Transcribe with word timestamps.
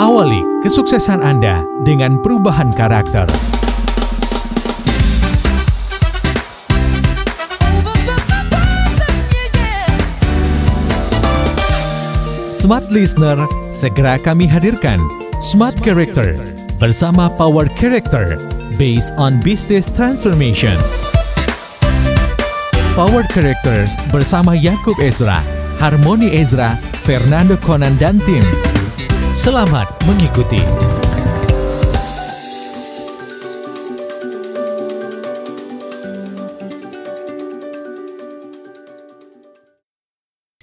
Awali 0.00 0.40
kesuksesan 0.64 1.20
Anda 1.20 1.60
dengan 1.84 2.16
perubahan 2.24 2.72
karakter. 2.72 3.28
Smart 12.48 12.88
Listener, 12.88 13.44
segera 13.76 14.16
kami 14.16 14.48
hadirkan 14.48 15.04
Smart 15.44 15.76
Character 15.84 16.32
bersama 16.80 17.28
Power 17.36 17.68
Character 17.76 18.40
based 18.80 19.12
on 19.20 19.36
Business 19.44 19.84
Transformation. 19.84 20.80
Power 22.96 23.28
Character 23.28 23.84
bersama 24.08 24.56
Yakub 24.56 24.96
Ezra, 24.96 25.44
Harmoni 25.76 26.32
Ezra, 26.40 26.80
Fernando 27.04 27.60
Conan 27.60 28.00
dan 28.00 28.16
tim. 28.24 28.69
Selamat 29.40 29.88
mengikuti. 30.04 30.60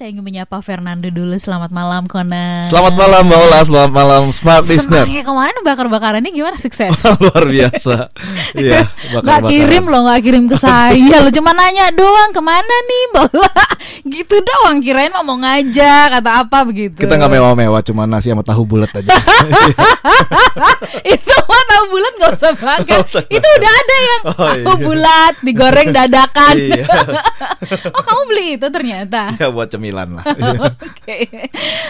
Saya 0.07 0.15
ingin 0.15 0.23
menyapa 0.23 0.63
Fernando 0.63 1.11
dulu. 1.11 1.35
Selamat 1.35 1.67
malam, 1.67 2.07
Kona. 2.07 2.63
Selamat 2.63 2.95
malam 2.95 3.27
Mbak 3.27 3.39
Ola, 3.43 3.59
selamat 3.59 3.91
malam 3.91 4.21
Smart 4.31 4.63
Listener. 4.63 5.03
Senangnya 5.03 5.27
kemarin 5.27 5.55
bakar-bakarannya 5.67 6.31
gimana 6.31 6.55
sukses? 6.55 6.95
Luar 7.19 7.43
biasa. 7.43 8.07
Iya, 8.55 8.87
Gak 8.87 9.19
bakar-bakaran. 9.19 9.51
kirim 9.51 9.83
loh, 9.83 10.07
gak 10.07 10.23
kirim 10.23 10.47
ke 10.47 10.55
saya 10.55 10.95
Lo 11.19 11.27
cuma 11.27 11.51
nanya 11.51 11.91
doang 11.91 12.31
ke 12.31 12.39
mana 12.39 12.71
nih 12.87 13.03
Mbak 13.11 13.23
Ola 13.35 13.51
Gitu 14.15 14.35
doang, 14.39 14.79
kirain 14.79 15.11
mau 15.11 15.27
ngajak 15.27 16.23
atau 16.23 16.31
apa 16.39 16.57
begitu 16.63 17.03
Kita 17.03 17.19
nggak 17.19 17.27
mewah-mewah, 17.27 17.83
cuma 17.83 18.07
nasi 18.07 18.31
sama 18.31 18.47
tahu 18.47 18.63
bulat 18.63 18.87
aja. 18.95 19.11
Itu 21.03 21.35
mah 21.43 21.63
tahu 21.67 21.83
bulat 21.91 22.13
gak 22.15 22.31
usah 22.31 22.51
banget 22.55 22.87
Nggak 22.87 22.99
usah 23.03 23.21
Itu 23.27 23.43
udah 23.59 23.71
ada 23.75 23.95
yang 23.99 24.21
Oh, 24.23 24.35
tahu 24.39 24.55
iya. 24.55 24.85
bulat 24.87 25.33
digoreng 25.43 25.89
dadakan 25.91 26.55
Iya. 26.55 26.85
Oh 27.91 27.99
kamu 27.99 28.21
beli 28.31 28.47
itu 28.55 28.67
ternyata 28.71 29.35
ya 29.35 29.51
buat 29.51 29.67
cemilan 29.67 29.96
lah. 29.99 30.23
Oke, 30.87 31.17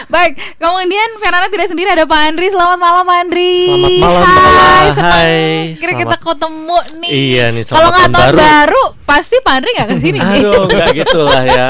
baik. 0.06 0.32
Kemudian 0.56 1.08
Fernanda 1.18 1.48
tidak 1.48 1.66
sendiri 1.66 1.88
ada 1.90 2.04
Pak 2.04 2.20
Andri. 2.24 2.48
Selamat 2.48 2.78
malam 2.78 3.04
Pak 3.04 3.18
Andri. 3.20 3.54
Selamat 3.98 4.24
malam, 4.24 4.64
Hai, 4.64 4.88
Hai, 4.94 5.38
Kira 5.74 5.92
kita 5.94 6.16
selamat- 6.16 6.24
ketemu 6.24 6.78
nih. 6.96 7.10
Iya 7.10 7.44
nih, 7.50 7.62
Kalau 7.64 7.76
selamat 7.84 7.98
nggak 7.98 8.08
tahun 8.10 8.24
baru. 8.24 8.38
baru. 8.40 8.84
pasti 9.04 9.36
Pak 9.38 9.52
Andri 9.54 9.70
nggak 9.72 9.88
ke 9.88 9.96
sini. 9.98 10.18
Aduh, 10.20 10.62
enggak 10.68 10.88
gitu 10.94 11.20
lah 11.22 11.42
ya. 11.42 11.66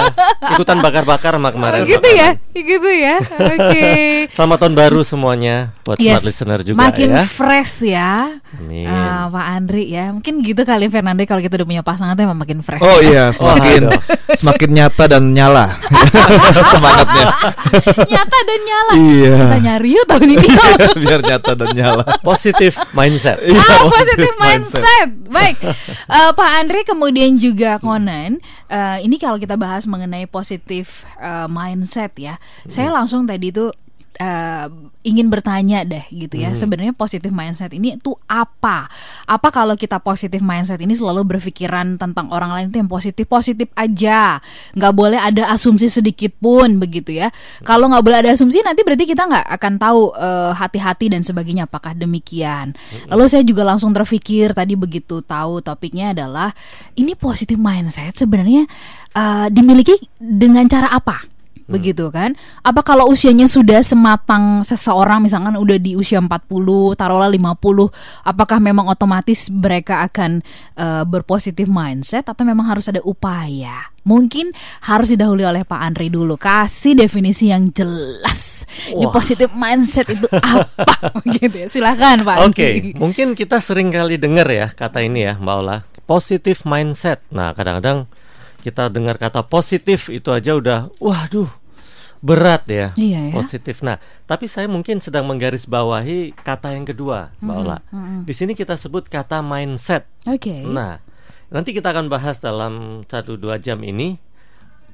Ikutan 0.52 0.78
bakar-bakar 0.78 1.32
sama 1.32 1.50
kemarin. 1.50 1.86
gitu 1.86 2.08
ya, 2.08 2.28
gitu 2.52 2.90
ya. 2.90 3.16
Oke. 3.22 3.86
Selamat 4.34 4.58
tahun 4.60 4.74
baru 4.74 5.00
semuanya 5.00 5.70
buat 5.82 5.96
smart 5.96 6.24
listener 6.24 6.60
juga 6.60 6.76
makin 6.76 7.08
ya. 7.08 7.24
fresh 7.24 7.80
ya, 7.80 8.42
Amin. 8.54 8.84
Ah, 8.84 9.30
Pak 9.30 9.46
Andri 9.48 9.86
ya. 9.86 10.10
Mungkin 10.10 10.42
gitu 10.42 10.60
kali 10.60 10.86
Fernanda 10.88 11.22
kalau 11.24 11.38
kita 11.38 11.56
udah 11.56 11.68
punya 11.68 11.82
pasangan 11.82 12.12
tuh 12.12 12.26
emang 12.26 12.36
makin 12.36 12.58
fresh. 12.60 12.82
Oh 12.82 12.98
iya, 12.98 13.30
semakin 13.30 13.86
semakin 14.34 14.68
nyata 14.74 15.04
dan 15.08 15.30
nyala 15.30 15.78
semangatnya. 16.72 17.26
Nyata 18.04 18.38
dan 18.40 18.60
nyala. 18.62 18.92
Iya. 18.94 19.34
Kita 19.36 19.58
nyari 19.60 19.88
yuk 19.92 20.04
tahun 20.06 20.26
ini. 20.34 20.48
Biar 21.02 21.20
nyata 21.20 21.52
dan 21.54 21.70
nyala. 21.72 22.02
Positif 22.20 22.76
mindset. 22.92 23.38
Iya, 23.40 23.58
ah, 23.58 23.88
positive 23.88 24.34
mindset. 24.36 24.82
mindset. 24.82 25.08
Baik, 25.28 25.56
Eh, 26.08 26.30
Pak 26.32 26.50
Andre 26.56 26.80
kemudian 26.82 27.36
juga 27.36 27.76
Conan. 27.78 28.40
eh, 28.66 28.98
ini 29.02 29.16
kalau 29.16 29.36
kita 29.36 29.54
bahas 29.54 29.84
mengenai 29.84 30.24
positif 30.24 31.04
eh, 31.16 31.46
mindset 31.46 32.12
ya, 32.16 32.36
saya 32.64 32.88
langsung 32.88 33.24
tadi 33.24 33.48
itu 33.48 33.68
eh, 34.18 34.66
ingin 35.06 35.30
bertanya 35.30 35.86
deh 35.86 36.02
gitu 36.10 36.42
ya. 36.42 36.52
Sebenarnya 36.52 36.92
positif 36.92 37.30
mindset 37.30 37.70
ini 37.72 37.96
tuh 37.96 38.18
apa? 38.26 38.90
Apa 39.24 39.48
kalau 39.54 39.78
kita 39.78 40.02
positif 40.02 40.42
mindset 40.42 40.82
ini 40.82 40.92
selalu 40.92 41.38
berpikiran 41.38 41.96
tentang 41.96 42.28
orang 42.34 42.52
lain 42.52 42.66
itu 42.68 42.82
yang 42.82 42.90
positif 42.90 43.24
positif 43.30 43.70
aja, 43.78 44.42
nggak 44.74 44.92
boleh 44.92 45.16
ada 45.16 45.48
asumsi 45.54 45.86
sedikit 45.86 46.34
pun 46.42 46.82
begitu 46.82 47.14
ya. 47.14 47.30
Kalau 47.62 47.88
nggak 47.88 48.04
boleh 48.04 48.18
ada 48.26 48.30
asumsi 48.34 48.60
nanti 48.60 48.82
berarti 48.82 49.06
kita 49.06 49.24
nggak 49.24 49.46
akan 49.54 49.72
tahu 49.78 50.00
eh, 50.18 50.52
hati-hati 50.58 51.06
dan 51.14 51.22
sebagainya. 51.22 51.70
Apakah 51.70 51.94
demikian? 51.94 52.74
Lalu 53.08 53.24
saya 53.30 53.46
juga 53.46 53.62
langsung 53.64 53.94
terpikir 53.94 54.52
tadi 54.52 54.74
begitu 54.74 55.22
tahu 55.22 55.62
topiknya 55.62 56.12
adalah 56.12 56.50
ini 56.98 57.14
positif 57.14 57.56
mindset 57.56 58.18
sebenarnya 58.18 58.66
eh, 59.14 59.46
dimiliki 59.54 59.94
dengan 60.18 60.66
cara 60.66 60.90
apa? 60.90 61.37
Begitu 61.68 62.08
kan? 62.08 62.32
Apa 62.64 62.80
kalau 62.80 63.12
usianya 63.12 63.44
sudah 63.44 63.84
sematang 63.84 64.64
seseorang 64.64 65.20
misalkan 65.22 65.54
udah 65.54 65.76
di 65.76 65.94
usia 65.94 66.18
40, 66.18 66.28
taruhlah 66.96 67.28
50, 67.28 67.92
apakah 68.24 68.58
memang 68.58 68.88
otomatis 68.88 69.52
mereka 69.52 70.02
akan 70.08 70.40
eh, 70.74 71.04
berpositif 71.04 71.68
mindset 71.68 72.24
atau 72.26 72.42
memang 72.42 72.66
harus 72.66 72.88
ada 72.88 73.04
upaya? 73.04 73.92
Mungkin 74.08 74.56
harus 74.88 75.12
didahului 75.12 75.44
oleh 75.44 75.62
Pak 75.68 75.80
Andri 75.84 76.08
dulu. 76.08 76.40
Kasih 76.40 76.96
definisi 76.96 77.52
yang 77.52 77.68
jelas. 77.68 78.64
Wah. 78.96 79.12
positif 79.12 79.52
mindset 79.52 80.08
itu 80.08 80.24
apa? 80.56 81.12
gitu 81.36 81.56
ya. 81.64 81.68
Silakan 81.68 82.24
Pak 82.24 82.36
Oke, 82.48 82.64
Andri. 82.64 82.96
mungkin 82.96 83.36
kita 83.36 83.60
sering 83.60 83.92
kali 83.92 84.16
dengar 84.16 84.48
ya 84.48 84.72
kata 84.72 85.04
ini 85.04 85.28
ya, 85.28 85.36
Mbak 85.36 85.56
Ola. 85.60 85.76
Positif 86.08 86.64
mindset. 86.64 87.20
Nah, 87.28 87.52
kadang-kadang 87.52 88.08
kita 88.58 88.90
dengar 88.90 89.16
kata 89.16 89.46
positif 89.46 90.10
itu 90.10 90.28
aja 90.34 90.58
udah, 90.58 90.90
waduh, 90.98 91.48
berat 92.18 92.66
ya. 92.66 92.90
Iya 92.98 93.30
ya. 93.30 93.34
Positif. 93.34 93.80
Nah, 93.86 94.02
tapi 94.26 94.50
saya 94.50 94.66
mungkin 94.66 94.98
sedang 94.98 95.26
menggarisbawahi 95.30 96.34
kata 96.34 96.74
yang 96.74 96.86
kedua, 96.86 97.30
Mbak 97.38 97.56
Ola. 97.56 97.78
Di 98.26 98.34
sini 98.34 98.58
kita 98.58 98.74
sebut 98.74 99.06
kata 99.06 99.40
mindset. 99.40 100.10
Oke. 100.26 100.66
Nah, 100.66 100.98
nanti 101.48 101.70
kita 101.70 101.94
akan 101.94 102.10
bahas 102.10 102.42
dalam 102.42 103.06
satu 103.06 103.38
dua 103.38 103.56
jam 103.62 103.80
ini 103.86 104.18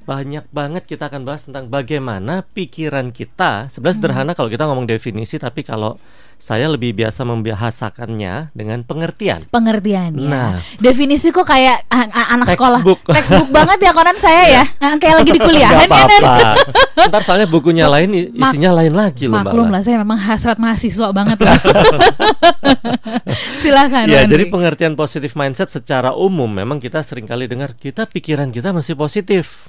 banyak 0.05 0.45
banget 0.53 0.85
kita 0.85 1.09
akan 1.09 1.25
bahas 1.25 1.49
tentang 1.49 1.65
bagaimana 1.65 2.45
pikiran 2.53 3.09
kita. 3.09 3.73
Sebenarnya 3.73 3.97
sederhana 3.97 4.31
kalau 4.37 4.53
kita 4.53 4.69
ngomong 4.69 4.85
definisi, 4.85 5.41
tapi 5.41 5.65
kalau 5.65 5.97
saya 6.35 6.67
lebih 6.67 6.91
biasa 6.93 7.23
membahasakannya 7.23 8.51
dengan 8.51 8.81
pengertian. 8.81 9.43
pengertiannya. 9.47 10.25
Nah. 10.25 10.57
Definisi 10.77 11.29
kok 11.29 11.43
kayak 11.43 11.85
anak 11.89 12.47
sekolah. 12.51 12.79
Textbook. 12.83 12.99
Textbook 13.07 13.49
banget 13.49 13.77
ya 13.81 13.91
konon 13.91 14.15
saya 14.15 14.43
ya. 14.51 14.63
Nah, 14.77 14.95
kayak 15.01 15.15
lagi 15.19 15.31
di 15.31 15.39
kuliah 15.39 15.69
kan. 15.71 15.87
apa-apa. 15.89 16.35
Ntar 17.07 17.21
soalnya 17.21 17.47
bukunya 17.47 17.85
lain, 17.87 18.09
i- 18.11 18.29
Mak- 18.31 18.51
isinya 18.51 18.71
lain 18.75 18.93
lagi 18.93 19.25
loh, 19.25 19.39
Maklum 19.39 19.67
lah 19.67 19.81
saya 19.81 19.97
memang 19.97 20.17
hasrat 20.17 20.57
mahasiswa 20.57 21.07
banget 21.11 21.37
lah. 21.39 21.55
Silakan. 23.61 24.03
Ya, 24.07 24.21
Pak 24.21 24.29
jadi 24.29 24.43
Andri. 24.45 24.53
pengertian 24.53 24.93
positif 24.93 25.33
mindset 25.33 25.69
secara 25.69 26.13
umum 26.13 26.47
memang 26.47 26.77
kita 26.77 27.01
sering 27.01 27.25
kali 27.25 27.45
dengar 27.45 27.73
kita 27.73 28.05
pikiran 28.05 28.49
kita 28.49 28.69
mesti 28.69 28.93
positif. 28.93 29.67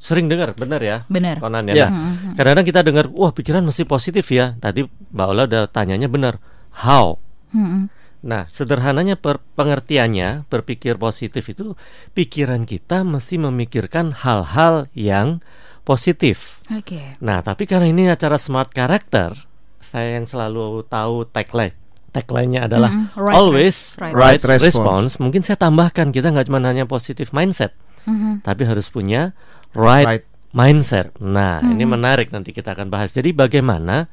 Sering 0.00 0.32
dengar, 0.32 0.56
benar 0.56 0.80
ya? 0.80 1.04
Benar. 1.12 1.44
Konan 1.44 1.68
ya. 1.68 1.74
Ya. 1.76 1.88
Nah, 1.92 2.32
kadang-kadang 2.32 2.64
kita 2.64 2.80
dengar, 2.80 3.04
wah 3.12 3.36
pikiran 3.36 3.60
mesti 3.60 3.84
positif 3.84 4.24
ya. 4.32 4.56
Tadi 4.56 4.88
Mbak 4.88 5.26
Ola 5.28 5.44
udah 5.44 5.68
tanyanya 5.68 6.08
benar. 6.08 6.40
How? 6.72 7.20
Mm-mm. 7.52 7.92
Nah, 8.20 8.48
sederhananya 8.48 9.20
per- 9.20 9.44
pengertiannya 9.54 10.48
berpikir 10.48 10.96
positif 10.96 11.44
itu 11.48 11.76
pikiran 12.12 12.64
kita 12.64 13.04
mesti 13.04 13.36
memikirkan 13.36 14.16
hal-hal 14.16 14.88
yang 14.92 15.44
positif. 15.84 16.64
Oke. 16.72 17.20
Nah, 17.20 17.44
tapi 17.44 17.64
karena 17.64 17.88
ini 17.88 18.08
acara 18.08 18.40
smart 18.40 18.72
character, 18.72 19.36
saya 19.80 20.16
yang 20.16 20.24
selalu 20.24 20.84
tahu 20.88 21.28
tagline. 21.28 21.76
Tagline-nya 22.10 22.66
adalah 22.66 22.90
Mm-mm, 22.90 23.14
right 23.20 23.36
always 23.36 23.94
right 24.00 24.16
right, 24.16 24.40
Right 24.42 24.64
response. 24.64 25.16
Mungkin 25.16 25.46
saya 25.46 25.54
tambahkan 25.56 26.10
kita 26.10 26.32
nggak 26.32 26.50
cuma 26.50 26.58
hanya 26.58 26.82
positive 26.84 27.30
mindset, 27.30 27.70
Mhm. 28.04 28.42
tapi 28.42 28.66
harus 28.66 28.90
punya 28.90 29.30
right, 29.72 30.06
Right. 30.06 30.24
mindset. 30.50 31.14
Nah, 31.18 31.62
ini 31.62 31.84
menarik 31.84 32.30
nanti 32.30 32.50
kita 32.50 32.74
akan 32.74 32.88
bahas. 32.88 33.12
Jadi 33.12 33.30
bagaimana 33.30 34.10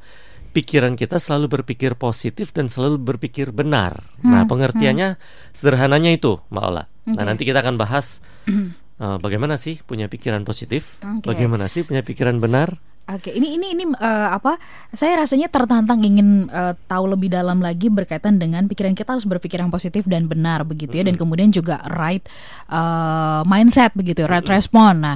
pikiran 0.53 0.97
kita 0.97 1.21
selalu 1.21 1.61
berpikir 1.61 1.93
positif 1.93 2.49
dan 2.49 2.65
selalu 2.65 2.97
berpikir 2.97 3.53
benar. 3.53 4.01
Nah, 4.21 4.49
pengertiannya 4.49 5.17
sederhananya 5.53 6.09
itu, 6.09 6.41
Mbak 6.49 6.63
Ola. 6.65 6.83
Nah, 7.07 7.13
Oke. 7.13 7.23
nanti 7.23 7.43
kita 7.45 7.61
akan 7.61 7.77
bahas 7.77 8.19
eh, 8.47 9.17
bagaimana 9.21 9.61
sih 9.61 9.77
punya 9.81 10.09
pikiran 10.09 10.41
positif, 10.41 10.97
Oke. 11.05 11.29
bagaimana 11.29 11.69
sih 11.69 11.85
punya 11.85 12.01
pikiran 12.01 12.41
benar. 12.41 12.77
Oke, 13.07 13.31
ini 13.31 13.55
ini 13.55 13.71
ini 13.71 13.87
eh, 13.95 14.29
apa? 14.35 14.59
Saya 14.91 15.23
rasanya 15.23 15.47
tertantang 15.47 16.03
ingin 16.03 16.51
eh, 16.51 16.75
tahu 16.91 17.15
lebih 17.15 17.31
dalam 17.31 17.63
lagi 17.63 17.87
berkaitan 17.87 18.35
dengan 18.35 18.67
pikiran 18.67 18.91
kita 18.91 19.15
harus 19.15 19.23
berpikir 19.23 19.63
yang 19.63 19.71
positif 19.71 20.03
dan 20.11 20.27
benar 20.27 20.67
begitu 20.67 20.99
ya, 20.99 21.07
dan 21.07 21.15
kemudian 21.15 21.47
juga 21.47 21.79
right 21.87 22.27
eh, 22.67 23.41
mindset 23.47 23.95
begitu, 23.95 24.27
right 24.27 24.43
respon. 24.43 25.07
Nah, 25.07 25.15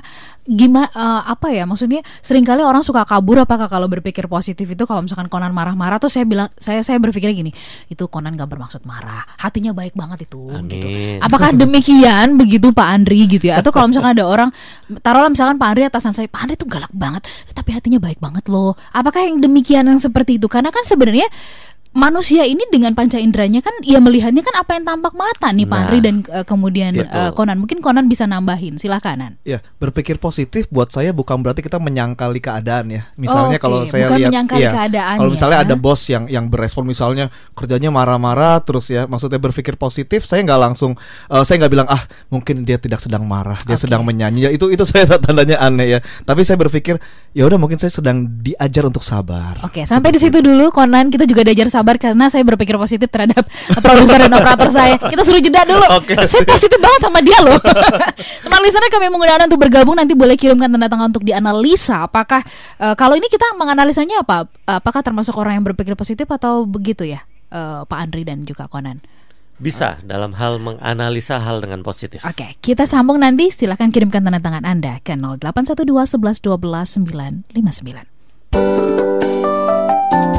gimana 0.52 0.92
apa 1.24 1.48
ya 1.56 1.64
maksudnya 1.64 2.04
sering 2.20 2.44
kali 2.44 2.60
orang 2.60 2.84
suka 2.84 3.08
kabur 3.08 3.40
apakah 3.40 3.72
kalau 3.72 3.88
berpikir 3.88 4.28
positif 4.28 4.68
itu 4.68 4.84
kalau 4.84 5.00
misalkan 5.00 5.32
Conan 5.32 5.56
marah-marah. 5.56 5.98
Tuh 5.98 6.12
saya 6.12 6.28
bilang 6.28 6.52
saya 6.60 6.84
saya 6.84 7.00
berpikir 7.00 7.32
gini 7.32 7.56
itu 7.88 8.04
Conan 8.12 8.36
gak 8.36 8.52
bermaksud 8.52 8.84
marah 8.84 9.24
hatinya 9.40 9.72
baik 9.72 9.96
banget 9.96 10.28
itu 10.28 10.44
gitu. 10.68 10.88
Apakah 11.24 11.56
demikian 11.62 12.36
begitu 12.36 12.76
Pak 12.76 12.88
Andri 12.88 13.32
gitu 13.32 13.48
ya? 13.48 13.64
Atau 13.64 13.72
kalau 13.72 13.88
misalkan 13.88 14.12
ada 14.12 14.28
orang 14.28 14.50
taruhlah 15.00 15.32
misalkan 15.32 15.56
Pak 15.56 15.68
Andri 15.72 15.84
atasan 15.88 16.12
saya 16.12 16.28
Pak 16.28 16.42
Andri 16.44 16.56
tuh 16.60 16.68
galak 16.68 16.92
banget 16.92 17.24
tapi 17.56 17.72
hatinya 17.72 18.04
baik 18.04 18.20
banget 18.20 18.46
loh. 18.52 18.76
Apakah 18.92 19.24
yang 19.24 19.40
demikian 19.40 19.88
yang 19.88 20.00
seperti 20.02 20.36
itu? 20.36 20.52
Karena 20.52 20.70
kan 20.70 20.84
sebenarnya 20.84 21.26
manusia 21.92 22.48
ini 22.48 22.64
dengan 22.72 22.96
panca 22.96 23.20
inderanya 23.20 23.60
kan 23.60 23.76
ya 23.84 24.00
melihatnya 24.00 24.40
kan 24.40 24.56
apa 24.64 24.80
yang 24.80 24.88
tampak 24.88 25.12
mata 25.12 25.52
nih 25.52 25.68
Pak 25.68 25.76
Nah, 25.76 25.84
Andri 25.84 26.00
dan 26.00 26.16
eh, 26.24 26.46
kemudian 26.48 26.96
betul. 26.96 27.12
eh, 27.12 27.32
Conan 27.36 27.58
mungkin 27.60 27.84
Conan 27.84 28.08
bisa 28.08 28.24
nambahin 28.24 28.80
silakan 28.80 29.16
Nan. 29.20 29.34
Ya, 29.44 29.60
berpikir 29.76 30.16
positif 30.16 30.72
buat 30.72 30.88
saya 30.88 31.12
bukan 31.12 31.44
berarti 31.44 31.60
kita 31.60 31.84
menyangkali 31.84 32.40
keadaan 32.40 32.96
ya. 32.96 33.12
Misalnya 33.20 33.60
Oke, 33.60 33.66
kalau 33.68 33.84
saya 33.84 34.08
bukan 34.08 34.18
lihat 34.24 34.32
iya, 34.56 34.72
keadaan 34.72 35.16
Kalau 35.20 35.32
misalnya 35.36 35.60
ya. 35.60 35.66
ada 35.68 35.76
bos 35.76 36.02
yang 36.08 36.24
yang 36.32 36.48
berespon 36.48 36.88
misalnya 36.88 37.28
kerjanya 37.52 37.92
marah-marah 37.92 38.64
terus 38.64 38.88
ya, 38.88 39.04
maksudnya 39.04 39.44
berpikir 39.44 39.76
positif, 39.76 40.24
saya 40.24 40.48
nggak 40.48 40.62
langsung 40.64 40.96
eh, 41.28 41.44
saya 41.44 41.60
nggak 41.60 41.72
bilang 41.76 41.88
ah 41.92 42.00
mungkin 42.32 42.64
dia 42.64 42.80
tidak 42.80 43.04
sedang 43.04 43.28
marah, 43.28 43.60
dia 43.68 43.76
Oke. 43.76 43.84
sedang 43.84 44.08
menyanyi. 44.08 44.48
Ya 44.48 44.50
itu 44.56 44.72
itu 44.72 44.88
saya 44.92 45.12
tandanya 45.20 45.60
aneh 45.60 45.98
ya. 45.98 46.00
Tapi 46.24 46.48
saya 46.48 46.56
berpikir 46.56 46.96
ya 47.36 47.44
udah 47.44 47.60
mungkin 47.60 47.76
saya 47.76 47.92
sedang 47.92 48.24
diajar 48.40 48.88
untuk 48.88 49.04
sabar. 49.04 49.60
Oke, 49.68 49.84
sampai 49.84 50.16
di 50.16 50.24
situ 50.24 50.40
dulu 50.40 50.72
Conan 50.72 51.12
kita 51.12 51.28
juga 51.28 51.44
diajar 51.44 51.68
sabar 51.68 51.81
karena 51.84 52.30
saya 52.30 52.46
berpikir 52.46 52.78
positif 52.78 53.10
terhadap 53.10 53.44
produser 53.82 54.26
dan 54.26 54.32
operator 54.34 54.70
saya. 54.70 54.96
Kita 54.98 55.22
suruh 55.26 55.42
jeda 55.42 55.66
dulu. 55.66 55.86
Oke, 55.98 56.14
saya 56.30 56.46
positif 56.46 56.78
banget 56.78 57.02
sama 57.04 57.20
dia 57.26 57.40
loh. 57.42 57.58
Smart 58.46 58.62
listener 58.62 58.90
kami 58.94 59.10
menggunakan 59.10 59.50
untuk 59.50 59.62
bergabung 59.62 59.98
nanti 59.98 60.14
boleh 60.14 60.38
kirimkan 60.38 60.70
tanda 60.70 60.88
tangan 60.88 61.10
untuk 61.10 61.26
dianalisa 61.26 62.06
apakah 62.06 62.42
eh, 62.80 62.96
kalau 62.96 63.18
ini 63.18 63.28
kita 63.28 63.58
menganalisanya 63.58 64.22
apa? 64.22 64.48
Apakah 64.70 65.02
termasuk 65.02 65.34
orang 65.36 65.60
yang 65.60 65.66
berpikir 65.66 65.98
positif 65.98 66.30
atau 66.30 66.64
begitu 66.70 67.04
ya? 67.04 67.26
eh, 67.52 67.82
Pak 67.86 68.00
Andri 68.00 68.24
dan 68.26 68.48
juga 68.48 68.66
Conan. 68.72 69.04
Bisa 69.62 70.02
dalam 70.02 70.34
hal 70.34 70.58
menganalisa 70.58 71.38
hal 71.38 71.62
dengan 71.62 71.86
positif. 71.86 72.26
Oke, 72.26 72.58
kita 72.66 72.90
sambung 72.90 73.22
nanti. 73.22 73.54
Silahkan 73.54 73.94
kirimkan 73.94 74.26
tanda 74.26 74.42
tangan 74.42 74.66
Anda 74.66 74.98
ke 75.06 75.14
0812 75.14 76.18
11 76.18 76.42
12 76.42 76.98
959. 77.54 78.10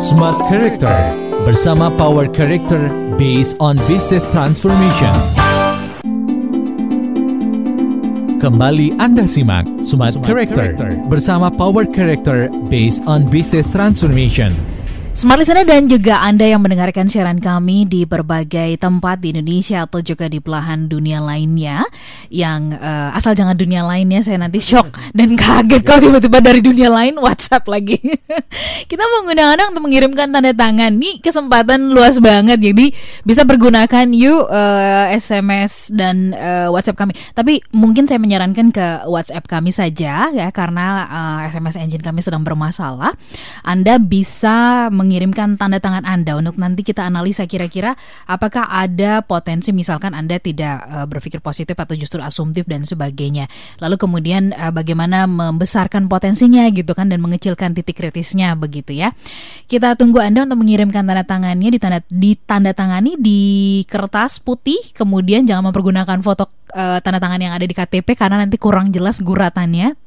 Smart 0.03 0.43
Character 0.51 1.32
bersama 1.43 1.91
Power 1.99 2.31
Character 2.31 2.87
based 3.19 3.59
on 3.59 3.75
business 3.91 4.23
transformation. 4.31 5.15
Kembali 8.39 8.95
Anda 8.99 9.27
simak 9.27 9.67
Smart, 9.83 10.19
Character, 10.23 10.71
bersama 11.11 11.51
Power 11.51 11.87
Character 11.87 12.47
based 12.71 13.03
on 13.11 13.27
business 13.27 13.71
transformation. 13.75 14.55
Smart 15.13 15.37
Listener 15.37 15.69
dan 15.69 15.93
juga 15.93 16.25
Anda 16.25 16.49
yang 16.49 16.65
mendengarkan 16.65 17.05
siaran 17.05 17.37
kami 17.37 17.85
di 17.85 18.09
berbagai 18.09 18.81
tempat 18.81 19.21
di 19.21 19.37
Indonesia 19.37 19.85
atau 19.85 20.01
juga 20.01 20.25
di 20.25 20.41
belahan 20.41 20.89
dunia 20.89 21.21
lainnya 21.21 21.85
yang 22.33 22.73
eh, 22.73 23.11
asal 23.13 23.37
jangan 23.37 23.53
dunia 23.53 23.85
lainnya 23.85 24.25
saya 24.25 24.41
nanti 24.41 24.57
shock 24.57 24.89
dan 25.19 25.37
kaget 25.37 25.85
kalau 25.85 26.01
tiba-tiba 26.01 26.41
dari 26.41 26.65
dunia 26.65 26.89
lain 26.89 27.21
WhatsApp 27.21 27.69
lagi. 27.69 28.01
Kita 28.91 29.05
menggunakan 29.05 29.53
Anda 29.53 29.69
untuk 29.69 29.85
mengirimkan 29.85 30.33
tanda 30.33 30.49
tangan. 30.57 30.97
Nih 30.97 31.21
kesempatan 31.21 31.93
luas 31.93 32.17
banget 32.17 32.65
jadi 32.65 32.89
bisa 33.29 33.45
pergunakan 33.45 34.09
yuk 34.17 34.49
eh, 34.49 35.13
SMS 35.21 35.93
dan 35.93 36.33
eh, 36.33 36.73
WhatsApp 36.73 36.97
kami. 36.97 37.13
Tapi 37.37 37.61
mungkin 37.77 38.09
saya 38.09 38.17
menyarankan 38.17 38.73
ke 38.73 38.87
WhatsApp 39.13 39.45
kami 39.45 39.77
saja 39.77 40.33
ya 40.33 40.49
karena 40.57 41.05
eh, 41.05 41.53
SMS 41.53 41.77
engine 41.77 42.01
kami 42.01 42.25
sedang 42.25 42.41
bermasalah. 42.41 43.13
Anda 43.61 44.01
bisa 44.01 44.89
mengirimkan 45.03 45.59
tanda 45.59 45.83
tangan 45.83 46.07
Anda 46.07 46.39
untuk 46.39 46.55
nanti 46.57 46.87
kita 46.87 47.03
analisa 47.03 47.45
kira-kira 47.51 47.99
apakah 48.31 48.71
ada 48.71 49.21
potensi 49.27 49.75
misalkan 49.75 50.15
Anda 50.15 50.39
tidak 50.39 50.77
eh, 50.87 51.07
berpikir 51.11 51.43
positif 51.43 51.75
atau 51.75 51.99
justru 51.99 52.23
asumtif 52.23 52.65
dan 52.71 52.87
sebagainya. 52.87 53.51
Lalu 53.83 53.99
kemudian 53.99 54.55
eh, 54.55 54.71
bagaimana 54.71 55.27
membesarkan 55.27 56.07
potensinya 56.07 56.65
gitu 56.71 56.95
kan 56.95 57.11
dan 57.11 57.19
mengecilkan 57.19 57.75
titik 57.75 57.99
kritisnya 57.99 58.55
begitu 58.55 58.95
ya. 58.95 59.11
Kita 59.67 59.99
tunggu 59.99 60.23
Anda 60.23 60.47
untuk 60.47 60.63
mengirimkan 60.63 61.03
tanda 61.03 61.27
tangannya 61.27 61.69
ditanda 61.75 62.01
ditandatangani 62.07 63.19
di 63.19 63.41
kertas 63.91 64.39
putih 64.39 64.79
kemudian 64.95 65.43
jangan 65.43 65.75
mempergunakan 65.75 66.19
foto 66.23 66.47
eh, 66.73 67.03
tanda 67.03 67.19
tangan 67.19 67.43
yang 67.43 67.53
ada 67.53 67.67
di 67.67 67.75
KTP 67.75 68.15
karena 68.15 68.41
nanti 68.41 68.57
kurang 68.57 68.95
jelas 68.95 69.19
guratannya. 69.19 70.02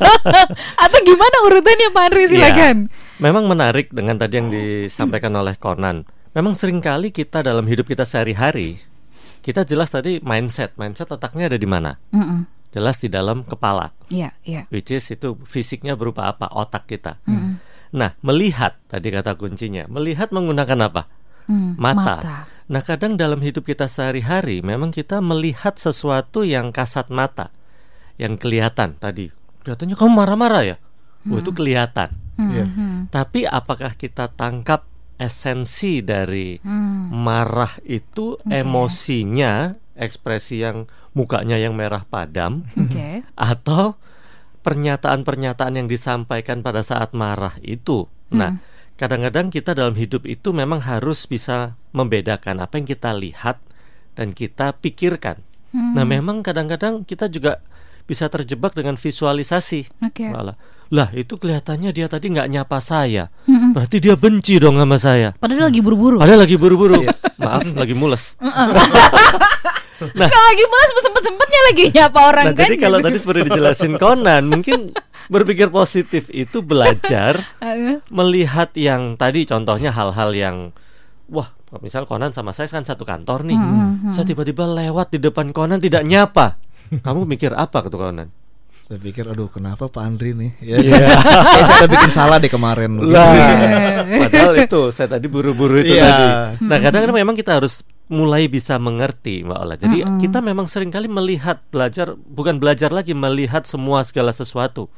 Atau 0.84 0.98
gimana 1.04 1.36
urutannya 1.48 1.88
Pak 1.92 2.02
Andri 2.10 2.24
silakan. 2.28 2.76
Ya, 2.86 3.22
memang 3.22 3.44
menarik 3.48 3.92
dengan 3.94 4.16
tadi 4.18 4.40
yang 4.40 4.48
disampaikan 4.48 5.34
oleh 5.36 5.56
Conan. 5.56 6.06
Memang 6.30 6.54
sering 6.54 6.78
kali 6.78 7.10
kita 7.10 7.42
dalam 7.42 7.66
hidup 7.66 7.90
kita 7.90 8.06
sehari-hari 8.06 8.78
kita 9.40 9.64
jelas 9.64 9.88
tadi 9.88 10.20
mindset, 10.20 10.76
mindset 10.76 11.08
letaknya 11.08 11.48
ada 11.48 11.58
di 11.58 11.68
mana? 11.68 11.96
Mm-mm. 12.12 12.44
Jelas 12.70 13.02
di 13.02 13.10
dalam 13.10 13.42
kepala, 13.42 13.90
Iya, 14.12 14.30
iya. 14.46 14.62
which 14.70 14.94
is 14.94 15.02
itu 15.10 15.34
fisiknya 15.42 15.98
berupa 15.98 16.30
apa? 16.30 16.46
Otak 16.54 16.86
kita. 16.86 17.18
Nah, 17.90 18.14
melihat 18.22 18.78
tadi 18.86 19.10
kata 19.10 19.34
kuncinya, 19.34 19.90
melihat 19.90 20.30
menggunakan 20.30 20.86
apa? 20.86 21.10
Hmm, 21.50 21.74
mata. 21.74 22.46
Nah, 22.70 22.86
kadang 22.86 23.18
dalam 23.18 23.42
hidup 23.42 23.66
kita 23.66 23.90
sehari-hari 23.90 24.62
memang 24.62 24.94
kita 24.94 25.18
melihat 25.18 25.74
sesuatu 25.74 26.46
yang 26.46 26.70
kasat 26.70 27.10
mata, 27.10 27.50
yang 28.14 28.38
kelihatan 28.38 28.94
tadi. 28.94 29.34
Kelihatannya 29.66 29.98
kamu 29.98 30.12
marah-marah 30.14 30.62
ya? 30.62 30.76
Oh, 31.26 31.42
itu 31.42 31.50
kelihatan. 31.50 32.14
Hmm, 32.38 32.48
Iya. 32.54 32.64
hmm, 32.70 32.96
Tapi 33.10 33.44
apakah 33.44 33.98
kita 33.98 34.30
tangkap 34.32 34.86
esensi 35.18 36.00
dari 36.00 36.56
hmm. 36.62 37.10
marah 37.10 37.74
itu 37.84 38.38
emosinya, 38.46 39.74
ekspresi 39.98 40.62
yang 40.62 40.86
mukanya 41.12 41.58
yang 41.58 41.74
merah 41.76 42.06
padam 42.06 42.64
Oke. 42.78 43.26
atau 43.50 43.98
pernyataan-pernyataan 44.62 45.74
yang 45.76 45.88
disampaikan 45.90 46.62
pada 46.62 46.86
saat 46.86 47.12
marah 47.12 47.58
itu. 47.66 48.06
Nah, 48.30 48.62
kadang-kadang 49.00 49.48
kita 49.48 49.72
dalam 49.72 49.96
hidup 49.96 50.28
itu 50.28 50.52
memang 50.52 50.84
harus 50.84 51.24
bisa 51.24 51.80
membedakan 51.96 52.60
apa 52.60 52.76
yang 52.76 52.84
kita 52.84 53.16
lihat 53.16 53.56
dan 54.12 54.36
kita 54.36 54.76
pikirkan. 54.76 55.40
Nah, 55.72 56.04
memang 56.04 56.44
kadang-kadang 56.44 57.06
kita 57.08 57.32
juga 57.32 57.64
bisa 58.04 58.28
terjebak 58.28 58.76
dengan 58.76 59.00
visualisasi. 59.00 59.88
Oke. 60.04 60.28
Malah, 60.28 60.60
lah 60.90 61.08
itu 61.14 61.38
kelihatannya 61.38 61.94
dia 61.94 62.10
tadi 62.10 62.34
nggak 62.34 62.50
nyapa 62.50 62.82
saya, 62.82 63.30
berarti 63.46 64.02
dia 64.02 64.18
benci 64.18 64.58
dong 64.58 64.74
sama 64.74 64.98
saya. 64.98 65.30
Padahal 65.38 65.70
lagi 65.70 65.78
buru-buru. 65.78 66.18
Padahal 66.18 66.42
lagi 66.42 66.58
buru-buru, 66.58 67.06
maaf 67.38 67.62
lagi 67.82 67.94
mules. 67.94 68.34
Nah, 70.00 70.32
kalau 70.32 70.46
lagi 70.48 70.64
mulas 70.64 70.88
sempet-sempetnya 70.96 71.60
lagi 71.68 71.84
nyapa 71.92 72.20
orang 72.32 72.44
Nah 72.48 72.54
kan. 72.56 72.72
jadi 72.72 72.76
kalau 72.80 73.04
tadi 73.04 73.20
seperti 73.20 73.52
dijelasin 73.52 74.00
Conan, 74.00 74.48
mungkin 74.48 74.96
berpikir 75.28 75.68
positif 75.68 76.32
itu 76.32 76.64
belajar 76.64 77.36
melihat 78.08 78.72
yang 78.80 79.20
tadi 79.20 79.44
contohnya 79.44 79.92
hal-hal 79.92 80.32
yang 80.32 80.56
wah 81.28 81.52
misal 81.84 82.08
Conan 82.08 82.32
sama 82.32 82.56
saya 82.56 82.72
kan 82.72 82.88
satu 82.88 83.04
kantor 83.04 83.44
nih. 83.44 83.60
Saya 84.16 84.24
tiba-tiba 84.24 84.64
lewat 84.64 85.12
di 85.12 85.20
depan 85.20 85.52
Conan 85.52 85.84
tidak 85.84 86.08
nyapa. 86.08 86.56
Kamu 87.04 87.28
mikir 87.28 87.52
apa 87.52 87.84
ketua 87.84 88.08
Conan 88.08 88.39
Saya 88.90 88.98
pikir 88.98 89.22
aduh 89.22 89.46
kenapa 89.46 89.86
Pak 89.86 90.02
Andri 90.02 90.34
nih? 90.34 90.50
Ya. 90.58 90.82
Kayak 91.54 91.66
saya 91.70 91.86
bikin 91.86 92.10
salah 92.10 92.42
deh 92.42 92.50
kemarin. 92.50 92.98
Lah. 92.98 94.02
Padahal 94.02 94.58
itu 94.58 94.90
saya 94.90 95.06
tadi 95.06 95.30
buru-buru 95.30 95.78
itu 95.78 95.94
Iya. 95.94 96.02
tadi. 96.02 96.26
Nah 96.66 96.78
kadang-kadang 96.82 97.14
memang 97.14 97.38
kita 97.38 97.54
harus 97.54 97.86
mulai 98.10 98.50
bisa 98.50 98.82
mengerti 98.82 99.46
Mbak 99.46 99.58
Ola. 99.62 99.74
Jadi 99.78 100.02
kita 100.18 100.42
memang 100.42 100.66
sering 100.66 100.90
kali 100.90 101.06
melihat 101.06 101.62
belajar 101.70 102.18
bukan 102.18 102.58
belajar 102.58 102.90
lagi 102.90 103.14
melihat 103.14 103.62
semua 103.62 104.02
segala 104.02 104.34
sesuatu. 104.34 104.90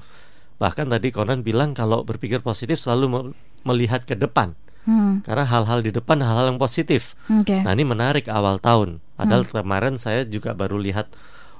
Bahkan 0.57 0.89
tadi 0.89 1.13
Conan 1.13 1.45
bilang 1.45 1.77
kalau 1.77 2.01
berpikir 2.01 2.41
positif 2.41 2.81
selalu 2.81 3.05
me- 3.07 3.37
melihat 3.63 4.09
ke 4.09 4.17
depan. 4.17 4.57
Hmm, 4.83 5.21
karena 5.21 5.45
hal-hal 5.45 5.79
di 5.79 5.93
depan 5.93 6.17
hal-hal 6.19 6.49
yang 6.49 6.57
positif. 6.57 7.13
Oke. 7.29 7.61
Nah 7.61 7.71
ini 7.71 7.85
menarik 7.85 8.25
awal 8.27 8.57
tahun. 8.57 9.05
Padahal 9.15 9.45
kemarin 9.45 9.95
saya 9.95 10.25
juga 10.25 10.57
baru 10.57 10.81
lihat 10.81 11.13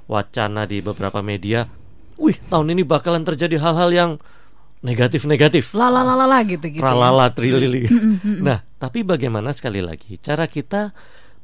wacana 0.09 0.65
di 0.65 0.81
beberapa 0.81 1.21
media. 1.21 1.69
Wih 2.17 2.37
tahun 2.47 2.73
ini 2.73 2.83
bakalan 2.85 3.25
terjadi 3.25 3.57
hal-hal 3.57 3.89
yang 3.89 4.11
negatif-negatif. 4.83 5.71
La 5.73 5.87
la 5.87 6.03
la 6.03 6.13
la 6.13 6.27
la 6.27 6.39
gitu 6.43 6.67
gitu. 6.67 6.83
ya. 6.83 6.83
Tralala 6.83 7.31
trilili. 7.31 7.87
Nah 8.43 8.61
tapi 8.77 9.01
bagaimana 9.07 9.55
sekali 9.55 9.79
lagi 9.79 10.19
cara 10.19 10.43
kita 10.45 10.91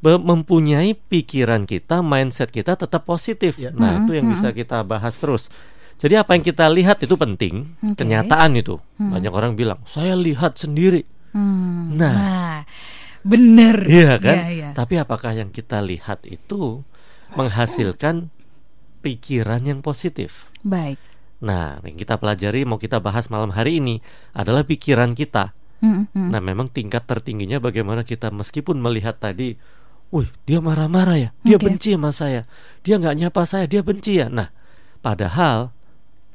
mempunyai 0.04 0.96
pikiran 0.96 1.68
kita, 1.68 2.00
mindset 2.00 2.52
kita 2.52 2.76
tetap 2.80 3.04
positif. 3.04 3.60
Ya. 3.60 3.72
Nah 3.72 4.04
itu 4.04 4.16
yang 4.16 4.28
bisa 4.32 4.52
kita 4.52 4.84
bahas 4.84 5.16
terus. 5.20 5.48
Jadi 6.00 6.16
apa 6.16 6.32
yang 6.32 6.48
kita 6.48 6.64
lihat 6.72 7.04
itu 7.04 7.20
penting, 7.20 7.76
Oke. 7.84 8.00
kenyataan 8.00 8.56
itu. 8.56 8.80
Banyak 8.96 9.34
orang 9.36 9.60
bilang 9.60 9.84
saya 9.84 10.16
lihat 10.16 10.56
sendiri. 10.56 11.04
Hmm, 11.36 11.92
Nah. 11.94 12.14
Nah, 12.16 12.60
bener. 13.22 13.84
Iya 13.84 14.16
kan? 14.18 14.38
Iya, 14.40 14.48
iya. 14.50 14.70
Tapi 14.72 14.96
apakah 14.96 15.36
yang 15.36 15.52
kita 15.52 15.84
lihat 15.84 16.24
itu 16.24 16.82
menghasilkan 17.36 18.32
pikiran 19.00 19.64
yang 19.64 19.80
positif? 19.80 20.54
Baik. 20.62 21.00
Nah, 21.40 21.80
yang 21.88 21.96
kita 21.96 22.20
pelajari 22.20 22.68
mau 22.68 22.76
kita 22.76 23.00
bahas 23.00 23.32
malam 23.32 23.56
hari 23.56 23.80
ini 23.80 24.04
adalah 24.36 24.68
pikiran 24.68 25.16
kita. 25.16 25.56
Hmm, 25.80 26.12
hmm. 26.12 26.30
Nah, 26.36 26.44
memang 26.44 26.68
tingkat 26.68 27.08
tertingginya 27.08 27.64
bagaimana 27.64 28.04
kita 28.04 28.28
meskipun 28.30 28.84
melihat 28.84 29.16
tadi, 29.16 29.56
wih 30.12 30.28
dia 30.44 30.60
marah-marah 30.60 31.16
ya, 31.16 31.30
dia 31.48 31.56
Oke. 31.56 31.72
benci 31.72 31.96
sama 31.96 32.12
saya, 32.12 32.44
dia 32.84 33.00
nggak 33.00 33.16
nyapa 33.16 33.44
saya, 33.48 33.66
dia 33.72 33.80
benci 33.80 34.20
ya. 34.20 34.28
Nah, 34.28 34.52
padahal 35.00 35.72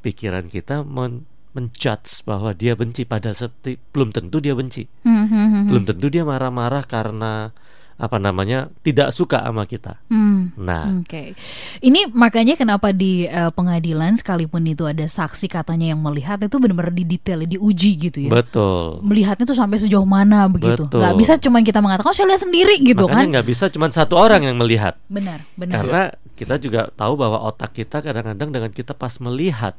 pikiran 0.00 0.49
kita 0.49 0.85
men 0.85 1.28
menjudge 1.54 2.26
bahwa 2.26 2.50
dia 2.50 2.75
benci 2.75 3.06
padahal 3.06 3.38
seperti 3.38 3.78
belum 3.94 4.11
tentu 4.11 4.42
dia 4.42 4.59
benci 4.59 4.90
hmm, 5.06 5.26
hmm, 5.30 5.62
belum 5.71 5.85
tentu 5.87 6.11
dia 6.11 6.26
marah-marah 6.26 6.83
karena 6.83 7.54
apa 7.94 8.18
namanya 8.18 8.74
tidak 8.82 9.14
suka 9.14 9.38
sama 9.38 9.62
kita. 9.64 10.02
hmm. 10.10 10.58
Nah, 10.58 10.98
Oke, 10.98 11.32
ini 11.78 12.10
makanya 12.10 12.58
kenapa 12.58 12.90
di 12.90 13.24
eh, 13.24 13.50
pengadilan 13.54 14.18
sekalipun 14.18 14.66
itu 14.66 14.82
ada 14.82 15.06
saksi 15.06 15.46
katanya 15.46 15.94
yang 15.94 16.02
melihat 16.02 16.42
itu 16.42 16.58
benar-benar 16.58 16.90
didetail, 16.90 17.46
diuji 17.46 18.10
gitu 18.10 18.18
ya. 18.26 18.30
betul. 18.34 18.98
Melihatnya 19.06 19.46
tuh 19.46 19.54
sampai 19.54 19.78
sejauh 19.78 20.02
mana 20.02 20.50
begitu. 20.50 20.90
Betul. 20.90 21.00
Nggak 21.00 21.14
bisa 21.14 21.32
cuman 21.38 21.62
kita 21.62 21.78
mengatakan, 21.78 22.10
oh 22.10 22.16
saya 22.16 22.26
lihat 22.34 22.42
sendiri 22.42 22.74
gitu 22.82 23.06
Makanya 23.06 23.14
kan. 23.14 23.32
nggak 23.38 23.46
bisa 23.46 23.64
cuma 23.70 23.86
satu 23.94 24.18
orang 24.18 24.42
yang 24.42 24.58
melihat. 24.58 24.98
Benar, 25.06 25.38
benar. 25.54 25.74
Karena 25.78 26.02
kita 26.34 26.58
juga 26.58 26.90
tahu 26.90 27.14
bahwa 27.14 27.46
otak 27.46 27.78
kita 27.78 28.02
kadang-kadang 28.02 28.50
dengan 28.50 28.70
kita 28.74 28.90
pas 28.90 29.14
melihat 29.22 29.78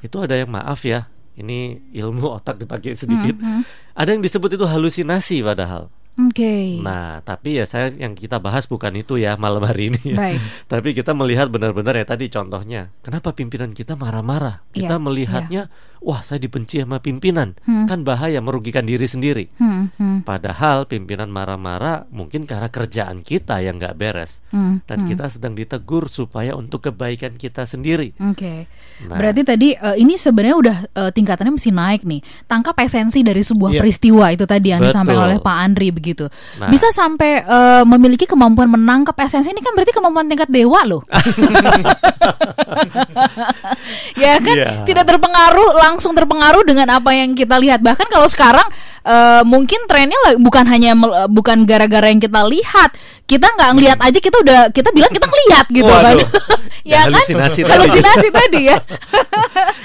itu 0.00 0.16
ada 0.18 0.40
yang 0.40 0.48
maaf 0.48 0.82
ya. 0.88 1.04
Ini 1.32 1.80
ilmu 1.96 2.28
otak 2.28 2.60
dipakai 2.60 2.92
sedikit. 2.92 3.32
Hmm, 3.40 3.64
Ada 3.96 4.12
yang 4.12 4.20
disebut 4.20 4.52
itu 4.52 4.64
halusinasi 4.68 5.40
padahal. 5.40 5.88
Oke. 6.20 6.76
Nah, 6.84 7.24
tapi 7.24 7.56
ya 7.56 7.64
saya 7.64 7.88
yang 7.88 8.12
kita 8.12 8.36
bahas 8.36 8.68
bukan 8.68 8.92
itu 9.00 9.16
ya 9.16 9.40
malam 9.40 9.64
hari 9.64 9.88
ini 9.88 10.12
ya. 10.12 10.16
Baik. 10.20 10.40
Tapi 10.72 10.88
kita 10.92 11.16
melihat 11.16 11.48
benar-benar 11.48 11.96
ya 11.96 12.04
tadi 12.04 12.28
contohnya, 12.28 12.92
kenapa 13.00 13.32
pimpinan 13.32 13.72
kita 13.72 13.96
marah-marah? 13.96 14.60
Kita 14.76 15.00
Iya, 15.00 15.00
melihatnya, 15.00 15.62
wah 16.02 16.18
saya 16.18 16.36
dibenci 16.36 16.78
sama 16.78 16.98
pimpinan, 16.98 17.54
Hmm. 17.62 17.84
kan 17.86 18.02
bahaya 18.02 18.38
merugikan 18.38 18.82
diri 18.82 19.04
sendiri. 19.04 19.46
Hmm, 19.56 19.88
hmm, 19.94 20.16
Padahal 20.22 20.84
pimpinan 20.84 21.26
marah-marah 21.26 22.04
mungkin 22.08 22.42
karena 22.42 22.66
kerjaan 22.66 23.20
kita 23.20 23.58
yang 23.58 23.76
nggak 23.76 23.94
beres 23.94 24.38
hmm, 24.50 24.82
dan 24.84 25.02
kita 25.02 25.26
sedang 25.26 25.52
ditegur 25.52 26.06
supaya 26.06 26.52
untuk 26.52 26.84
kebaikan 26.84 27.34
kita 27.34 27.62
sendiri. 27.62 28.12
Oke. 28.20 28.66
Nah. 29.06 29.16
Berarti 29.16 29.40
tadi 29.42 29.68
eh, 29.72 29.94
ini 29.96 30.14
sebenarnya 30.14 30.56
udah 30.58 30.76
eh, 30.84 31.10
tingkatannya 31.10 31.52
mesti 31.52 31.70
naik 31.70 32.00
nih. 32.02 32.20
Tangkap 32.44 32.74
esensi 32.78 33.22
dari 33.22 33.40
sebuah 33.40 33.70
Iya. 33.70 33.78
peristiwa 33.80 34.24
itu 34.28 34.44
tadi 34.44 34.66
yang 34.68 34.78
Betul. 34.78 34.90
disampaikan 34.92 35.22
oleh 35.24 35.38
Pak 35.38 35.56
Andri 35.56 35.88
begitu. 35.90 36.26
Nah. 36.58 36.66
Bisa 36.66 36.86
sampai 36.90 37.30
eh, 37.40 37.82
memiliki 37.84 38.26
kemampuan 38.26 38.66
menangkap 38.66 39.14
esensi 39.18 39.48
ini 39.48 39.58
kan 39.58 39.72
berarti 39.72 39.90
kemampuan 39.90 40.26
tingkat 40.26 40.50
dewa 40.50 40.82
loh. 40.82 41.00
ya 44.22 44.32
kan 44.38 44.54
Iya. 44.56 44.68
tidak 44.84 45.04
terpengaruh 45.06 45.70
langsung 45.74 45.91
terpengaruh 45.98 46.62
dengan 46.62 46.88
apa 46.88 47.10
yang 47.12 47.34
kita 47.34 47.58
lihat. 47.58 47.82
Bahkan 47.82 48.06
kalau 48.08 48.28
sekarang 48.30 48.64
eh, 49.02 49.42
mungkin 49.42 49.84
trennya 49.90 50.16
bukan 50.38 50.64
hanya 50.70 50.94
eh, 50.94 51.28
bukan 51.28 51.66
gara-gara 51.66 52.06
yang 52.08 52.22
kita 52.22 52.46
lihat. 52.46 52.94
Kita 53.26 53.48
nggak 53.48 53.70
ngelihat 53.74 53.98
aja 53.98 54.18
kita 54.20 54.36
udah 54.40 54.60
kita 54.70 54.92
bilang 54.94 55.12
kita 55.12 55.26
ngelihat 55.26 55.66
gitu 55.72 55.90
kan. 55.90 56.16
Waduh. 56.16 56.28
ya 56.92 57.06
kan? 57.08 57.18
Halusinasi 57.18 57.60
tadi. 57.66 57.72
Halusinasi 57.74 58.28
tadi 58.30 58.60
ya. 58.70 58.78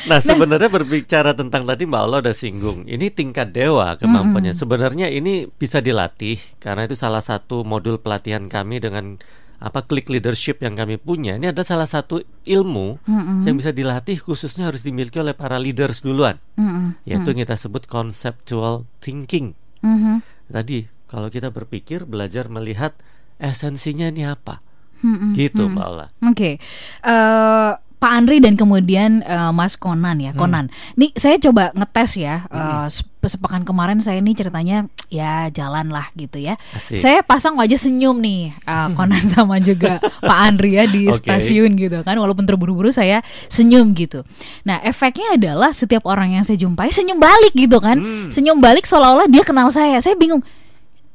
Nah 0.08 0.24
sebenarnya 0.24 0.72
berbicara 0.72 1.36
tentang 1.36 1.68
tadi 1.68 1.84
Mbak 1.84 2.02
Allah 2.02 2.20
udah 2.24 2.32
singgung 2.32 2.88
Ini 2.88 3.12
tingkat 3.12 3.52
dewa 3.52 4.00
kemampuannya 4.00 4.56
Sebenarnya 4.56 5.12
ini 5.12 5.52
bisa 5.52 5.84
dilatih 5.84 6.40
Karena 6.64 6.88
itu 6.88 6.96
salah 6.96 7.20
satu 7.20 7.68
modul 7.68 8.00
pelatihan 8.00 8.48
kami 8.48 8.80
dengan 8.80 9.20
apa 9.58 9.82
klik 9.82 10.06
leadership 10.06 10.62
yang 10.62 10.74
kami 10.74 10.96
punya 10.96 11.34
Ini 11.34 11.50
ada 11.50 11.62
salah 11.62 11.86
satu 11.86 12.20
ilmu 12.44 13.02
Yang 13.42 13.56
bisa 13.58 13.72
dilatih 13.72 14.18
khususnya 14.18 14.70
harus 14.70 14.82
dimiliki 14.82 15.18
oleh 15.18 15.34
para 15.34 15.58
leaders 15.58 16.00
duluan 16.00 16.38
Mm-mm. 16.54 16.94
Yaitu 17.04 17.32
yang 17.32 17.42
kita 17.42 17.56
sebut 17.56 17.86
conceptual 17.86 18.86
thinking 19.00 19.58
Mhm. 19.78 20.22
Tadi 20.48 20.86
kalau 21.06 21.28
kita 21.28 21.50
berpikir 21.50 22.04
belajar 22.04 22.48
melihat 22.48 22.94
esensinya 23.38 24.08
ini 24.08 24.26
apa 24.26 24.62
Mm-mm. 25.00 25.34
Gitu 25.34 25.66
Mbak 25.66 25.86
Allah 25.86 26.10
Oke, 26.24 26.58
Eh, 27.04 27.72
Pak 27.98 28.12
Andri 28.14 28.38
dan 28.38 28.54
kemudian 28.54 29.22
eh, 29.22 29.50
Mas 29.52 29.74
Konan 29.74 30.18
ya, 30.18 30.30
Konan. 30.32 30.70
Nih 30.94 31.10
saya 31.14 31.38
coba 31.40 31.74
ngetes 31.74 32.14
ya. 32.16 32.46
eh, 32.48 32.86
sep- 32.88 33.17
sepekan 33.28 33.64
kemarin 33.64 34.00
saya 34.02 34.20
nih 34.20 34.36
ceritanya 34.36 34.88
ya 35.08 35.48
jalan 35.52 35.92
lah 35.92 36.08
gitu 36.16 36.40
ya. 36.42 36.60
Asik. 36.76 37.00
Saya 37.00 37.20
pasang 37.24 37.56
wajah 37.60 37.80
senyum 37.80 38.18
nih, 38.20 38.52
eh, 38.52 38.88
Konan 38.98 39.26
sama 39.32 39.60
juga 39.64 40.00
Pak 40.02 40.40
Andri 40.48 40.80
ya 40.80 40.88
di 40.88 41.08
Oke. 41.08 41.24
stasiun 41.24 41.76
gitu 41.78 42.02
kan. 42.04 42.18
Walaupun 42.18 42.48
terburu-buru 42.48 42.90
saya 42.92 43.24
senyum 43.48 43.94
gitu. 43.94 44.24
Nah 44.66 44.82
efeknya 44.84 45.38
adalah 45.38 45.72
setiap 45.72 46.04
orang 46.10 46.40
yang 46.40 46.44
saya 46.44 46.60
jumpai 46.60 46.90
senyum 46.90 47.20
balik 47.20 47.54
gitu 47.56 47.78
kan. 47.80 48.00
Senyum 48.34 48.60
balik 48.60 48.90
seolah-olah 48.90 49.30
dia 49.30 49.44
kenal 49.46 49.70
saya. 49.70 50.00
Saya 50.02 50.18
bingung 50.18 50.42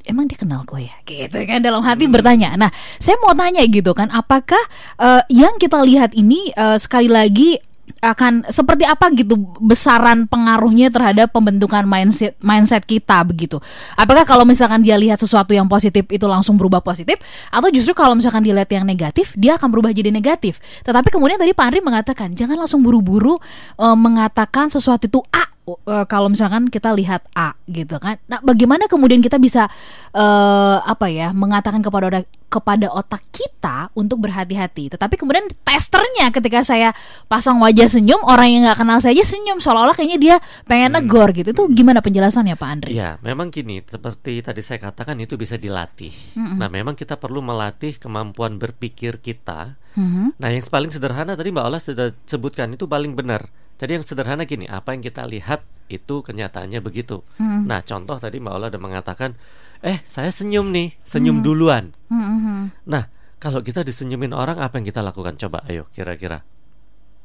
emang 0.07 0.27
dia 0.27 0.39
kenal 0.39 0.67
gue 0.67 0.83
ya 0.83 0.97
gitu 1.07 1.39
kan 1.47 1.63
dalam 1.63 1.83
hati 1.83 2.11
bertanya 2.11 2.59
nah 2.59 2.71
saya 2.99 3.19
mau 3.23 3.35
tanya 3.35 3.63
gitu 3.67 3.95
kan 3.95 4.11
apakah 4.11 4.61
eh, 4.99 5.23
yang 5.31 5.55
kita 5.59 5.79
lihat 5.83 6.15
ini 6.19 6.51
eh, 6.51 6.79
sekali 6.79 7.07
lagi 7.07 7.59
akan 8.03 8.47
seperti 8.47 8.87
apa 8.87 9.11
gitu 9.15 9.35
besaran 9.59 10.27
pengaruhnya 10.31 10.91
terhadap 10.91 11.35
pembentukan 11.35 11.83
mindset 11.83 12.35
mindset 12.39 12.83
kita 12.87 13.23
begitu. 13.27 13.59
Apakah 13.99 14.23
kalau 14.23 14.47
misalkan 14.47 14.83
dia 14.83 14.95
lihat 14.95 15.19
sesuatu 15.19 15.51
yang 15.51 15.67
positif 15.67 16.07
itu 16.11 16.27
langsung 16.27 16.55
berubah 16.55 16.79
positif? 16.79 17.19
Atau 17.51 17.75
justru 17.75 17.95
kalau 17.95 18.15
misalkan 18.15 18.43
dia 18.47 18.55
lihat 18.55 18.71
yang 18.71 18.87
negatif 18.87 19.35
dia 19.35 19.59
akan 19.59 19.71
berubah 19.71 19.91
jadi 19.91 20.15
negatif? 20.15 20.63
Tetapi 20.87 21.11
kemudian 21.11 21.39
tadi 21.39 21.55
Pak 21.55 21.65
Andri 21.67 21.81
mengatakan 21.83 22.29
jangan 22.39 22.59
langsung 22.63 22.87
buru-buru 22.87 23.39
eh, 23.79 23.97
mengatakan 23.99 24.71
sesuatu 24.71 25.11
itu 25.11 25.21
A 25.35 25.45
eh, 25.67 26.07
kalau 26.07 26.31
misalkan 26.31 26.71
kita 26.71 26.95
lihat 26.95 27.27
A 27.35 27.55
gitu 27.67 27.99
kan. 27.99 28.19
Nah, 28.31 28.39
bagaimana 28.43 28.87
kemudian 28.87 29.19
kita 29.19 29.43
bisa 29.43 29.67
eh 30.15 30.79
apa 30.83 31.07
ya 31.11 31.31
mengatakan 31.35 31.83
kepada 31.83 32.11
otak, 32.11 32.27
kepada 32.53 32.93
otak 32.93 33.25
kita 33.33 33.89
untuk 33.97 34.21
berhati-hati. 34.29 34.93
Tetapi 34.93 35.17
kemudian 35.17 35.49
testernya 35.65 36.29
ketika 36.29 36.61
saya 36.61 36.93
pasang 37.33 37.57
wajah 37.65 37.89
senyum, 37.89 38.21
orang 38.29 38.53
yang 38.53 38.63
nggak 38.69 38.85
kenal 38.85 39.01
saya 39.01 39.17
aja 39.17 39.25
senyum 39.25 39.57
seolah-olah 39.57 39.97
kayaknya 39.97 40.19
dia 40.21 40.37
pengen 40.69 41.01
negor 41.01 41.33
gitu. 41.33 41.57
Itu 41.57 41.73
gimana 41.73 42.05
penjelasannya 42.05 42.61
Pak 42.61 42.69
Andri? 42.69 42.93
Iya, 42.93 43.17
memang 43.25 43.49
gini, 43.49 43.81
seperti 43.81 44.45
tadi 44.45 44.61
saya 44.61 44.85
katakan 44.85 45.17
itu 45.25 45.41
bisa 45.41 45.57
dilatih. 45.57 46.13
Nah, 46.37 46.69
memang 46.69 46.93
kita 46.93 47.17
perlu 47.17 47.41
melatih 47.41 47.97
kemampuan 47.97 48.61
berpikir 48.61 49.25
kita. 49.25 49.81
Mhm. 49.97 50.37
Nah, 50.37 50.49
yang 50.53 50.65
paling 50.69 50.93
sederhana 50.93 51.33
tadi 51.33 51.49
Mbak 51.49 51.65
Ola 51.65 51.79
sudah 51.81 52.13
sebutkan 52.29 52.77
itu 52.77 52.85
paling 52.85 53.17
benar. 53.17 53.49
Jadi 53.81 53.99
yang 53.99 54.05
sederhana 54.07 54.47
gini, 54.47 54.69
apa 54.69 54.95
yang 54.95 55.03
kita 55.03 55.27
lihat 55.27 55.65
itu 55.91 56.23
kenyataannya 56.23 56.81
begitu. 56.81 57.21
Hmm. 57.37 57.67
Nah, 57.67 57.83
contoh 57.83 58.17
tadi 58.17 58.39
Mbak 58.39 58.55
Ola 58.55 58.67
udah 58.71 58.83
mengatakan, 58.83 59.35
eh 59.83 59.99
saya 60.07 60.31
senyum 60.31 60.71
nih, 60.71 60.95
senyum 61.03 61.43
duluan. 61.43 61.91
Hmm, 62.07 62.23
hmm, 62.23 62.41
hmm. 62.41 62.63
Nah, 62.87 63.05
kalau 63.43 63.61
kita 63.61 63.83
disenyumin 63.83 64.31
orang, 64.31 64.63
apa 64.63 64.79
yang 64.79 64.87
kita 64.87 65.03
lakukan? 65.03 65.35
Coba, 65.35 65.67
ayo 65.67 65.91
kira-kira. 65.91 66.47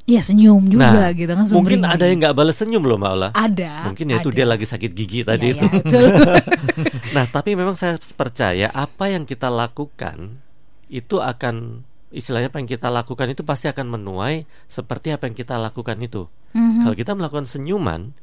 Ya 0.08 0.24
senyum 0.24 0.72
juga 0.72 0.88
nah, 0.88 1.12
gitu 1.12 1.28
kan 1.28 1.44
mungkin 1.52 1.84
ada 1.84 2.08
yang 2.08 2.24
nggak 2.24 2.32
balas 2.32 2.56
senyum 2.56 2.80
loh 2.80 2.96
Mbak 2.96 3.12
Ola. 3.12 3.30
ada 3.36 3.92
Mungkin 3.92 4.08
ya 4.08 4.24
itu 4.24 4.32
dia 4.32 4.48
lagi 4.48 4.64
sakit 4.64 4.96
gigi 4.96 5.20
Iya, 5.20 5.36
tadi 5.36 5.52
iya, 5.52 5.60
itu. 5.60 5.66
betul. 5.68 6.08
Nah, 7.20 7.26
tapi 7.28 7.60
memang 7.60 7.76
saya 7.76 8.00
percaya 8.16 8.72
apa 8.72 9.12
yang 9.12 9.28
kita 9.28 9.52
lakukan 9.52 10.40
itu 10.88 11.20
akan 11.20 11.84
istilahnya 12.16 12.48
apa 12.48 12.64
yang 12.64 12.72
kita 12.72 12.88
lakukan 12.88 13.28
itu 13.36 13.44
pasti 13.44 13.68
akan 13.68 14.00
menuai 14.00 14.48
seperti 14.72 15.12
apa 15.12 15.28
yang 15.28 15.36
kita 15.36 15.60
lakukan 15.60 16.00
itu. 16.00 16.24
Mhm. 16.56 16.88
Kalau 16.88 16.96
kita 16.96 17.12
melakukan 17.12 17.44
senyuman, 17.44 18.16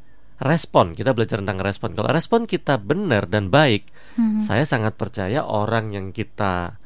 respon 0.43 0.99
kita 0.99 1.15
belajar 1.15 1.39
tentang 1.39 1.63
respon. 1.63 1.95
Kalau 1.95 2.11
respon 2.11 2.47
kita 2.51 2.79
benar 2.83 3.31
dan 3.31 3.55
baik, 3.55 3.87
Mhm. 4.19 4.43
saya 4.43 4.67
sangat 4.67 4.99
percaya 4.99 5.47
orang 5.47 5.95
yang 5.95 6.07
kita 6.11 6.79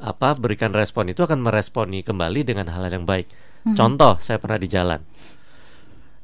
apa 0.00 0.28
berikan 0.36 0.72
respon 0.72 1.12
itu 1.12 1.20
akan 1.24 1.44
meresponi 1.44 2.00
kembali 2.00 2.40
dengan 2.44 2.72
hal 2.72 2.88
yang 2.88 3.04
baik. 3.04 3.28
Mhm. 3.68 3.76
Contoh, 3.76 4.16
saya 4.20 4.40
pernah 4.40 4.56
di 4.56 4.68
jalan. 4.68 5.00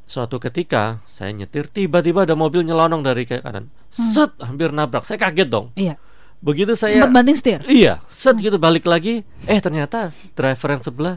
Suatu 0.06 0.38
ketika 0.38 1.02
saya 1.04 1.35
nyetir 1.35 1.66
tiba-tiba 1.66 2.23
ada 2.23 2.38
mobil 2.38 2.62
nyelonong 2.62 3.02
dari 3.02 3.26
ke 3.26 3.42
kanan. 3.42 3.68
Set, 3.90 4.38
hampir 4.38 4.71
nabrak. 4.71 5.02
Saya 5.02 5.18
kaget 5.18 5.49
dong. 5.50 5.75
Iya. 5.75 5.99
Begitu 6.38 6.76
saya 6.78 6.95
Sempat 6.95 7.11
banting 7.11 7.35
setir. 7.35 7.61
Iya, 7.66 8.04
set 8.06 8.38
gitu 8.38 8.61
balik 8.61 8.87
lagi. 8.87 9.25
Eh 9.49 9.59
ternyata 9.59 10.12
driver 10.37 10.68
yang 10.78 10.83
sebelah 10.85 11.16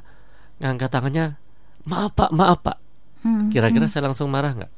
ngangkat 0.58 0.90
tangannya, 0.90 1.38
maaf 1.86 2.16
pak, 2.16 2.32
maaf 2.34 2.60
pak. 2.64 2.78
Hmm. 3.22 3.52
Kira-kira 3.52 3.86
saya 3.92 4.10
langsung 4.10 4.32
marah 4.32 4.56
nggak? 4.56 4.72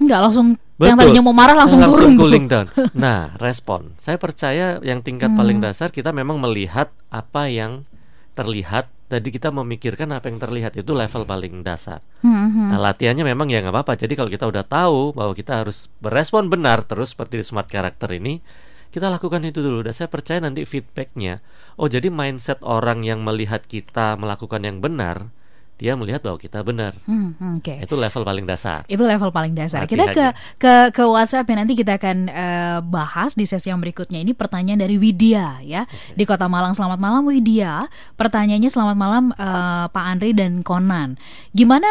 Enggak 0.00 0.20
langsung 0.26 0.58
yang 0.82 0.98
Betul. 0.98 1.06
tadinya 1.06 1.22
mau 1.22 1.36
marah 1.36 1.54
langsung 1.54 1.78
Saya 1.78 1.94
turun 1.94 2.18
cooling 2.18 2.46
down. 2.50 2.66
Nah, 2.98 3.30
respon. 3.38 3.94
Saya 3.94 4.18
percaya 4.18 4.82
yang 4.82 5.06
tingkat 5.06 5.30
Hmm. 5.30 5.38
paling 5.38 5.58
dasar 5.62 5.94
kita 5.94 6.10
memang 6.10 6.42
melihat 6.42 6.90
apa 7.14 7.46
yang 7.46 7.86
terlihat. 8.34 8.90
Tadi 9.06 9.30
kita 9.30 9.54
memikirkan 9.54 10.10
apa 10.10 10.26
yang 10.26 10.42
terlihat 10.42 10.74
itu 10.74 10.90
level 10.90 11.22
paling 11.22 11.62
dasar. 11.62 12.02
Hmm, 12.24 12.50
hmm. 12.50 12.68
Nah, 12.74 12.80
latihannya 12.90 13.22
memang 13.22 13.46
ya 13.52 13.62
nggak 13.62 13.70
apa-apa. 13.70 13.94
Jadi 13.94 14.18
kalau 14.18 14.26
kita 14.32 14.50
udah 14.50 14.64
tahu 14.66 15.14
bahwa 15.14 15.30
kita 15.36 15.62
harus 15.62 15.86
berespon 16.02 16.50
benar 16.50 16.82
terus 16.82 17.14
seperti 17.14 17.38
di 17.38 17.44
smart 17.46 17.70
character 17.70 18.10
ini, 18.10 18.42
kita 18.90 19.06
lakukan 19.06 19.44
itu 19.46 19.62
dulu. 19.62 19.86
Dan 19.86 19.94
saya 19.94 20.10
percaya 20.10 20.42
nanti 20.42 20.66
feedbacknya, 20.66 21.38
oh 21.78 21.86
jadi 21.86 22.10
mindset 22.10 22.58
orang 22.66 23.06
yang 23.06 23.22
melihat 23.22 23.62
kita 23.62 24.18
melakukan 24.18 24.66
yang 24.66 24.82
benar, 24.82 25.30
dia 25.74 25.98
melihat 25.98 26.22
bahwa 26.22 26.38
kita 26.38 26.62
benar. 26.62 26.94
Hmm, 27.02 27.34
hmm, 27.34 27.58
Oke. 27.58 27.74
Itu 27.82 27.98
level 27.98 28.22
paling 28.22 28.46
dasar. 28.46 28.86
Itu 28.86 29.02
level 29.02 29.34
paling 29.34 29.58
dasar. 29.58 29.84
Latihan 29.84 30.06
Kita 30.06 30.14
ke 30.14 30.26
ke 30.62 30.74
ke 30.94 31.02
WhatsApp 31.02 31.50
ya 31.50 31.54
nanti 31.58 31.74
kita 31.74 31.98
akan 31.98 32.16
eh, 32.30 32.78
bahas 32.86 33.34
di 33.34 33.42
sesi 33.42 33.74
yang 33.74 33.82
berikutnya. 33.82 34.22
Ini 34.22 34.38
pertanyaan 34.38 34.86
dari 34.86 34.94
Widya 35.02 35.58
ya 35.66 35.82
di 36.14 36.22
Kota 36.22 36.46
Malang. 36.46 36.78
Selamat 36.78 37.02
malam 37.02 37.26
Widya. 37.26 37.90
Pertanyaannya 38.14 38.70
selamat 38.70 38.96
malam 38.96 39.24
eh, 39.34 39.86
Pak 39.90 40.04
Andri 40.06 40.30
dan 40.30 40.62
Konan. 40.62 41.18
Gimana 41.50 41.86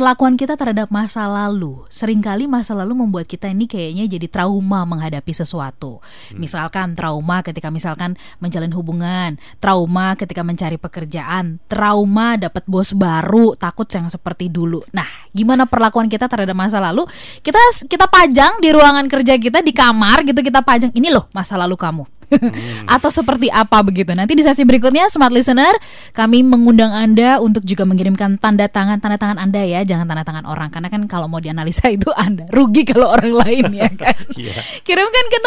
perlakuan 0.00 0.40
kita 0.40 0.56
terhadap 0.56 0.88
masa 0.88 1.28
lalu? 1.28 1.84
Seringkali 1.92 2.48
masa 2.48 2.72
lalu 2.72 3.04
membuat 3.04 3.28
kita 3.28 3.52
ini 3.52 3.68
kayaknya 3.68 4.08
jadi 4.08 4.32
trauma 4.32 4.88
menghadapi 4.88 5.28
sesuatu. 5.28 6.00
Misalkan 6.40 6.96
trauma 6.96 7.44
ketika 7.44 7.68
misalkan 7.68 8.16
menjalin 8.40 8.72
hubungan, 8.72 9.36
trauma 9.60 10.16
ketika 10.16 10.40
mencari 10.40 10.80
pekerjaan, 10.80 11.60
trauma 11.68 12.40
dapat 12.40 12.64
bos 12.64 12.96
baru, 12.96 13.52
takut 13.60 13.84
yang 13.92 14.08
seperti 14.08 14.48
dulu. 14.48 14.80
Nah, 14.96 15.04
gimana 15.36 15.68
perlakuan 15.68 16.08
kita 16.08 16.32
terhadap 16.32 16.56
masa 16.56 16.80
lalu? 16.80 17.04
Kita 17.44 17.60
kita 17.84 18.08
pajang 18.08 18.56
di 18.64 18.72
ruangan 18.72 19.04
kerja 19.04 19.36
kita 19.36 19.60
di 19.60 19.76
kamar 19.76 20.24
gitu 20.24 20.40
kita 20.40 20.64
pajang 20.64 20.96
ini 20.96 21.12
loh 21.12 21.28
masa 21.36 21.60
lalu 21.60 21.76
kamu. 21.76 22.19
Atau 22.94 23.10
seperti 23.10 23.50
apa 23.50 23.82
begitu. 23.82 24.14
Nanti 24.14 24.38
di 24.38 24.42
sesi 24.44 24.62
berikutnya 24.62 25.10
Smart 25.10 25.34
Listener 25.34 25.74
kami 26.14 26.42
mengundang 26.46 26.90
Anda 26.94 27.42
untuk 27.42 27.66
juga 27.66 27.86
mengirimkan 27.86 28.38
tanda 28.38 28.66
tangan 28.70 29.02
tanda 29.02 29.18
tangan 29.18 29.38
Anda 29.38 29.62
ya, 29.66 29.82
jangan 29.82 30.06
tanda 30.06 30.24
tangan 30.24 30.44
orang 30.46 30.68
karena 30.70 30.88
kan 30.88 31.02
kalau 31.10 31.26
mau 31.26 31.42
dianalisa 31.42 31.90
itu 31.96 32.10
Anda 32.14 32.46
rugi 32.50 32.86
kalau 32.86 33.12
orang 33.14 33.34
lain 33.34 33.66
ya 33.74 33.90
kan. 33.92 34.18
Iya. 34.40 34.56
Kirimkan 34.86 35.26
ke 35.28 35.38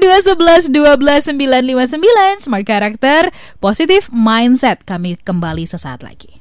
0812 0.00 0.72
11 0.72 0.72
12 0.72 1.36
959 1.36 2.40
Smart 2.40 2.64
Character 2.64 3.28
Positive 3.60 4.08
Mindset. 4.08 4.86
Kami 4.88 5.20
kembali 5.20 5.68
sesaat 5.68 6.00
lagi. 6.00 6.40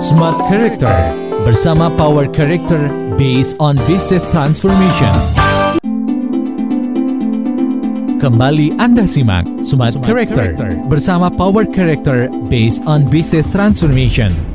Smart 0.00 0.38
Character 0.48 1.12
bersama 1.44 1.92
Power 1.92 2.24
Character 2.32 2.88
based 3.20 3.56
on 3.60 3.76
business 3.84 4.24
transformation. 4.32 5.12
Kembali 8.24 8.72
Anda 8.80 9.04
simak 9.04 9.44
Smart, 9.60 10.00
Character, 10.00 10.56
bersama 10.88 11.28
Power 11.28 11.68
Character 11.68 12.32
based 12.48 12.80
on 12.88 13.04
business 13.12 13.52
transformation. 13.52 14.53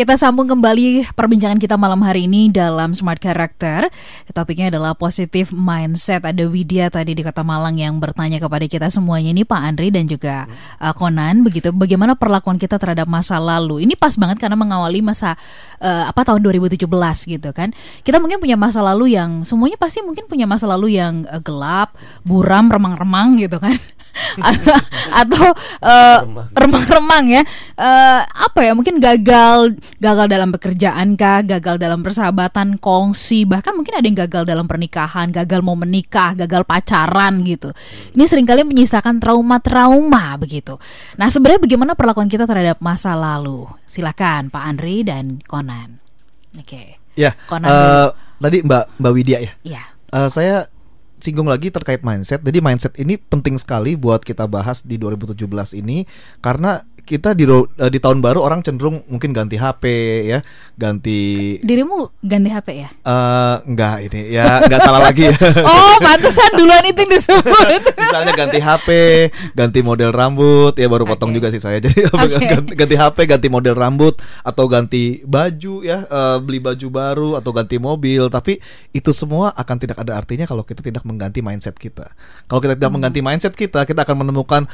Kita 0.00 0.16
sambung 0.16 0.48
kembali 0.48 1.12
perbincangan 1.12 1.60
kita 1.60 1.76
malam 1.76 2.00
hari 2.00 2.24
ini 2.24 2.48
dalam 2.48 2.96
Smart 2.96 3.20
Character. 3.20 3.84
Topiknya 4.32 4.72
adalah 4.72 4.96
positive 4.96 5.52
mindset. 5.52 6.24
Ada 6.24 6.48
Widya 6.48 6.88
tadi 6.88 7.12
di 7.12 7.20
Kota 7.20 7.44
Malang 7.44 7.76
yang 7.76 8.00
bertanya 8.00 8.40
kepada 8.40 8.64
kita 8.64 8.88
semuanya 8.88 9.36
ini 9.36 9.44
Pak 9.44 9.60
Andri 9.60 9.92
dan 9.92 10.08
juga 10.08 10.48
uh, 10.80 10.96
Konan 10.96 11.44
begitu. 11.44 11.68
Bagaimana 11.76 12.16
perlakuan 12.16 12.56
kita 12.56 12.80
terhadap 12.80 13.12
masa 13.12 13.36
lalu? 13.36 13.84
Ini 13.84 13.92
pas 13.92 14.16
banget 14.16 14.40
karena 14.40 14.56
mengawali 14.56 15.04
masa 15.04 15.36
uh, 15.84 16.08
apa 16.08 16.24
tahun 16.24 16.48
2017 16.48 16.88
gitu 17.36 17.52
kan. 17.52 17.68
Kita 18.00 18.24
mungkin 18.24 18.40
punya 18.40 18.56
masa 18.56 18.80
lalu 18.80 19.20
yang 19.20 19.44
semuanya 19.44 19.76
pasti 19.76 20.00
mungkin 20.00 20.24
punya 20.24 20.48
masa 20.48 20.64
lalu 20.64 20.96
yang 20.96 21.28
uh, 21.28 21.44
gelap, 21.44 21.92
buram, 22.24 22.72
remang-remang 22.72 23.36
gitu 23.36 23.60
kan. 23.60 23.76
atau 25.20 25.46
uh, 25.82 26.18
remang-remang. 26.54 27.26
ya. 27.30 27.42
Eh, 27.76 28.20
apa 28.24 28.60
ya 28.64 28.72
mungkin 28.72 29.00
gagal 29.00 29.76
gagal 30.00 30.26
dalam 30.28 30.52
pekerjaan 30.52 31.16
kah 31.16 31.44
gagal 31.44 31.76
dalam 31.76 32.00
persahabatan 32.00 32.76
kongsi 32.80 33.44
bahkan 33.44 33.76
mungkin 33.76 33.96
ada 33.96 34.06
yang 34.06 34.18
gagal 34.26 34.44
dalam 34.48 34.64
pernikahan 34.68 35.32
gagal 35.32 35.60
mau 35.60 35.76
menikah 35.76 36.36
gagal 36.36 36.64
pacaran 36.64 37.40
gitu. 37.44 37.72
Ini 38.16 38.24
sering 38.28 38.48
kali 38.48 38.64
menyisakan 38.64 39.20
trauma-trauma 39.20 40.36
begitu. 40.40 40.76
Nah 41.16 41.28
sebenarnya 41.28 41.60
bagaimana 41.60 41.92
perlakuan 41.96 42.28
kita 42.28 42.44
terhadap 42.44 42.80
masa 42.84 43.16
lalu? 43.16 43.68
Silakan 43.88 44.52
Pak 44.52 44.62
Andri 44.64 45.04
dan 45.04 45.40
Konan 45.44 46.00
oke. 46.56 47.00
Ya, 47.18 47.36
Konan 47.48 47.68
eh, 47.68 47.74
dulu. 47.74 48.08
tadi 48.40 48.56
Mbak 48.64 48.84
Mbak 49.00 49.12
Widya 49.12 49.38
ya. 49.40 49.52
ya 49.64 49.82
Eh, 50.10 50.28
saya 50.30 50.66
singgung 51.20 51.48
lagi 51.48 51.68
terkait 51.68 52.02
mindset. 52.02 52.40
Jadi 52.42 52.58
mindset 52.58 52.94
ini 52.96 53.16
penting 53.16 53.60
sekali 53.60 53.94
buat 53.94 54.24
kita 54.24 54.48
bahas 54.48 54.82
di 54.82 54.96
2017 54.96 55.36
ini 55.78 56.04
karena 56.40 56.82
kita 57.00 57.34
di 57.34 57.48
eh, 57.48 57.90
di 57.90 57.98
tahun 57.98 58.22
baru 58.22 58.44
orang 58.44 58.62
cenderung 58.62 59.02
mungkin 59.10 59.34
ganti 59.34 59.56
HP 59.58 59.84
ya, 60.30 60.38
ganti 60.78 61.58
dirimu 61.64 62.22
ganti 62.22 62.48
HP 62.52 62.68
ya 62.76 62.88
eh 62.92 63.56
enggak 63.66 63.96
ini 64.06 64.20
ya 64.30 64.62
enggak 64.62 64.80
salah 64.84 65.02
lagi 65.10 65.26
oh 65.70 65.96
pantesan 65.98 66.54
duluan 66.54 66.84
itu 66.86 67.02
yang 67.02 67.12
disebut 67.18 67.82
Misalnya 68.00 68.32
ganti 68.34 68.58
HP, 68.58 68.88
ganti 69.54 69.80
model 69.86 70.10
rambut, 70.10 70.74
ya 70.74 70.90
baru 70.90 71.06
potong 71.06 71.30
Oke. 71.30 71.36
juga 71.38 71.48
sih 71.54 71.62
saya. 71.62 71.78
Jadi 71.78 72.06
Oke. 72.14 72.42
ganti, 72.42 72.72
ganti 72.74 72.94
HP, 72.98 73.18
ganti 73.28 73.48
model 73.48 73.74
rambut 73.78 74.18
atau 74.42 74.64
ganti 74.66 75.22
baju 75.24 75.74
ya, 75.86 76.04
eh, 76.04 76.36
beli 76.42 76.58
baju 76.58 76.86
baru 76.90 77.30
atau 77.38 77.50
ganti 77.54 77.76
mobil. 77.78 78.26
Tapi 78.26 78.58
itu 78.90 79.10
semua 79.14 79.54
akan 79.54 79.76
tidak 79.78 79.96
ada 80.02 80.18
artinya 80.18 80.44
kalau 80.44 80.66
kita 80.66 80.82
tidak 80.82 81.06
mengganti 81.10 81.42
mindset 81.42 81.74
kita. 81.74 82.14
Kalau 82.46 82.62
kita 82.62 82.78
tidak 82.78 82.92
mengganti 82.94 83.20
mindset 83.20 83.54
kita, 83.58 83.82
kita 83.82 84.06
akan 84.06 84.26
menemukan 84.26 84.70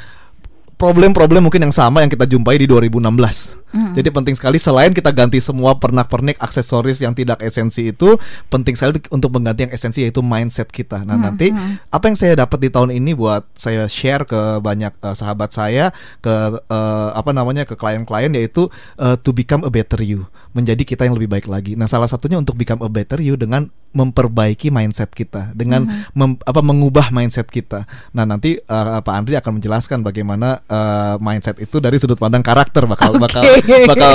problem-problem 0.76 1.48
mungkin 1.48 1.64
yang 1.64 1.74
sama 1.74 2.04
yang 2.04 2.12
kita 2.12 2.28
jumpai 2.28 2.60
di 2.60 2.68
2016. 2.68 3.66
Jadi 3.76 4.08
penting 4.08 4.32
sekali 4.32 4.56
selain 4.56 4.92
kita 4.96 5.12
ganti 5.12 5.36
semua 5.36 5.76
pernak-pernik 5.76 6.40
aksesoris 6.40 7.00
yang 7.04 7.12
tidak 7.12 7.44
esensi 7.44 7.92
itu, 7.92 8.16
penting 8.48 8.72
sekali 8.72 8.96
untuk 9.12 9.36
mengganti 9.36 9.68
yang 9.68 9.72
esensi 9.72 10.00
yaitu 10.00 10.24
mindset 10.24 10.72
kita. 10.72 11.04
Nah, 11.04 11.20
nanti 11.20 11.52
apa 11.92 12.04
yang 12.08 12.16
saya 12.16 12.32
dapat 12.40 12.68
di 12.68 12.68
tahun 12.72 12.92
ini 12.96 13.12
buat 13.12 13.44
saya 13.52 13.84
share 13.84 14.24
ke 14.24 14.64
banyak 14.64 14.96
eh, 14.96 15.16
sahabat 15.16 15.52
saya, 15.52 15.92
ke 16.24 16.34
eh, 16.56 17.10
apa 17.12 17.30
namanya 17.36 17.68
ke 17.68 17.76
klien-klien 17.76 18.32
yaitu 18.32 18.68
eh, 18.96 19.16
to 19.20 19.36
become 19.36 19.60
a 19.64 19.72
better 19.72 20.00
you, 20.00 20.24
menjadi 20.56 20.80
kita 20.80 21.04
yang 21.04 21.16
lebih 21.16 21.28
baik 21.28 21.46
lagi. 21.48 21.76
Nah, 21.76 21.84
salah 21.84 22.08
satunya 22.08 22.40
untuk 22.40 22.56
become 22.56 22.80
a 22.80 22.88
better 22.88 23.20
you 23.20 23.36
dengan 23.36 23.68
memperbaiki 23.96 24.68
mindset 24.68 25.08
kita, 25.16 25.56
dengan 25.56 25.88
mem- 26.12 26.36
apa 26.44 26.60
mengubah 26.60 27.08
mindset 27.08 27.48
kita. 27.48 27.88
Nah, 28.12 28.28
nanti 28.28 28.60
eh, 28.60 28.98
Pak 29.00 29.14
Andri 29.16 29.40
akan 29.40 29.56
menjelaskan 29.56 30.04
bagaimana 30.04 30.60
eh, 30.68 31.16
mindset 31.24 31.56
itu 31.56 31.80
dari 31.80 31.96
sudut 31.96 32.20
pandang 32.20 32.44
karakter 32.44 32.84
bakal 32.84 33.16
bakal 33.16 33.40
bakal 33.88 34.14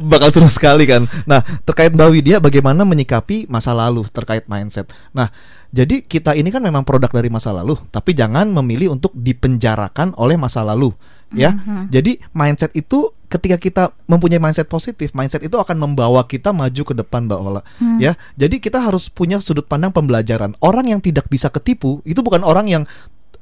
bakal 0.00 0.28
seru 0.32 0.48
sekali 0.48 0.88
kan. 0.88 1.04
Nah, 1.28 1.44
terkait 1.68 1.92
Mbak 1.92 2.08
Widya 2.08 2.36
bagaimana 2.40 2.88
menyikapi 2.88 3.44
masa 3.52 3.76
lalu 3.76 4.08
terkait 4.08 4.48
mindset. 4.48 4.88
Nah, 5.12 5.28
jadi 5.68 6.00
kita 6.00 6.32
ini 6.32 6.48
kan 6.48 6.64
memang 6.64 6.88
produk 6.88 7.12
dari 7.12 7.28
masa 7.28 7.52
lalu, 7.52 7.76
tapi 7.92 8.16
jangan 8.16 8.48
memilih 8.48 8.96
untuk 8.96 9.12
dipenjarakan 9.12 10.16
oleh 10.16 10.40
masa 10.40 10.64
lalu, 10.64 10.96
ya. 11.28 11.52
Jadi 11.92 12.16
mindset 12.32 12.72
itu 12.72 13.12
ketika 13.28 13.56
kita 13.60 13.82
mempunyai 14.08 14.40
mindset 14.40 14.66
positif, 14.66 15.12
mindset 15.12 15.44
itu 15.44 15.54
akan 15.60 15.76
membawa 15.76 16.24
kita 16.24 16.50
maju 16.50 16.82
ke 16.82 16.94
depan, 16.96 17.28
Mbak 17.28 17.40
Ola. 17.40 17.62
Ya, 18.00 18.16
jadi 18.34 18.56
kita 18.56 18.80
harus 18.80 19.12
punya 19.12 19.38
sudut 19.38 19.68
pandang 19.68 19.92
pembelajaran. 19.92 20.56
Orang 20.64 20.88
yang 20.88 21.04
tidak 21.04 21.28
bisa 21.28 21.52
ketipu 21.52 22.00
itu 22.08 22.24
bukan 22.24 22.40
orang 22.40 22.66
yang 22.66 22.82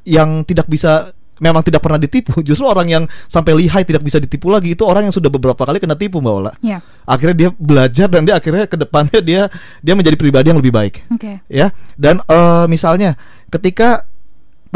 yang 0.06 0.46
tidak 0.46 0.70
bisa 0.70 1.10
memang 1.40 1.62
tidak 1.62 1.84
pernah 1.84 2.00
ditipu. 2.00 2.40
Justru 2.48 2.66
orang 2.66 2.88
yang 2.88 3.04
sampai 3.30 3.54
lihai 3.54 3.86
tidak 3.86 4.02
bisa 4.02 4.18
ditipu 4.18 4.50
lagi 4.50 4.74
itu 4.74 4.82
orang 4.82 5.08
yang 5.08 5.14
sudah 5.14 5.30
beberapa 5.30 5.62
kali 5.62 5.78
kena 5.78 5.96
tipu, 5.96 6.18
Mbak 6.18 6.34
Ola. 6.34 6.52
Ya. 6.64 6.82
Akhirnya 7.06 7.36
dia 7.46 7.50
belajar 7.54 8.08
dan 8.10 8.26
dia 8.26 8.34
akhirnya 8.36 8.66
ke 8.66 8.76
depannya 8.76 9.20
dia 9.22 9.42
dia 9.80 9.94
menjadi 9.94 10.16
pribadi 10.18 10.50
yang 10.50 10.58
lebih 10.58 10.74
baik 10.74 11.06
Oke. 11.14 11.38
ya 11.46 11.70
dan 11.94 12.18
eh, 12.26 12.66
misalnya 12.66 13.14
ketika 13.46 14.02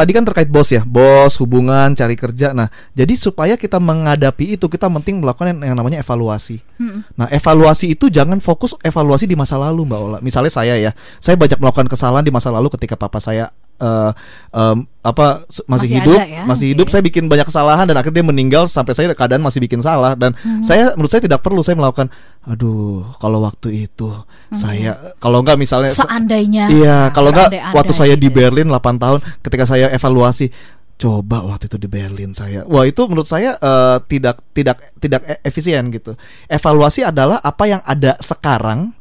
tadi 0.00 0.16
kan 0.16 0.24
terkait 0.24 0.48
bos 0.48 0.72
ya 0.72 0.80
bos 0.80 1.36
hubungan 1.36 1.92
cari 1.92 2.16
kerja. 2.16 2.56
Nah 2.56 2.72
jadi 2.96 3.12
supaya 3.20 3.60
kita 3.60 3.76
menghadapi 3.76 4.56
itu 4.56 4.66
kita 4.66 4.88
penting 4.88 5.20
melakukan 5.20 5.52
yang, 5.52 5.72
yang 5.72 5.76
namanya 5.76 6.00
evaluasi. 6.00 6.64
Mm-mm. 6.80 7.04
nah 7.12 7.28
evaluasi 7.28 7.92
itu 7.92 8.08
jangan 8.08 8.40
fokus 8.40 8.72
evaluasi 8.80 9.28
di 9.28 9.36
masa 9.36 9.60
lalu 9.60 9.84
mbak 9.84 10.00
Ola. 10.00 10.18
Misalnya 10.24 10.48
saya 10.48 10.74
ya 10.80 10.96
saya 11.20 11.36
banyak 11.36 11.60
melakukan 11.60 11.92
kesalahan 11.92 12.24
di 12.24 12.32
masa 12.32 12.48
lalu 12.48 12.72
ketika 12.72 12.96
papa 12.96 13.20
saya 13.20 13.52
eh, 13.80 14.12
em, 14.52 14.78
apa 15.00 15.42
masih, 15.48 15.64
Masih 15.66 15.88
hidup 15.96 16.18
ya? 16.20 16.44
masih 16.44 16.66
Oke. 16.68 16.72
hidup 16.76 16.86
saya 16.86 17.00
bikin 17.00 17.24
banyak 17.24 17.48
kesalahan 17.48 17.88
dan 17.88 17.96
akhirnya 17.96 18.20
dia 18.20 18.28
meninggal 18.28 18.68
sampai 18.68 18.92
saya 18.92 19.10
keadaan 19.10 19.40
masih 19.40 19.58
bikin 19.58 19.80
salah 19.80 20.12
dan 20.12 20.36
Hmm. 20.36 20.60
saya 20.60 20.92
menurut 20.92 21.08
saya 21.08 21.24
tidak 21.24 21.40
perlu 21.40 21.64
saya 21.64 21.74
melakukan 21.74 22.12
aduh 22.42 23.08
kalau 23.16 23.40
waktu 23.40 23.88
itu 23.88 24.12
saya 24.50 25.16
kalau 25.16 25.40
enggak 25.40 25.56
misalnya 25.56 25.88
Seandainya. 25.88 26.68
Iya, 26.68 26.98
kalau 27.10 27.32
enggak 27.32 27.48
berandai-andai 27.48 27.76
waktu 27.76 27.92
saya 27.92 28.14
di 28.14 28.28
gitu 28.28 28.36
ya. 28.36 28.52
Berlin 28.52 28.68
8 28.68 28.96
tahun 28.96 29.18
ketika 29.40 29.64
saya 29.64 29.88
evaluasi 29.88 30.52
coba 30.96 31.40
waktu 31.40 31.64
itu 31.64 31.80
di 31.80 31.88
Berlin 31.88 32.36
saya. 32.36 32.60
Wah, 32.68 32.84
itu 32.84 33.00
menurut 33.08 33.24
saya 33.24 33.56
eh, 33.56 33.96
tidak 34.04 34.44
tidak 34.52 34.76
tidak 35.00 35.24
e- 35.24 35.40
efisien 35.42 35.88
gitu. 35.88 36.12
Evaluasi 36.44 37.00
adalah 37.02 37.40
apa 37.40 37.64
yang 37.64 37.80
ada 37.80 38.20
sekarang 38.20 38.92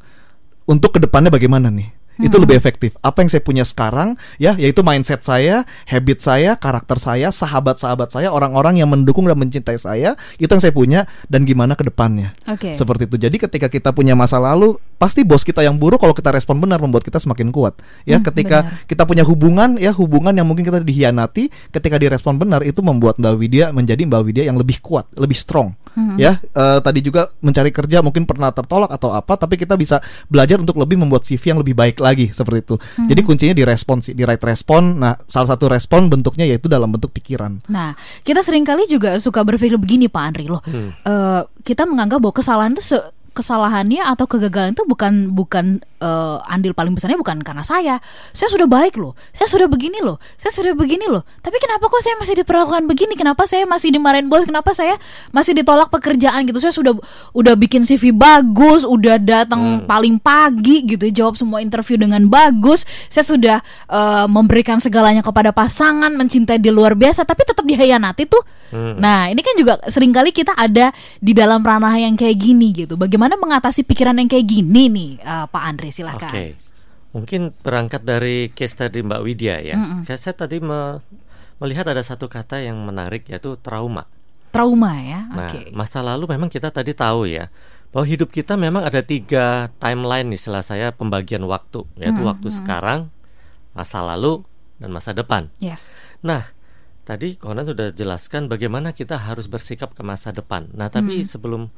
untuk 0.64 0.96
ke 0.96 1.04
depannya 1.04 1.28
bagaimana 1.28 1.68
nih. 1.68 1.99
Itu 2.20 2.36
Hmm. 2.36 2.44
lebih 2.44 2.60
efektif. 2.60 3.00
Apa 3.00 3.24
yang 3.24 3.32
saya 3.32 3.40
punya 3.40 3.64
sekarang 3.64 4.20
ya 4.36 4.54
yaitu 4.60 4.84
mindset 4.84 5.24
saya, 5.24 5.64
habit 5.88 6.20
saya, 6.20 6.60
karakter 6.60 7.00
saya, 7.00 7.32
sahabat-sahabat 7.32 8.12
saya, 8.12 8.28
orang-orang 8.30 8.76
yang 8.84 8.92
mendukung 8.92 9.24
dan 9.24 9.40
mencintai 9.40 9.80
saya, 9.80 10.20
itu 10.36 10.52
yang 10.52 10.60
saya 10.60 10.76
punya 10.76 11.08
dan 11.32 11.48
gimana 11.48 11.80
ke 11.80 11.88
depannya. 11.88 12.36
Oke. 12.46 12.76
Seperti 12.76 13.08
itu. 13.08 13.16
Jadi 13.16 13.36
ketika 13.40 13.72
kita 13.72 13.96
punya 13.96 14.20
masa 14.20 14.36
lalu, 14.36 14.76
pasti 15.00 15.24
bos 15.24 15.42
kita 15.42 15.64
yang 15.64 15.80
buruk 15.80 15.98
kalau 15.98 16.12
kita 16.12 16.30
respon 16.30 16.60
benar 16.60 16.78
membuat 16.78 17.02
kita 17.02 17.18
semakin 17.18 17.50
kuat. 17.50 17.80
Ya, 18.04 18.20
Hmm, 18.20 18.28
ketika 18.28 18.58
benar. 18.62 18.84
kita 18.84 19.04
punya 19.04 19.24
hubungan, 19.24 19.70
ya 19.76 19.90
hubungan 19.90 20.36
yang 20.36 20.44
mungkin 20.44 20.62
kita 20.62 20.84
dihianati, 20.84 21.48
ketika 21.72 21.96
direspon 21.96 22.36
benar 22.36 22.62
itu 22.62 22.80
membuat 22.80 23.16
Mbak 23.16 23.34
Widya 23.34 23.66
menjadi 23.72 24.04
Mbak 24.04 24.22
Widya 24.22 24.44
yang 24.44 24.60
lebih 24.60 24.78
kuat, 24.80 25.08
lebih 25.16 25.34
strong. 25.34 25.72
Hmm. 25.90 26.16
Ya, 26.16 26.36
eh, 26.38 26.80
tadi 26.80 27.00
juga 27.00 27.32
mencari 27.40 27.72
kerja 27.72 28.00
mungkin 28.00 28.24
pernah 28.24 28.52
tertolak 28.52 28.92
atau 28.92 29.10
apa, 29.10 29.34
tapi 29.36 29.56
kita 29.56 29.74
bisa 29.74 29.98
belajar 30.26 30.60
untuk 30.60 30.76
lebih 30.76 31.00
membuat 31.00 31.24
CV 31.24 31.42
yang 31.48 31.60
lebih 31.60 31.74
baik 31.74 31.98
lagi 31.98 32.30
seperti 32.30 32.60
itu. 32.62 32.76
Hmm. 32.76 33.08
Jadi 33.08 33.22
kuncinya 33.22 33.56
di 33.56 33.64
respon 33.64 33.98
sih, 34.00 34.12
di 34.12 34.22
right 34.22 34.42
respon. 34.42 35.00
Nah, 35.00 35.16
salah 35.24 35.50
satu 35.50 35.66
respon 35.66 36.08
bentuknya 36.08 36.44
yaitu 36.44 36.68
dalam 36.68 36.92
bentuk 36.92 37.10
pikiran. 37.12 37.64
Nah, 37.66 37.96
kita 38.22 38.44
sering 38.44 38.62
kali 38.62 38.84
juga 38.84 39.16
suka 39.18 39.42
berpikir 39.42 39.80
begini 39.80 40.06
Pak 40.06 40.24
Andri 40.24 40.46
loh. 40.46 40.60
eh, 41.02 41.42
kita 41.62 41.86
menganggap 41.86 42.20
bahwa 42.20 42.34
kesalahan 42.34 42.74
itu 42.74 42.84
se- 42.86 43.08
kesalahannya 43.40 44.04
atau 44.04 44.28
kegagalan 44.28 44.76
itu 44.76 44.84
bukan 44.84 45.32
bukan 45.32 45.80
eh, 46.00 46.38
andil 46.52 46.72
paling 46.74 46.96
besarnya 46.96 47.20
bukan 47.20 47.44
karena 47.44 47.64
saya. 47.64 48.00
Saya 48.32 48.50
sudah 48.50 48.66
baik 48.66 48.96
loh. 48.96 49.14
Saya 49.36 49.48
sudah 49.52 49.68
begini 49.68 50.00
loh. 50.00 50.18
Saya 50.40 50.52
sudah 50.56 50.74
begini 50.74 51.06
loh. 51.06 51.24
Tapi 51.44 51.60
kenapa 51.60 51.92
kok 51.92 52.02
saya 52.02 52.16
masih 52.18 52.42
diperlakukan 52.42 52.84
begini? 52.88 53.14
Kenapa 53.20 53.46
saya 53.46 53.68
masih 53.68 53.92
dimarahin 53.92 54.32
bos? 54.32 54.48
Kenapa 54.48 54.72
saya 54.72 54.96
masih 55.36 55.54
ditolak 55.60 55.92
pekerjaan 55.92 56.48
gitu? 56.48 56.64
Saya 56.64 56.74
sudah 56.74 56.96
udah 57.36 57.54
bikin 57.60 57.84
CV 57.84 58.16
bagus, 58.16 58.88
udah 58.88 59.20
datang 59.20 59.84
paling 59.84 60.18
pagi 60.18 60.88
gitu, 60.88 61.06
jawab 61.12 61.36
semua 61.36 61.60
interview 61.60 62.00
dengan 62.00 62.26
bagus. 62.32 62.88
Saya 63.12 63.28
sudah 63.28 63.58
eh, 63.92 64.28
memberikan 64.32 64.80
segalanya 64.80 65.22
kepada 65.22 65.52
pasangan, 65.52 66.10
mencintai 66.16 66.58
di 66.58 66.72
luar 66.72 66.96
biasa, 66.96 67.28
tapi 67.28 67.44
tetap 67.44 67.68
dihianati 67.68 68.26
tuh. 68.26 68.42
Nah, 68.70 69.34
ini 69.34 69.42
kan 69.42 69.58
juga 69.58 69.82
sering 69.90 70.14
kali 70.14 70.30
kita 70.30 70.54
ada 70.54 70.94
di 71.18 71.34
dalam 71.34 71.66
ranah 71.66 71.98
yang 71.98 72.14
kayak 72.14 72.38
gini 72.38 72.70
gitu. 72.70 72.94
Bagaimana 73.02 73.34
mengatasi 73.34 73.82
pikiran 73.82 74.14
yang 74.22 74.30
kayak 74.30 74.46
gini 74.46 74.86
nih, 74.94 75.12
eh, 75.18 75.46
Pak 75.50 75.64
Andre 75.66 75.89
silahkan. 75.90 76.30
Oke, 76.32 76.46
mungkin 77.12 77.54
berangkat 77.62 78.06
dari 78.06 78.50
case 78.50 78.78
tadi 78.78 79.02
Mbak 79.02 79.22
Widya 79.22 79.56
ya. 79.62 79.76
Saya, 80.06 80.18
saya 80.18 80.36
tadi 80.38 80.62
me- 80.62 81.02
melihat 81.60 81.90
ada 81.90 82.00
satu 82.00 82.32
kata 82.32 82.64
yang 82.64 82.80
menarik 82.82 83.28
yaitu 83.28 83.60
trauma. 83.60 84.08
Trauma 84.50 84.98
ya, 84.98 85.30
Nah, 85.30 85.54
oke. 85.54 85.70
masa 85.78 86.02
lalu 86.02 86.26
memang 86.26 86.50
kita 86.50 86.74
tadi 86.74 86.98
tahu 86.98 87.30
ya 87.30 87.54
bahwa 87.90 88.06
hidup 88.06 88.30
kita 88.30 88.58
memang 88.58 88.82
ada 88.82 89.02
tiga 89.02 89.70
timeline 89.78 90.30
istilah 90.30 90.62
saya 90.62 90.90
pembagian 90.90 91.42
waktu, 91.46 91.86
yaitu 91.98 92.22
waktu 92.26 92.50
sekarang, 92.50 93.10
masa 93.74 94.02
lalu, 94.02 94.42
dan 94.78 94.90
masa 94.90 95.14
depan. 95.14 95.50
Yes. 95.58 95.90
Nah, 96.22 96.50
tadi 97.02 97.38
Conan 97.38 97.66
sudah 97.66 97.90
jelaskan 97.90 98.46
bagaimana 98.46 98.94
kita 98.94 99.18
harus 99.18 99.46
bersikap 99.46 99.94
ke 99.94 100.02
masa 100.02 100.30
depan. 100.30 100.70
Nah, 100.74 100.90
tapi 100.90 101.22
sebelum 101.26 101.70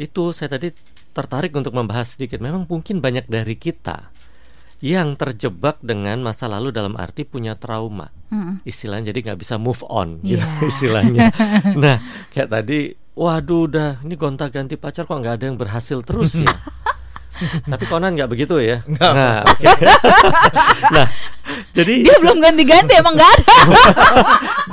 itu 0.00 0.32
saya 0.32 0.56
tadi 0.56 0.72
tertarik 1.12 1.52
untuk 1.52 1.76
membahas 1.76 2.16
sedikit. 2.16 2.40
Memang 2.40 2.64
mungkin 2.64 3.04
banyak 3.04 3.28
dari 3.28 3.60
kita 3.60 4.08
yang 4.80 5.12
terjebak 5.12 5.76
dengan 5.84 6.24
masa 6.24 6.48
lalu 6.48 6.72
dalam 6.72 6.96
arti 6.96 7.28
punya 7.28 7.52
trauma. 7.60 8.08
Mm-mm. 8.32 8.64
Istilahnya 8.64 9.12
jadi 9.12 9.28
nggak 9.28 9.40
bisa 9.44 9.60
move 9.60 9.84
on 9.84 10.24
gitu 10.24 10.40
Iya. 10.40 10.64
istilahnya. 10.72 11.28
nah, 11.76 12.00
kayak 12.32 12.48
tadi, 12.48 12.96
waduh 13.12 13.68
udah 13.68 14.00
ini 14.00 14.16
gonta-ganti 14.16 14.80
pacar 14.80 15.04
kok 15.04 15.20
nggak 15.20 15.36
ada 15.36 15.44
yang 15.52 15.60
berhasil 15.60 16.00
terus 16.00 16.40
ya. 16.40 16.48
Tapi 17.40 17.84
Conan 17.88 18.16
nggak 18.16 18.30
begitu 18.32 18.56
ya. 18.60 18.80
Nah, 18.88 19.44
oke. 19.44 19.64
nah, 20.96 21.08
jadi 21.76 21.94
Dia 22.04 22.16
belum 22.20 22.40
ganti-ganti 22.40 22.92
emang 22.96 23.16
nggak 23.16 23.32
ada. 23.36 23.54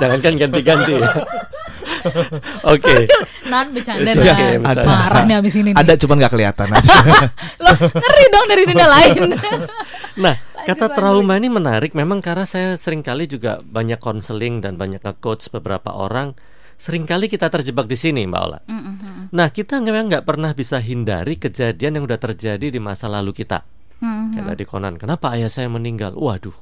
Jangankan 0.00 0.32
ganti-ganti 0.36 0.92
ya. 1.00 1.08
Oke. 2.72 3.06
Nan 3.48 3.72
bercanda 3.72 4.10
Nan. 4.12 4.18
okay, 4.18 4.52
Ada. 4.60 4.82
Marah 4.84 5.22
nih 5.24 5.36
abis 5.38 5.54
ini. 5.60 5.70
nih. 5.72 5.80
Ada 5.80 5.92
cuman 6.00 6.16
nggak 6.20 6.32
kelihatan 6.32 6.68
aja. 6.72 6.92
Loh, 7.64 7.76
ngeri 7.78 8.24
dong 8.32 8.46
dari 8.48 8.62
dunia 8.66 8.88
lain. 8.88 9.22
Nah, 10.18 10.34
kata 10.66 10.90
trauma 10.90 11.38
ini 11.38 11.46
menarik 11.46 11.94
memang 11.94 12.18
karena 12.18 12.42
saya 12.42 12.74
sering 12.74 13.06
kali 13.06 13.30
juga 13.30 13.62
banyak 13.62 14.02
konseling 14.02 14.58
dan 14.58 14.74
banyak 14.74 14.98
nge-coach 14.98 15.46
beberapa 15.54 15.94
orang. 15.94 16.34
Seringkali 16.74 17.30
kita 17.30 17.46
terjebak 17.46 17.86
di 17.86 17.94
sini, 17.94 18.26
Mbak 18.26 18.42
Ola. 18.42 18.58
Mm-mm. 18.66 19.30
Nah, 19.30 19.46
kita 19.50 19.78
memang 19.78 20.10
nggak 20.10 20.26
pernah 20.26 20.50
bisa 20.58 20.82
hindari 20.82 21.38
kejadian 21.38 21.98
yang 21.98 22.04
udah 22.06 22.18
terjadi 22.18 22.66
di 22.66 22.82
masa 22.82 23.06
lalu 23.06 23.30
kita. 23.30 23.62
Mm-mm. 24.02 24.34
Kayak 24.34 24.46
tadi 24.54 24.64
Conan, 24.66 24.94
kenapa 24.98 25.34
ayah 25.38 25.50
saya 25.50 25.70
meninggal? 25.70 26.18
Waduh, 26.18 26.54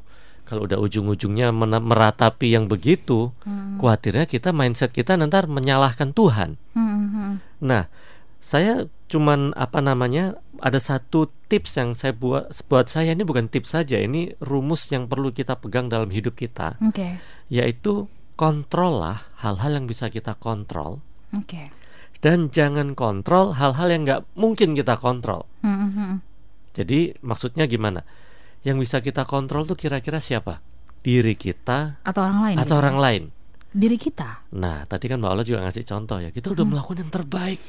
kalau 0.46 0.70
udah 0.70 0.78
ujung-ujungnya 0.78 1.50
meratapi 1.50 2.54
yang 2.54 2.70
begitu, 2.70 3.34
khawatirnya 3.82 4.30
kita 4.30 4.54
mindset 4.54 4.94
kita 4.94 5.18
nanti 5.18 5.34
menyalahkan 5.50 6.14
Tuhan. 6.14 6.54
Mm-mm. 6.78 7.42
Nah, 7.66 7.90
saya 8.38 8.86
cuman 9.10 9.50
apa 9.58 9.82
namanya 9.82 10.38
ada 10.62 10.78
satu 10.78 11.26
tips 11.50 11.82
yang 11.82 11.90
saya 11.98 12.14
buat 12.14 12.54
buat 12.70 12.86
saya 12.86 13.10
ini 13.10 13.26
bukan 13.26 13.50
tips 13.50 13.74
saja, 13.74 13.98
ini 13.98 14.38
rumus 14.38 14.86
yang 14.94 15.10
perlu 15.10 15.34
kita 15.34 15.58
pegang 15.58 15.90
dalam 15.90 16.14
hidup 16.14 16.38
kita, 16.38 16.78
Oke. 16.78 17.18
yaitu 17.50 18.06
kontrol 18.38 19.02
lah 19.02 19.26
hal-hal 19.42 19.82
yang 19.82 19.90
bisa 19.90 20.12
kita 20.12 20.38
kontrol 20.38 21.00
Oke. 21.32 21.72
dan 22.20 22.52
jangan 22.52 22.92
kontrol 22.94 23.56
hal-hal 23.56 23.88
yang 23.90 24.06
nggak 24.06 24.22
mungkin 24.38 24.78
kita 24.78 24.94
kontrol. 24.94 25.42
Mm-mm. 25.66 26.22
Jadi 26.76 27.18
maksudnya 27.24 27.64
gimana? 27.66 28.06
Yang 28.66 28.76
bisa 28.82 28.96
kita 28.98 29.22
kontrol 29.22 29.62
tuh 29.62 29.78
kira-kira 29.78 30.18
siapa? 30.18 30.58
Diri 31.06 31.38
kita 31.38 32.02
Atau 32.02 32.26
orang 32.26 32.42
lain. 32.42 32.56
atau 32.58 32.74
gitu. 32.74 32.82
orang 32.82 32.96
lain. 32.98 33.22
Diri 33.70 33.94
kita. 33.94 34.42
Nah, 34.58 34.82
tadi 34.90 35.06
kan 35.06 35.22
Mbak 35.22 35.30
Ola 35.30 35.42
juga 35.46 35.62
ngasih 35.62 35.86
contoh 35.86 36.18
ya. 36.18 36.34
Kita 36.34 36.50
udah 36.50 36.66
melakukan 36.66 37.06
yang 37.06 37.12
terbaik. 37.14 37.60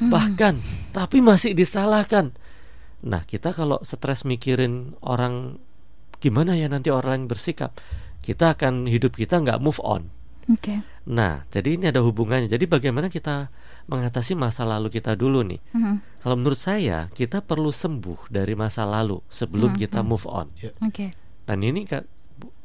Bahkan 0.00 0.54
tapi 0.96 1.20
masih 1.20 1.52
disalahkan. 1.52 2.32
Nah, 3.04 3.28
kita 3.28 3.52
kalau 3.52 3.76
stres 3.84 4.24
mikirin 4.24 4.96
orang 5.04 5.60
gimana 6.16 6.56
ya 6.56 6.68
nanti 6.72 6.88
orang 6.88 7.12
lain 7.12 7.26
bersikap, 7.28 7.76
kita 8.24 8.56
akan 8.56 8.88
hidup 8.88 9.12
kita 9.12 9.36
nggak 9.40 9.60
move 9.60 9.80
on. 9.84 10.08
Oke. 10.48 10.80
Nah, 11.10 11.42
jadi 11.52 11.76
ini 11.76 11.90
ada 11.90 12.00
hubungannya. 12.00 12.46
Jadi 12.48 12.64
bagaimana 12.70 13.10
kita 13.10 13.50
mengatasi 13.86 14.34
masa 14.34 14.66
lalu 14.66 14.90
kita 14.90 15.14
dulu 15.14 15.46
nih? 15.46 15.62
Mm-mm. 15.74 16.02
Kalau 16.22 16.36
menurut 16.38 16.58
saya, 16.58 17.06
kita 17.14 17.42
perlu 17.42 17.70
sembuh 17.70 18.30
dari 18.30 18.58
masa 18.58 18.82
lalu 18.82 19.22
sebelum 19.30 19.78
kita 19.78 20.02
move 20.02 20.26
on. 20.26 20.50
Oke. 20.82 21.14
Dan 21.46 21.62
ini 21.62 21.86
kan 21.86 22.02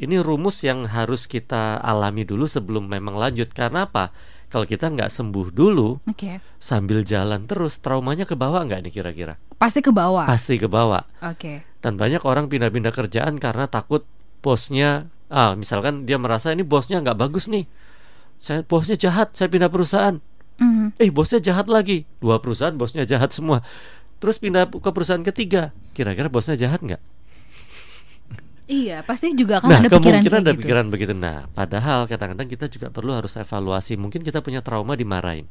ini 0.01 0.17
rumus 0.19 0.65
yang 0.65 0.89
harus 0.89 1.29
kita 1.29 1.79
alami 1.79 2.25
dulu 2.25 2.49
sebelum 2.49 2.89
memang 2.89 3.15
lanjut. 3.15 3.53
Karena 3.53 3.85
apa? 3.85 4.09
Kalau 4.51 4.67
kita 4.67 4.91
nggak 4.91 5.07
sembuh 5.07 5.47
dulu 5.55 6.03
Oke. 6.11 6.43
sambil 6.59 7.07
jalan 7.07 7.47
terus, 7.47 7.79
traumanya 7.79 8.27
ke 8.27 8.35
bawah 8.35 8.67
nggak 8.67 8.83
nih 8.83 8.91
kira-kira? 8.91 9.39
Pasti 9.55 9.79
ke 9.79 9.95
bawah. 9.95 10.27
Pasti 10.27 10.59
ke 10.59 10.67
bawah. 10.67 11.05
Oke. 11.23 11.63
Dan 11.79 11.95
banyak 11.95 12.25
orang 12.27 12.51
pindah-pindah 12.51 12.91
kerjaan 12.91 13.39
karena 13.39 13.71
takut 13.71 14.03
bosnya, 14.43 15.07
ah 15.31 15.55
misalkan 15.55 16.03
dia 16.03 16.19
merasa 16.19 16.51
ini 16.51 16.67
bosnya 16.67 16.99
nggak 16.99 17.15
bagus 17.15 17.47
nih, 17.47 17.63
saya 18.41 18.65
bosnya 18.65 18.97
jahat, 18.97 19.37
saya 19.37 19.47
pindah 19.47 19.69
perusahaan. 19.69 20.17
Mhm. 20.61 21.01
Eh 21.01 21.09
bosnya 21.09 21.41
jahat 21.41 21.65
lagi. 21.65 22.05
Dua 22.21 22.37
perusahaan 22.37 22.77
bosnya 22.77 23.01
jahat 23.03 23.33
semua. 23.33 23.65
Terus 24.21 24.37
pindah 24.37 24.69
ke 24.69 24.89
perusahaan 24.93 25.25
ketiga. 25.25 25.73
Kira-kira 25.97 26.29
bosnya 26.29 26.53
jahat 26.53 26.85
nggak? 26.85 27.01
Iya, 28.71 29.03
pasti 29.03 29.35
juga 29.35 29.59
kan 29.59 29.67
nah, 29.67 29.79
ada 29.83 29.89
pikiran 29.91 30.23
kemungkinan 30.23 30.39
ada 30.39 30.51
gitu. 30.55 30.61
pikiran 30.63 30.85
begitu. 30.87 31.11
Nah, 31.11 31.49
padahal 31.51 32.07
kadang-kadang 32.07 32.47
kita 32.47 32.71
juga 32.71 32.87
perlu 32.87 33.11
harus 33.11 33.35
evaluasi. 33.35 33.99
Mungkin 33.99 34.23
kita 34.23 34.39
punya 34.39 34.63
trauma 34.63 34.95
dimarahin. 34.95 35.49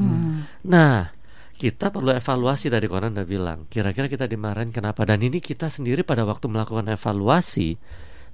Hmm. 0.00 0.48
Nah, 0.64 1.12
kita 1.58 1.92
perlu 1.92 2.14
evaluasi 2.14 2.72
tadi 2.72 2.86
Conan 2.88 3.12
udah 3.18 3.28
bilang. 3.28 3.58
Kira-kira 3.68 4.08
kita 4.08 4.24
dimarahin 4.24 4.72
kenapa? 4.72 5.04
Dan 5.04 5.20
ini 5.20 5.42
kita 5.42 5.68
sendiri 5.68 6.06
pada 6.06 6.24
waktu 6.24 6.48
melakukan 6.48 6.88
evaluasi 6.88 7.76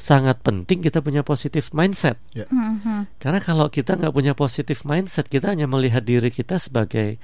sangat 0.05 0.45
penting 0.45 0.85
kita 0.85 1.01
punya 1.01 1.25
positif 1.25 1.73
mindset. 1.73 2.21
Mhm. 2.37 3.09
Karena 3.17 3.40
kalau 3.40 3.73
kita 3.73 3.97
nggak 3.97 4.12
punya 4.12 4.37
positif 4.37 4.85
mindset, 4.85 5.33
kita 5.33 5.57
hanya 5.57 5.64
melihat 5.64 6.05
diri 6.05 6.29
kita 6.29 6.61
sebagai 6.61 7.17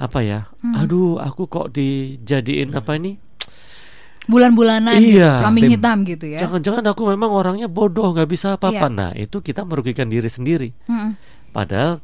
apa 0.00 0.24
ya? 0.24 0.48
Hmm. 0.64 0.80
Aduh, 0.80 1.20
aku 1.20 1.44
kok 1.52 1.76
dijadiin 1.76 2.72
apa 2.72 2.96
ini? 2.96 3.20
Bulan-bulanan 4.22 4.96
gitu, 5.02 5.18
Iya, 5.18 5.42
kambing 5.42 5.66
tim. 5.66 5.72
hitam 5.76 5.96
gitu 6.08 6.24
ya. 6.30 6.46
Jangan-jangan 6.46 6.94
aku 6.94 7.02
memang 7.10 7.30
orangnya 7.34 7.66
bodoh, 7.68 8.14
nggak 8.14 8.30
bisa 8.30 8.56
apa-apa. 8.56 8.86
Iya. 8.88 8.96
Nah, 8.96 9.10
itu 9.18 9.42
kita 9.44 9.66
merugikan 9.68 10.08
diri 10.08 10.30
sendiri. 10.30 10.72
Mhm. 10.88 11.12
Padahal 11.52 12.00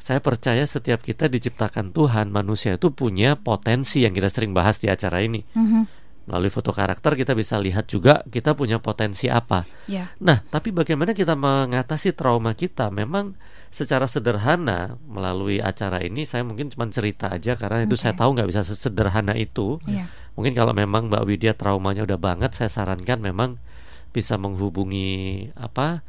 saya 0.00 0.22
percaya 0.22 0.62
setiap 0.64 1.02
kita 1.02 1.26
diciptakan 1.28 1.92
Tuhan, 1.92 2.32
manusia 2.32 2.78
itu 2.80 2.94
punya 2.94 3.36
potensi 3.36 4.06
yang 4.06 4.14
kita 4.14 4.30
sering 4.32 4.56
bahas 4.56 4.80
di 4.80 4.88
acara 4.88 5.20
ini. 5.20 5.42
Mhm. 5.52 6.05
Melalui 6.26 6.50
foto 6.50 6.74
karakter 6.74 7.14
kita 7.14 7.38
bisa 7.38 7.54
lihat 7.62 7.86
juga 7.86 8.26
kita 8.26 8.58
punya 8.58 8.82
potensi 8.82 9.30
apa. 9.30 9.62
Ya. 9.86 10.10
Nah, 10.18 10.42
tapi 10.50 10.74
bagaimana 10.74 11.14
kita 11.14 11.38
mengatasi 11.38 12.18
trauma 12.18 12.50
kita? 12.58 12.90
Memang 12.90 13.38
secara 13.70 14.10
sederhana 14.10 14.98
melalui 15.06 15.62
acara 15.62 16.02
ini 16.02 16.26
saya 16.26 16.42
mungkin 16.42 16.66
cuma 16.66 16.90
cerita 16.90 17.30
aja 17.30 17.54
karena 17.54 17.86
itu 17.86 17.94
Oke. 17.94 18.02
saya 18.02 18.18
tahu 18.18 18.34
nggak 18.34 18.48
bisa 18.50 18.66
sesederhana 18.66 19.38
itu. 19.38 19.78
Iya. 19.86 20.10
Mungkin 20.34 20.52
kalau 20.58 20.74
memang 20.74 21.06
Mbak 21.08 21.22
Widya 21.30 21.52
traumanya 21.54 22.02
udah 22.02 22.18
banget, 22.18 22.58
saya 22.58 22.68
sarankan 22.68 23.22
memang 23.22 23.62
bisa 24.10 24.34
menghubungi 24.34 25.48
apa 25.54 26.02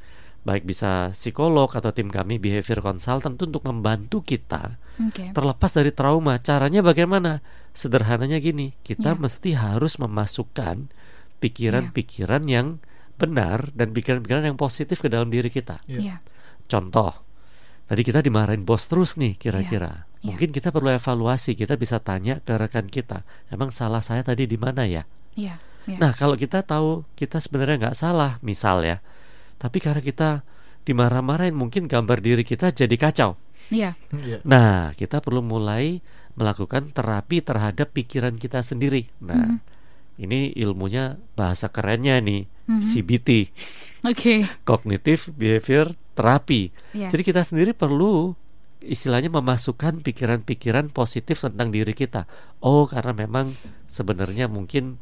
baik 0.47 0.63
bisa 0.63 1.11
psikolog 1.11 1.67
atau 1.67 1.91
tim 1.91 2.07
kami 2.07 2.39
behavior 2.39 2.79
consultant 2.79 3.35
untuk 3.35 3.67
membantu 3.67 4.23
kita 4.23 4.79
Oke. 5.03 5.35
terlepas 5.35 5.71
dari 5.75 5.91
trauma. 5.91 6.39
Caranya 6.39 6.79
bagaimana? 6.79 7.43
Sederhananya 7.75 8.39
gini, 8.39 8.71
kita 8.79 9.13
Ya. 9.13 9.19
mesti 9.19 9.51
harus 9.59 9.99
memasukkan 9.99 10.87
pikiran-pikiran 11.43 12.47
yang 12.47 12.79
benar 13.19 13.73
dan 13.75 13.91
pikiran-pikiran 13.91 14.47
yang 14.47 14.57
positif 14.57 15.03
ke 15.03 15.11
dalam 15.11 15.27
diri 15.27 15.51
kita. 15.51 15.83
Iya. 15.89 16.23
Contoh, 16.65 17.11
tadi 17.85 18.01
kita 18.07 18.23
dimarahin 18.23 18.63
bos 18.63 18.87
terus 18.87 19.19
nih 19.19 19.35
kira-kira. 19.35 20.07
Ya. 20.23 20.33
Mungkin 20.33 20.49
kita 20.55 20.73
perlu 20.73 20.89
evaluasi, 20.93 21.53
kita 21.53 21.77
bisa 21.77 21.99
tanya 22.01 22.41
ke 22.41 22.55
rekan 22.57 22.89
kita, 22.89 23.27
emang 23.53 23.69
salah 23.69 24.01
saya 24.01 24.23
tadi 24.25 24.47
di 24.49 24.57
mana 24.57 24.87
ya? 24.87 25.03
Iya. 25.37 25.59
Iya. 25.87 25.97
Nah, 26.03 26.11
kalau 26.11 26.35
kita 26.35 26.67
tahu 26.67 27.07
kita 27.15 27.39
sebenarnya 27.39 27.79
nggak 27.89 27.97
salah, 27.97 28.43
misal 28.43 28.83
ya, 28.83 28.99
tapi 29.57 29.77
karena 29.81 30.01
kita 30.01 30.41
dimarah-marahin, 30.87 31.57
mungkin 31.57 31.89
gambar 31.91 32.23
diri 32.23 32.47
kita 32.47 32.71
jadi 32.71 32.95
kacau. 32.95 33.35
Iya. 33.67 33.99
Iya. 34.15 34.39
Nah, 34.47 34.95
kita 34.95 35.19
perlu 35.19 35.43
mulai 35.43 35.99
melakukan 36.37 36.95
terapi 36.95 37.43
terhadap 37.43 37.91
pikiran 37.91 38.37
kita 38.39 38.63
sendiri. 38.63 39.11
Nah, 39.19 39.59
ini 40.21 40.53
ilmunya 40.55 41.19
bahasa 41.35 41.67
kerennya 41.67 42.21
nih, 42.23 42.47
Mhm. 42.67 42.83
CBT, 42.83 43.29
Oke. 44.03 44.43
Cognitive 44.67 45.31
Behavior 45.35 45.91
Therapy. 46.15 46.71
Iya. 46.95 47.09
Jadi 47.11 47.23
kita 47.23 47.41
sendiri 47.43 47.71
perlu 47.71 48.35
istilahnya 48.83 49.33
memasukkan 49.33 50.05
pikiran-pikiran 50.05 50.93
positif 50.93 51.41
tentang 51.41 51.73
diri 51.73 51.91
kita. 51.97 52.29
Oh, 52.61 52.85
karena 52.85 53.11
memang 53.15 53.51
sebenarnya 53.89 54.45
mungkin 54.47 55.01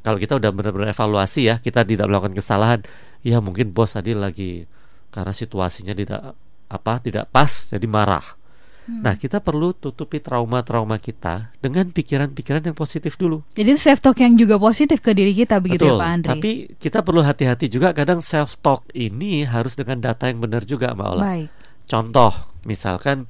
kalau 0.00 0.16
kita 0.16 0.40
udah 0.40 0.48
benar-benar 0.48 0.96
evaluasi 0.96 1.52
ya, 1.52 1.60
kita 1.60 1.84
tidak 1.84 2.08
melakukan 2.08 2.32
kesalahan. 2.32 2.80
Ya 3.20 3.38
mungkin 3.44 3.72
bos 3.76 3.96
tadi 3.96 4.16
lagi 4.16 4.64
karena 5.10 5.34
situasinya 5.34 5.92
tidak 5.92 6.32
apa 6.70 6.92
tidak 7.02 7.28
pas 7.28 7.68
jadi 7.68 7.84
marah. 7.84 8.40
Hmm. 8.88 9.04
Nah, 9.04 9.14
kita 9.14 9.44
perlu 9.44 9.76
tutupi 9.76 10.18
trauma-trauma 10.24 10.96
kita 10.96 11.52
dengan 11.60 11.92
pikiran-pikiran 11.92 12.72
yang 12.72 12.76
positif 12.76 13.14
dulu. 13.20 13.44
Jadi 13.52 13.76
self 13.76 14.00
talk 14.00 14.18
yang 14.18 14.34
juga 14.34 14.56
positif 14.56 15.04
ke 15.04 15.12
diri 15.12 15.36
kita 15.36 15.60
begitu 15.60 15.84
Betul. 15.84 15.98
ya 15.98 16.02
Pak 16.02 16.10
Andri. 16.10 16.30
Tapi 16.32 16.50
kita 16.80 16.98
perlu 17.04 17.20
hati-hati 17.20 17.66
juga 17.68 17.92
kadang 17.92 18.24
self 18.24 18.56
talk 18.64 18.88
ini 18.96 19.44
harus 19.44 19.76
dengan 19.76 20.00
data 20.00 20.32
yang 20.32 20.40
benar 20.40 20.64
juga, 20.64 20.96
Mbak 20.96 21.08
Ola. 21.12 21.22
Baik. 21.22 21.48
Contoh, 21.86 22.32
misalkan 22.64 23.28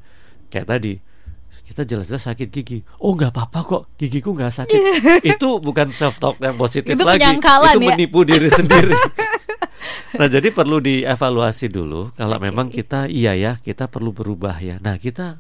kayak 0.49 0.69
tadi 0.71 0.93
kita 1.71 1.87
jelas-jelas 1.87 2.27
sakit 2.27 2.51
gigi. 2.51 2.83
Oh 2.99 3.15
nggak 3.15 3.31
apa-apa 3.31 3.61
kok, 3.63 3.83
gigiku 3.95 4.35
nggak 4.35 4.51
sakit. 4.51 4.81
itu 5.39 5.49
bukan 5.63 5.95
self 5.95 6.19
talk 6.19 6.43
yang 6.43 6.59
positif 6.59 6.99
Itu 6.99 7.07
lagi. 7.07 7.23
itu 7.23 7.79
ya. 7.79 7.79
menipu 7.79 8.27
diri 8.27 8.51
sendiri. 8.59 8.91
nah 10.19 10.27
jadi 10.27 10.51
perlu 10.51 10.83
dievaluasi 10.83 11.71
dulu. 11.71 12.11
Kalau 12.19 12.43
Oke. 12.43 12.45
memang 12.51 12.67
kita 12.75 13.07
iya 13.07 13.39
ya, 13.39 13.55
kita 13.63 13.87
perlu 13.87 14.11
berubah 14.11 14.59
ya. 14.59 14.83
Nah 14.83 14.99
kita 14.99 15.39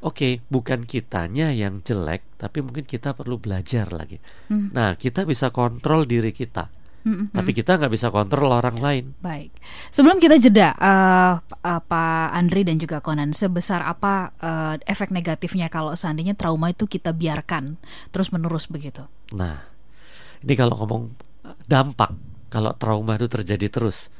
Oke, 0.00 0.40
bukan 0.48 0.88
kitanya 0.88 1.52
yang 1.52 1.84
jelek, 1.84 2.24
tapi 2.40 2.64
mungkin 2.64 2.88
kita 2.88 3.12
perlu 3.12 3.36
belajar 3.36 3.92
lagi. 3.92 4.16
Hmm. 4.48 4.72
Nah, 4.72 4.96
kita 4.96 5.28
bisa 5.28 5.52
kontrol 5.52 6.08
diri 6.08 6.32
kita, 6.32 6.72
Mm-mm. 7.00 7.32
tapi 7.32 7.56
kita 7.56 7.80
nggak 7.80 7.92
bisa 7.92 8.12
kontrol 8.12 8.52
orang 8.52 8.76
lain. 8.76 9.04
Baik. 9.24 9.56
Sebelum 9.88 10.20
kita 10.20 10.36
jeda, 10.36 10.76
eh, 10.76 11.34
eh, 11.40 11.80
Pak 11.80 12.28
Andri 12.36 12.60
dan 12.68 12.76
juga 12.76 13.00
Conan, 13.00 13.32
sebesar 13.32 13.80
apa 13.84 14.36
eh, 14.36 14.74
efek 14.84 15.08
negatifnya 15.08 15.72
kalau 15.72 15.96
seandainya 15.96 16.36
trauma 16.36 16.68
itu 16.68 16.84
kita 16.84 17.16
biarkan 17.16 17.80
terus 18.12 18.28
menerus 18.30 18.68
begitu? 18.68 19.08
Nah, 19.32 19.64
ini 20.44 20.54
kalau 20.56 20.76
ngomong 20.76 21.02
dampak, 21.64 22.12
kalau 22.52 22.76
trauma 22.76 23.16
itu 23.16 23.32
terjadi 23.32 23.66
terus, 23.72 24.12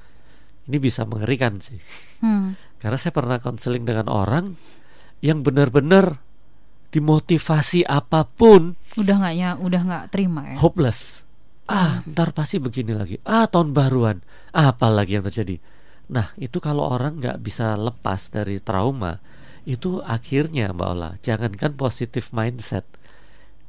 ini 0.64 0.80
bisa 0.80 1.04
mengerikan 1.04 1.60
sih. 1.60 1.78
Hmm. 2.24 2.56
Karena 2.80 2.96
saya 2.96 3.12
pernah 3.12 3.36
konseling 3.36 3.84
dengan 3.84 4.08
orang 4.08 4.56
yang 5.20 5.44
benar-benar 5.44 6.24
dimotivasi 6.90 7.86
apa 7.86 8.26
pun 8.26 8.74
Udah 8.98 9.14
nggak 9.22 9.34
ya, 9.38 9.50
udah 9.60 9.80
nggak 9.84 10.04
terima 10.10 10.42
ya? 10.48 10.56
hopeless. 10.58 11.22
Ah, 11.70 12.02
ntar 12.02 12.34
pasti 12.34 12.58
begini 12.58 12.98
lagi. 12.98 13.22
Ah, 13.22 13.46
tahun 13.46 13.70
baruan. 13.70 14.26
Apa 14.50 14.90
lagi 14.90 15.14
yang 15.14 15.22
terjadi? 15.22 15.62
Nah, 16.10 16.34
itu 16.34 16.58
kalau 16.58 16.90
orang 16.90 17.22
nggak 17.22 17.38
bisa 17.38 17.78
lepas 17.78 18.34
dari 18.34 18.58
trauma, 18.58 19.22
itu 19.62 20.02
akhirnya 20.02 20.74
Mbak 20.74 20.88
Ola, 20.90 21.10
jangankan 21.22 21.78
positif 21.78 22.34
mindset, 22.34 22.82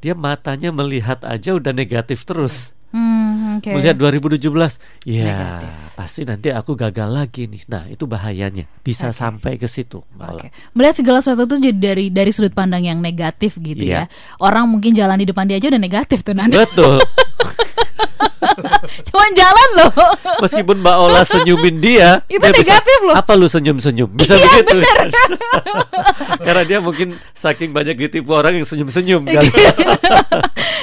dia 0.01 0.17
matanya 0.17 0.73
melihat 0.73 1.21
aja 1.21 1.53
udah 1.53 1.69
negatif 1.69 2.25
terus. 2.25 2.73
Hmm, 2.91 3.57
oke. 3.57 3.71
Melihat 3.71 3.95
2017, 3.95 4.75
ya 5.03 5.23
Negatif. 5.25 5.71
pasti 5.95 6.21
nanti 6.23 6.51
aku 6.51 6.75
gagal 6.75 7.07
lagi 7.07 7.47
nih. 7.47 7.63
Nah, 7.65 7.87
itu 7.87 8.03
bahayanya. 8.03 8.67
Bisa 8.79 9.09
Oke. 9.09 9.15
sampai 9.15 9.55
ke 9.55 9.65
situ, 9.65 10.03
Ola. 10.15 10.35
Oke. 10.35 10.51
Melihat 10.71 10.99
segala 10.99 11.19
sesuatu 11.19 11.47
itu 11.47 11.71
jadi 11.71 11.77
dari 11.79 12.05
dari 12.07 12.31
sudut 12.31 12.51
pandang 12.51 12.83
yang 12.83 12.99
negatif 12.99 13.55
gitu 13.57 13.79
Iya. 13.79 14.05
ya. 14.05 14.11
Orang 14.37 14.67
mungkin 14.67 14.91
jalan 14.91 15.15
di 15.15 15.25
depan 15.25 15.47
dia 15.47 15.55
aja 15.55 15.71
udah 15.71 15.79
negatif 15.79 16.19
tuh 16.21 16.35
Nan. 16.35 16.51
Betul. 16.51 16.99
Cuman 19.07 19.29
jalan 19.33 19.69
loh. 19.81 19.91
Meskipun 20.43 20.77
Mbak 20.83 20.95
Ola 20.97 21.21
senyumin 21.31 21.79
dia, 21.79 22.21
Itu 22.27 22.43
dia 22.43 22.51
bisa, 22.51 22.77
negatif 22.77 22.99
loh. 23.07 23.15
Apa 23.15 23.31
lu 23.37 23.47
senyum-senyum? 23.47 24.09
Bisa 24.15 24.33
Iya, 24.35 24.47
begitu. 24.47 24.77
Karena 26.41 26.63
dia 26.67 26.77
mungkin 26.81 27.15
saking 27.35 27.71
banyak 27.71 27.95
ditipu 27.97 28.35
orang 28.35 28.59
yang 28.59 28.67
senyum-senyum 28.67 29.21
kan. 29.27 29.43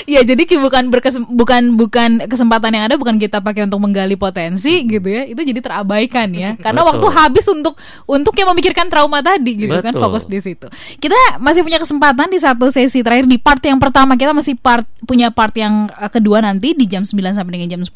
Iya, 0.08 0.24
jadi 0.24 0.42
bukan 0.56 0.88
berkesem 0.88 1.22
bukan 1.28 1.76
bukan 1.76 2.24
kesempatan 2.24 2.72
yang 2.72 2.84
ada 2.88 2.96
bukan 2.96 3.20
kita 3.20 3.44
pakai 3.44 3.68
untuk 3.68 3.82
menggali 3.82 4.16
potensi 4.16 4.88
gitu 4.88 5.04
ya. 5.04 5.28
Itu 5.28 5.44
jadi 5.44 5.60
terabaikan 5.60 6.32
ya. 6.32 6.56
Karena 6.56 6.80
Betul. 6.80 6.90
waktu 6.96 7.06
habis 7.12 7.44
untuk 7.50 7.74
untuk 8.08 8.32
yang 8.40 8.48
memikirkan 8.56 8.88
trauma 8.88 9.20
tadi 9.20 9.68
gitu 9.68 9.76
kan 9.84 9.92
Betul. 9.92 10.02
fokus 10.08 10.24
di 10.24 10.40
situ. 10.40 10.64
Kita 10.96 11.40
masih 11.42 11.60
punya 11.60 11.76
kesempatan 11.76 12.32
di 12.32 12.40
satu 12.40 12.72
sesi 12.72 13.04
terakhir 13.04 13.28
di 13.28 13.36
part 13.36 13.60
yang 13.60 13.76
pertama 13.76 14.16
kita 14.16 14.32
masih 14.32 14.56
part 14.56 14.88
punya 15.04 15.28
part 15.28 15.52
yang 15.52 15.92
eh, 15.92 16.10
kedua 16.10 16.40
nanti 16.40 16.72
di 16.72 16.88
jam 16.88 17.04
9 17.04 17.12
sampai 17.36 17.52
dengan 17.60 17.76
jam 17.76 17.82
10. 17.84 17.92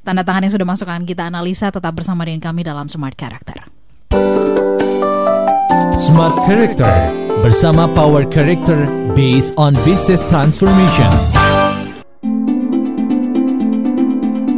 Tanda 0.00 0.24
tangan 0.24 0.48
yang 0.48 0.52
sudah 0.56 0.64
masuk 0.64 0.88
akan 0.88 1.04
kita 1.04 1.28
analisa 1.28 1.68
tetap 1.68 1.92
bersama 1.92 2.24
dengan 2.24 2.40
kami 2.40 2.64
dalam 2.64 2.88
Smart 2.88 3.14
Character. 3.14 3.68
Smart 6.00 6.48
Character 6.48 7.12
bersama 7.44 7.84
Power 7.92 8.24
Character 8.24 8.88
based 9.12 9.52
on 9.60 9.76
business 9.84 10.24
transformation. 10.32 11.12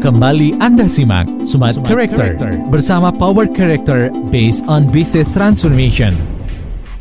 Kembali 0.03 0.59
Anda 0.59 0.87
simak 0.91 1.27
Smart, 1.47 1.79
Character, 1.83 2.59
bersama 2.71 3.15
Power 3.15 3.51
Character 3.51 4.11
based 4.31 4.67
on 4.67 4.87
business 4.91 5.31
transformation. 5.35 6.15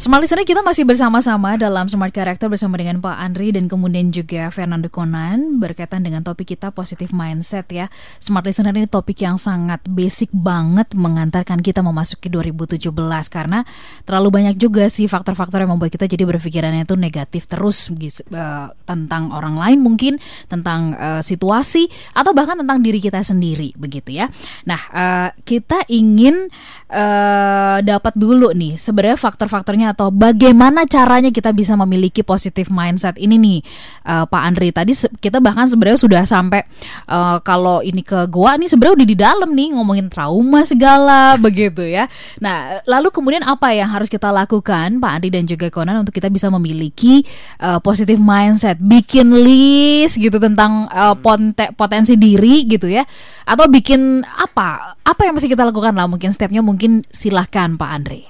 Smart 0.01 0.17
listener 0.17 0.49
kita 0.49 0.65
masih 0.65 0.81
bersama-sama 0.81 1.61
dalam 1.61 1.85
Smart 1.85 2.09
Character 2.09 2.49
bersama 2.49 2.73
dengan 2.73 2.97
Pak 3.05 3.21
Andri 3.21 3.53
dan 3.53 3.69
kemudian 3.69 4.09
juga 4.09 4.49
Fernando 4.49 4.89
Conan 4.89 5.61
berkaitan 5.61 6.01
dengan 6.01 6.25
topik 6.25 6.57
kita 6.57 6.73
positif 6.73 7.13
mindset 7.13 7.69
ya. 7.69 7.85
Smart 8.17 8.41
listener 8.41 8.73
ini 8.73 8.89
topik 8.89 9.21
yang 9.21 9.37
sangat 9.37 9.85
basic 9.85 10.33
banget 10.33 10.97
mengantarkan 10.97 11.61
kita 11.61 11.85
memasuki 11.85 12.33
2017 12.33 12.81
karena 13.29 13.61
terlalu 14.01 14.41
banyak 14.41 14.57
juga 14.57 14.89
sih 14.89 15.05
faktor-faktor 15.05 15.61
yang 15.61 15.77
membuat 15.77 15.93
kita 15.93 16.09
jadi 16.09 16.25
berpikirannya 16.25 16.81
itu 16.89 16.97
negatif 16.97 17.45
terus 17.45 17.93
uh, 17.93 18.73
tentang 18.89 19.29
orang 19.29 19.53
lain 19.53 19.85
mungkin, 19.85 20.17
tentang 20.49 20.97
uh, 20.97 21.21
situasi 21.21 21.85
atau 22.17 22.33
bahkan 22.33 22.57
tentang 22.57 22.81
diri 22.81 22.97
kita 22.97 23.21
sendiri 23.21 23.77
begitu 23.77 24.17
ya. 24.17 24.25
Nah, 24.65 24.81
uh, 24.97 25.29
kita 25.45 25.85
ingin 25.93 26.49
uh, 26.89 27.77
dapat 27.85 28.17
dulu 28.17 28.49
nih 28.57 28.81
sebenarnya 28.81 29.21
faktor-faktornya 29.21 29.90
atau 29.91 30.09
bagaimana 30.09 30.87
caranya 30.87 31.29
kita 31.29 31.51
bisa 31.51 31.75
memiliki 31.75 32.23
positif 32.23 32.71
mindset 32.71 33.19
ini 33.19 33.35
nih 33.35 33.59
uh, 34.07 34.25
Pak 34.25 34.41
Andri 34.41 34.71
tadi 34.71 34.95
kita 35.19 35.43
bahkan 35.43 35.67
sebenarnya 35.67 35.99
sudah 35.99 36.23
sampai 36.23 36.63
uh, 37.11 37.37
kalau 37.43 37.83
ini 37.83 38.01
ke 38.01 38.25
gua 38.31 38.55
nih 38.55 38.71
sebenarnya 38.71 38.95
udah 39.03 39.07
di 39.07 39.17
dalam 39.17 39.49
nih 39.51 39.67
ngomongin 39.75 40.07
trauma 40.07 40.63
segala 40.63 41.35
begitu 41.45 41.83
ya. 41.83 42.07
Nah, 42.39 42.81
lalu 42.87 43.11
kemudian 43.11 43.43
apa 43.43 43.75
yang 43.75 43.91
harus 43.91 44.07
kita 44.07 44.31
lakukan 44.31 44.97
Pak 44.97 45.11
Andri 45.11 45.29
dan 45.29 45.43
juga 45.45 45.67
Conan 45.67 46.01
untuk 46.01 46.15
kita 46.15 46.31
bisa 46.31 46.47
memiliki 46.47 47.23
uh, 47.61 47.77
positif 47.83 48.17
mindset, 48.17 48.79
bikin 48.79 49.35
list 49.43 50.17
gitu 50.17 50.39
tentang 50.39 50.87
uh, 50.89 51.15
potensi 51.75 52.15
diri 52.15 52.65
gitu 52.65 52.87
ya 52.87 53.03
atau 53.45 53.67
bikin 53.67 54.23
apa? 54.23 54.95
Apa 55.03 55.27
yang 55.27 55.35
mesti 55.35 55.51
kita 55.51 55.67
lakukan 55.67 55.91
lah 55.91 56.07
mungkin 56.07 56.31
stepnya 56.31 56.63
mungkin 56.63 57.03
silahkan 57.11 57.75
Pak 57.75 57.89
Andre. 57.89 58.21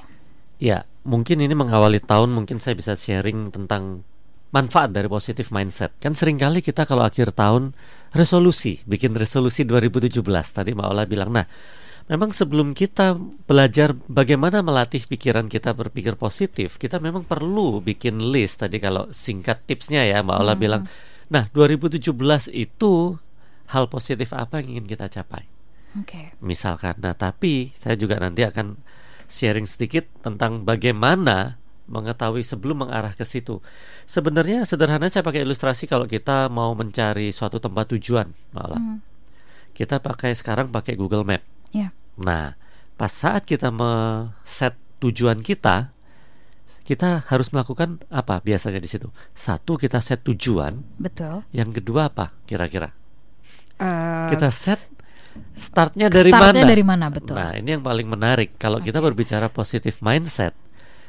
Ya, 0.62 0.86
mungkin 1.08 1.42
ini 1.42 1.54
mengawali 1.58 2.02
tahun 2.02 2.30
mungkin 2.34 2.62
saya 2.62 2.78
bisa 2.78 2.94
sharing 2.94 3.50
tentang 3.50 4.06
manfaat 4.52 4.92
dari 4.92 5.08
positif 5.08 5.50
mindset. 5.50 5.96
Kan 5.98 6.14
sering 6.14 6.36
kali 6.36 6.60
kita 6.60 6.84
kalau 6.84 7.08
akhir 7.08 7.32
tahun 7.34 7.72
resolusi, 8.12 8.84
bikin 8.84 9.16
resolusi 9.16 9.64
2017. 9.64 10.20
Tadi 10.28 10.76
Mbak 10.76 10.88
Ola 10.92 11.04
bilang, 11.08 11.32
nah 11.32 11.48
memang 12.12 12.36
sebelum 12.36 12.76
kita 12.76 13.16
belajar 13.48 13.96
bagaimana 13.96 14.60
melatih 14.60 15.08
pikiran 15.08 15.48
kita 15.48 15.72
berpikir 15.72 16.20
positif, 16.20 16.76
kita 16.76 17.00
memang 17.00 17.24
perlu 17.24 17.80
bikin 17.80 18.20
list. 18.20 18.60
Tadi 18.62 18.78
kalau 18.78 19.08
singkat 19.16 19.64
tipsnya 19.64 20.04
ya 20.04 20.20
Mbak 20.20 20.38
Ola 20.38 20.54
hmm. 20.54 20.62
bilang, 20.62 20.84
nah 21.32 21.48
2017 21.56 22.12
itu 22.52 23.16
hal 23.72 23.88
positif 23.88 24.36
apa 24.36 24.60
yang 24.60 24.78
ingin 24.78 24.86
kita 24.86 25.08
capai. 25.08 25.48
Okay. 26.04 26.36
Misalkan, 26.44 27.00
nah 27.00 27.16
tapi 27.16 27.72
saya 27.76 27.96
juga 27.96 28.20
nanti 28.20 28.44
akan 28.44 28.80
sharing 29.32 29.64
sedikit 29.64 30.04
tentang 30.20 30.68
bagaimana 30.68 31.56
mengetahui 31.88 32.44
sebelum 32.44 32.88
mengarah 32.88 33.16
ke 33.16 33.24
situ. 33.24 33.64
Sebenarnya 34.04 34.68
sederhana 34.68 35.08
saya 35.08 35.24
pakai 35.24 35.48
ilustrasi 35.48 35.88
kalau 35.88 36.04
kita 36.08 36.52
mau 36.52 36.76
mencari 36.76 37.32
suatu 37.32 37.60
tempat 37.64 37.96
tujuan 37.96 38.28
malah. 38.52 38.80
Mm. 38.80 39.00
Kita 39.72 40.04
pakai 40.04 40.36
sekarang 40.36 40.68
pakai 40.68 41.00
Google 41.00 41.24
Map. 41.24 41.44
Yeah. 41.72 41.96
Nah, 42.20 42.60
pas 43.00 43.12
saat 43.12 43.48
kita 43.48 43.72
set 44.44 44.76
tujuan 45.00 45.40
kita, 45.40 45.96
kita 46.84 47.24
harus 47.32 47.56
melakukan 47.56 48.04
apa 48.12 48.44
biasanya 48.44 48.84
di 48.84 48.92
situ? 48.92 49.08
Satu 49.32 49.80
kita 49.80 50.04
set 50.04 50.28
tujuan. 50.28 50.84
Betul. 51.00 51.48
Yang 51.56 51.80
kedua 51.80 52.12
apa 52.12 52.36
kira-kira? 52.44 52.92
Uh, 53.82 54.30
kita 54.30 54.54
set 54.54 54.78
startnya 55.56 56.08
dari 56.10 56.32
startnya 56.32 56.64
mana? 56.66 56.72
dari 56.72 56.84
mana 56.84 57.06
betul. 57.12 57.36
Nah 57.38 57.56
ini 57.56 57.80
yang 57.80 57.84
paling 57.84 58.08
menarik 58.08 58.56
kalau 58.58 58.80
okay. 58.80 58.90
kita 58.90 59.00
berbicara 59.00 59.48
positif 59.52 60.00
mindset, 60.04 60.56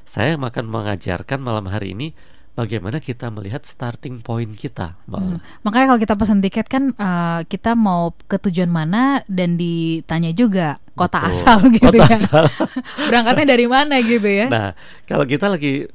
saya 0.03 0.35
akan 0.37 0.65
mengajarkan 0.67 1.39
malam 1.41 1.71
hari 1.71 1.95
ini 1.95 2.09
bagaimana 2.53 3.01
kita 3.01 3.33
melihat 3.33 3.65
starting 3.65 4.21
point 4.21 4.53
kita. 4.53 4.97
Hmm. 5.09 5.41
Makanya 5.65 5.87
kalau 5.95 6.01
kita 6.01 6.15
pesan 6.17 6.45
tiket 6.45 6.67
kan 6.69 6.93
uh, 6.97 7.41
kita 7.49 7.73
mau 7.73 8.13
ke 8.29 8.37
tujuan 8.49 8.69
mana 8.69 9.25
dan 9.29 9.57
ditanya 9.57 10.31
juga 10.37 10.77
kota 10.93 11.25
Betul. 11.25 11.33
asal 11.33 11.59
gitu 11.77 11.89
kota 11.89 12.05
ya. 12.05 12.17
Asal. 12.17 12.45
Berangkatnya 13.09 13.47
dari 13.57 13.67
mana 13.67 13.95
gitu 14.05 14.29
ya. 14.29 14.47
Nah 14.53 14.69
kalau 15.09 15.25
kita 15.25 15.49
lagi 15.49 15.89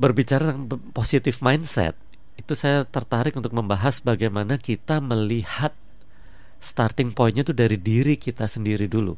berbicara 0.00 0.54
tentang 0.56 0.80
positif 0.96 1.44
mindset, 1.44 1.92
itu 2.40 2.56
saya 2.56 2.88
tertarik 2.88 3.36
untuk 3.36 3.52
membahas 3.52 4.00
bagaimana 4.00 4.56
kita 4.56 5.02
melihat 5.02 5.76
starting 6.60 7.16
pointnya 7.16 7.42
tuh 7.42 7.56
dari 7.56 7.80
diri 7.80 8.20
kita 8.20 8.44
sendiri 8.44 8.86
dulu. 8.86 9.16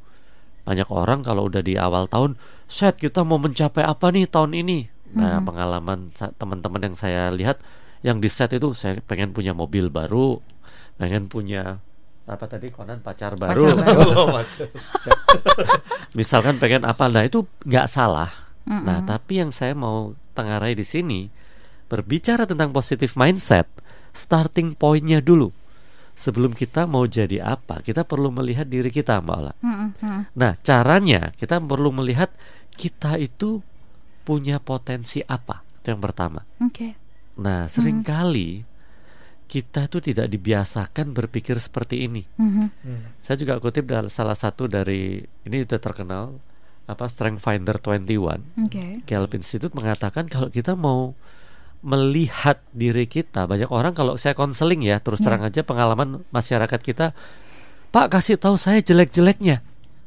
Banyak 0.62 0.88
orang 0.94 1.26
kalau 1.26 1.50
udah 1.50 1.58
di 1.58 1.74
awal 1.74 2.06
tahun, 2.06 2.38
set 2.70 3.02
kita 3.02 3.26
mau 3.26 3.42
mencapai 3.42 3.82
apa 3.82 4.14
nih 4.14 4.30
tahun 4.30 4.54
ini. 4.54 4.86
Nah, 5.12 5.42
hmm. 5.42 5.44
pengalaman 5.44 5.98
teman-teman 6.38 6.80
yang 6.88 6.96
saya 6.96 7.28
lihat 7.34 7.58
yang 8.06 8.22
di 8.22 8.30
set 8.30 8.54
itu 8.54 8.72
saya 8.72 9.02
pengen 9.02 9.34
punya 9.34 9.52
mobil 9.52 9.90
baru, 9.90 10.38
pengen 10.96 11.26
punya 11.26 11.82
apa 12.22 12.46
tadi 12.46 12.70
konan 12.70 13.02
pacar 13.02 13.34
baru. 13.34 13.66
Pacar 13.74 13.82
baru. 13.82 14.10
Oh, 14.14 14.28
Misalkan 16.14 16.62
pengen 16.62 16.86
apa, 16.86 17.10
nah 17.10 17.26
itu 17.26 17.42
nggak 17.66 17.90
salah. 17.90 18.30
Mm 18.62 18.82
Nah, 18.86 18.98
tapi 19.02 19.42
yang 19.42 19.50
saya 19.50 19.74
mau 19.74 20.14
tengarai 20.38 20.78
di 20.78 20.86
sini 20.86 21.26
berbicara 21.90 22.46
tentang 22.46 22.70
positif 22.70 23.18
mindset, 23.18 23.66
starting 24.14 24.78
pointnya 24.78 25.18
dulu 25.18 25.50
sebelum 26.12 26.52
kita 26.52 26.84
mau 26.86 27.04
jadi 27.08 27.42
apa, 27.42 27.80
kita 27.80 28.04
perlu 28.04 28.30
melihat 28.30 28.68
diri 28.68 28.88
kita, 28.92 29.20
Mbak 29.20 29.36
Ola. 29.36 29.52
Hmm, 29.60 29.90
hmm. 29.96 30.20
Nah, 30.36 30.52
caranya 30.60 31.32
kita 31.34 31.58
perlu 31.58 31.90
melihat 31.90 32.30
kita 32.76 33.16
itu 33.20 33.60
punya 34.22 34.62
potensi 34.62 35.20
apa. 35.24 35.60
Itu 35.82 35.92
yang 35.92 36.02
pertama. 36.02 36.46
Okay. 36.70 36.94
Nah, 37.42 37.66
sering 37.66 38.04
kali 38.06 38.62
hmm. 38.62 38.66
kita 39.50 39.90
itu 39.90 39.98
tidak 40.12 40.30
dibiasakan 40.30 41.10
berpikir 41.10 41.58
seperti 41.58 42.06
ini. 42.06 42.22
Hmm. 42.38 42.70
Hmm. 42.70 43.02
Saya 43.18 43.40
juga 43.40 43.58
kutip 43.58 43.88
dari 43.88 44.08
salah 44.12 44.36
satu 44.36 44.70
dari 44.70 45.20
ini 45.20 45.56
sudah 45.66 45.80
terkenal 45.82 46.24
apa 46.86 47.06
Strength 47.08 47.42
Finder 47.42 47.76
21. 47.78 48.68
Okay. 48.68 48.90
Gallup 49.06 49.32
Institute 49.34 49.72
mengatakan 49.74 50.26
kalau 50.28 50.50
kita 50.50 50.74
mau 50.74 51.14
melihat 51.82 52.62
diri 52.70 53.10
kita. 53.10 53.44
Banyak 53.50 53.68
orang 53.68 53.92
kalau 53.92 54.14
saya 54.14 54.32
konseling 54.32 54.86
ya, 54.86 55.02
terus 55.02 55.20
yeah. 55.20 55.26
terang 55.28 55.42
aja 55.42 55.60
pengalaman 55.66 56.22
masyarakat 56.30 56.80
kita, 56.80 57.12
Pak 57.92 58.06
kasih 58.08 58.40
tahu 58.40 58.56
saya 58.56 58.80
jelek-jeleknya. 58.80 59.60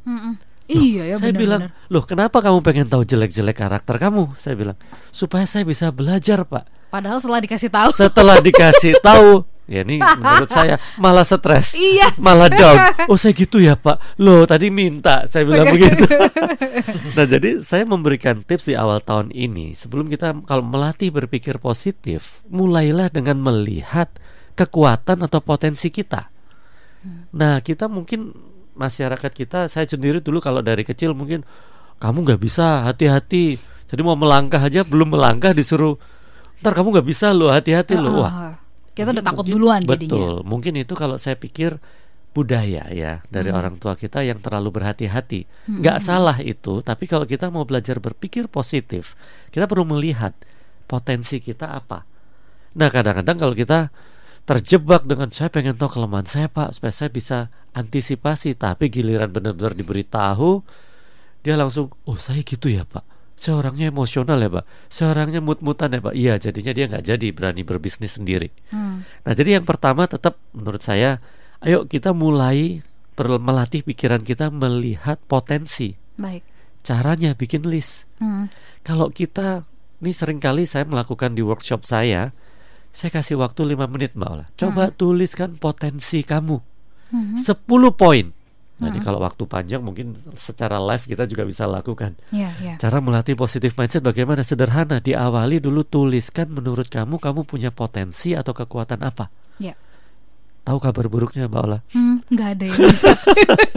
Mm 0.08 0.18
-mm. 0.18 0.34
Loh, 0.66 0.82
iya 0.82 1.04
ya. 1.14 1.16
Saya 1.22 1.30
benar, 1.30 1.42
bilang, 1.46 1.62
benar. 1.70 1.92
loh 1.94 2.04
kenapa 2.10 2.38
kamu 2.42 2.60
pengen 2.66 2.88
tahu 2.90 3.06
jelek-jelek 3.06 3.54
karakter 3.54 4.02
kamu? 4.02 4.34
Saya 4.34 4.58
bilang 4.58 4.78
supaya 5.14 5.46
saya 5.46 5.62
bisa 5.62 5.94
belajar 5.94 6.42
pak. 6.42 6.66
Padahal 6.90 7.22
setelah 7.22 7.42
dikasih 7.46 7.70
tahu. 7.70 7.90
Setelah 7.94 8.38
dikasih 8.42 8.98
tahu, 8.98 9.46
Ya 9.65 9.82
ini 9.82 9.97
menurut 9.97 10.49
saya 10.49 10.78
malah 11.01 11.25
stres, 11.25 11.73
iya. 11.73 12.13
malah 12.21 12.49
down. 12.54 12.78
Oh 13.10 13.17
saya 13.17 13.34
gitu 13.34 13.58
ya 13.58 13.73
Pak. 13.73 14.21
Loh 14.21 14.45
tadi 14.45 14.69
minta 14.69 15.25
saya 15.25 15.41
bilang 15.41 15.73
begitu. 15.73 16.06
nah 17.17 17.25
jadi 17.25 17.58
saya 17.65 17.82
memberikan 17.82 18.45
tips 18.45 18.69
di 18.69 18.78
awal 18.78 19.01
tahun 19.01 19.34
ini 19.34 19.73
sebelum 19.73 20.06
kita 20.06 20.38
kalau 20.45 20.62
melatih 20.62 21.10
berpikir 21.10 21.58
positif, 21.58 22.45
mulailah 22.45 23.10
dengan 23.10 23.41
melihat 23.41 24.13
kekuatan 24.54 25.25
atau 25.25 25.41
potensi 25.41 25.89
kita. 25.89 26.30
Nah 27.34 27.58
kita 27.65 27.89
mungkin 27.89 28.38
masyarakat 28.78 29.32
kita, 29.34 29.65
saya 29.65 29.89
sendiri 29.89 30.21
dulu 30.21 30.45
kalau 30.45 30.62
dari 30.62 30.86
kecil 30.86 31.17
mungkin 31.17 31.41
kamu 31.97 32.21
nggak 32.21 32.41
bisa 32.41 32.86
hati-hati. 32.86 33.58
Jadi 33.89 34.01
mau 34.06 34.17
melangkah 34.17 34.62
aja 34.62 34.86
belum 34.86 35.17
melangkah 35.17 35.58
disuruh, 35.58 35.97
ntar 36.62 36.78
kamu 36.78 37.01
nggak 37.01 37.08
bisa 37.10 37.34
loh 37.34 37.49
hati-hati 37.49 37.97
loh. 37.97 38.21
Wah 38.21 38.64
kita 38.96 39.12
udah 39.12 39.26
takut 39.26 39.46
duluan 39.46 39.84
betul. 39.84 39.92
jadinya. 39.94 40.16
Betul. 40.16 40.36
Mungkin 40.48 40.74
itu 40.80 40.94
kalau 40.96 41.20
saya 41.20 41.36
pikir 41.36 41.78
budaya 42.36 42.92
ya 42.92 43.24
dari 43.32 43.48
hmm. 43.48 43.60
orang 43.60 43.76
tua 43.80 43.96
kita 43.96 44.24
yang 44.24 44.40
terlalu 44.44 44.72
berhati-hati. 44.76 45.48
Hmm. 45.68 45.80
Gak 45.84 46.04
salah 46.04 46.40
itu, 46.44 46.84
tapi 46.84 47.08
kalau 47.08 47.24
kita 47.24 47.48
mau 47.48 47.64
belajar 47.64 48.00
berpikir 48.04 48.52
positif, 48.52 49.16
kita 49.52 49.68
perlu 49.68 49.88
melihat 49.88 50.36
potensi 50.88 51.40
kita 51.40 51.76
apa. 51.76 52.04
Nah, 52.76 52.92
kadang-kadang 52.92 53.40
kalau 53.40 53.56
kita 53.56 53.88
terjebak 54.46 55.08
dengan 55.08 55.32
saya 55.32 55.50
pengen 55.50 55.80
tahu 55.80 55.98
kelemahan 55.98 56.28
saya 56.28 56.48
Pak 56.52 56.78
supaya 56.78 56.94
saya 56.94 57.10
bisa 57.10 57.38
antisipasi, 57.72 58.54
tapi 58.60 58.92
giliran 58.92 59.32
benar-benar 59.32 59.74
diberitahu 59.74 60.62
dia 61.42 61.56
langsung, 61.56 61.94
"Oh, 62.04 62.20
saya 62.20 62.44
gitu 62.44 62.68
ya, 62.68 62.84
Pak." 62.84 63.14
Seorangnya 63.36 63.91
emosional 63.91 64.39
ya 64.39 64.50
pak. 64.50 64.65
Seorangnya 64.88 65.43
mut-mutan 65.43 65.91
ya 65.91 66.02
pak. 66.02 66.15
Iya 66.15 66.34
jadinya 66.39 66.71
dia 66.71 66.86
nggak 66.88 67.06
jadi 67.06 67.28
berani 67.36 67.62
berbisnis 67.67 68.17
sendiri. 68.17 68.50
Hmm. 68.71 69.04
nah 69.28 69.34
jadi 69.36 69.60
yang 69.62 69.65
pertama 69.67 70.08
tetap 70.08 70.39
menurut 70.56 70.82
saya 70.82 71.19
ayo 71.62 71.84
kita 71.86 72.15
mulai 72.15 72.82
melatih 73.19 73.84
pikiran 73.84 74.24
kita 74.24 74.50
melihat 74.50 75.19
potensi. 75.28 75.95
Baik. 76.15 76.43
Caranya 76.82 77.36
bikin 77.36 77.67
list. 77.67 78.08
Hmm. 78.15 78.48
kalau 78.88 79.12
kita 79.12 79.68
ini 79.99 80.12
sering 80.16 80.39
kali 80.39 80.64
saya 80.64 80.88
melakukan 80.88 81.36
di 81.36 81.43
workshop 81.43 81.84
saya 81.84 82.32
saya 82.95 83.12
kasih 83.12 83.36
waktu 83.36 83.76
lima 83.76 83.91
menit 83.91 84.16
mbak 84.16 84.30
Ola. 84.32 84.45
Coba 84.55 84.88
hmm. 84.88 84.95
tuliskan 84.95 85.60
potensi 85.60 86.24
kamu. 86.24 86.57
Hmm. 87.12 87.38
10 87.38 87.68
poin 87.93 88.26
Jadi 88.76 88.99
kalau 88.99 89.23
waktu 89.23 89.47
panjang 89.47 89.80
mungkin 89.80 90.11
secara 90.36 90.84
live 90.84 91.07
kita 91.07 91.23
juga 91.23 91.47
bisa 91.47 91.63
lakukan. 91.63 92.11
Iya, 92.36 92.51
iya. 92.59 92.76
Cara 92.76 92.99
melatih 92.99 93.39
positif 93.39 93.71
mindset 93.80 94.03
bagaimana? 94.03 94.43
Sederhana, 94.43 94.99
diawali 94.99 95.63
dulu 95.63 95.88
tuliskan 95.88 96.51
menurut 96.51 96.91
kamu 96.91 97.15
kamu 97.15 97.47
punya 97.47 97.71
potensi 97.71 98.36
atau 98.36 98.51
kekuatan 98.51 98.99
apa. 98.99 99.32
Iya. 99.63 99.80
Tahu 100.67 100.78
kabar 100.84 101.07
buruknya 101.07 101.47
Mbak 101.47 101.61
Ola? 101.63 101.80
Hmm, 101.95 102.19
nggak 102.28 102.49
ada 102.51 102.63
yang 102.67 102.80
bisa. 102.84 103.11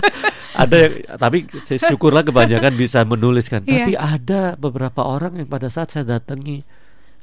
ada 0.66 0.76
yang 0.82 0.92
tapi 1.14 1.38
saya 1.62 1.78
syukurlah 1.78 2.26
kebanyakan 2.26 2.74
bisa 2.74 2.98
menuliskan. 3.06 3.62
Iya. 3.70 3.86
Tapi 3.86 3.92
ada 3.94 4.42
beberapa 4.58 5.06
orang 5.06 5.38
yang 5.38 5.46
pada 5.46 5.70
saat 5.70 5.94
saya 5.94 6.18
datangi 6.18 6.66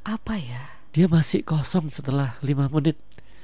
Apa 0.06 0.40
ya? 0.40 0.80
dia 0.96 1.12
masih 1.12 1.44
kosong 1.44 1.92
setelah 1.92 2.40
lima 2.40 2.72
menit. 2.72 2.96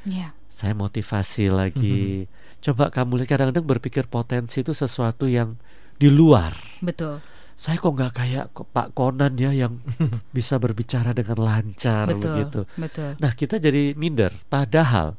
Iya. 0.09 0.33
Saya 0.49 0.73
motivasi 0.73 1.53
lagi. 1.53 2.25
Coba 2.63 2.95
kamu 2.95 3.19
lihat 3.19 3.35
kadang-kadang 3.35 3.67
berpikir 3.67 4.07
potensi 4.07 4.63
itu 4.63 4.71
sesuatu 4.71 5.27
yang 5.27 5.59
di 5.99 6.07
luar. 6.07 6.55
Betul. 6.79 7.19
Saya 7.59 7.77
kok 7.77 7.93
nggak 7.95 8.13
kayak 8.15 8.45
Pak 8.55 8.95
Konan 8.95 9.35
ya 9.35 9.51
yang 9.51 9.83
bisa 10.37 10.63
berbicara 10.63 11.11
dengan 11.11 11.43
lancar 11.43 12.07
Betul. 12.07 12.23
begitu. 12.23 12.61
Betul. 12.79 13.11
Nah 13.19 13.33
kita 13.35 13.59
jadi 13.59 13.99
minder. 13.99 14.31
Padahal 14.47 15.19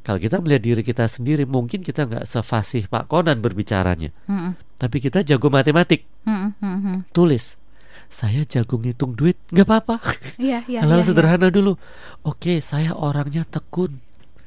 kalau 0.00 0.16
kita 0.16 0.40
melihat 0.40 0.62
diri 0.64 0.82
kita 0.82 1.04
sendiri 1.04 1.44
mungkin 1.44 1.84
kita 1.84 2.08
nggak 2.08 2.24
sefasih 2.24 2.88
Pak 2.88 3.12
Konan 3.12 3.44
berbicaranya. 3.44 4.08
Mm-mm. 4.24 4.56
Tapi 4.80 4.96
kita 5.04 5.20
jago 5.20 5.52
matematik. 5.52 6.08
Mm-mm, 6.24 6.56
mm-mm. 6.56 6.96
Tulis. 7.12 7.60
Saya 8.08 8.48
jago 8.48 8.80
ngitung 8.80 9.12
duit, 9.12 9.36
nggak 9.52 9.68
apa-apa. 9.68 10.00
Iya, 10.40 10.64
iya. 10.64 10.80
Hal-hal 10.80 11.02
iya, 11.02 11.04
iya. 11.04 11.08
sederhana 11.12 11.48
dulu. 11.52 11.76
Oke, 12.24 12.64
saya 12.64 12.96
orangnya 12.96 13.44
tekun. 13.44 14.00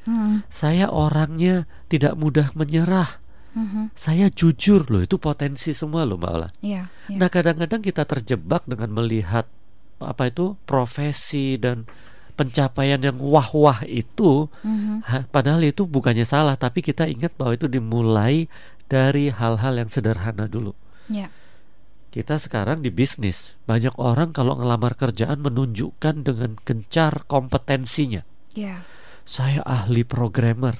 Mm-mm, 0.05 0.43
Saya 0.49 0.89
orangnya 0.89 1.69
tidak 1.87 2.17
mudah 2.17 2.49
menyerah. 2.57 3.21
mhm. 3.51 3.91
Saya 3.93 4.31
jujur 4.31 4.87
loh, 4.87 5.03
itu 5.03 5.19
potensi 5.19 5.75
semua 5.75 6.07
loh 6.07 6.15
Mbak 6.15 6.31
Ola. 6.31 6.49
Iya, 6.63 6.87
iya. 7.11 7.17
Nah, 7.19 7.27
kadang-kadang 7.27 7.83
kita 7.83 8.07
terjebak 8.07 8.63
dengan 8.63 8.95
melihat 8.95 9.43
apa 9.99 10.31
itu 10.31 10.55
profesi 10.63 11.59
dan 11.59 11.83
pencapaian 12.33 12.97
yang 12.97 13.19
wah-wah 13.19 13.83
itu 13.85 14.47
Mhm. 14.63 15.03
ha, 15.03 15.27
padahal 15.27 15.61
itu 15.61 15.83
bukannya 15.83 16.23
salah, 16.23 16.55
tapi 16.55 16.79
kita 16.79 17.05
ingat 17.05 17.35
bahwa 17.35 17.53
itu 17.53 17.67
dimulai 17.67 18.47
dari 18.87 19.29
hal-hal 19.29 19.77
yang 19.77 19.91
sederhana 19.91 20.47
dulu. 20.47 20.71
Iya. 21.11 21.27
Kita 22.11 22.35
sekarang 22.35 22.83
di 22.83 22.91
bisnis, 22.91 23.55
banyak 23.63 23.95
orang 23.95 24.31
kalau 24.31 24.59
ngelamar 24.59 24.95
kerjaan 24.95 25.39
menunjukkan 25.39 26.23
dengan 26.23 26.59
gencar 26.63 27.23
kompetensinya. 27.27 28.23
Iya. 28.51 28.83
Saya 29.25 29.61
ahli 29.63 30.03
programmer. 30.03 30.75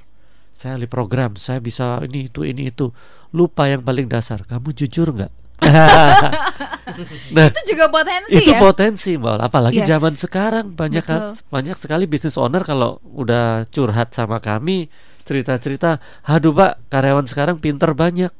Saya 0.52 0.78
ahli 0.78 0.86
program, 0.86 1.40
saya 1.40 1.58
bisa 1.58 2.02
ini 2.06 2.28
itu 2.30 2.46
ini 2.46 2.70
itu. 2.70 2.92
Lupa 3.34 3.66
yang 3.66 3.82
paling 3.82 4.06
dasar. 4.06 4.44
Kamu 4.44 4.76
jujur 4.76 5.10
nggak? 5.16 5.32
nah, 7.38 7.48
Itu 7.54 7.62
juga 7.78 7.86
potensi 7.94 8.34
itu 8.34 8.52
ya. 8.52 8.60
potensi, 8.60 9.14
Mbak. 9.14 9.38
Apalagi 9.46 9.80
Yes. 9.82 9.90
zaman 9.90 10.14
sekarang 10.18 10.66
banyak 10.74 11.06
Betul. 11.06 11.38
banyak 11.54 11.78
sekali 11.78 12.06
bisnis 12.10 12.36
owner 12.36 12.66
kalau 12.66 12.98
udah 13.14 13.66
curhat 13.70 14.12
sama 14.14 14.42
kami 14.42 14.90
cerita-cerita, 15.24 16.02
"Aduh, 16.26 16.52
Pak, 16.52 16.90
karyawan 16.90 17.30
sekarang 17.30 17.62
pinter 17.62 17.94
banyak. 17.94 18.34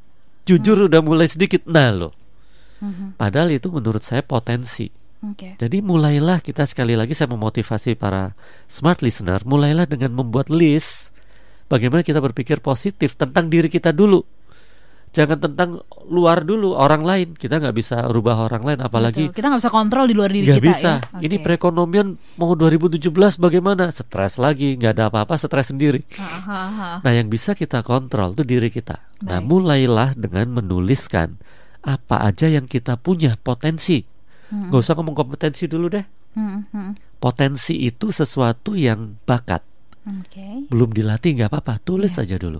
Jujur 0.44 0.90
udah 0.90 1.02
mulai 1.06 1.30
sedikit." 1.30 1.62
Nah, 1.70 1.94
loh. 1.94 2.14
Mhm. 2.82 3.22
Padahal 3.22 3.54
itu 3.54 3.70
menurut 3.70 4.02
saya 4.02 4.26
potensi. 4.26 4.90
Oke. 5.22 5.54
Jadi 5.62 5.78
mulailah 5.86 6.42
kita 6.42 6.66
sekali 6.66 6.98
lagi 6.98 7.14
saya 7.14 7.30
memotivasi 7.30 7.94
para 7.94 8.34
smart 8.66 9.06
listener, 9.06 9.46
mulailah 9.46 9.86
dengan 9.86 10.18
membuat 10.18 10.50
list 10.50 11.14
bagaimana 11.70 12.02
kita 12.02 12.18
berpikir 12.18 12.58
positif 12.60 13.14
tentang 13.14 13.48
diri 13.48 13.70
kita 13.70 13.94
dulu. 13.94 14.26
Jangan 15.12 15.44
tentang 15.44 15.84
luar 16.08 16.48
dulu, 16.48 16.72
orang 16.72 17.04
lain. 17.04 17.28
Kita 17.36 17.60
nggak 17.60 17.76
bisa 17.76 18.08
rubah 18.08 18.48
orang 18.48 18.64
lain, 18.64 18.80
apalagi 18.80 19.28
Betul. 19.28 19.36
kita 19.36 19.46
nggak 19.52 19.62
bisa 19.68 19.74
kontrol 19.76 20.08
di 20.08 20.16
luar 20.16 20.32
diri 20.32 20.48
nggak 20.48 20.64
kita 20.64 20.72
bisa. 20.72 20.92
ya. 21.04 21.20
Ini 21.20 21.36
Oke. 21.36 21.44
perekonomian 21.44 22.08
mau 22.40 22.56
2017 22.56 23.12
bagaimana? 23.36 23.92
Stres 23.92 24.40
lagi, 24.40 24.80
nggak 24.80 24.92
ada 24.96 25.12
apa-apa, 25.12 25.36
stres 25.36 25.76
sendiri. 25.76 26.00
Ha, 26.16 26.28
ha, 26.48 26.62
ha. 26.64 26.90
Nah, 27.04 27.12
yang 27.12 27.28
bisa 27.28 27.52
kita 27.60 27.84
kontrol 27.84 28.40
itu 28.40 28.48
diri 28.48 28.72
kita. 28.72 29.04
Nah, 29.28 29.44
Baik. 29.44 29.52
mulailah 29.52 30.10
dengan 30.16 30.48
menuliskan 30.64 31.36
apa 31.84 32.24
aja 32.24 32.48
yang 32.48 32.64
kita 32.64 32.96
punya 32.96 33.36
potensi. 33.36 34.11
Mm-mm. 34.52 34.70
Gak 34.70 34.82
usah 34.84 34.94
ngomong 35.00 35.16
kompetensi 35.16 35.66
dulu 35.66 35.88
deh. 35.88 36.04
Mm, 36.36 36.60
mm. 36.70 36.92
Potensi 37.18 37.88
itu 37.88 38.12
sesuatu 38.12 38.76
yang 38.76 39.16
bakat, 39.24 39.64
Oke. 40.04 40.68
belum 40.68 40.92
dilatih 40.92 41.40
nggak 41.40 41.50
apa-apa, 41.52 41.80
tulis 41.80 42.16
Iya. 42.16 42.24
aja 42.24 42.36
dulu. 42.36 42.60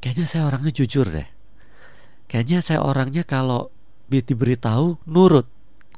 Kayaknya 0.00 0.26
saya 0.26 0.42
orangnya 0.46 0.72
jujur 0.72 1.06
deh. 1.06 1.28
Kayaknya 2.26 2.58
saya 2.62 2.80
orangnya 2.80 3.22
kalau 3.22 3.70
di- 4.06 4.22
diberitahu 4.22 5.06
nurut, 5.06 5.46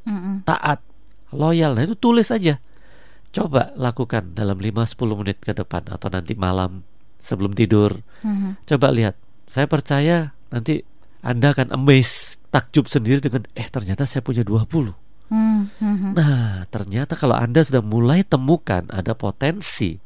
Mm-mm. 0.05 0.45
taat, 0.45 0.81
loyal. 1.31 1.77
Nah 1.77 1.85
itu 1.85 1.97
tulis 1.97 2.29
aja. 2.29 2.59
Coba 3.33 3.73
lakukan 3.77 4.37
dalam 4.37 4.61
5-10 4.61 5.17
menit 5.17 5.41
ke 5.41 5.57
depan 5.57 5.89
atau 5.89 6.13
nanti 6.13 6.37
malam 6.37 6.85
sebelum 7.17 7.57
tidur. 7.57 8.05
Mhm. 8.21 8.61
Coba 8.69 8.93
lihat. 8.93 9.17
Saya 9.49 9.65
percaya 9.65 10.37
nanti 10.53 10.85
Anda 11.23 11.55
akan 11.55 11.73
amazed, 11.73 12.43
takjub 12.51 12.91
sendiri 12.91 13.23
dengan 13.23 13.47
eh 13.55 13.65
ternyata 13.71 14.05
saya 14.05 14.21
punya 14.21 14.43
20. 14.43 14.93
Mm, 15.33 15.63
mhm. 15.81 16.11
Nah, 16.13 16.69
ternyata 16.69 17.17
kalau 17.17 17.33
Anda 17.33 17.65
sudah 17.65 17.81
mulai 17.81 18.21
temukan 18.21 18.85
ada 18.93 19.17
potensi, 19.17 19.97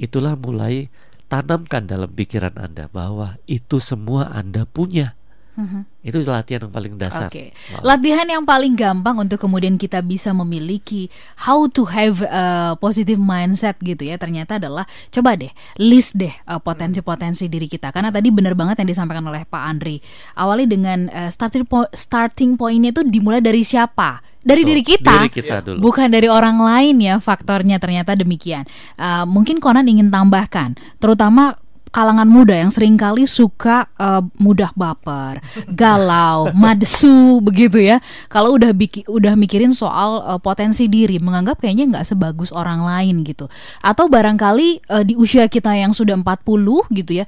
itulah 0.00 0.32
mulai 0.32 0.88
tanamkan 1.28 1.84
dalam 1.84 2.08
pikiran 2.08 2.56
Anda 2.56 2.88
bahwa 2.88 3.36
itu 3.44 3.76
semua 3.84 4.32
Anda 4.32 4.64
punya. 4.64 5.12
Mhm. 5.56 6.04
Itu 6.04 6.20
latihan 6.28 6.68
yang 6.68 6.74
paling 6.76 6.94
dasar. 7.00 7.32
Wow. 7.32 7.80
latihan 7.80 8.28
yang 8.28 8.44
paling 8.44 8.76
gampang 8.76 9.16
untuk 9.16 9.40
kemudian 9.40 9.80
kita 9.80 10.04
bisa 10.04 10.36
memiliki 10.36 11.08
how 11.48 11.64
to 11.64 11.88
have 11.88 12.20
a 12.20 12.76
positive 12.76 13.16
mindset 13.16 13.80
gitu 13.80 14.04
ya. 14.04 14.20
Ternyata 14.20 14.60
adalah 14.60 14.84
coba 15.08 15.32
deh 15.32 15.48
list 15.80 16.12
deh 16.12 16.32
uh, 16.44 16.60
potensi-potensi 16.60 17.48
diri 17.48 17.72
kita. 17.72 17.88
Karena 17.88 18.12
tadi 18.12 18.28
benar 18.28 18.52
banget 18.52 18.84
yang 18.84 18.88
disampaikan 18.92 19.24
oleh 19.24 19.48
Pak 19.48 19.62
Andri. 19.64 19.96
Awali 20.36 20.68
dengan 20.68 21.08
uh, 21.08 21.32
starting 21.32 21.64
po- 21.64 21.88
starting 21.96 22.60
pointnya 22.60 22.92
itu 22.92 23.00
dimulai 23.08 23.40
dari 23.40 23.64
siapa? 23.64 24.35
Dari 24.46 24.62
Betul. 24.62 24.70
diri 24.70 24.82
kita. 24.86 25.14
Diri 25.26 25.32
kita 25.34 25.56
dulu. 25.66 25.78
Bukan 25.90 26.06
dari 26.06 26.30
orang 26.30 26.62
lain 26.62 27.02
ya 27.02 27.18
faktornya 27.18 27.82
ternyata 27.82 28.14
demikian. 28.14 28.62
Uh, 28.94 29.26
mungkin 29.26 29.58
Conan 29.58 29.90
ingin 29.90 30.06
tambahkan, 30.06 30.78
terutama 31.02 31.58
kalangan 31.96 32.28
muda 32.28 32.52
yang 32.52 32.68
sering 32.68 33.00
kali 33.00 33.24
suka 33.24 33.88
uh, 33.96 34.20
mudah 34.36 34.68
baper, 34.76 35.40
galau, 35.80 36.52
madsu 36.52 37.40
begitu 37.40 37.80
ya. 37.80 38.04
Kalau 38.28 38.52
udah 38.60 38.76
biki, 38.76 39.08
udah 39.08 39.32
mikirin 39.32 39.72
soal 39.72 40.20
uh, 40.20 40.36
potensi 40.36 40.92
diri, 40.92 41.16
menganggap 41.16 41.56
kayaknya 41.64 41.96
nggak 41.96 42.06
sebagus 42.06 42.52
orang 42.52 42.84
lain 42.84 43.24
gitu. 43.24 43.48
Atau 43.80 44.12
barangkali 44.12 44.92
uh, 44.92 45.04
di 45.08 45.16
usia 45.16 45.48
kita 45.48 45.72
yang 45.72 45.96
sudah 45.96 46.20
40 46.20 46.92
gitu 46.92 47.12
ya. 47.16 47.24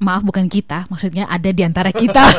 Maaf 0.00 0.24
bukan 0.24 0.48
kita, 0.48 0.88
maksudnya 0.88 1.28
ada 1.28 1.52
di 1.52 1.60
antara 1.60 1.92
kita. 1.92 2.24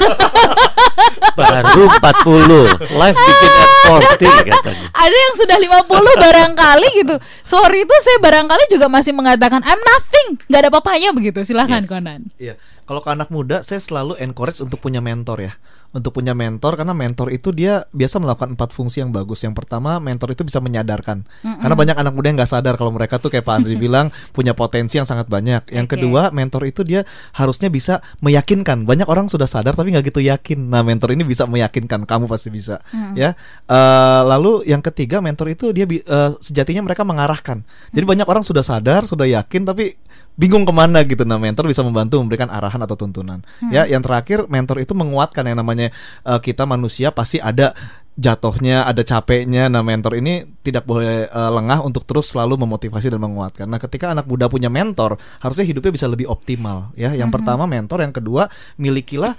Baru 1.32 1.88
40, 1.88 2.92
live 2.92 3.18
bikin 3.18 3.52
at 3.56 3.70
40 3.88 4.52
katanya. 4.52 4.88
ada 4.92 5.16
yang 5.16 5.36
sudah 5.40 5.58
50 5.88 6.26
barangkali 6.28 6.90
gitu. 7.02 7.16
Sorry 7.42 7.88
itu 7.88 7.96
saya 8.04 8.18
barangkali 8.20 8.64
juga 8.68 8.92
masih 8.92 9.16
mengatakan 9.16 9.64
I'm 9.64 9.80
nothing, 9.80 10.28
nggak 10.50 10.60
ada 10.60 10.70
apa-apanya 10.70 11.10
begitu. 11.16 11.40
Silahkan 11.46 11.82
Yes. 11.82 11.90
Conan. 11.90 12.22
Iya, 12.36 12.54
kalau 12.92 13.08
ke 13.08 13.08
anak 13.08 13.32
muda 13.32 13.64
saya 13.64 13.80
selalu 13.80 14.20
encourage 14.20 14.60
untuk 14.60 14.84
punya 14.84 15.00
mentor 15.00 15.48
ya. 15.48 15.56
Untuk 15.96 16.12
punya 16.12 16.36
mentor 16.36 16.76
karena 16.76 16.92
mentor 16.92 17.32
itu 17.32 17.56
dia 17.56 17.88
biasa 17.96 18.20
melakukan 18.20 18.60
empat 18.60 18.76
fungsi 18.76 19.00
yang 19.00 19.16
bagus. 19.16 19.48
Yang 19.48 19.64
pertama, 19.64 19.96
mentor 20.04 20.36
itu 20.36 20.44
bisa 20.44 20.60
menyadarkan. 20.60 21.24
Karena 21.40 21.76
banyak 21.80 21.96
anak 21.96 22.12
muda 22.12 22.28
yang 22.28 22.36
nggak 22.36 22.52
sadar 22.52 22.76
kalau 22.76 22.92
mereka 22.92 23.16
tuh 23.16 23.32
kayak 23.32 23.48
Pak 23.48 23.64
Andri 23.64 23.80
bilang 23.88 24.12
punya 24.36 24.52
potensi 24.52 25.00
yang 25.00 25.08
sangat 25.08 25.32
banyak. 25.32 25.72
Yang 25.72 25.88
Oke. 25.88 25.94
kedua, 25.96 26.36
mentor 26.36 26.68
itu 26.68 26.84
dia 26.84 27.08
harusnya 27.32 27.72
bisa 27.72 28.04
meyakinkan. 28.20 28.84
Banyak 28.84 29.08
orang 29.08 29.32
sudah 29.32 29.48
sadar 29.48 29.72
tapi 29.72 29.96
nggak 29.96 30.12
gitu 30.12 30.20
yakin. 30.20 30.60
Nah, 30.68 30.84
mentor 30.84 31.16
ini 31.16 31.24
bisa 31.24 31.48
meyakinkan 31.48 32.04
kamu 32.04 32.28
pasti 32.28 32.52
bisa, 32.52 32.84
ya. 33.16 33.32
Eh, 33.72 34.22
lalu 34.28 34.68
yang 34.68 34.84
ketiga, 34.84 35.24
mentor 35.24 35.48
itu 35.48 35.72
dia 35.72 35.88
eh, 35.88 36.32
sejatinya 36.44 36.92
mereka 36.92 37.08
mengarahkan. 37.08 37.64
Jadi 37.96 38.04
banyak 38.04 38.28
orang 38.28 38.44
sudah 38.44 38.68
sadar, 38.68 39.08
sudah 39.08 39.32
yakin 39.32 39.64
tapi 39.64 39.96
bingung 40.42 40.66
ke 40.66 40.74
mana 40.74 41.06
gitu 41.06 41.22
nah 41.22 41.38
mentor 41.38 41.70
bisa 41.70 41.86
membantu 41.86 42.18
memberikan 42.18 42.50
arahan 42.50 42.82
atau 42.82 42.98
tuntunan. 42.98 43.46
Ya 43.70 43.86
yang 43.86 44.02
terakhir 44.02 44.50
mentor 44.50 44.82
itu 44.82 44.98
menguatkan 44.98 45.46
yang 45.46 45.62
namanya 45.62 45.94
eh, 46.26 46.40
kita 46.42 46.66
manusia 46.66 47.14
pasti 47.14 47.38
ada 47.38 47.78
jatuhnya 48.18 48.90
ada 48.90 49.06
capeknya. 49.06 49.70
Nah 49.70 49.86
mentor 49.86 50.18
ini 50.18 50.42
tidak 50.66 50.90
boleh 50.90 51.30
eh, 51.30 51.52
lengah 51.54 51.86
untuk 51.86 52.10
terus 52.10 52.34
selalu 52.34 52.58
memotivasi 52.66 53.14
dan 53.14 53.22
menguatkan. 53.22 53.70
Nah 53.70 53.78
ketika 53.78 54.10
anak 54.10 54.26
muda 54.26 54.50
punya 54.50 54.74
mentor 54.74 55.22
harusnya 55.46 55.70
hidupnya 55.70 55.94
bisa 55.94 56.10
lebih 56.10 56.26
optimal 56.26 56.90
ya. 56.98 57.14
Yang 57.14 57.38
pertama 57.38 57.70
mentor 57.70 58.02
yang 58.02 58.14
kedua 58.16 58.50
milikilah 58.82 59.38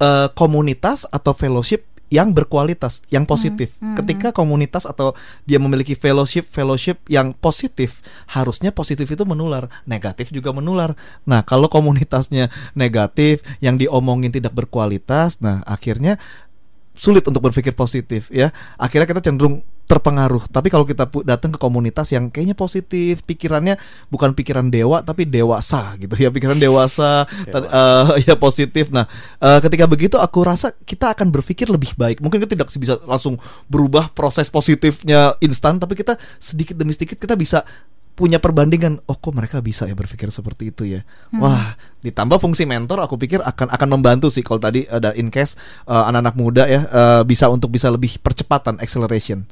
eh, 0.00 0.28
komunitas 0.32 1.04
atau 1.12 1.36
fellowship 1.36 1.95
yang 2.06 2.30
berkualitas, 2.30 3.02
yang 3.10 3.26
positif. 3.26 3.82
Ketika 3.98 4.30
komunitas 4.30 4.86
atau 4.86 5.12
dia 5.42 5.58
memiliki 5.58 5.98
fellowship 5.98 6.46
fellowship 6.46 7.02
yang 7.10 7.34
positif, 7.34 8.02
harusnya 8.30 8.70
positif 8.70 9.10
itu 9.10 9.26
menular, 9.26 9.66
negatif 9.90 10.30
juga 10.30 10.54
menular. 10.54 10.94
Nah, 11.26 11.42
kalau 11.42 11.66
komunitasnya 11.66 12.50
negatif, 12.78 13.42
yang 13.58 13.74
diomongin 13.76 14.30
tidak 14.30 14.54
berkualitas, 14.54 15.42
nah 15.42 15.66
akhirnya 15.66 16.18
sulit 16.96 17.26
untuk 17.28 17.44
berpikir 17.44 17.76
positif 17.76 18.32
ya. 18.32 18.54
Akhirnya 18.80 19.06
kita 19.10 19.22
cenderung 19.22 19.60
terpengaruh. 19.86 20.50
Tapi 20.50 20.68
kalau 20.68 20.82
kita 20.82 21.06
datang 21.22 21.54
ke 21.54 21.58
komunitas 21.62 22.10
yang 22.10 22.28
kayaknya 22.28 22.58
positif, 22.58 23.22
pikirannya 23.22 23.78
bukan 24.10 24.34
pikiran 24.34 24.66
dewa 24.68 25.00
tapi 25.06 25.24
dewasa 25.24 25.94
gitu 25.96 26.18
ya, 26.18 26.28
pikiran 26.34 26.58
dewasa, 26.58 27.24
tadi- 27.26 27.70
eh, 27.70 28.06
ya 28.28 28.34
positif. 28.34 28.90
Nah, 28.90 29.06
eh, 29.38 29.58
ketika 29.62 29.86
begitu 29.86 30.18
aku 30.18 30.42
rasa 30.42 30.74
kita 30.74 31.14
akan 31.14 31.30
berpikir 31.30 31.70
lebih 31.70 31.94
baik. 31.94 32.18
Mungkin 32.18 32.42
kita 32.42 32.58
tidak 32.58 32.68
bisa 32.74 32.98
langsung 33.06 33.38
berubah 33.70 34.10
proses 34.12 34.50
positifnya 34.50 35.38
instan, 35.38 35.78
tapi 35.78 35.94
kita 35.94 36.18
sedikit 36.42 36.74
demi 36.74 36.92
sedikit 36.92 37.16
kita 37.22 37.38
bisa 37.38 37.62
punya 38.16 38.40
perbandingan 38.40 39.04
oh 39.04 39.16
kok 39.20 39.36
mereka 39.36 39.60
bisa 39.60 39.84
ya 39.84 39.92
berpikir 39.92 40.32
seperti 40.32 40.72
itu 40.72 40.88
ya? 40.88 41.04
Wah 41.36 41.76
ditambah 42.00 42.40
fungsi 42.40 42.64
mentor 42.64 43.04
aku 43.04 43.20
pikir 43.20 43.44
akan 43.44 43.68
akan 43.68 43.88
membantu 43.92 44.32
sih 44.32 44.40
kalau 44.40 44.56
tadi 44.56 44.88
ada 44.88 45.12
in 45.12 45.28
case 45.28 45.54
eh, 45.84 45.92
anak-anak 45.92 46.34
muda 46.34 46.64
ya 46.64 46.80
eh, 46.88 47.22
bisa 47.28 47.52
untuk 47.52 47.68
bisa 47.68 47.92
lebih 47.92 48.16
percepatan 48.24 48.80
acceleration 48.80 49.44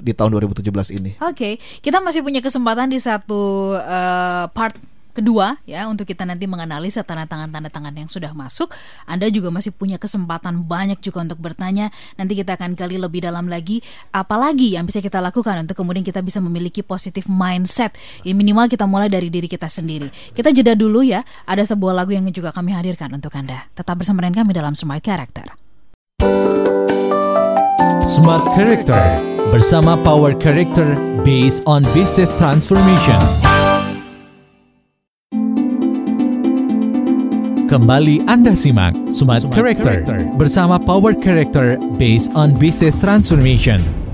di 0.00 0.16
tahun 0.16 0.32
2017 0.40 0.96
ini. 0.96 1.20
Oke, 1.20 1.60
kita 1.84 2.00
masih 2.00 2.24
punya 2.24 2.40
kesempatan 2.40 2.88
di 2.88 2.96
satu 2.96 3.76
eh, 3.76 4.44
part 4.48 4.95
kedua 5.16 5.56
ya 5.64 5.88
untuk 5.88 6.04
kita 6.04 6.28
nanti 6.28 6.44
menganalisa 6.44 7.00
tanda 7.00 7.24
tangan-tanda 7.24 7.72
tangan 7.72 7.96
yang 7.96 8.06
sudah 8.06 8.36
masuk. 8.36 8.68
Anda 9.08 9.32
juga 9.32 9.48
masih 9.48 9.72
punya 9.72 9.96
kesempatan 9.96 10.68
banyak 10.68 11.00
juga 11.00 11.24
untuk 11.24 11.40
bertanya. 11.40 11.88
Nanti 12.20 12.36
kita 12.36 12.60
akan 12.60 12.76
gali 12.76 13.00
lebih 13.00 13.24
dalam 13.24 13.48
lagi 13.48 13.80
apalagi 14.12 14.76
yang 14.76 14.84
bisa 14.84 15.00
kita 15.00 15.24
lakukan 15.24 15.64
untuk 15.64 15.80
kemudian 15.80 16.04
kita 16.04 16.20
bisa 16.20 16.38
memiliki 16.44 16.84
positif 16.84 17.24
mindset. 17.26 17.96
Ya, 18.20 18.36
minimal 18.36 18.68
kita 18.68 18.84
mulai 18.84 19.08
dari 19.08 19.32
diri 19.32 19.48
kita 19.48 19.72
sendiri. 19.72 20.12
Kita 20.36 20.52
jeda 20.52 20.76
dulu 20.76 21.00
ya. 21.00 21.24
Ada 21.48 21.72
sebuah 21.72 21.96
lagu 21.96 22.12
yang 22.12 22.28
juga 22.28 22.52
kami 22.52 22.76
hadirkan 22.76 23.08
untuk 23.16 23.32
Anda. 23.32 23.66
Tetap 23.72 23.96
bersama 23.96 24.20
dengan 24.20 24.44
kami 24.44 24.52
dalam 24.52 24.76
Smart 24.76 25.00
Character. 25.00 25.48
Smart 28.06 28.46
Character 28.54 29.18
bersama 29.50 29.98
Power 29.98 30.34
Character 30.38 30.94
based 31.24 31.62
on 31.66 31.82
business 31.94 32.30
transformation. 32.38 33.55
Kembali 37.76 38.24
Anda 38.24 38.56
simak 38.56 38.96
Smart, 39.12 39.52
Character, 39.52 40.24
bersama 40.40 40.80
Power 40.80 41.12
Character 41.12 41.76
based 42.00 42.32
on 42.32 42.56
business 42.56 42.96
transformation. 43.04 44.05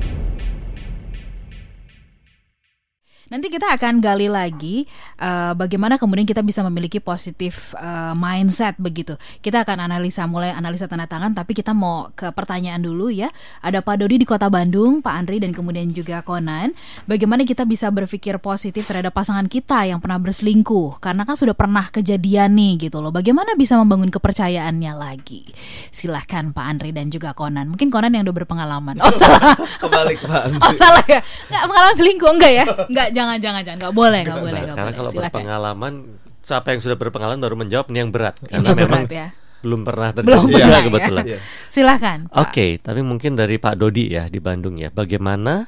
Nanti 3.33 3.49
kita 3.49 3.65
akan 3.73 4.05
gali 4.05 4.29
lagi 4.29 4.85
eh, 5.17 5.53
bagaimana 5.57 5.97
kemudian 5.97 6.29
kita 6.29 6.45
bisa 6.45 6.61
memiliki 6.69 7.01
positif 7.01 7.73
eh, 7.81 8.13
mindset 8.13 8.77
begitu. 8.77 9.17
Kita 9.41 9.65
akan 9.65 9.89
analisa 9.89 10.29
mulai 10.29 10.53
analisa 10.53 10.85
tanda 10.85 11.09
tangan 11.09 11.33
tapi 11.33 11.57
kita 11.57 11.73
mau 11.73 12.13
ke 12.13 12.29
pertanyaan 12.37 12.85
dulu 12.85 13.09
ya. 13.09 13.33
Ada 13.65 13.81
Pak 13.81 14.05
Dodi 14.05 14.21
di 14.21 14.29
Kota 14.29 14.53
Bandung, 14.53 15.01
Pak 15.01 15.15
Andri 15.17 15.41
dan 15.41 15.57
kemudian 15.57 15.89
juga 15.97 16.21
Konan. 16.21 16.77
Bagaimana 17.09 17.49
kita 17.49 17.65
bisa 17.65 17.89
berpikir 17.89 18.37
positif 18.37 18.85
terhadap 18.85 19.17
pasangan 19.17 19.49
kita 19.49 19.89
yang 19.89 19.97
pernah 19.97 20.21
berselingkuh 20.21 21.01
karena 21.01 21.25
kan 21.25 21.33
sudah 21.33 21.57
pernah 21.57 21.89
kejadian 21.89 22.53
nih 22.53 22.93
gitu 22.93 23.01
loh. 23.01 23.09
Bagaimana 23.09 23.57
bisa 23.57 23.81
membangun 23.81 24.13
kepercayaannya 24.13 24.93
lagi? 24.93 25.49
Silahkan 25.89 26.53
Pak 26.53 26.65
Andri 26.69 26.93
dan 26.93 27.09
juga 27.09 27.33
Konan. 27.33 27.73
Mungkin 27.73 27.89
Konan 27.89 28.13
yang 28.13 28.29
udah 28.29 28.37
berpengalaman. 28.45 29.01
Oh 29.01 29.15
salah. 29.17 29.57
kembali 29.83 30.21
ke 30.21 30.29
Pak 30.29 30.43
Oh 30.61 30.75
salah 30.77 31.05
ya? 31.09 31.25
Nggak 31.49 31.63
pengalaman 31.65 31.97
selingkuh 31.97 32.29
enggak 32.29 32.53
ya? 32.53 32.65
Enggak, 32.93 33.09
jangan 33.23 33.39
jangan 33.39 33.63
jangan. 33.63 33.79
Enggak 33.79 33.95
boleh, 33.95 34.21
enggak 34.21 34.41
boleh, 34.41 34.61
enggak 34.61 34.75
karena 34.75 34.83
boleh. 34.85 34.99
kalau 34.99 35.11
Silakan. 35.11 35.27
berpengalaman, 35.31 35.93
siapa 36.41 36.67
yang 36.69 36.81
sudah 36.81 36.97
berpengalaman 36.97 37.39
baru 37.39 37.57
menjawab 37.57 37.87
ini 37.87 37.99
yang 37.99 38.11
berat 38.11 38.35
Ini 38.37 38.49
karena 38.49 38.69
memang 38.75 39.03
berat 39.05 39.13
ya. 39.13 39.29
belum 39.63 39.81
pernah 39.83 40.09
terjadi 40.11 40.27
Belum 40.27 40.47
pernah 40.51 40.81
kebetulan. 40.83 41.25
ya. 41.25 41.39
Silakan. 41.69 42.19
Oke, 42.35 42.67
tapi 42.77 43.01
mungkin 43.01 43.33
dari 43.33 43.57
Pak 43.57 43.75
Dodi 43.77 44.11
ya 44.11 44.27
di 44.27 44.39
Bandung 44.39 44.75
ya, 44.75 44.91
bagaimana? 44.91 45.63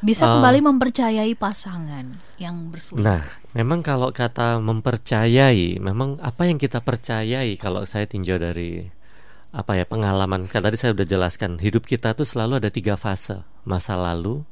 Bisa 0.00 0.24
Ah. 0.24 0.36
kembali 0.36 0.60
mempercayai 0.62 1.32
pasangan 1.34 2.04
yang 2.36 2.68
berselingkuh. 2.68 3.00
Nah, 3.00 3.24
memang 3.52 3.80
kalau 3.80 4.08
kata 4.10 4.56
mempercayai, 4.58 5.76
memang 5.78 6.16
apa 6.18 6.44
yang 6.44 6.56
kita 6.56 6.80
percayai 6.80 7.56
kalau 7.56 7.84
saya 7.84 8.04
tinjau 8.04 8.36
dari 8.36 8.84
apa 9.50 9.74
ya 9.74 9.84
pengalaman 9.84 10.44
kan 10.44 10.60
tadi 10.60 10.74
saya 10.74 10.92
udah 10.92 11.04
jelaskan 11.04 11.56
hidup 11.56 11.84
kita 11.84 12.10
tuh 12.12 12.22
selalu 12.22 12.58
ada 12.58 12.68
tiga 12.68 12.94
fase 12.94 13.38
masa 13.62 13.94
lalu 13.94 14.42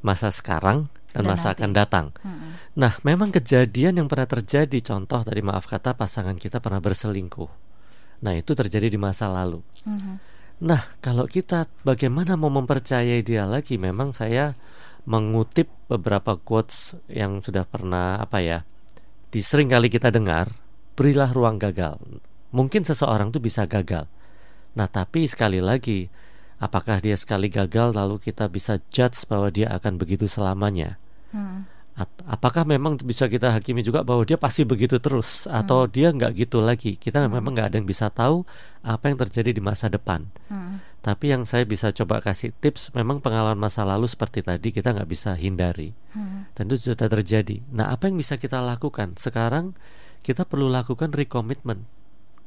masa 0.00 0.28
sekarang 0.28 0.90
dan, 1.10 1.26
Dan 1.26 1.30
masa 1.34 1.50
nanti. 1.50 1.58
akan 1.58 1.70
datang 1.74 2.06
Mm-mm. 2.22 2.50
Nah, 2.78 2.92
memang 3.02 3.34
kejadian 3.34 3.98
yang 3.98 4.06
pernah 4.06 4.30
terjadi, 4.30 4.78
contoh 4.80 5.20
tadi 5.26 5.42
maaf 5.42 5.66
kata 5.66 5.98
pasangan 5.98 6.38
kita 6.38 6.62
pernah 6.62 6.78
berselingkuh. 6.78 7.50
Nah, 8.22 8.32
itu 8.38 8.52
terjadi 8.54 8.86
di 8.86 8.96
masa 8.96 9.26
lalu. 9.26 9.58
Mhm. 9.82 10.14
Nah, 10.60 10.82
kalau 11.02 11.24
kita 11.26 11.66
bagaimana 11.82 12.36
mau 12.36 12.52
mempercayai 12.52 13.24
dia 13.24 13.48
lagi? 13.48 13.74
Memang 13.80 14.12
saya 14.14 14.54
mengutip 15.08 15.72
beberapa 15.88 16.36
quotes 16.38 16.94
yang 17.10 17.40
sudah 17.40 17.64
pernah 17.66 18.20
apa 18.20 18.38
ya, 18.44 18.58
di 19.32 19.40
sering 19.40 19.72
kali 19.72 19.90
kita 19.90 20.12
dengar, 20.12 20.52
berilah 20.94 21.32
ruang 21.32 21.56
gagal. 21.58 21.96
Mungkin 22.54 22.86
seseorang 22.86 23.32
tuh 23.34 23.42
bisa 23.42 23.66
gagal. 23.66 24.06
Nah, 24.76 24.86
tapi 24.86 25.26
sekali 25.26 25.58
lagi, 25.58 26.06
apakah 26.60 27.00
dia 27.00 27.16
sekali 27.16 27.48
gagal 27.48 27.96
lalu 27.96 28.20
kita 28.20 28.46
bisa 28.46 28.78
judge 28.92 29.24
bahwa 29.26 29.48
dia 29.48 29.72
akan 29.72 29.96
begitu 29.96 30.28
selamanya? 30.28 31.00
Hmm. 31.32 31.64
Apakah 32.24 32.64
memang 32.64 32.96
bisa 33.04 33.28
kita 33.28 33.52
hakimi 33.52 33.84
juga 33.84 34.00
bahwa 34.00 34.24
dia 34.24 34.40
pasti 34.40 34.64
begitu 34.64 34.96
terus 34.96 35.44
atau 35.44 35.84
dia 35.84 36.08
nggak 36.08 36.32
gitu 36.32 36.64
lagi 36.64 36.96
kita 36.96 37.28
memang 37.28 37.52
nggak 37.52 37.68
ada 37.68 37.76
yang 37.76 37.84
bisa 37.84 38.08
tahu 38.08 38.48
apa 38.80 39.12
yang 39.12 39.20
terjadi 39.20 39.52
di 39.52 39.60
masa 39.60 39.92
depan 39.92 40.24
Hmm. 40.48 40.80
tapi 41.04 41.28
yang 41.28 41.44
saya 41.44 41.68
bisa 41.68 41.92
coba 41.92 42.24
kasih 42.24 42.56
tips 42.56 42.96
memang 42.96 43.20
pengalaman 43.20 43.60
masa 43.60 43.84
lalu 43.84 44.08
seperti 44.08 44.40
tadi 44.40 44.72
kita 44.72 44.96
nggak 44.96 45.10
bisa 45.12 45.36
hindari 45.36 45.92
Hmm. 46.16 46.48
dan 46.56 46.72
itu 46.72 46.88
sudah 46.88 47.04
terjadi 47.04 47.60
nah 47.68 47.92
apa 47.92 48.08
yang 48.08 48.16
bisa 48.16 48.40
kita 48.40 48.64
lakukan 48.64 49.20
sekarang 49.20 49.76
kita 50.24 50.48
perlu 50.48 50.72
lakukan 50.72 51.12
recommitment 51.12 51.84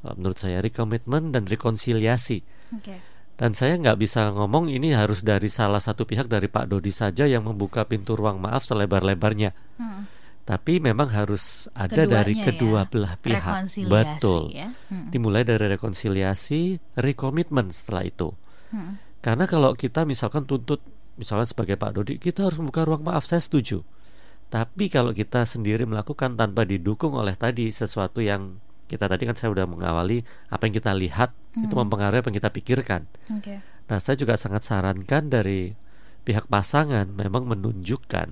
menurut 0.01 0.39
saya 0.41 0.65
recommitment 0.65 1.29
dan 1.29 1.45
rekonsiliasi 1.45 2.41
Oke. 2.73 2.97
Dan 3.33 3.57
saya 3.57 3.81
nggak 3.81 3.97
bisa 3.97 4.29
ngomong 4.29 4.69
ini 4.69 4.93
harus 4.93 5.25
dari 5.25 5.49
salah 5.49 5.81
satu 5.81 6.05
pihak 6.05 6.29
dari 6.29 6.45
Pak 6.45 6.69
Dodi 6.69 6.93
saja 6.93 7.25
yang 7.25 7.49
membuka 7.49 7.81
pintu 7.89 8.13
ruang 8.13 8.37
maaf 8.37 8.61
selebar-lebarnya. 8.61 9.57
Hmm. 9.81 10.05
Tapi 10.43 10.83
memang 10.83 11.07
harus 11.09 11.71
ada 11.71 12.03
Keduanya 12.03 12.13
dari 12.19 12.33
ya. 12.35 12.43
kedua 12.51 12.81
belah 12.85 13.15
pihak. 13.17 13.63
Betul. 13.87 14.53
ya. 14.53 14.69
Hmm. 14.91 15.09
Dimulai 15.09 15.47
dari 15.47 15.65
rekonsiliasi, 15.71 16.77
rekomitmen 16.99 17.73
setelah 17.73 18.03
itu. 18.05 18.29
Hmm. 18.69 18.99
Karena 19.23 19.47
kalau 19.47 19.71
kita 19.73 20.03
misalkan 20.03 20.43
tuntut, 20.43 20.83
misalnya 21.15 21.47
sebagai 21.47 21.79
Pak 21.79 21.91
Dodi, 21.95 22.13
kita 22.19 22.45
harus 22.45 22.59
membuka 22.59 22.83
ruang 22.83 23.07
maaf, 23.07 23.23
saya 23.23 23.39
setuju. 23.39 23.81
Tapi 24.51 24.91
kalau 24.91 25.15
kita 25.15 25.47
sendiri 25.47 25.87
melakukan 25.89 26.37
tanpa 26.37 26.67
didukung 26.67 27.17
oleh 27.17 27.33
tadi 27.33 27.73
sesuatu 27.73 28.21
yang 28.21 28.61
kita 28.93 29.09
tadi 29.09 29.23
kan 29.25 29.33
saya 29.33 29.49
sudah 29.51 29.65
mengawali 29.65 30.21
apa 30.47 30.61
yang 30.63 30.75
kita 30.77 30.91
lihat 30.93 31.29
itu 31.57 31.73
Hmm. 31.73 31.85
mempengaruhi 31.85 32.21
apa 32.21 32.27
yang 32.29 32.37
kita 32.37 32.51
pikirkan. 32.53 33.01
Oke. 33.33 33.59
Nah, 33.89 33.97
saya 33.99 34.15
juga 34.15 34.37
sangat 34.37 34.63
sarankan 34.63 35.27
dari 35.27 35.73
pihak 36.23 36.47
pasangan 36.47 37.09
memang 37.09 37.49
menunjukkan 37.49 38.27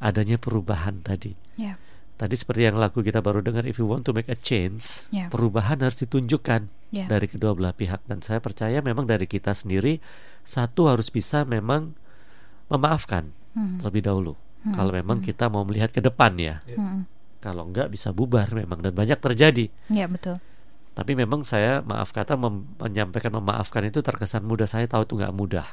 adanya 0.00 0.36
perubahan 0.36 1.00
tadi. 1.00 1.38
Ya. 1.54 1.78
Tadi 2.12 2.34
seperti 2.34 2.66
yang 2.66 2.78
lagu 2.78 2.98
kita 2.98 3.18
baru 3.18 3.42
dengar, 3.42 3.66
if 3.66 3.78
you 3.78 3.86
want 3.86 4.02
to 4.02 4.14
make 4.14 4.26
a 4.26 4.38
change, 4.38 5.06
Ya. 5.10 5.26
perubahan 5.26 5.80
harus 5.80 5.98
ditunjukkan 5.98 6.70
Ya. 6.90 7.06
dari 7.06 7.26
kedua 7.26 7.54
belah 7.54 7.74
pihak. 7.74 8.02
Dan 8.06 8.22
saya 8.22 8.38
percaya 8.38 8.78
memang 8.78 9.06
dari 9.06 9.26
kita 9.26 9.54
sendiri 9.54 9.98
satu 10.42 10.90
harus 10.90 11.08
bisa 11.08 11.42
memang 11.42 11.94
memaafkan 12.68 13.30
Hmm. 13.52 13.78
terlebih 13.80 14.02
dahulu. 14.02 14.34
Hmm. 14.62 14.74
Kalau 14.74 14.92
memang 14.92 15.18
kita 15.20 15.50
mau 15.50 15.62
melihat 15.62 15.90
ke 15.90 15.98
depan 15.98 16.38
ya, 16.38 16.62
Hmm. 16.68 17.06
Kalau 17.42 17.66
enggak 17.66 17.90
bisa 17.90 18.14
bubar 18.14 18.46
memang 18.54 18.78
dan 18.78 18.94
banyak 18.94 19.18
terjadi. 19.18 19.66
Ya 19.90 20.06
betul. 20.06 20.38
Tapi 20.94 21.18
memang 21.18 21.42
saya 21.42 21.82
maaf 21.82 22.14
kata 22.14 22.38
mem- 22.38 22.68
menyampaikan 22.78 23.34
memaafkan 23.34 23.82
itu 23.82 23.98
terkesan 23.98 24.46
mudah. 24.46 24.70
Saya 24.70 24.86
tahu 24.86 25.02
itu 25.02 25.18
nggak 25.18 25.34
mudah. 25.34 25.66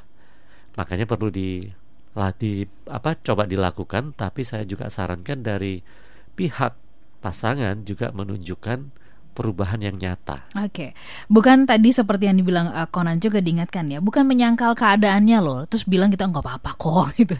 Makanya 0.73 1.05
perlu 1.05 1.29
di 1.29 1.69
latih 2.17 2.65
apa 2.89 3.13
coba 3.21 3.45
dilakukan. 3.45 4.17
Tapi 4.17 4.41
saya 4.41 4.65
juga 4.65 4.89
sarankan 4.89 5.45
dari 5.45 5.85
pihak 6.33 6.73
pasangan 7.21 7.83
juga 7.85 8.09
menunjukkan 8.15 8.95
perubahan 9.33 9.79
yang 9.79 9.95
nyata. 9.95 10.45
Oke, 10.59 10.93
bukan 11.31 11.63
tadi 11.63 11.95
seperti 11.95 12.27
yang 12.27 12.37
dibilang 12.37 12.69
uh, 12.69 12.87
Conan 12.91 13.17
juga 13.17 13.39
diingatkan 13.39 13.87
ya, 13.87 13.99
bukan 14.03 14.27
menyangkal 14.27 14.75
keadaannya 14.75 15.39
loh, 15.39 15.63
terus 15.65 15.87
bilang 15.87 16.11
kita 16.11 16.27
nggak 16.27 16.43
apa-apa 16.43 16.71
kok 16.75 17.07
gitu. 17.21 17.35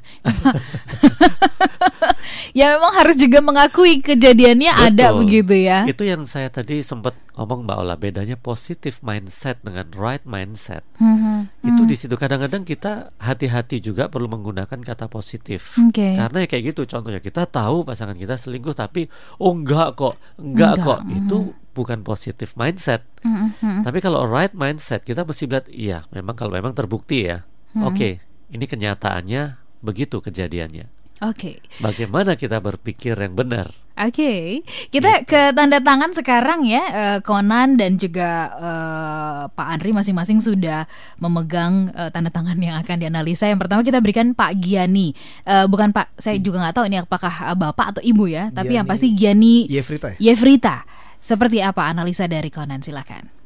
ya 2.58 2.76
memang 2.78 2.94
harus 2.96 3.16
juga 3.20 3.40
mengakui 3.44 4.02
kejadiannya 4.02 4.72
ada 4.74 5.14
Betul. 5.14 5.20
begitu 5.26 5.56
ya. 5.60 5.86
Itu 5.86 6.04
yang 6.08 6.24
saya 6.26 6.48
tadi 6.50 6.82
sempat 6.82 7.14
ngomong 7.40 7.64
Mbak 7.64 7.78
Ola 7.80 7.96
bedanya 7.96 8.36
positive 8.36 9.00
mindset 9.00 9.64
dengan 9.64 9.88
right 9.96 10.28
mindset. 10.28 10.84
Mhm. 11.00 11.64
Itu 11.64 11.82
Hmm. 11.84 11.90
di 11.90 11.96
situ 11.96 12.16
kadang-kadang 12.20 12.68
kita 12.68 13.16
hati-hati 13.16 13.80
juga 13.80 14.12
perlu 14.12 14.28
menggunakan 14.28 14.84
kata 14.84 15.08
positif. 15.08 15.80
Oke. 15.80 16.20
Karena 16.20 16.44
ya 16.44 16.48
kayak 16.52 16.76
gitu 16.76 16.84
contohnya 16.84 17.24
kita 17.24 17.48
tahu 17.48 17.88
pasangan 17.88 18.20
kita 18.20 18.36
selingkuh 18.36 18.76
tapi 18.76 19.08
oh 19.40 19.56
enggak 19.56 19.96
kok, 19.96 20.20
enggak, 20.36 20.84
Enggak, 20.84 20.86
kok. 20.86 21.00
Itu 21.08 21.38
bukan 21.72 22.04
positive 22.04 22.52
mindset. 22.60 23.08
Mhm, 23.24 23.56
mhm. 23.64 23.82
Tapi 23.88 23.98
kalau 24.04 24.28
right 24.28 24.52
mindset 24.52 25.08
kita 25.08 25.24
mesti 25.24 25.48
lihat 25.48 25.72
iya, 25.72 26.04
memang 26.12 26.36
kalau 26.36 26.52
memang 26.52 26.76
terbukti 26.76 27.32
ya. 27.32 27.48
Oke, 27.80 28.20
ini 28.52 28.66
kenyataannya 28.68 29.56
begitu 29.80 30.20
kejadiannya. 30.20 30.99
Oke. 31.20 31.60
Bagaimana 31.84 32.40
kita 32.40 32.64
berpikir 32.64 33.20
yang 33.20 33.36
benar? 33.36 33.68
Oke, 34.00 34.64
kita 34.96 35.28
ke 35.28 35.52
tanda 35.52 35.84
tangan 35.84 36.16
sekarang 36.16 36.64
ya. 36.64 36.80
eh, 36.88 37.20
Conan 37.20 37.76
dan 37.76 38.00
juga 38.00 38.48
eh, 38.56 39.44
Pak 39.52 39.68
Andri 39.76 39.92
masing-masing 39.92 40.40
sudah 40.40 40.88
memegang 41.20 41.92
eh, 41.92 42.08
tanda 42.08 42.32
tangan 42.32 42.56
yang 42.56 42.80
akan 42.80 42.96
dianalisa. 42.96 43.52
Yang 43.52 43.68
pertama 43.68 43.84
kita 43.84 44.00
berikan 44.00 44.32
Pak 44.32 44.56
Giani. 44.64 45.12
Eh, 45.44 45.68
bukan 45.68 45.92
Pak, 45.92 46.16
saya 46.16 46.40
juga 46.40 46.64
nggak 46.64 46.76
tahu 46.80 46.86
ini 46.88 47.04
apakah 47.04 47.52
eh, 47.52 47.58
bapak 47.60 48.00
atau 48.00 48.02
ibu 48.08 48.32
ya. 48.32 48.48
Tapi 48.56 48.80
yang 48.80 48.88
pasti 48.88 49.12
Giani 49.12 49.68
Yefrita 49.68 50.16
ya? 50.16 50.32
Yefrita. 50.32 50.88
Seperti 51.20 51.60
apa 51.60 51.92
analisa 51.92 52.24
dari 52.32 52.48
Conan? 52.48 52.80
Silakan. 52.80 53.39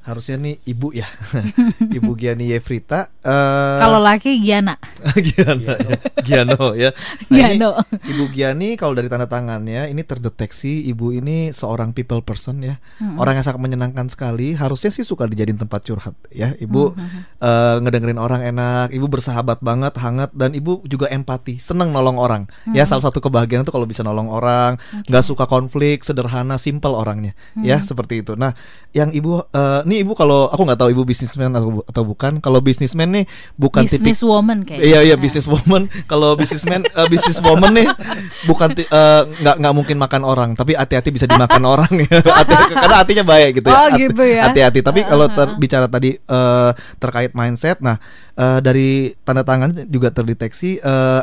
Harusnya 0.00 0.40
nih 0.40 0.56
ibu 0.64 0.96
ya. 0.96 1.04
ibu 1.96 2.16
Giani 2.16 2.48
Yefrita. 2.50 3.12
eh, 3.20 3.78
Kalau 3.78 4.00
laki 4.00 4.40
Giana. 4.40 4.74
Giano, 5.28 5.72
ya. 5.76 5.96
Giano 6.24 6.64
ya. 6.72 6.90
Nah, 7.28 7.36
ini 7.52 7.60
Giano. 7.60 7.70
Ibu 7.92 8.24
Giani 8.32 8.68
kalau 8.80 8.96
dari 8.96 9.12
tanda 9.12 9.28
tangannya 9.28 9.92
ini 9.92 10.00
terdeteksi 10.00 10.88
ibu 10.88 11.12
ini 11.12 11.52
seorang 11.52 11.92
people 11.92 12.24
person 12.24 12.64
ya. 12.64 12.80
Orang 13.20 13.36
yang 13.36 13.44
sangat 13.44 13.60
menyenangkan 13.60 14.08
sekali. 14.08 14.56
Harusnya 14.56 14.88
sih 14.88 15.04
suka 15.04 15.28
dijadiin 15.28 15.60
tempat 15.60 15.84
curhat 15.84 16.16
ya. 16.32 16.56
Ibu 16.56 16.96
eh, 17.40 17.76
ngedengerin 17.84 18.16
orang 18.16 18.40
enak, 18.44 18.92
ibu 18.92 19.06
bersahabat 19.06 19.60
banget, 19.60 19.94
hangat 20.00 20.32
dan 20.32 20.56
ibu 20.56 20.80
juga 20.88 21.12
empati, 21.12 21.60
seneng 21.60 21.92
nolong 21.92 22.16
orang. 22.16 22.42
Ya 22.72 22.88
salah 22.88 23.04
satu 23.04 23.20
kebahagiaan 23.20 23.62
itu 23.62 23.72
kalau 23.72 23.84
bisa 23.84 24.00
nolong 24.00 24.32
orang, 24.32 24.80
nggak 25.06 25.24
suka 25.24 25.44
konflik, 25.44 26.02
sederhana, 26.02 26.56
simple 26.56 26.96
orangnya. 26.96 27.36
Ya 27.60 27.84
seperti 27.84 28.24
itu. 28.24 28.32
Nah, 28.34 28.56
yang 28.90 29.12
ibu 29.12 29.44
eh, 29.44 29.80
ini 29.90 30.06
ibu 30.06 30.14
kalau 30.14 30.46
aku 30.46 30.62
nggak 30.62 30.78
tahu 30.78 30.94
ibu 30.94 31.02
bisnismen 31.02 31.50
atau, 31.50 31.82
atau 31.82 32.02
bukan. 32.06 32.38
Kalau 32.38 32.62
bisnismen 32.62 33.10
nih 33.10 33.24
bukan 33.58 33.82
tipik 33.82 34.06
Business 34.06 34.22
woman 34.22 34.62
kayaknya. 34.62 34.86
Iya 34.86 34.98
iya 35.02 35.16
business 35.18 35.50
woman. 35.50 35.90
Kalau 36.06 36.38
businessman 36.38 36.86
eh, 36.86 37.08
business 37.10 37.42
woman 37.42 37.74
nih 37.74 37.90
bukan 38.46 38.70
eh, 38.78 39.22
nggak 39.26 39.56
nggak 39.58 39.74
mungkin 39.74 39.96
makan 39.98 40.22
orang, 40.22 40.50
tapi 40.54 40.78
hati-hati 40.78 41.10
bisa 41.10 41.26
dimakan 41.26 41.66
orang 41.74 41.90
ya. 42.06 42.22
Hati- 42.22 42.70
karena 42.70 42.96
hatinya 43.02 43.24
baik 43.26 43.50
gitu 43.58 43.66
ya. 43.66 43.74
Oh, 43.74 43.82
Hati- 43.90 44.00
gitu 44.06 44.22
ya. 44.22 44.42
Hati-hati. 44.46 44.78
Tapi 44.86 45.00
kalau 45.02 45.26
ter- 45.26 45.58
bicara 45.58 45.90
tadi 45.90 46.14
eh, 46.14 46.70
terkait 46.96 47.34
mindset, 47.34 47.82
nah 47.82 47.98
eh, 48.38 48.58
dari 48.62 49.10
tanda 49.26 49.42
tangan 49.42 49.90
juga 49.90 50.14
terdeteksi 50.14 50.78
eh, 50.78 51.22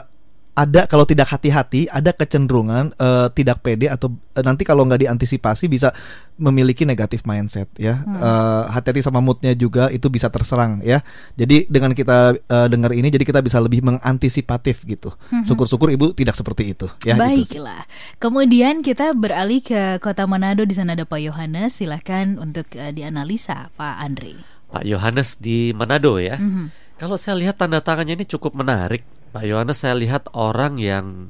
ada 0.57 0.89
kalau 0.89 1.05
tidak 1.05 1.29
hati-hati 1.29 1.85
ada 1.93 2.09
kecenderungan 2.09 2.97
eh, 2.97 3.29
tidak 3.37 3.61
pede 3.61 3.93
atau 3.93 4.09
eh, 4.33 4.41
nanti 4.41 4.65
kalau 4.65 4.81
nggak 4.89 5.05
diantisipasi 5.05 5.69
bisa 5.69 5.93
memiliki 6.41 6.81
negatif 6.81 7.21
mindset 7.29 7.69
ya 7.77 8.01
Eh, 8.07 8.63
hati-hati 8.73 9.05
sama 9.05 9.21
moodnya 9.21 9.53
juga 9.53 9.93
itu 9.93 10.09
bisa 10.09 10.33
terserang 10.33 10.81
ya 10.81 11.05
jadi 11.37 11.69
dengan 11.69 11.93
kita 11.93 12.33
eh, 12.33 12.67
dengar 12.73 12.97
ini 12.97 13.13
jadi 13.13 13.21
kita 13.21 13.45
bisa 13.45 13.61
lebih 13.61 13.85
mengantisipatif 13.85 14.81
gitu 14.89 15.13
syukur-syukur 15.45 15.93
ibu 15.93 16.17
tidak 16.17 16.33
seperti 16.33 16.73
itu 16.73 16.89
ya 17.05 17.13
gitu. 17.13 17.21
Baiklah. 17.21 17.81
Kemudian 18.17 18.81
kita 18.81 19.13
beralih 19.13 19.61
ke 19.61 20.01
Kota 20.01 20.25
Manado 20.25 20.63
di 20.63 20.73
sana 20.73 20.97
ada 20.97 21.05
Pak 21.05 21.21
Yohanes. 21.21 21.77
Silahkan 21.77 22.37
untuk 22.41 22.69
eh, 22.73 22.93
dianalisa 22.93 23.69
Pak 23.75 23.95
Andri. 24.01 24.37
Pak 24.71 24.83
Yohanes 24.83 25.37
di 25.37 25.71
Manado 25.73 26.17
ya. 26.17 26.37
Mhm. 26.39 26.73
Kalau 26.97 27.13
saya 27.13 27.37
lihat 27.37 27.61
tanda 27.61 27.77
tangannya 27.77 28.17
ini 28.17 28.25
cukup 28.25 28.57
menarik. 28.57 29.05
Pak 29.31 29.43
Yohanes 29.43 29.83
saya 29.83 29.95
lihat 29.97 30.31
orang 30.33 30.79
yang 30.79 31.29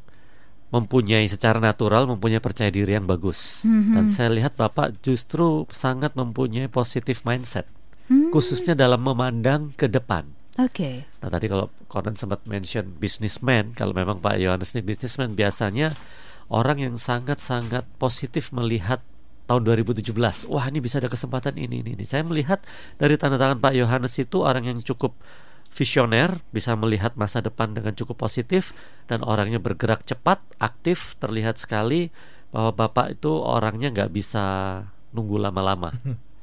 mempunyai 0.67 1.23
secara 1.31 1.63
natural 1.63 2.11
mempunyai 2.11 2.43
percaya 2.43 2.67
diri 2.67 2.95
yang 2.99 3.07
bagus. 3.07 3.63
Dan 3.95 4.11
saya 4.11 4.29
lihat 4.35 4.59
Bapak 4.59 4.99
justru 4.99 5.63
sangat 5.71 6.13
mempunyai 6.19 6.67
positive 6.67 7.23
mindset. 7.23 7.67
Khususnya 8.31 8.75
dalam 8.75 9.03
memandang 9.03 9.75
ke 9.75 9.87
depan. 9.87 10.31
Oke. 10.57 11.05
Nah 11.21 11.29
tadi 11.29 11.45
kalau 11.47 11.69
Conan 11.87 12.17
sempat 12.17 12.43
mention 12.49 12.97
businessman, 12.97 13.77
kalau 13.77 13.93
memang 13.93 14.19
Pak 14.19 14.41
Yohanes 14.41 14.73
ini 14.75 14.81
businessman 14.83 15.37
biasanya 15.37 15.93
orang 16.49 16.81
yang 16.81 16.95
sangat-sangat 16.97 17.85
positif 18.01 18.51
melihat 18.51 18.99
tahun 19.47 19.63
2017. 19.63 20.11
Wah 20.51 20.65
ini 20.67 20.83
bisa 20.83 20.99
ada 20.99 21.07
kesempatan 21.07 21.55
ini 21.55 21.85
ini. 21.85 21.95
ini. 21.95 22.03
Saya 22.03 22.25
melihat 22.27 22.59
dari 22.99 23.15
tanda 23.15 23.39
tangan 23.39 23.63
Pak 23.63 23.73
Yohanes 23.77 24.13
itu 24.19 24.43
orang 24.43 24.67
yang 24.67 24.79
cukup 24.83 25.15
visioner, 25.77 26.41
bisa 26.49 26.73
melihat 26.73 27.13
masa 27.13 27.45
depan 27.45 27.77
dengan 27.77 27.93
cukup 27.93 28.17
positif 28.25 28.73
dan 29.05 29.21
orangnya 29.21 29.61
bergerak 29.61 30.01
cepat, 30.01 30.41
aktif, 30.57 31.13
terlihat 31.21 31.61
sekali 31.61 32.09
bahwa 32.49 32.73
Bapak 32.73 33.21
itu 33.21 33.29
orangnya 33.29 33.93
nggak 33.93 34.09
bisa 34.09 34.45
nunggu 35.13 35.37
lama-lama. 35.37 35.93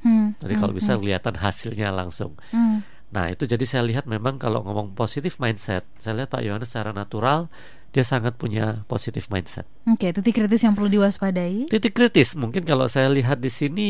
Hmm. 0.05 0.37
Jadi 0.39 0.53
kalau 0.55 0.71
bisa 0.71 0.95
kelihatan 0.95 1.35
hasilnya 1.35 1.91
langsung. 1.91 2.37
Hmm. 2.55 2.85
Nah 3.11 3.33
itu 3.33 3.43
jadi 3.49 3.65
saya 3.65 3.83
lihat 3.89 4.07
memang 4.07 4.39
kalau 4.39 4.63
ngomong 4.63 4.95
positif 4.95 5.41
mindset, 5.41 5.83
saya 5.99 6.23
lihat 6.23 6.29
Pak 6.29 6.45
Yohanes 6.45 6.71
secara 6.71 6.95
natural 6.95 7.51
dia 7.89 8.03
sangat 8.03 8.35
punya 8.35 8.83
positif 8.91 9.31
mindset. 9.31 9.63
Oke, 9.87 10.11
titik 10.11 10.35
kritis 10.35 10.61
yang 10.67 10.75
perlu 10.75 10.91
diwaspadai. 10.91 11.71
Titik 11.71 11.95
kritis 11.95 12.35
mungkin 12.35 12.67
kalau 12.67 12.85
saya 12.85 13.07
lihat 13.09 13.39
di 13.39 13.49
sini 13.49 13.89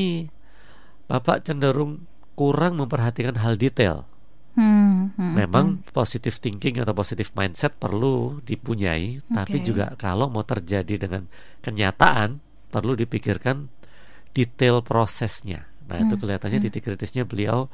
Bapak 1.06 1.46
cenderung 1.46 2.06
kurang 2.34 2.78
memperhatikan 2.80 3.38
hal 3.42 3.60
detail. 3.60 4.08
Hmm, 4.56 5.12
hmm, 5.20 5.34
Memang 5.36 5.84
positive 5.92 6.40
thinking 6.40 6.80
atau 6.80 6.96
positive 6.96 7.28
mindset 7.36 7.76
perlu 7.76 8.40
dipunyai, 8.40 9.20
tapi 9.28 9.60
Oke. 9.60 9.68
juga 9.68 9.92
kalau 10.00 10.32
mau 10.32 10.48
terjadi 10.48 10.96
dengan 11.08 11.28
kenyataan 11.60 12.40
perlu 12.72 12.96
dipikirkan 12.96 13.68
detail 14.32 14.80
prosesnya. 14.80 15.68
Nah 15.92 16.00
itu 16.02 16.16
kelihatannya 16.16 16.64
titik 16.64 16.88
kritisnya 16.88 17.28
beliau 17.28 17.68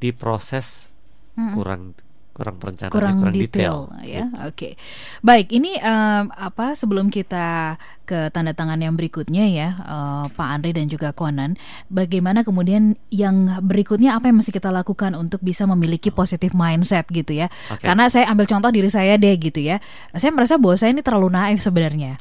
di 0.00 0.10
proses 0.10 0.88
kurang 1.36 1.96
kurang 2.32 2.56
perencanaan, 2.56 2.92
kurang, 2.92 3.16
kurang 3.20 3.36
detail, 3.36 3.92
detail. 3.92 4.08
ya. 4.08 4.24
Oke. 4.48 4.74
Baik, 5.20 5.52
ini 5.52 5.76
em, 5.76 6.32
apa 6.32 6.72
sebelum 6.72 7.12
kita 7.12 7.76
ke 8.08 8.32
tanda 8.32 8.56
tangan 8.56 8.80
yang 8.80 8.96
berikutnya 8.96 9.44
ya, 9.52 9.68
eh, 9.76 10.24
Pak 10.32 10.48
Andri 10.48 10.72
dan 10.72 10.88
juga 10.88 11.12
Conan, 11.12 11.60
bagaimana 11.92 12.40
kemudian 12.40 12.96
yang 13.12 13.60
berikutnya 13.60 14.16
apa 14.16 14.32
yang 14.32 14.40
mesti 14.40 14.48
kita 14.48 14.72
lakukan 14.72 15.12
untuk 15.12 15.44
bisa 15.44 15.68
memiliki 15.68 16.08
positive 16.08 16.56
mindset 16.56 17.04
gitu 17.12 17.36
ya? 17.36 17.52
Oke. 17.68 17.84
Karena 17.84 18.08
saya 18.08 18.32
ambil 18.32 18.48
contoh 18.48 18.72
diri 18.72 18.88
saya 18.88 19.20
deh 19.20 19.36
gitu 19.36 19.60
ya. 19.60 19.76
Saya 20.16 20.32
merasa 20.32 20.56
bahwa 20.56 20.80
saya 20.80 20.96
ini 20.96 21.04
terlalu 21.04 21.28
naif 21.28 21.60
sebenarnya. 21.60 22.16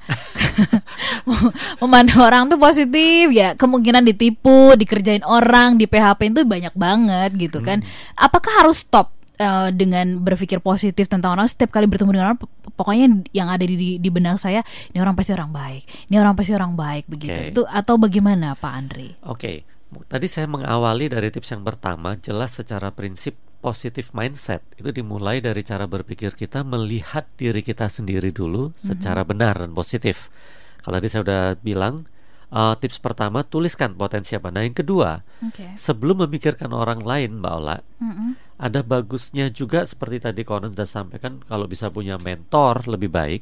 Memandang 1.82 2.20
orang 2.20 2.44
tuh 2.52 2.60
positif 2.60 3.32
ya, 3.32 3.56
kemungkinan 3.56 4.04
ditipu, 4.04 4.76
dikerjain 4.76 5.24
orang, 5.24 5.80
di 5.80 5.88
PHP 5.88 6.36
itu 6.36 6.44
banyak 6.44 6.76
banget 6.76 7.32
gitu 7.40 7.64
kan. 7.64 7.80
Apakah 8.20 8.64
harus 8.64 8.84
stop 8.84 9.21
eh, 9.42 9.70
dengan 9.74 10.22
berpikir 10.22 10.62
positif 10.62 11.10
tentang 11.10 11.34
orang 11.34 11.50
setiap 11.50 11.74
kali 11.74 11.90
bertemu 11.90 12.14
dengan 12.14 12.26
orang 12.30 12.40
pokoknya 12.78 13.26
yang 13.34 13.50
ada 13.50 13.66
di 13.66 13.98
di 13.98 14.10
benak 14.14 14.38
saya 14.38 14.62
ini 14.94 15.02
orang 15.02 15.18
pasti 15.18 15.34
orang 15.34 15.50
baik 15.50 15.82
ini 16.14 16.16
orang 16.22 16.38
pasti 16.38 16.54
orang 16.54 16.78
baik 16.78 17.10
begitu 17.10 17.42
Oke. 17.42 17.50
itu 17.50 17.62
atau 17.66 17.98
bagaimana 17.98 18.54
Pak 18.54 18.74
Andri 18.78 19.10
Oke, 19.32 19.64
tadi 20.12 20.28
saya 20.28 20.44
mengawali 20.44 21.08
dari 21.08 21.32
tips 21.32 21.56
yang 21.56 21.64
pertama, 21.64 22.20
jelas 22.20 22.60
secara 22.60 22.92
prinsip 22.92 23.40
positive 23.62 24.12
mindset 24.12 24.66
itu 24.76 24.90
dimulai 24.92 25.40
dari 25.40 25.62
cara 25.62 25.86
berpikir 25.86 26.34
kita 26.34 26.66
melihat 26.66 27.30
diri 27.38 27.62
kita 27.62 27.88
sendiri 27.88 28.34
dulu 28.34 28.74
secara 28.74 29.22
benar 29.24 29.62
dan 29.62 29.72
positif. 29.72 30.34
Kalau 30.82 30.98
tadi 30.98 31.08
saya 31.08 31.22
udah 31.24 31.44
bilang, 31.62 32.10
eh, 32.52 32.74
tips 32.76 32.98
pertama 33.00 33.46
tuliskan 33.46 33.94
potensi 33.96 34.34
apa. 34.34 34.50
Nah, 34.50 34.66
yang 34.66 34.76
kedua, 34.76 35.22
Oke 35.46 35.78
sebelum 35.78 36.26
memikirkan 36.26 36.74
orang 36.74 37.06
lain, 37.06 37.40
Mbak 37.40 37.54
Ola, 37.56 37.78
Mm-mm. 38.02 38.51
Ada 38.62 38.86
bagusnya 38.86 39.50
juga 39.50 39.82
seperti 39.82 40.22
tadi 40.22 40.46
Conan 40.46 40.78
sudah 40.78 40.86
sampaikan 40.86 41.42
kalau 41.50 41.66
bisa 41.66 41.90
punya 41.90 42.22
mentor 42.22 42.86
lebih 42.86 43.10
baik 43.10 43.42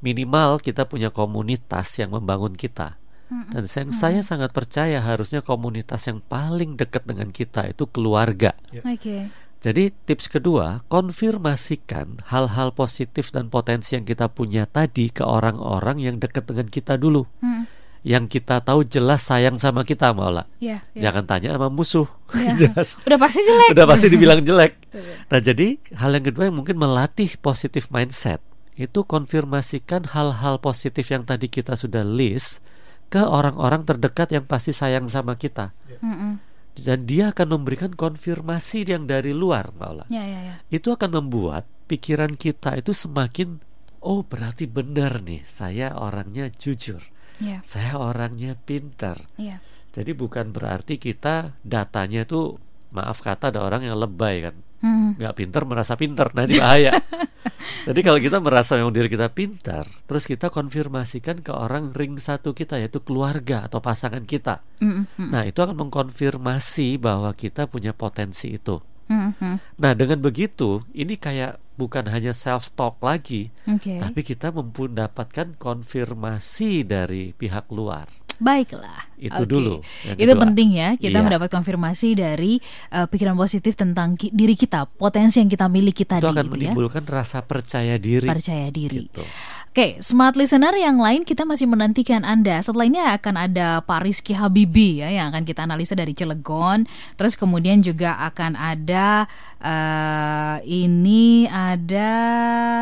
minimal 0.00 0.60
kita 0.60 0.84
punya 0.84 1.08
komunitas 1.12 1.96
yang 1.96 2.12
membangun 2.12 2.52
kita. 2.52 3.00
Dan 3.34 3.64
saya, 3.66 3.88
saya 3.90 4.20
sangat 4.20 4.52
percaya 4.52 5.00
harusnya 5.00 5.40
komunitas 5.40 6.06
yang 6.06 6.20
paling 6.20 6.76
dekat 6.76 7.08
dengan 7.08 7.32
kita 7.32 7.72
itu 7.72 7.88
keluarga. 7.88 8.52
Oke. 8.84 9.32
Jadi 9.64 9.88
tips 10.04 10.28
kedua 10.28 10.84
konfirmasikan 10.92 12.20
hal-hal 12.28 12.76
positif 12.76 13.32
dan 13.32 13.48
potensi 13.48 13.96
yang 13.96 14.04
kita 14.04 14.28
punya 14.28 14.68
tadi 14.68 15.08
ke 15.08 15.24
orang-orang 15.24 16.04
yang 16.04 16.16
dekat 16.20 16.44
dengan 16.44 16.68
kita 16.68 17.00
dulu. 17.00 17.24
Mm. 17.40 17.64
Yang 18.04 18.28
kita 18.28 18.60
tahu 18.60 18.84
jelas 18.84 19.24
sayang 19.24 19.56
sama 19.56 19.80
kita 19.82 20.12
Maula 20.12 20.44
ya, 20.60 20.84
ya. 20.92 21.08
jangan 21.08 21.24
tanya 21.24 21.56
sama 21.56 21.72
musuh 21.72 22.06
Ya. 22.34 22.50
jelas 22.66 22.98
udah 23.06 23.18
pasti 23.18 23.40
jelek 23.46 23.68
udah 23.78 23.86
pasti 23.86 24.06
dibilang 24.10 24.40
jelek. 24.42 24.74
Nah, 25.30 25.42
jadi 25.42 25.74
hal 25.98 26.14
yang 26.14 26.22
kedua 26.30 26.46
yang 26.46 26.56
mungkin 26.62 26.78
melatih 26.78 27.34
positif 27.42 27.90
mindset 27.90 28.38
itu 28.78 29.02
konfirmasikan 29.02 30.06
hal-hal 30.14 30.62
positif 30.62 31.10
yang 31.10 31.26
tadi 31.26 31.50
kita 31.50 31.74
sudah 31.74 32.06
list 32.06 32.62
ke 33.10 33.18
orang-orang 33.22 33.86
terdekat 33.86 34.30
yang 34.30 34.46
pasti 34.46 34.70
sayang 34.70 35.06
sama 35.10 35.34
kita. 35.34 35.74
Mm-mm. 35.98 36.38
Dan 36.74 37.06
dia 37.06 37.30
akan 37.30 37.58
memberikan 37.58 37.94
konfirmasi 37.94 38.82
yang 38.86 39.06
dari 39.06 39.30
luar, 39.30 39.70
Ola. 39.78 40.06
Ya, 40.10 40.26
ya, 40.26 40.40
ya. 40.42 40.54
Itu 40.70 40.90
akan 40.94 41.22
membuat 41.22 41.70
pikiran 41.86 42.34
kita 42.34 42.74
itu 42.74 42.90
semakin 42.90 43.62
oh 44.02 44.26
berarti 44.26 44.66
benar 44.66 45.22
nih, 45.22 45.46
saya 45.46 45.94
orangnya 45.94 46.50
jujur. 46.50 47.00
Ya, 47.42 47.58
Saya 47.66 47.98
orangnya 47.98 48.54
pintar. 48.54 49.18
ya. 49.34 49.58
Jadi 49.94 50.10
bukan 50.10 50.50
berarti 50.50 50.98
kita 50.98 51.54
datanya 51.62 52.26
itu 52.26 52.58
maaf 52.90 53.22
kata 53.22 53.50
ada 53.54 53.62
orang 53.62 53.86
yang 53.86 53.98
lebay 53.98 54.42
kan. 54.42 54.56
Mm. 54.84 55.16
nggak 55.16 55.32
pinter 55.40 55.62
merasa 55.64 55.96
pinter 55.96 56.28
nanti 56.36 56.60
bahaya 56.60 56.92
jadi 57.88 58.00
kalau 58.04 58.20
kita 58.20 58.36
merasa 58.36 58.76
memang 58.76 58.92
diri 58.92 59.08
kita 59.08 59.32
pintar 59.32 59.88
terus 60.04 60.28
kita 60.28 60.52
konfirmasikan 60.52 61.40
ke 61.40 61.56
orang 61.56 61.96
ring 61.96 62.20
satu 62.20 62.52
kita 62.52 62.76
yaitu 62.76 63.00
keluarga 63.00 63.64
atau 63.64 63.80
pasangan 63.80 64.28
kita 64.28 64.60
Mm, 64.84 65.08
mm, 65.08 65.28
nah 65.32 65.48
itu 65.48 65.56
akan 65.64 65.88
mengkonfirmasi 65.88 67.00
bahwa 67.00 67.32
kita 67.32 67.64
punya 67.64 67.96
potensi 67.96 68.60
itu 68.60 68.76
mm, 69.08 69.40
mm. 69.40 69.56
nah 69.80 69.96
dengan 69.96 70.20
begitu 70.20 70.84
ini 70.92 71.16
kayak 71.16 71.56
bukan 71.74 72.06
hanya 72.10 72.30
self 72.30 72.70
talk 72.78 73.02
lagi 73.02 73.50
Oke. 73.66 73.98
tapi 73.98 74.20
kita 74.22 74.54
mendapatkan 74.54 75.58
konfirmasi 75.58 76.86
dari 76.86 77.34
pihak 77.34 77.70
luar 77.74 78.06
Baiklah. 78.36 79.10
Itu 79.14 79.40
Oke. 79.40 79.48
dulu 79.48 79.74
yang 80.04 80.18
Itu 80.18 80.32
penting 80.36 80.68
ya, 80.74 80.88
kita 80.94 81.16
Iya. 81.16 81.24
mendapat 81.24 81.48
konfirmasi 81.48 82.12
dari 82.12 82.58
uh, 82.90 83.06
pikiran 83.06 83.32
positif 83.34 83.72
tentang 83.72 84.14
ki- 84.14 84.28
diri 84.30 84.52
kita, 84.52 84.84
potensi 84.90 85.38
yang 85.38 85.48
kita 85.48 85.64
miliki 85.66 86.04
tadi 86.04 86.20
itu 86.20 86.28
akan 86.28 86.44
gitu 86.44 86.54
ya. 86.54 86.74
menimbulkan 86.74 87.04
rasa 87.04 87.40
percaya 87.40 87.96
diri 87.96 88.26
Percaya 88.26 88.68
diri. 88.68 89.06
gitu. 89.06 89.24
Oke, 89.70 89.98
smart 89.98 90.34
listener 90.34 90.70
yang 90.72 90.98
lain 90.98 91.22
kita 91.22 91.42
masih 91.42 91.66
menantikan 91.66 92.22
Anda. 92.22 92.60
Setelah 92.60 92.84
ini 92.84 93.00
akan 93.00 93.34
ada 93.40 93.80
Pak 93.80 94.00
Rizky 94.02 94.30
Habibi 94.30 95.02
ya 95.02 95.10
yang 95.10 95.30
akan 95.30 95.42
kita 95.42 95.64
analisa 95.64 95.94
dari 95.94 96.12
Cilegon. 96.12 96.86
Terus 97.14 97.34
kemudian 97.34 97.80
juga 97.80 98.14
akan 98.20 98.54
ada 98.54 99.26
eh, 99.58 100.56
ini 100.64 101.46
ada 101.46 102.10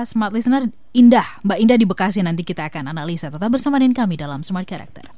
smart 0.02 0.32
listener 0.32 0.68
Indah, 0.92 1.24
Mbak 1.40 1.58
Indah 1.58 1.76
di 1.76 1.86
Bekasi 1.86 2.20
nanti 2.20 2.44
kita 2.44 2.68
akan 2.68 2.92
analisa. 2.92 3.32
Tetap 3.32 3.48
bersama 3.48 3.80
dengan 3.80 3.96
kami 3.96 4.20
dalam 4.20 4.44
Smart 4.44 4.68
Character. 4.68 5.08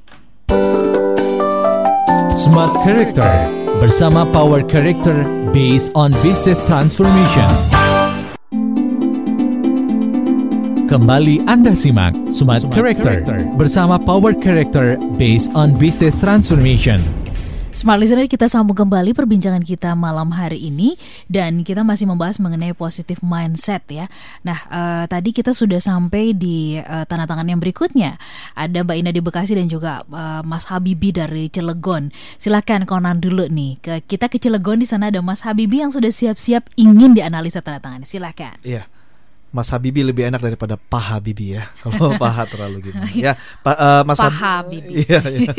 Smart 2.35 2.75
Character 2.85 3.49
bersama 3.81 4.29
Power 4.29 4.61
Character 4.69 5.25
based 5.57 5.89
on 5.97 6.13
business 6.21 6.61
transformation. 6.69 7.49
Kembali 10.85 11.41
Anda 11.49 11.73
simak 11.73 12.13
Smart, 12.29 12.69
Character, 12.69 13.41
bersama 13.57 13.97
Power 13.97 14.37
Character 14.37 15.01
based 15.17 15.49
on 15.57 15.73
business 15.81 16.21
transformation. 16.21 17.24
Smart 17.75 17.99
Listener 17.99 18.31
kita 18.31 18.47
sambung 18.47 18.79
kembali 18.79 19.19
perbincangan 19.19 19.67
kita 19.67 19.99
malam 19.99 20.31
hari 20.31 20.71
ini 20.71 20.95
dan 21.27 21.67
kita 21.67 21.83
masih 21.83 22.07
membahas 22.07 22.39
mengenai 22.39 22.71
positive 22.71 23.19
mindset 23.19 23.83
ya. 23.91 24.07
Nah 24.47 24.55
eh, 24.71 25.05
tadi 25.11 25.35
kita 25.35 25.51
sudah 25.51 25.83
sampai 25.83 26.39
di 26.39 26.79
eh, 26.79 27.05
tanda 27.11 27.27
tangan 27.27 27.51
yang 27.51 27.59
berikutnya. 27.59 28.15
Ada 28.55 28.87
Mbak 28.87 28.97
Ina 29.03 29.11
di 29.11 29.19
Bekasi 29.19 29.59
dan 29.59 29.67
juga 29.67 30.07
eh, 30.07 30.43
Mas 30.47 30.71
Habibi 30.71 31.11
dari 31.11 31.51
Cilegon. 31.51 32.15
Silakan 32.39 32.87
konan 32.87 33.19
dulu 33.19 33.51
nih. 33.51 33.83
Ke, 33.83 34.07
kita 34.07 34.31
ke 34.31 34.39
Cilegon 34.39 34.79
di 34.79 34.87
sana 34.87 35.11
ada 35.11 35.19
Mas 35.19 35.43
Habibi 35.43 35.83
yang 35.83 35.91
sudah 35.91 36.15
siap-siap 36.15 36.71
ingin 36.79 37.19
dianalisa 37.19 37.59
tanda 37.59 37.83
tangan. 37.83 38.07
Silakan. 38.07 38.55
Iya. 38.63 38.87
Mas 39.55 39.71
Habibi 39.71 40.03
lebih 40.03 40.27
enak 40.27 40.43
daripada 40.43 40.75
Pak 40.75 41.15
Habibi 41.15 41.55
ya. 41.55 41.63
Kalau 41.87 42.19
Paha 42.19 42.43
terlalu 42.51 42.91
gimana. 42.91 43.07
Ya, 43.15 43.39
Pak 43.63 43.77
eh, 43.79 44.03
Mas 44.03 44.19
Pak 44.19 44.27
Hab- 44.27 44.67
Habibi. 44.67 44.93
Iya, 45.07 45.21
iya. 45.31 45.53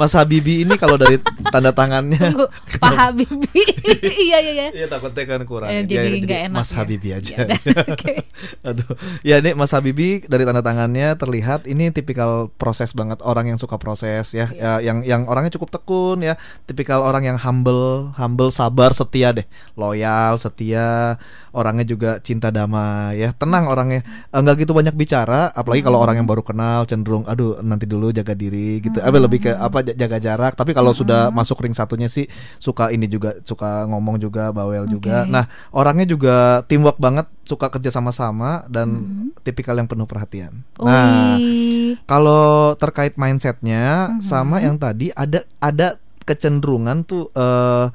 Mas 0.00 0.16
Habibi 0.16 0.64
ini 0.64 0.74
kalau 0.74 0.96
dari 0.96 1.20
tanda 1.52 1.70
tangannya 1.70 2.16
Tunggu, 2.16 2.48
Pak 2.80 2.92
Habibi. 2.96 3.62
Iya 4.00 4.38
iya 4.40 4.52
iya. 4.56 4.66
Iya 4.72 4.86
takutnya 4.88 5.28
kan 5.28 5.44
kurang. 5.44 5.68
Eh, 5.68 5.84
Ya, 5.84 6.00
jadi 6.00 6.18
nggak 6.24 6.40
enak 6.48 6.56
Mas 6.56 6.72
ya. 6.72 6.76
Habibi 6.80 7.08
aja. 7.12 7.36
Ya 7.44 7.82
oke. 7.84 8.14
Aduh. 8.64 8.88
Ya 9.20 9.36
ini 9.44 9.52
Mas 9.52 9.76
Habibi 9.76 10.24
dari 10.24 10.48
tanda 10.48 10.64
tangannya 10.64 11.12
terlihat 11.14 11.68
ini 11.68 11.92
tipikal 11.92 12.48
proses 12.56 12.96
banget 12.96 13.20
orang 13.20 13.52
yang 13.52 13.60
suka 13.60 13.76
proses 13.76 14.32
ya. 14.32 14.48
Iya. 14.48 14.56
ya 14.56 14.72
yang 14.80 14.98
yang 15.04 15.22
orangnya 15.28 15.52
cukup 15.52 15.68
tekun 15.68 16.24
ya. 16.24 16.40
Tipikal 16.64 17.04
orang 17.04 17.28
yang 17.28 17.36
humble, 17.36 18.08
humble, 18.16 18.48
sabar, 18.48 18.96
setia 18.96 19.36
deh. 19.36 19.44
Loyal, 19.76 20.40
setia, 20.40 21.20
orangnya 21.54 21.86
juga 21.86 22.18
cinta 22.18 22.50
damai 22.50 23.16
ya. 23.16 23.30
Tenang 23.32 23.70
orangnya. 23.70 24.02
Enggak 24.28 24.66
gitu 24.66 24.74
banyak 24.74 24.92
bicara, 24.92 25.48
apalagi 25.50 25.80
kalau 25.80 26.02
Hmm. 26.02 26.06
orang 26.06 26.16
yang 26.20 26.28
baru 26.28 26.42
kenal 26.42 26.82
cenderung 26.84 27.22
aduh 27.24 27.62
nanti 27.62 27.86
dulu 27.86 28.10
jaga 28.10 28.34
diri 28.34 28.82
gitu. 28.82 28.98
Eh, 28.98 29.10
lebih 29.14 29.38
ke 29.40 29.50
apa 29.54 29.80
j- 29.80 29.94
jaga 29.94 30.18
jarak. 30.18 30.52
Tapi 30.52 30.74
kalau 30.74 30.90
sudah 30.90 31.30
masuk 31.30 31.62
ring 31.62 31.72
satunya 31.72 32.10
sih 32.10 32.26
suka 32.58 32.90
ini 32.90 33.06
juga 33.06 33.38
suka 33.46 33.86
ngomong 33.86 34.18
juga, 34.18 34.50
bawel 34.50 34.90
juga. 34.90 35.22
Nah, 35.24 35.46
orangnya 35.70 36.04
juga 36.04 36.34
teamwork 36.66 36.98
banget, 36.98 37.30
suka 37.46 37.70
kerja 37.70 37.94
sama-sama 37.94 38.66
dan 38.66 38.98
tipikal 39.40 39.78
yang 39.78 39.86
penuh 39.86 40.04
perhatian. 40.04 40.66
Nah, 40.76 41.38
kalau 42.04 42.74
terkait 42.74 43.14
mindsetnya 43.14 44.16
sama 44.18 44.58
yang 44.58 44.74
tadi 44.76 45.12
ada 45.12 45.46
ada 45.60 45.96
kecenderungan 46.24 47.04
tuh 47.04 47.28
eh, 47.30 47.86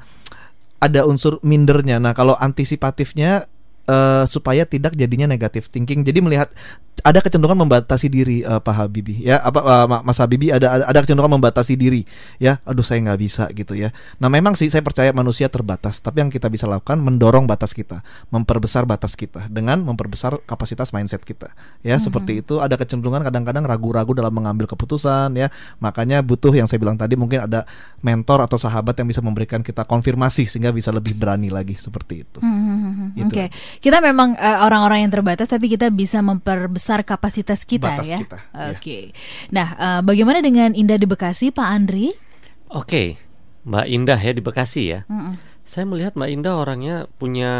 ada 0.80 1.00
unsur 1.04 1.36
mindernya. 1.42 2.00
Nah, 2.00 2.14
kalau 2.14 2.32
antisipatifnya 2.32 3.49
eh, 3.90 4.24
supaya 4.30 4.62
tidak 4.62 4.94
jadinya 4.94 5.26
negatif 5.26 5.66
thinking. 5.66 6.06
Jadi 6.06 6.22
melihat 6.22 6.54
ada 7.00 7.24
kecenderungan 7.24 7.64
membatasi 7.64 8.06
diri 8.12 8.44
eh, 8.44 8.60
Pak 8.60 8.74
Habibi 8.76 9.24
ya. 9.24 9.40
Apa 9.42 9.88
Ma- 9.90 10.04
Mas 10.04 10.20
Habibi 10.20 10.54
ada 10.54 10.86
ada, 10.86 10.98
kecenderungan 11.02 11.40
membatasi 11.40 11.74
diri 11.74 12.06
ya. 12.38 12.62
Aduh 12.62 12.84
saya 12.84 13.02
nggak 13.02 13.20
bisa 13.20 13.44
gitu 13.50 13.74
ya. 13.74 13.90
Nah 14.22 14.28
memang 14.30 14.54
sih 14.54 14.68
saya 14.68 14.84
percaya 14.84 15.10
manusia 15.10 15.50
terbatas 15.50 15.98
tapi 15.98 16.22
yang 16.22 16.30
kita 16.30 16.46
bisa 16.52 16.70
lakukan 16.70 17.00
mendorong 17.00 17.48
batas 17.48 17.74
kita 17.74 18.04
memperbesar 18.30 18.84
batas 18.86 19.16
kita 19.16 19.48
dengan 19.50 19.82
memperbesar 19.82 20.44
kapasitas 20.44 20.92
mindset 20.94 21.24
kita 21.24 21.50
ya. 21.82 21.96
Seperti 21.98 22.44
itu 22.44 22.60
ada 22.60 22.76
kecenderungan 22.76 23.24
kadang-kadang 23.26 23.64
ragu-ragu 23.64 24.12
dalam 24.14 24.32
mengambil 24.32 24.68
keputusan 24.70 25.34
ya. 25.34 25.48
Makanya 25.80 26.20
butuh 26.20 26.52
yang 26.52 26.68
saya 26.68 26.78
bilang 26.78 27.00
tadi 27.00 27.16
mungkin 27.16 27.48
ada 27.48 27.64
mentor 28.04 28.44
atau 28.44 28.60
sahabat 28.60 28.96
yang 29.00 29.08
bisa 29.08 29.24
memberikan 29.24 29.64
kita 29.64 29.88
konfirmasi 29.88 30.44
sehingga 30.44 30.72
bisa 30.72 30.92
lebih 30.92 31.16
berani 31.16 31.48
lagi 31.48 31.76
seperti 31.76 32.28
itu. 32.28 32.38
Hmm, 32.40 32.52
hmm, 32.52 32.78
hmm, 32.80 32.94
hmm. 32.94 33.28
Oke, 33.28 33.44
kita 33.80 34.04
memang 34.04 34.36
eh, 34.36 34.58
orang-orang 34.60 35.08
yang 35.08 35.12
terbatas, 35.12 35.48
tapi 35.48 35.72
kita 35.72 35.88
bisa 35.88 36.20
memperbesar 36.20 37.02
kapasitas 37.02 37.64
kita 37.64 37.96
Batas 37.96 38.06
ya. 38.06 38.18
kita, 38.20 38.38
iya. 38.52 38.76
Oke. 38.76 38.98
Nah, 39.50 39.68
eh, 39.74 40.00
bagaimana 40.04 40.44
dengan 40.44 40.76
Indah 40.76 41.00
di 41.00 41.08
Bekasi, 41.08 41.50
Pak 41.50 41.68
Andri? 41.68 42.12
Oke, 42.70 43.18
Mbak 43.66 43.86
Indah 43.88 44.20
ya 44.20 44.32
di 44.36 44.42
Bekasi 44.44 44.82
ya. 44.94 45.00
Mm-mm. 45.08 45.34
Saya 45.64 45.84
melihat 45.88 46.14
Mbak 46.14 46.30
Indah 46.30 46.54
orangnya 46.60 46.96
punya 47.18 47.52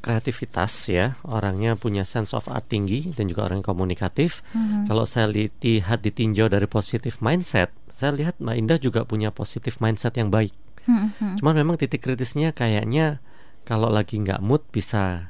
kreativitas 0.00 0.72
ya, 0.88 1.20
orangnya 1.28 1.76
punya 1.76 2.08
sense 2.08 2.32
of 2.32 2.48
art 2.48 2.66
tinggi 2.72 3.12
dan 3.12 3.28
juga 3.28 3.46
orang 3.46 3.60
yang 3.60 3.68
komunikatif. 3.68 4.40
Kalau 4.88 5.04
saya 5.04 5.28
li- 5.28 5.52
lihat 5.60 6.00
ditinjau 6.00 6.48
dari 6.48 6.64
positive 6.64 7.20
mindset, 7.20 7.68
saya 7.92 8.16
lihat 8.16 8.40
Mbak 8.40 8.56
Indah 8.56 8.78
juga 8.80 9.04
punya 9.04 9.28
positive 9.28 9.76
mindset 9.78 10.16
yang 10.16 10.32
baik. 10.32 10.56
Hmm, 10.88 11.12
hmm. 11.20 11.36
Cuman 11.38 11.54
memang 11.54 11.76
titik 11.76 12.00
kritisnya 12.00 12.56
kayaknya 12.56 13.20
kalau 13.68 13.92
lagi 13.92 14.16
nggak 14.18 14.40
mood 14.40 14.64
bisa 14.72 15.29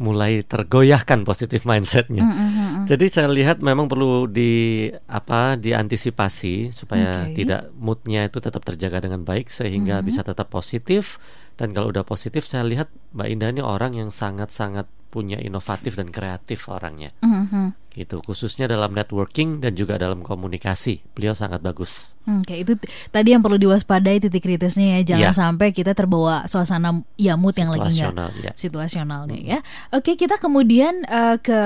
mulai 0.00 0.44
tergoyahkan 0.44 1.24
positive 1.24 1.64
mindsetnya. 1.64 2.24
Hmm, 2.24 2.36
hmm, 2.36 2.50
hmm, 2.50 2.68
hmm. 2.68 2.84
Jadi 2.86 3.06
saya 3.08 3.28
lihat 3.32 3.64
memang 3.64 3.88
perlu 3.88 4.28
di 4.28 4.86
apa 5.08 5.56
diantisipasi 5.56 6.74
supaya 6.74 7.28
Oke. 7.28 7.42
tidak 7.42 7.72
moodnya 7.76 8.28
itu 8.28 8.38
tetap 8.38 8.62
terjaga 8.62 9.08
dengan 9.08 9.24
baik 9.24 9.48
sehingga 9.48 10.04
bisa 10.04 10.20
tetap 10.20 10.52
positif 10.52 11.16
dan 11.56 11.72
kalau 11.72 11.88
udah 11.88 12.02
positif 12.02 12.44
saya 12.44 12.62
lihat 12.62 12.86
Mbak 13.12 13.28
Indah 13.28 13.48
ini 13.50 13.60
orang 13.60 13.92
yang 13.92 14.08
sangat-sangat 14.10 14.84
punya 15.06 15.38
inovatif 15.38 15.96
dan 15.96 16.08
kreatif 16.08 16.68
orangnya 16.68 17.08
Hmm, 17.18 17.48
hmm. 17.48 17.68
gitu 17.90 18.20
khususnya 18.20 18.66
dalam 18.66 18.92
networking 18.92 19.58
dan 19.58 19.72
juga 19.72 19.96
dalam 19.96 20.20
komunikasi 20.20 21.00
beliau 21.10 21.32
sangat 21.32 21.58
bagus. 21.58 22.12
Oke, 22.22 22.60
itu 22.60 22.76
t- 22.76 22.84
tadi 23.08 23.32
yang 23.32 23.40
perlu 23.40 23.56
diwaspadai 23.56 24.20
titik 24.20 24.44
kritisnya 24.44 25.00
ya, 25.00 25.16
jangan 25.16 25.24
Iya. 25.24 25.32
sampai 25.32 25.68
kita 25.70 25.96
terbawa 25.96 26.44
suasana 26.44 26.92
ya 27.16 27.32
mood 27.32 27.56
yang 27.56 27.72
lagi 27.72 27.88
nggak 27.88 28.12
Situasional, 28.12 28.30
ya. 28.36 28.52
situasional 28.52 29.20
nih 29.24 29.42
ya. 29.46 29.58
Oke, 29.90 30.12
kita 30.14 30.36
kemudian 30.36 31.00
eh, 31.02 31.36
ke 31.38 31.60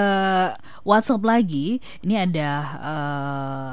WhatsApp 0.85 1.25
lagi. 1.25 1.83
Ini 2.01 2.31
ada 2.31 2.49
eh, 2.79 3.73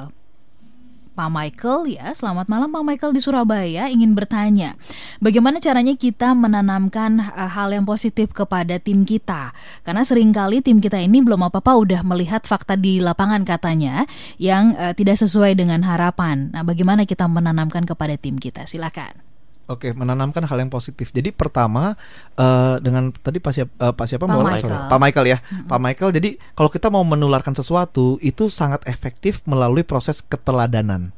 Pak 1.18 1.34
Michael 1.34 1.98
ya, 1.98 2.14
selamat 2.14 2.46
malam 2.46 2.70
Pak 2.70 2.84
Michael 2.86 3.18
di 3.18 3.22
Surabaya 3.26 3.90
ingin 3.90 4.14
bertanya, 4.14 4.78
bagaimana 5.18 5.58
caranya 5.58 5.98
kita 5.98 6.38
menanamkan 6.38 7.18
eh, 7.18 7.50
hal 7.50 7.74
yang 7.74 7.90
positif 7.90 8.30
kepada 8.30 8.78
tim 8.78 9.02
kita? 9.02 9.50
Karena 9.82 10.06
sering 10.06 10.30
kali 10.30 10.62
tim 10.62 10.78
kita 10.78 11.02
ini 11.02 11.26
belum 11.26 11.50
apa-apa 11.50 11.74
udah 11.74 12.02
melihat 12.06 12.46
fakta 12.46 12.78
di 12.78 13.02
lapangan 13.02 13.42
katanya 13.50 14.06
yang 14.38 14.78
eh, 14.78 14.94
tidak 14.94 15.18
sesuai 15.18 15.58
dengan 15.58 15.82
harapan. 15.82 16.54
Nah, 16.54 16.62
bagaimana 16.62 17.10
kita 17.10 17.26
menanamkan 17.26 17.90
kepada 17.90 18.14
tim 18.14 18.38
kita? 18.38 18.70
Silakan. 18.70 19.37
Oke, 19.68 19.92
menanamkan 19.92 20.48
hal 20.48 20.64
yang 20.64 20.72
positif. 20.72 21.12
Jadi 21.12 21.36
pertama 21.36 22.00
eh, 22.40 22.76
dengan 22.80 23.12
tadi 23.12 23.44
Pak 23.44 23.52
siapa, 23.52 23.72
eh, 23.76 23.94
Pak 23.94 24.06
siapa 24.08 24.24
Pak? 24.24 24.40
Michael. 24.40 24.64
Sorry. 24.64 24.88
Pak 24.88 25.00
Michael 25.04 25.28
ya. 25.28 25.38
Pak 25.68 25.80
Michael. 25.84 26.12
Jadi 26.16 26.30
kalau 26.56 26.70
kita 26.72 26.88
mau 26.88 27.04
menularkan 27.04 27.52
sesuatu 27.52 28.16
itu 28.24 28.48
sangat 28.48 28.88
efektif 28.88 29.44
melalui 29.44 29.84
proses 29.84 30.24
keteladanan. 30.24 31.12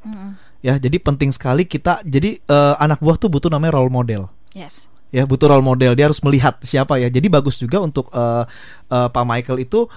Ya, 0.60 0.76
jadi 0.82 0.98
penting 0.98 1.30
sekali 1.30 1.70
kita. 1.70 2.02
Jadi 2.02 2.42
eh, 2.42 2.76
anak 2.82 3.00
buah 3.06 3.22
tuh 3.22 3.30
butuh 3.30 3.54
namanya 3.54 3.78
role 3.78 3.94
model. 3.94 4.34
Yes. 4.58 4.90
ya 5.10 5.26
butuh 5.26 5.50
role 5.50 5.66
model 5.66 5.98
dia 5.98 6.06
harus 6.06 6.22
melihat 6.22 6.62
siapa 6.62 7.02
ya 7.02 7.10
jadi 7.10 7.26
bagus 7.34 7.58
juga 7.58 7.82
untuk 7.82 8.14
eh, 8.14 8.46
eh, 8.94 9.10
Pak 9.10 9.26
Michael 9.26 9.66
itu 9.66 9.90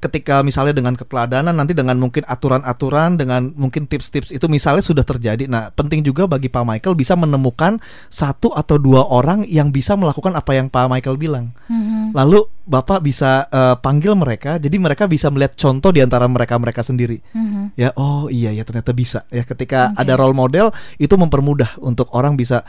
ketika 0.00 0.40
misalnya 0.40 0.72
dengan 0.72 0.96
keteladanan 0.96 1.52
nanti 1.52 1.76
dengan 1.76 2.00
mungkin 2.00 2.24
aturan-aturan 2.24 3.20
dengan 3.20 3.52
mungkin 3.52 3.84
tips-tips 3.84 4.32
itu 4.32 4.48
misalnya 4.48 4.80
sudah 4.80 5.04
terjadi 5.04 5.44
nah 5.44 5.68
penting 5.68 6.00
juga 6.00 6.24
bagi 6.24 6.48
Pak 6.48 6.64
Michael 6.64 6.96
bisa 6.96 7.14
menemukan 7.14 7.76
satu 8.08 8.56
atau 8.56 8.80
dua 8.80 9.04
orang 9.04 9.44
yang 9.44 9.68
bisa 9.68 9.94
melakukan 9.94 10.32
apa 10.32 10.56
yang 10.56 10.72
Pak 10.72 10.88
Michael 10.88 11.20
bilang 11.20 11.52
Mhm. 11.68 12.16
lalu 12.16 12.48
Bapak 12.70 13.02
bisa 13.02 13.44
eh, 13.50 13.76
panggil 13.82 14.16
mereka 14.16 14.56
jadi 14.56 14.76
mereka 14.80 15.04
bisa 15.04 15.28
melihat 15.28 15.52
contoh 15.58 15.90
di 15.92 16.00
antara 16.00 16.24
mereka-mereka 16.24 16.80
sendiri 16.80 17.20
Mhm. 17.36 17.76
ya 17.76 17.92
oh 18.00 18.32
iya 18.32 18.56
ya 18.56 18.64
ternyata 18.64 18.96
bisa 18.96 19.28
ya 19.28 19.44
ketika 19.44 19.92
Oke. 19.92 20.00
ada 20.00 20.12
role 20.16 20.32
model 20.32 20.72
itu 20.96 21.12
mempermudah 21.12 21.76
untuk 21.84 22.08
orang 22.16 22.40
bisa 22.40 22.64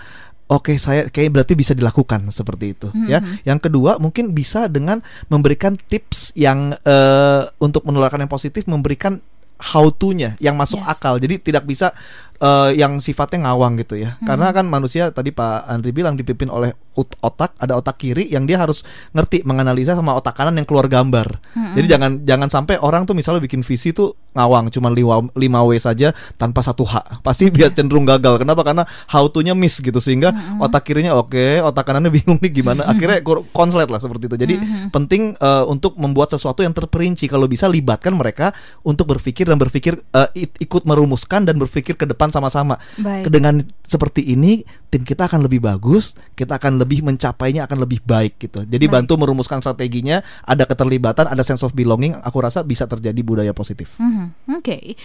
oke 0.52 0.76
saya 0.76 1.08
kayak 1.08 1.32
berarti 1.32 1.54
bisa 1.56 1.72
dilakukan 1.72 2.28
seperti 2.30 2.76
itu 2.76 2.88
ya. 3.08 3.24
yang 3.48 3.58
kedua 3.58 3.96
mungkin 4.04 4.36
bisa 4.36 4.68
dengan 4.68 5.00
memberikan 5.32 5.80
tips 5.80 6.36
yang 6.36 6.76
eh, 6.76 7.44
untuk 7.64 7.88
menularkan 7.88 8.28
yang 8.28 8.32
positif 8.32 8.68
memberikan 8.68 9.24
how 9.62 9.88
to-nya 9.94 10.34
yang 10.42 10.58
masuk 10.58 10.82
Yes. 10.82 10.90
akal. 10.90 11.16
Jadi 11.22 11.38
tidak 11.40 11.64
bisa 11.64 11.94
eh, 12.42 12.74
yang 12.74 12.98
sifatnya 12.98 13.46
ngawang 13.46 13.78
gitu 13.78 14.02
ya. 14.02 14.18
Karena 14.26 14.50
kan 14.50 14.66
manusia 14.66 15.14
tadi 15.14 15.30
Pak 15.30 15.70
Andri 15.70 15.94
bilang 15.94 16.18
dipimpin 16.18 16.50
oleh 16.50 16.74
otak 17.22 17.56
ada 17.56 17.80
otak 17.80 18.02
kiri 18.02 18.28
yang 18.28 18.44
dia 18.44 18.60
harus 18.60 18.84
ngerti 19.16 19.48
menganalisa 19.48 19.96
sama 19.96 20.18
otak 20.18 20.34
kanan 20.36 20.58
yang 20.58 20.66
keluar 20.66 20.90
gambar. 20.90 21.38
Jadi 21.78 21.88
jangan 21.88 22.12
jangan 22.26 22.50
sampai 22.50 22.82
orang 22.82 23.06
tuh 23.06 23.14
misalnya 23.14 23.40
bikin 23.40 23.62
visi 23.62 23.94
tuh 23.94 24.18
ngawang 24.32 24.72
cuma 24.72 24.90
5 24.90 25.32
w 25.38 25.72
saja 25.78 26.12
tanpa 26.36 26.66
satu 26.66 26.82
H. 26.84 27.22
Pasti 27.22 27.48
biar 27.54 27.72
cenderung 27.78 28.04
gagal. 28.04 28.42
Kenapa? 28.42 28.66
Karena 28.66 28.84
how 29.08 29.30
to-nya 29.30 29.54
miss 29.54 29.78
gitu 29.78 30.02
sehingga 30.02 30.34
otak 30.58 30.84
kirinya 30.84 31.14
oke 31.14 31.62
otak 31.62 31.86
kanannya 31.86 32.10
bingung 32.10 32.42
nih 32.42 32.52
gimana. 32.52 32.90
Akhirnya 32.90 33.22
kur- 33.22 33.46
konslet 33.54 33.86
lah 33.86 34.02
seperti 34.02 34.26
itu. 34.28 34.36
Jadi 34.36 34.56
penting 34.90 35.38
eh, 35.38 35.64
untuk 35.70 35.94
membuat 35.96 36.34
sesuatu 36.34 36.66
yang 36.66 36.74
terperinci. 36.74 37.30
Kalau 37.30 37.46
bisa 37.46 37.70
libatkan 37.70 38.18
mereka 38.18 38.50
untuk 38.82 39.14
berpikir 39.14 39.46
dan 39.52 39.60
berpikir 39.60 40.00
it- 40.32 40.56
ikut 40.58 40.88
merumuskan 40.88 41.44
dan 41.44 41.60
berpikir 41.60 42.00
ke 42.00 42.08
depan 42.08 42.32
sama-sama 42.32 42.80
dengan 43.28 43.60
seperti 43.84 44.32
ini 44.32 44.64
tim 44.88 45.04
kita 45.04 45.28
akan 45.28 45.44
lebih 45.44 45.60
bagus 45.60 46.16
kita 46.34 46.56
akan 46.56 46.80
lebih 46.80 47.04
mencapainya 47.04 47.68
akan 47.68 47.84
lebih 47.84 48.00
baik 48.02 48.40
gitu 48.40 48.64
jadi 48.64 48.86
Baik. 48.88 48.96
bantu 49.04 49.20
merumuskan 49.20 49.60
strateginya 49.60 50.24
ada 50.48 50.64
keterlibatan 50.64 51.28
ada 51.28 51.44
sense 51.44 51.62
of 51.62 51.76
belonging 51.76 52.16
aku 52.16 52.40
rasa 52.40 52.64
bisa 52.64 52.88
terjadi 52.88 53.20
budaya 53.20 53.52
positif 53.52 54.00
Mhm, 54.00 54.56
Oke, 54.58 54.96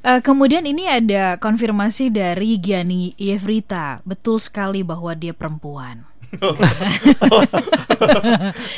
Eh, 0.00 0.20
kemudian 0.24 0.64
ini 0.64 0.88
ada 0.88 1.36
konfirmasi 1.36 2.08
dari 2.08 2.56
Giani 2.56 3.12
Yevrita. 3.20 4.00
Betul 4.08 4.40
sekali 4.40 4.80
bahwa 4.80 5.12
dia 5.12 5.36
perempuan. 5.36 6.08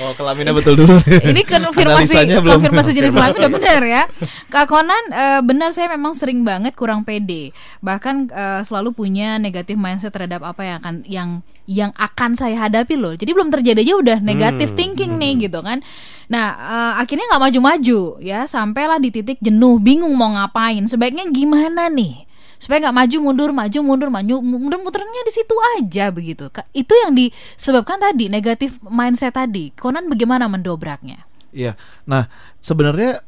Oh 0.02 0.12
kelaminnya 0.16 0.56
betul 0.56 0.74
dulu 0.74 0.96
Ini 1.04 1.42
konfirmasi 1.44 2.40
konfirmasi 2.40 2.90
jenis 2.96 3.12
kelamin 3.12 3.36
udah 3.36 3.52
benar 3.52 3.80
ya. 3.84 4.02
Kak 4.48 4.66
Konan 4.72 5.04
eh, 5.12 5.40
benar 5.44 5.70
saya 5.76 5.92
memang 5.92 6.16
sering 6.16 6.42
banget 6.42 6.72
kurang 6.72 7.04
pede. 7.04 7.52
Bahkan 7.84 8.32
eh, 8.32 8.60
selalu 8.64 8.96
punya 8.96 9.36
negatif 9.36 9.76
mindset 9.76 10.16
terhadap 10.16 10.42
apa 10.42 10.62
yang 10.64 10.76
akan 10.80 10.94
yang 11.04 11.28
yang 11.68 11.90
akan 11.94 12.34
saya 12.34 12.56
hadapi 12.68 12.98
loh. 12.98 13.14
Jadi 13.14 13.30
belum 13.30 13.52
terjadi 13.52 13.80
aja 13.84 13.94
udah 14.00 14.18
negatif 14.24 14.72
Hmm, 14.72 14.78
thinking 14.78 15.12
nih 15.20 15.46
gitu 15.46 15.60
kan. 15.62 15.84
Nah, 16.32 16.46
eh, 16.56 16.92
akhirnya 17.04 17.28
nggak 17.30 17.42
maju-maju 17.50 18.00
ya, 18.24 18.48
sampailah 18.48 18.98
di 18.98 19.12
titik 19.12 19.38
jenuh, 19.38 19.78
bingung 19.78 20.16
mau 20.16 20.32
ngapain. 20.32 20.82
Sebaiknya 20.88 21.28
gimana 21.30 21.92
nih? 21.92 22.31
Supaya 22.62 22.78
nggak 22.86 22.94
maju 22.94 23.16
mundur 23.18 23.50
maju 23.50 23.78
mundur 23.82 24.08
maju 24.14 24.34
mundur 24.38 24.78
muternya 24.86 25.22
di 25.26 25.32
situ 25.34 25.54
aja 25.82 26.14
begitu 26.14 26.46
itu 26.70 26.94
yang 26.94 27.10
disebabkan 27.18 27.98
tadi 27.98 28.30
negatif 28.30 28.78
mindset 28.86 29.34
tadi 29.34 29.74
Konan 29.74 30.06
bagaimana 30.06 30.46
mendobraknya 30.46 31.26
Iya. 31.52 31.76
Nah, 32.08 32.26
sebenarnya 32.58 33.20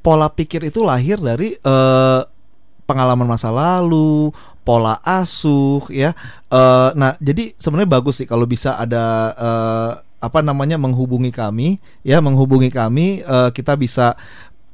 pola 0.00 0.30
pikir 0.30 0.62
itu 0.70 0.86
lahir 0.86 1.18
dari 1.18 1.58
eh, 1.58 2.20
pengalaman 2.86 3.26
masa 3.26 3.50
lalu, 3.50 4.30
pola 4.62 5.02
asuh, 5.02 5.82
ya. 5.90 6.14
Eh, 6.48 6.90
nah, 6.94 7.18
jadi 7.18 7.52
sebenarnya 7.58 7.90
bagus 7.90 8.22
sih 8.22 8.26
kalau 8.30 8.46
bisa 8.46 8.78
ada 8.78 9.04
eh, 9.34 9.92
apa 10.22 10.38
namanya 10.38 10.78
menghubungi 10.78 11.34
kami, 11.34 11.82
ya, 12.06 12.22
menghubungi 12.22 12.70
kami, 12.70 13.26
eh, 13.26 13.50
kita 13.50 13.74
bisa 13.74 14.14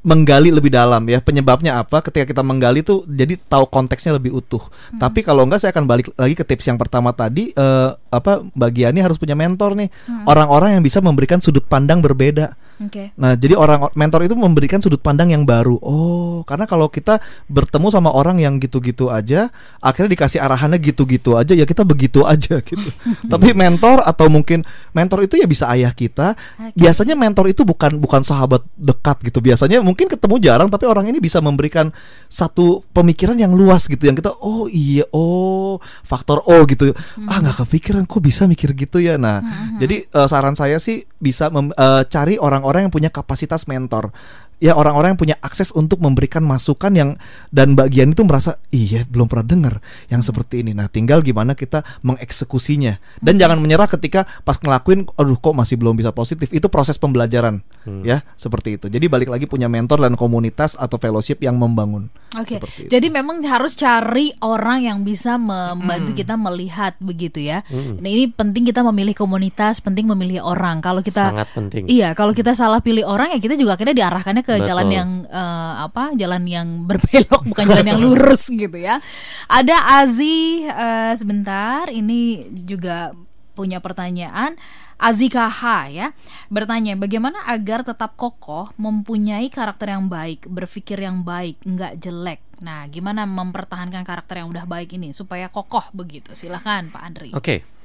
menggali 0.09 0.49
lebih 0.49 0.73
dalam 0.73 1.05
ya 1.05 1.21
penyebabnya 1.21 1.77
apa 1.77 2.01
ketika 2.01 2.33
kita 2.33 2.41
menggali 2.41 2.81
tuh 2.81 3.05
jadi 3.05 3.37
tahu 3.37 3.69
konteksnya 3.69 4.17
lebih 4.17 4.33
utuh 4.33 4.65
tapi 4.97 5.21
kalau 5.21 5.45
enggak 5.45 5.61
saya 5.61 5.77
akan 5.77 5.85
balik 5.85 6.09
lagi 6.17 6.33
ke 6.33 6.49
tips 6.49 6.73
yang 6.73 6.81
pertama 6.81 7.13
tadi 7.13 7.53
eh, 7.53 7.91
apa 7.93 8.41
bagiannya 8.57 9.05
harus 9.05 9.21
punya 9.21 9.37
mentor 9.37 9.77
nih 9.77 9.93
orang-orang 10.25 10.81
yang 10.81 10.83
bisa 10.83 11.05
memberikan 11.05 11.45
sudut 11.45 11.69
pandang 11.69 12.01
berbeda 12.01 12.57
oke 12.81 13.09
Nah, 13.19 13.35
jadi 13.35 13.59
orang 13.59 13.91
mentor 13.99 14.31
itu 14.31 14.39
memberikan 14.39 14.79
sudut 14.79 15.03
pandang 15.03 15.35
yang 15.35 15.43
baru. 15.43 15.75
Oh, 15.83 16.47
karena 16.47 16.71
kalau 16.71 16.87
kita 16.87 17.19
bertemu 17.51 17.91
sama 17.91 18.15
orang 18.15 18.39
yang 18.39 18.63
gitu-gitu 18.63 19.11
aja, 19.11 19.51
akhirnya 19.83 20.15
dikasih 20.15 20.39
arahannya 20.39 20.79
gitu-gitu 20.79 21.35
aja, 21.35 21.51
ya 21.59 21.67
kita 21.67 21.83
begitu 21.83 22.23
aja 22.23 22.63
gitu. 22.71 22.89
Tapi 23.27 23.59
mentor 23.59 24.07
atau 24.07 24.31
mungkin 24.31 24.63
mentor 24.95 25.27
itu 25.27 25.35
ya 25.43 25.51
bisa 25.51 25.67
ayah 25.75 25.91
kita. 25.91 26.39
Oke. 26.39 26.79
Biasanya 26.79 27.19
mentor 27.19 27.51
itu 27.51 27.67
bukan 27.67 27.99
bukan 27.99 28.23
sahabat 28.23 28.63
dekat 28.79 29.19
gitu. 29.27 29.43
Biasanya 29.43 29.83
mungkin 29.83 29.98
ketemu 30.07 30.39
jarang, 30.39 30.71
tapi 30.71 30.87
orang 30.87 31.11
ini 31.11 31.19
bisa 31.19 31.43
memberikan 31.43 31.91
satu 32.31 32.87
pemikiran 32.95 33.35
yang 33.35 33.51
luas 33.57 33.91
gitu, 33.91 34.07
yang 34.07 34.15
kita 34.15 34.31
oh 34.39 34.71
iya 34.71 35.03
oh 35.11 35.83
faktor 36.07 36.39
O 36.47 36.63
gitu. 36.71 36.95
Ah 37.27 37.43
nggak 37.43 37.67
kepikiran 37.67 38.07
kok 38.07 38.23
bisa 38.23 38.47
mikir 38.47 38.79
gitu 38.79 39.03
ya. 39.03 39.19
Nah, 39.19 39.43
jadi 39.83 40.07
eh, 40.07 40.29
saran 40.31 40.55
saya 40.55 40.79
sih 40.79 41.03
bisa 41.19 41.51
mem- 41.51 41.75
eh, 41.75 42.03
cari 42.07 42.39
orang-orang 42.39 42.87
yang 42.87 42.93
punya 42.95 43.11
kapasitas 43.11 43.67
mentor. 43.67 44.15
Ya 44.59 44.75
orang-orang 44.75 45.15
yang 45.15 45.21
punya 45.21 45.37
akses 45.39 45.71
untuk 45.71 46.03
memberikan 46.03 46.43
masukan 46.43 46.91
yang 46.91 47.11
dan 47.55 47.79
bagian 47.79 48.11
itu 48.11 48.27
merasa 48.27 48.59
iya 48.75 49.07
belum 49.07 49.31
pernah 49.31 49.47
dengar 49.47 49.75
yang 50.11 50.21
seperti 50.21 50.67
ini. 50.67 50.75
Nah, 50.75 50.91
tinggal 50.91 51.23
gimana 51.23 51.55
kita 51.55 51.87
mengeksekusinya. 52.03 53.23
Dan 53.23 53.39
jangan 53.39 53.63
menyerah 53.63 53.87
ketika 53.87 54.27
pas 54.43 54.59
ngelakuin 54.59 55.07
aduh 55.15 55.39
kok 55.39 55.55
masih 55.55 55.79
belum 55.79 55.95
bisa 55.95 56.11
positif. 56.11 56.51
Itu 56.51 56.67
proses 56.67 56.99
pembelajaran 56.99 57.63
ya, 58.03 58.27
seperti 58.35 58.83
itu. 58.83 58.87
Jadi 58.91 59.07
balik 59.07 59.31
lagi 59.31 59.47
punya 59.47 59.71
mentor 59.71 60.03
dan 60.03 60.19
komunitas 60.19 60.75
atau 60.75 60.99
fellowship 60.99 61.39
yang 61.39 61.55
membangun. 61.55 62.11
Oke, 62.37 62.61
itu. 62.61 62.93
jadi 62.93 63.09
memang 63.09 63.41
harus 63.49 63.73
cari 63.73 64.37
orang 64.45 64.85
yang 64.85 65.01
bisa 65.01 65.41
membantu 65.41 66.13
kita 66.13 66.37
melihat 66.37 66.93
begitu 67.01 67.41
ya. 67.41 67.65
Nah 67.73 68.09
ini 68.11 68.29
penting 68.29 68.69
kita 68.69 68.85
memilih 68.85 69.17
komunitas, 69.17 69.81
penting 69.81 70.05
memilih 70.05 70.45
orang. 70.45 70.85
Kalau 70.85 71.01
kita 71.01 71.33
Sangat 71.33 71.49
penting. 71.57 71.89
Iya, 71.89 72.13
kalau 72.13 72.37
kita 72.37 72.53
salah 72.53 72.85
pilih 72.85 73.09
orang 73.09 73.33
ya 73.33 73.41
kita 73.41 73.57
juga 73.57 73.81
akhirnya 73.81 73.97
diarahkannya 73.97 74.45
ke 74.49 74.57
Betul. 74.57 74.69
jalan 74.73 74.89
yang 74.89 75.11
eh, 75.29 75.75
apa? 75.85 76.17
Jalan 76.17 76.49
yang 76.49 76.69
berbelok 76.89 77.45
bukan 77.45 77.65
jalan 77.69 77.85
yang 77.85 78.01
lurus 78.01 78.49
gitu 78.49 78.81
ya. 78.81 79.05
Ada 79.53 80.01
Azi 80.01 80.65
eh, 80.65 81.13
sebentar, 81.13 81.93
ini 81.93 82.49
juga 82.65 83.13
punya 83.53 83.85
pertanyaan. 83.85 84.57
Azi 84.99 85.31
KH 85.31 85.63
ya 85.95 86.11
bertanya 86.51 86.99
bagaimana 86.99 87.39
agar 87.47 87.87
tetap 87.87 88.19
kokoh 88.19 88.75
mempunyai 88.83 89.47
karakter 89.47 89.95
yang 89.95 90.11
baik 90.11 90.51
berpikir 90.51 90.99
yang 90.99 91.23
baik 91.23 91.55
nggak 91.63 92.03
jelek 92.03 92.43
nah 92.59 92.83
gimana 92.91 93.23
mempertahankan 93.23 94.03
karakter 94.03 94.43
yang 94.43 94.51
udah 94.51 94.67
baik 94.67 94.99
ini 94.99 95.15
supaya 95.15 95.47
kokoh 95.55 95.87
begitu 95.95 96.35
silahkan 96.35 96.91
Pak 96.91 97.03
Andri 97.07 97.31
Oke. 97.31 97.78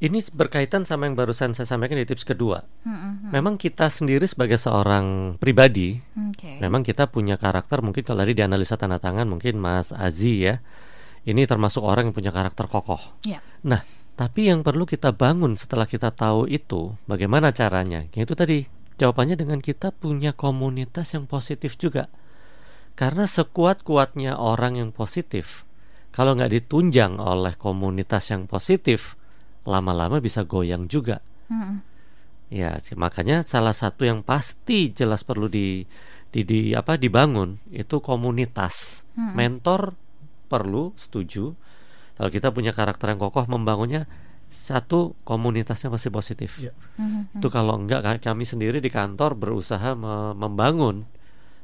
Ini 0.00 0.16
berkaitan 0.32 0.88
sama 0.88 1.04
yang 1.04 1.12
barusan 1.12 1.52
saya 1.52 1.68
sampaikan 1.68 2.00
di 2.00 2.08
tips 2.08 2.24
kedua. 2.24 2.64
Hmm, 2.88 3.28
Memang 3.36 3.60
kita 3.60 3.92
sendiri 3.92 4.24
sebagai 4.24 4.56
seorang 4.56 5.36
pribadi, 5.36 6.00
oke 6.16 6.56
memang 6.56 6.80
kita 6.80 7.04
punya 7.12 7.36
karakter 7.36 7.84
mungkin 7.84 8.00
kalau 8.00 8.24
tadi 8.24 8.32
dianalisa 8.40 8.80
tanda 8.80 8.96
tangan 8.96 9.28
mungkin 9.28 9.60
Mas 9.60 9.92
Azi 9.92 10.48
ya. 10.48 10.64
Ini 11.28 11.44
termasuk 11.44 11.84
orang 11.84 12.08
yang 12.08 12.16
punya 12.16 12.32
karakter 12.32 12.64
kokoh. 12.64 13.20
ya 13.28 13.44
Nah, 13.60 13.84
tapi 14.16 14.48
yang 14.48 14.64
perlu 14.64 14.88
kita 14.88 15.12
bangun 15.12 15.52
setelah 15.60 15.84
kita 15.84 16.08
tahu 16.16 16.48
itu, 16.48 16.96
bagaimana 17.04 17.52
caranya? 17.52 18.08
Yaitu 18.16 18.32
tadi 18.32 18.64
jawabannya 18.96 19.36
dengan 19.36 19.60
kita 19.60 19.92
punya 19.92 20.32
komunitas 20.32 21.12
yang 21.12 21.28
positif 21.28 21.76
juga. 21.76 22.08
Karena 22.96 23.28
sekuat-kuatnya 23.28 24.40
orang 24.40 24.80
yang 24.80 24.90
positif, 24.96 25.68
kalau 26.08 26.36
nggak 26.36 26.56
ditunjang 26.56 27.20
oleh 27.20 27.52
komunitas 27.60 28.32
yang 28.32 28.48
positif, 28.48 29.19
lama-lama 29.70 30.18
bisa 30.18 30.42
goyang 30.42 30.90
juga. 30.90 31.22
Hmm, 31.46 31.86
Ya, 32.50 32.82
makanya 32.98 33.46
salah 33.46 33.70
satu 33.70 34.02
yang 34.02 34.26
pasti 34.26 34.90
jelas 34.90 35.22
perlu 35.22 35.46
di, 35.46 35.86
di, 36.34 36.42
di- 36.42 36.74
apa 36.74 36.98
dibangun 36.98 37.62
itu 37.70 38.02
komunitas. 38.02 39.06
Mentor 39.14 39.94
perlu, 40.50 40.90
setuju. 40.98 41.54
Kalau 42.18 42.26
kita 42.26 42.50
punya 42.50 42.74
karakter 42.74 43.14
yang 43.14 43.22
kokoh, 43.22 43.46
membangunnya 43.46 44.10
satu 44.50 45.14
komunitasnya 45.22 45.94
masih 45.94 46.10
positif. 46.10 46.58
Iya. 46.58 46.74
Mhm. 46.98 47.38
Itu 47.38 47.54
kalau 47.54 47.78
enggak 47.78 48.02
ka- 48.02 48.34
kami 48.34 48.42
sendiri 48.42 48.82
di 48.82 48.90
kantor 48.90 49.38
berusaha 49.38 49.94
me- 49.94 50.34
membangun 50.34 51.06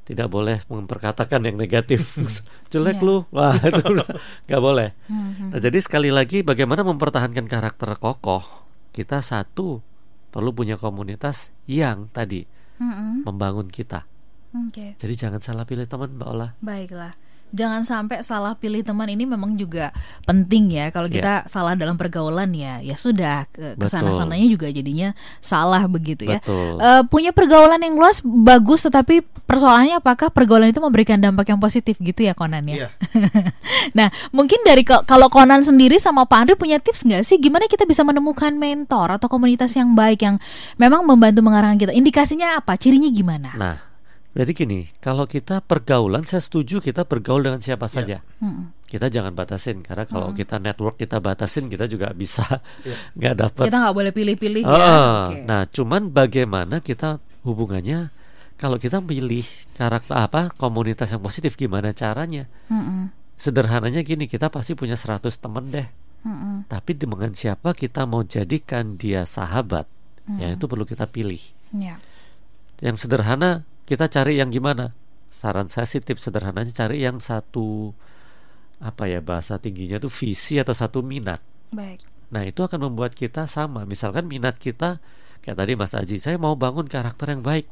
tidak 0.07 0.31
boleh 0.31 0.63
memperkatakan 0.67 1.43
yang 1.43 1.59
negatif 1.59 2.15
jelek 2.73 2.97
Iya. 2.97 3.05
lu 3.05 3.17
wah 3.29 3.59
itu 3.69 3.83
nggak 4.47 4.63
boleh 4.63 4.95
Mhm. 5.07 5.51
Nah, 5.51 5.61
jadi 5.61 5.79
sekali 5.79 6.09
lagi 6.09 6.41
bagaimana 6.41 6.81
mempertahankan 6.81 7.45
karakter 7.45 7.99
kokoh 7.99 8.47
kita 8.91 9.19
satu 9.19 9.83
perlu 10.31 10.51
punya 10.51 10.75
komunitas 10.77 11.51
yang 11.65 12.07
tadi 12.09 12.47
Mhm. 12.79 13.27
membangun 13.27 13.67
kita 13.67 14.07
Oke. 14.55 14.95
jadi 14.95 15.15
jangan 15.19 15.41
salah 15.41 15.65
pilih 15.65 15.85
teman 15.85 16.15
mbak 16.15 16.29
Ola 16.29 16.49
Baiklah. 16.61 17.13
Jangan 17.55 17.83
sampai 17.87 18.21
salah 18.27 18.59
pilih 18.59 18.83
teman 18.83 19.07
ini 19.07 19.25
memang 19.25 19.55
juga 19.55 19.95
penting 20.27 20.75
ya. 20.75 20.91
Kalau 20.91 21.07
kita 21.07 21.47
salah 21.47 21.79
dalam 21.79 21.95
pergaulan 21.95 22.51
ya, 22.53 22.83
ya 22.83 22.99
sudah 22.99 23.47
ke 23.49 23.79
ke 23.79 23.87
sana 23.87 24.13
sananya 24.13 24.47
juga 24.51 24.67
jadinya 24.69 25.15
salah 25.39 25.87
begitu 25.87 26.27
ya. 26.27 26.43
Betul. 26.43 26.79
Eh, 26.83 27.03
punya 27.07 27.31
pergaulan 27.31 27.79
yang 27.81 27.95
luas 27.95 28.21
bagus, 28.23 28.85
tetapi 28.85 29.23
persoalannya 29.47 30.03
apakah 30.03 30.29
pergaulan 30.29 30.75
itu 30.75 30.83
memberikan 30.83 31.23
dampak 31.23 31.55
yang 31.55 31.63
positif 31.63 31.97
gitu 32.03 32.27
ya 32.27 32.35
Konan 32.35 32.67
ya? 32.67 32.87
Iya. 32.87 32.89
nah, 33.99 34.09
mungkin 34.35 34.61
dari 34.67 34.83
kalau 34.83 35.31
Konan 35.31 35.63
sendiri 35.63 35.97
sama 36.03 36.27
Pak 36.27 36.39
Andri 36.43 36.55
punya 36.59 36.83
tips 36.83 37.07
nggak 37.07 37.23
sih 37.23 37.39
gimana 37.39 37.71
kita 37.71 37.87
bisa 37.87 38.03
menemukan 38.03 38.53
mentor 38.59 39.17
atau 39.17 39.31
komunitas 39.31 39.73
yang 39.79 39.95
baik 39.95 40.27
yang 40.27 40.37
memang 40.77 41.07
membantu 41.07 41.41
mengarahkan 41.47 41.79
kita? 41.79 41.93
Indikasinya 41.95 42.59
apa? 42.59 42.75
Cirinya 42.75 43.09
gimana? 43.09 43.51
nah 43.57 43.86
jadi 44.37 44.53
gini 44.53 44.81
kalau 45.01 45.25
kita 45.25 45.65
pergaulan 45.65 46.29
saya 46.29 46.45
setuju 46.45 46.85
kita 46.85 47.09
bergaul 47.09 47.41
dengan 47.41 47.65
siapa 47.65 47.89
saja 47.89 48.21
Mm-mm. 48.43 48.85
kita 48.85 49.09
jangan 49.09 49.33
batasin 49.33 49.81
karena 49.81 50.05
kalau 50.05 50.37
kita 50.37 50.61
network 50.61 51.01
kita 51.01 51.19
batasin 51.25 51.73
kita 51.73 51.89
juga 51.89 52.13
bisa 52.13 52.45
nggak 53.19 53.35
dapat 53.35 53.65
Kita 53.73 53.79
nggak 53.81 53.97
boleh 53.97 54.13
pilih-pilih 54.13 54.63
ya. 54.63 54.71
Ah, 54.71 55.33
Oke. 55.33 55.43
Nah, 55.49 55.63
cuman 55.67 56.13
bagaimana 56.13 56.85
kita 56.85 57.19
hubungannya 57.49 58.13
kalau 58.57 58.81
kita 58.81 59.05
pilih 59.05 59.45
karakter 59.77 60.17
apa 60.17 60.49
komunitas 60.57 61.13
yang 61.13 61.21
positif 61.21 61.61
gimana 61.61 61.93
caranya? 61.93 62.49
Mm-mm. 62.73 63.13
Sederhananya 63.37 64.01
gini, 64.01 64.25
kita 64.25 64.49
pasti 64.49 64.73
punya 64.73 64.97
100 64.97 65.29
teman 65.37 65.69
deh. 65.69 65.85
Mm-mm. 66.25 66.65
Tapi 66.65 66.97
dengan 66.97 67.37
siapa 67.37 67.77
kita 67.77 68.09
mau 68.09 68.25
jadikan 68.25 68.97
dia 68.97 69.29
sahabat? 69.29 69.85
Ya 70.27 70.59
itu 70.59 70.67
perlu 70.67 70.83
kita 70.83 71.07
pilih. 71.07 71.39
Ya. 71.71 72.03
Yang 72.83 73.07
sederhana 73.07 73.63
kita 73.87 74.11
cari 74.11 74.43
yang 74.43 74.51
gimana? 74.51 74.93
Saran 75.31 75.71
saya 75.71 75.87
sih 75.87 76.03
tips 76.03 76.29
sederhananya 76.29 76.75
cari 76.75 77.07
yang 77.07 77.23
satu 77.23 77.95
apa 78.83 79.09
ya 79.09 79.25
bahasa 79.25 79.57
tingginya 79.57 79.97
tuh 79.97 80.13
visi 80.13 80.61
atau 80.61 80.77
satu 80.77 81.01
minat. 81.01 81.41
Baik. 81.73 82.05
Nah 82.31 82.43
itu 82.43 82.67
akan 82.67 82.91
membuat 82.91 83.15
kita 83.15 83.47
sama 83.47 83.87
Misalkan 83.87 84.27
minat 84.27 84.59
kita 84.59 84.99
Kayak 85.43 85.63
tadi 85.63 85.73
Mas 85.79 85.95
Aji 85.95 86.19
Saya 86.19 86.37
mau 86.41 86.59
bangun 86.59 86.91
karakter 86.91 87.31
yang 87.31 87.43
baik 87.47 87.71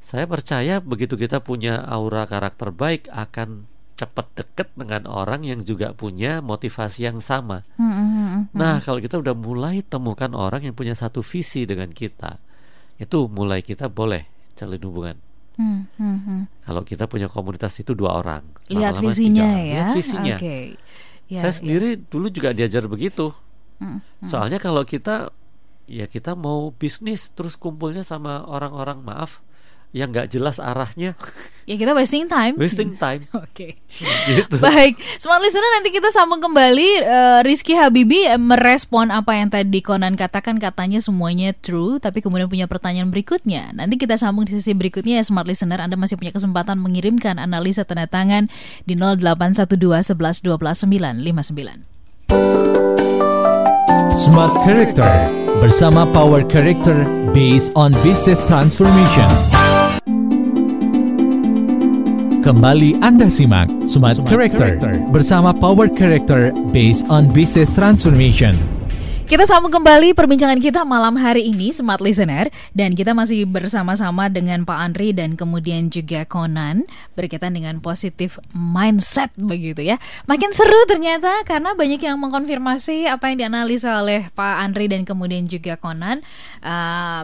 Saya 0.00 0.28
percaya 0.28 0.84
begitu 0.84 1.16
kita 1.16 1.40
punya 1.40 1.80
aura 1.88 2.28
karakter 2.28 2.76
baik 2.76 3.08
Akan 3.08 3.70
cepat 3.96 4.32
deket 4.32 4.68
dengan 4.76 5.04
orang 5.04 5.44
yang 5.44 5.60
juga 5.60 5.92
punya 5.92 6.40
motivasi 6.40 7.04
yang 7.04 7.20
sama 7.20 7.60
Mm-mm. 7.76 8.48
Nah 8.56 8.80
kalau 8.80 8.96
kita 8.96 9.20
udah 9.20 9.36
mulai 9.36 9.84
temukan 9.84 10.32
orang 10.32 10.64
yang 10.64 10.72
punya 10.76 10.96
satu 10.96 11.20
visi 11.20 11.68
dengan 11.68 11.92
kita 11.92 12.40
Itu 12.96 13.28
mulai 13.28 13.60
kita 13.60 13.92
boleh 13.92 14.24
jalin 14.56 14.80
hubungan 14.84 15.16
Mm-mm. 15.60 16.40
Kalau 16.64 16.80
kita 16.80 17.04
punya 17.04 17.28
komunitas 17.28 17.76
itu 17.76 17.92
dua 17.92 18.16
orang 18.16 18.40
Lihat 18.72 18.96
lama-lama 18.96 19.04
visinya 19.12 19.44
tiga 19.44 19.52
orang. 19.52 19.60
ya. 19.60 19.74
Lihat 19.76 19.92
visinya 19.92 20.36
Oke. 20.40 20.56
Ya, 21.30 21.40
saya 21.44 21.52
ya. 21.52 21.58
sendiri 21.60 21.88
dulu 22.00 22.26
juga 22.32 22.50
diajar 22.50 22.88
begitu. 22.88 23.30
Mm, 23.78 24.00
Soalnya 24.24 24.58
kalau 24.58 24.82
kita 24.82 25.30
ya 25.84 26.06
kita 26.06 26.32
mau 26.32 26.70
bisnis 26.72 27.30
terus 27.30 27.54
kumpulnya 27.54 28.02
sama 28.02 28.42
orang-orang 28.46 29.02
maaf 29.02 29.42
yang 29.90 30.14
nggak 30.14 30.30
jelas 30.30 30.62
arahnya, 30.62 31.18
Ya 31.66 31.78
kita 31.78 31.94
wasting 31.94 32.26
time. 32.26 32.58
wasting 32.58 32.98
time. 32.98 33.22
Oke. 33.46 33.78
gitu. 34.26 34.58
Baik, 34.58 34.98
smart 35.22 35.38
listener 35.38 35.70
nanti 35.78 35.94
kita 35.94 36.10
sambung 36.10 36.42
kembali 36.42 36.88
eh, 36.98 37.38
Rizky 37.46 37.78
Habibi 37.78 38.26
eh, 38.26 38.38
merespon 38.38 39.14
apa 39.14 39.38
yang 39.38 39.54
tadi 39.54 39.78
Conan 39.78 40.18
katakan 40.18 40.58
katanya 40.58 40.98
semuanya 40.98 41.54
true 41.54 42.02
tapi 42.02 42.22
kemudian 42.22 42.50
punya 42.50 42.66
pertanyaan 42.66 43.14
berikutnya. 43.14 43.70
Nanti 43.70 44.02
kita 44.02 44.18
sambung 44.18 44.50
di 44.50 44.58
sesi 44.58 44.74
berikutnya 44.74 45.22
ya 45.22 45.24
smart 45.26 45.46
listener 45.46 45.78
Anda 45.78 45.94
masih 45.94 46.18
punya 46.18 46.34
kesempatan 46.34 46.82
mengirimkan 46.82 47.38
analisa 47.38 47.86
tanda 47.86 48.10
tangan 48.10 48.50
di 48.82 48.98
0812 48.98 50.10
11 50.10 50.42
12 50.42 50.90
959. 50.90 51.86
Smart 54.18 54.54
Character 54.66 55.30
bersama 55.62 56.02
Power 56.10 56.42
Character 56.50 57.06
based 57.30 57.70
on 57.78 57.94
business 58.02 58.42
transformation. 58.50 59.59
Kembali 62.50 62.98
Anda 62.98 63.30
simak 63.30 63.70
Smart, 63.86 64.26
Character, 64.26 64.98
bersama 65.14 65.54
Power 65.54 65.86
Character 65.86 66.50
based 66.74 67.06
on 67.06 67.30
business 67.30 67.70
transformation. 67.78 68.58
Kita 69.30 69.46
sambung 69.46 69.70
kembali 69.70 70.18
perbincangan 70.18 70.58
kita 70.58 70.82
malam 70.82 71.14
hari 71.14 71.46
ini 71.46 71.70
Smart 71.70 72.02
Listener 72.02 72.50
dan 72.74 72.98
kita 72.98 73.14
masih 73.14 73.46
bersama-sama 73.46 74.26
dengan 74.26 74.66
Pak 74.66 74.78
Andri 74.82 75.14
dan 75.14 75.38
kemudian 75.38 75.94
juga 75.94 76.26
Conan 76.26 76.82
berkaitan 77.14 77.54
dengan 77.54 77.78
positif 77.78 78.42
mindset 78.50 79.30
begitu 79.38 79.86
ya. 79.86 80.02
Makin 80.26 80.50
seru 80.50 80.90
ternyata 80.90 81.46
karena 81.46 81.78
banyak 81.78 82.02
yang 82.02 82.18
mengkonfirmasi 82.18 83.06
apa 83.06 83.30
yang 83.30 83.46
dianalisa 83.46 84.02
oleh 84.02 84.26
Pak 84.34 84.66
Andri 84.66 84.90
dan 84.90 85.06
kemudian 85.06 85.46
juga 85.46 85.78
Conan. 85.78 86.18
Eh, 86.66 87.22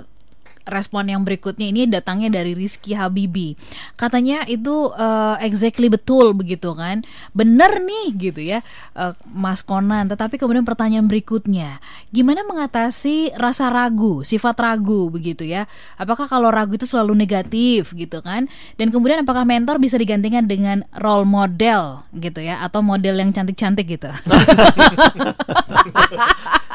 respon 0.67 1.07
yang 1.07 1.23
berikutnya 1.23 1.71
ini 1.71 1.87
datangnya 1.87 2.43
dari 2.43 2.53
Rizky 2.53 2.93
Habibi. 2.93 3.55
Katanya 3.95 4.43
itu 4.51 4.91
eh, 4.99 5.37
exactly 5.47 5.87
betul 5.87 6.35
begitu 6.35 6.75
kan. 6.75 7.07
Bener 7.33 7.81
nih 7.81 8.07
gitu 8.19 8.43
ya 8.43 8.61
eh, 8.99 9.15
Mas 9.31 9.63
Konan. 9.63 10.11
Tetapi 10.11 10.37
kemudian 10.37 10.67
pertanyaan 10.67 11.07
berikutnya, 11.07 11.79
gimana 12.11 12.43
mengatasi 12.45 13.39
rasa 13.39 13.71
ragu, 13.71 14.27
sifat 14.27 14.59
ragu 14.59 15.09
begitu 15.09 15.47
ya? 15.47 15.71
Apakah 15.97 16.27
kalau 16.27 16.51
ragu 16.51 16.75
itu 16.75 16.85
selalu 16.85 17.15
negatif 17.15 17.95
gitu 17.95 18.19
kan? 18.21 18.51
Dan 18.75 18.91
kemudian 18.91 19.23
apakah 19.23 19.47
mentor 19.47 19.79
bisa 19.79 19.97
digantikan 19.97 20.51
dengan 20.51 20.83
role 20.99 21.25
model 21.25 22.03
gitu 22.19 22.43
ya 22.43 22.59
atau 22.67 22.83
model 22.83 23.23
yang 23.23 23.31
cantik-cantik 23.31 23.87
gitu? 23.87 24.11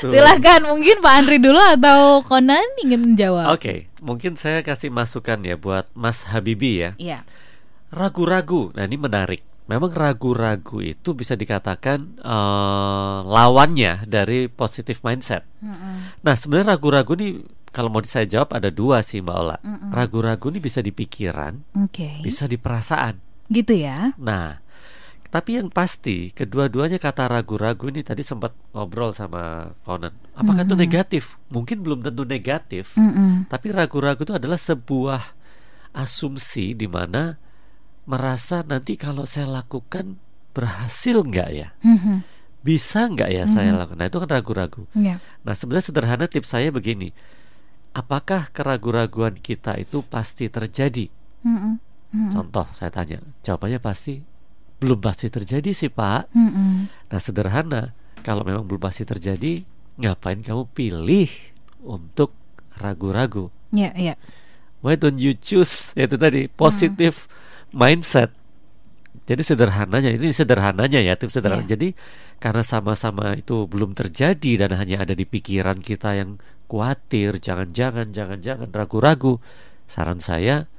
Silahkan 0.00 0.60
mungkin 0.64 1.00
Pak 1.04 1.12
Andri 1.12 1.36
dulu 1.38 1.60
atau 1.60 2.24
Konan 2.24 2.64
ingin 2.80 3.12
menjawab. 3.12 3.52
Oke, 3.52 3.92
mungkin 4.00 4.34
saya 4.34 4.64
kasih 4.64 4.88
masukan 4.88 5.40
ya 5.44 5.60
buat 5.60 5.88
Mas 5.92 6.24
Habibi 6.28 6.72
ya. 6.80 6.90
Iya. 6.96 7.18
Ragu-ragu. 7.90 8.70
Nah, 8.72 8.86
ini 8.86 8.96
menarik. 8.96 9.42
Memang 9.70 9.94
ragu-ragu 9.94 10.82
itu 10.82 11.14
bisa 11.14 11.38
dikatakan 11.38 12.18
eh, 12.18 13.18
lawannya 13.22 14.02
dari 14.02 14.50
positive 14.50 14.98
mindset. 15.06 15.46
Nah, 16.26 16.34
sebenarnya 16.34 16.74
ragu-ragu 16.74 17.14
nih 17.14 17.46
kalau 17.70 17.86
mau 17.86 18.02
saya 18.02 18.26
jawab 18.26 18.50
ada 18.50 18.66
dua 18.74 18.98
sih 19.06 19.22
Mbak 19.22 19.36
Ola. 19.38 19.56
Ragu-ragu 19.94 20.50
ini 20.50 20.58
bisa 20.58 20.82
di 20.82 20.90
pikiran, 20.90 21.86
Oke. 21.86 22.18
bisa 22.18 22.50
di 22.50 22.58
perasaan. 22.58 23.22
Gitu 23.46 23.78
ya. 23.78 24.14
Nah, 24.18 24.58
tapi 25.30 25.62
yang 25.62 25.70
pasti 25.70 26.34
kedua-duanya 26.34 26.98
kata 26.98 27.30
ragu-ragu 27.30 27.86
ini 27.86 28.02
tadi 28.02 28.26
sempat 28.26 28.50
ngobrol 28.74 29.14
sama 29.14 29.70
Conan. 29.86 30.10
Apakah 30.34 30.66
itu 30.66 30.74
negatif? 30.74 31.38
Mungkin 31.54 31.86
belum 31.86 32.02
tentu 32.02 32.26
negatif. 32.26 32.98
Mm-mm. 32.98 33.46
Tapi 33.46 33.70
ragu-ragu 33.70 34.26
itu 34.26 34.34
adalah 34.34 34.58
sebuah 34.58 35.22
asumsi 35.94 36.74
di 36.74 36.90
mana 36.90 37.38
merasa 38.10 38.66
nanti 38.66 38.98
kalau 38.98 39.22
saya 39.22 39.46
lakukan 39.46 40.18
berhasil 40.50 41.22
nggak 41.22 41.50
ya? 41.54 41.78
Mhm. 41.86 42.26
Bisa 42.66 43.06
nggak 43.06 43.30
ya 43.30 43.46
saya 43.46 43.70
lakukan? 43.78 44.02
Nah 44.02 44.10
itu 44.10 44.18
kan 44.18 44.30
ragu-ragu. 44.34 44.82
Iya. 44.98 45.22
Nah 45.46 45.54
sebenarnya 45.54 45.94
sederhana 45.94 46.26
tips 46.26 46.50
saya 46.50 46.74
begini. 46.74 47.14
Apakah 47.94 48.50
keraguan-raguan 48.50 49.38
kita 49.38 49.78
itu 49.78 50.02
pasti 50.02 50.50
terjadi? 50.50 51.06
Mm-mm. 51.46 51.78
Mm-mm. 52.10 52.30
Contoh 52.34 52.66
saya 52.74 52.90
tanya, 52.90 53.22
jawabannya 53.46 53.78
pasti 53.78 54.26
belum 54.80 54.98
pasti 54.98 55.28
terjadi 55.28 55.70
sih 55.76 55.92
Pak. 55.92 56.32
Mm-mm. 56.32 56.88
Nah 56.88 57.20
sederhana, 57.20 57.92
kalau 58.24 58.42
memang 58.42 58.64
belum 58.64 58.80
pasti 58.80 59.04
terjadi, 59.04 59.60
ngapain 60.00 60.40
kamu 60.40 60.64
pilih 60.72 61.30
untuk 61.84 62.32
ragu-ragu? 62.80 63.52
Iya, 63.70 63.92
iya. 63.94 64.14
Why 64.80 64.96
don't 64.96 65.20
you 65.20 65.36
choose? 65.36 65.92
Itu 65.92 66.16
tadi 66.16 66.48
positive 66.48 67.28
mindset. 67.76 68.32
Jadi 69.28 69.46
sederhananya 69.46 70.10
ini 70.10 70.32
sederhananya 70.34 70.98
ya 70.98 71.14
tips 71.14 71.38
sederhana. 71.38 71.62
Iya. 71.62 71.76
Jadi 71.76 71.88
karena 72.40 72.64
sama-sama 72.64 73.36
itu 73.36 73.68
belum 73.68 73.92
terjadi 73.92 74.66
dan 74.66 74.80
hanya 74.80 75.04
ada 75.04 75.12
di 75.12 75.28
pikiran 75.28 75.78
kita 75.78 76.16
yang 76.16 76.40
khawatir, 76.66 77.38
jangan-jangan, 77.38 78.16
jangan-jangan 78.16 78.72
ragu-ragu. 78.72 79.38
Saran 79.84 80.22
saya 80.22 80.70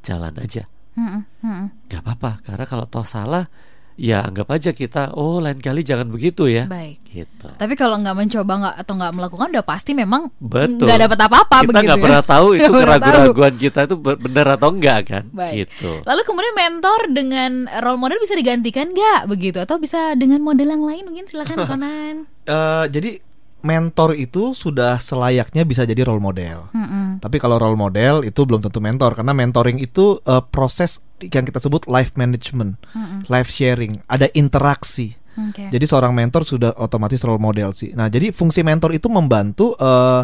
jalan 0.00 0.34
aja, 0.40 0.68
Nggak 0.94 2.00
apa-apa. 2.00 2.30
Karena 2.42 2.64
kalau 2.64 2.86
toh 2.86 3.06
salah, 3.06 3.46
ya 3.94 4.26
anggap 4.26 4.50
aja 4.50 4.74
kita 4.74 5.14
oh 5.14 5.38
lain 5.38 5.62
kali 5.62 5.86
jangan 5.86 6.10
begitu 6.10 6.50
ya. 6.50 6.66
Baik. 6.66 6.98
Gitu. 7.14 7.46
Tapi 7.46 7.78
kalau 7.78 7.94
nggak 8.02 8.16
mencoba 8.18 8.52
nggak 8.58 8.76
atau 8.82 8.92
nggak 8.98 9.12
melakukan 9.14 9.46
udah 9.54 9.62
pasti 9.62 9.94
memang 9.94 10.34
Betul. 10.42 10.82
nggak 10.82 11.00
dapat 11.06 11.18
apa-apa 11.30 11.56
kita 11.62 11.68
begitu 11.70 11.86
nggak 11.86 11.98
ya. 11.98 12.04
pernah 12.10 12.22
tahu 12.26 12.46
itu 12.58 12.70
keraguan-raguan 12.74 13.54
kita 13.54 13.80
itu 13.86 13.94
be- 13.94 14.18
benar 14.18 14.46
atau 14.58 14.74
enggak 14.74 15.00
kan 15.06 15.24
Baik. 15.30 15.54
gitu 15.62 16.02
Lalu 16.02 16.20
kemudian 16.26 16.54
mentor 16.58 17.00
dengan 17.14 17.50
role 17.86 18.02
model 18.02 18.18
bisa 18.18 18.34
digantikan 18.34 18.90
nggak 18.90 19.30
begitu 19.30 19.62
atau 19.62 19.78
bisa 19.78 20.18
dengan 20.18 20.42
model 20.42 20.74
yang 20.74 20.82
lain 20.82 21.06
mungkin 21.06 21.30
silakan 21.30 21.54
Conan. 21.70 22.14
Eh, 22.50 22.84
jadi 22.90 23.10
mentor 23.64 24.12
itu 24.14 24.52
sudah 24.52 25.00
selayaknya 25.00 25.64
bisa 25.64 25.88
jadi 25.88 26.04
role 26.04 26.20
model. 26.20 26.68
Mm-mm. 26.76 27.18
Tapi 27.18 27.40
kalau 27.40 27.56
role 27.56 27.80
model 27.80 28.20
itu 28.22 28.44
belum 28.44 28.60
tentu 28.60 28.78
mentor 28.84 29.16
karena 29.16 29.32
mentoring 29.32 29.80
itu 29.80 30.20
eh, 30.22 30.44
proses 30.52 31.00
yang 31.24 31.48
kita 31.48 31.64
sebut 31.64 31.88
life 31.88 32.12
management, 32.20 32.76
life 33.32 33.48
sharing, 33.48 33.96
ada 34.04 34.28
interaksi. 34.36 35.16
Oke. 35.34 35.72
Jadi 35.72 35.84
seorang 35.88 36.12
mentor 36.12 36.44
sudah 36.44 36.76
otomatis 36.76 37.24
role 37.24 37.40
model 37.40 37.72
sih. 37.72 37.96
Nah, 37.96 38.06
jadi 38.12 38.30
fungsi 38.30 38.60
mentor 38.60 38.92
itu 38.92 39.08
membantu 39.08 39.72
eh, 39.80 40.22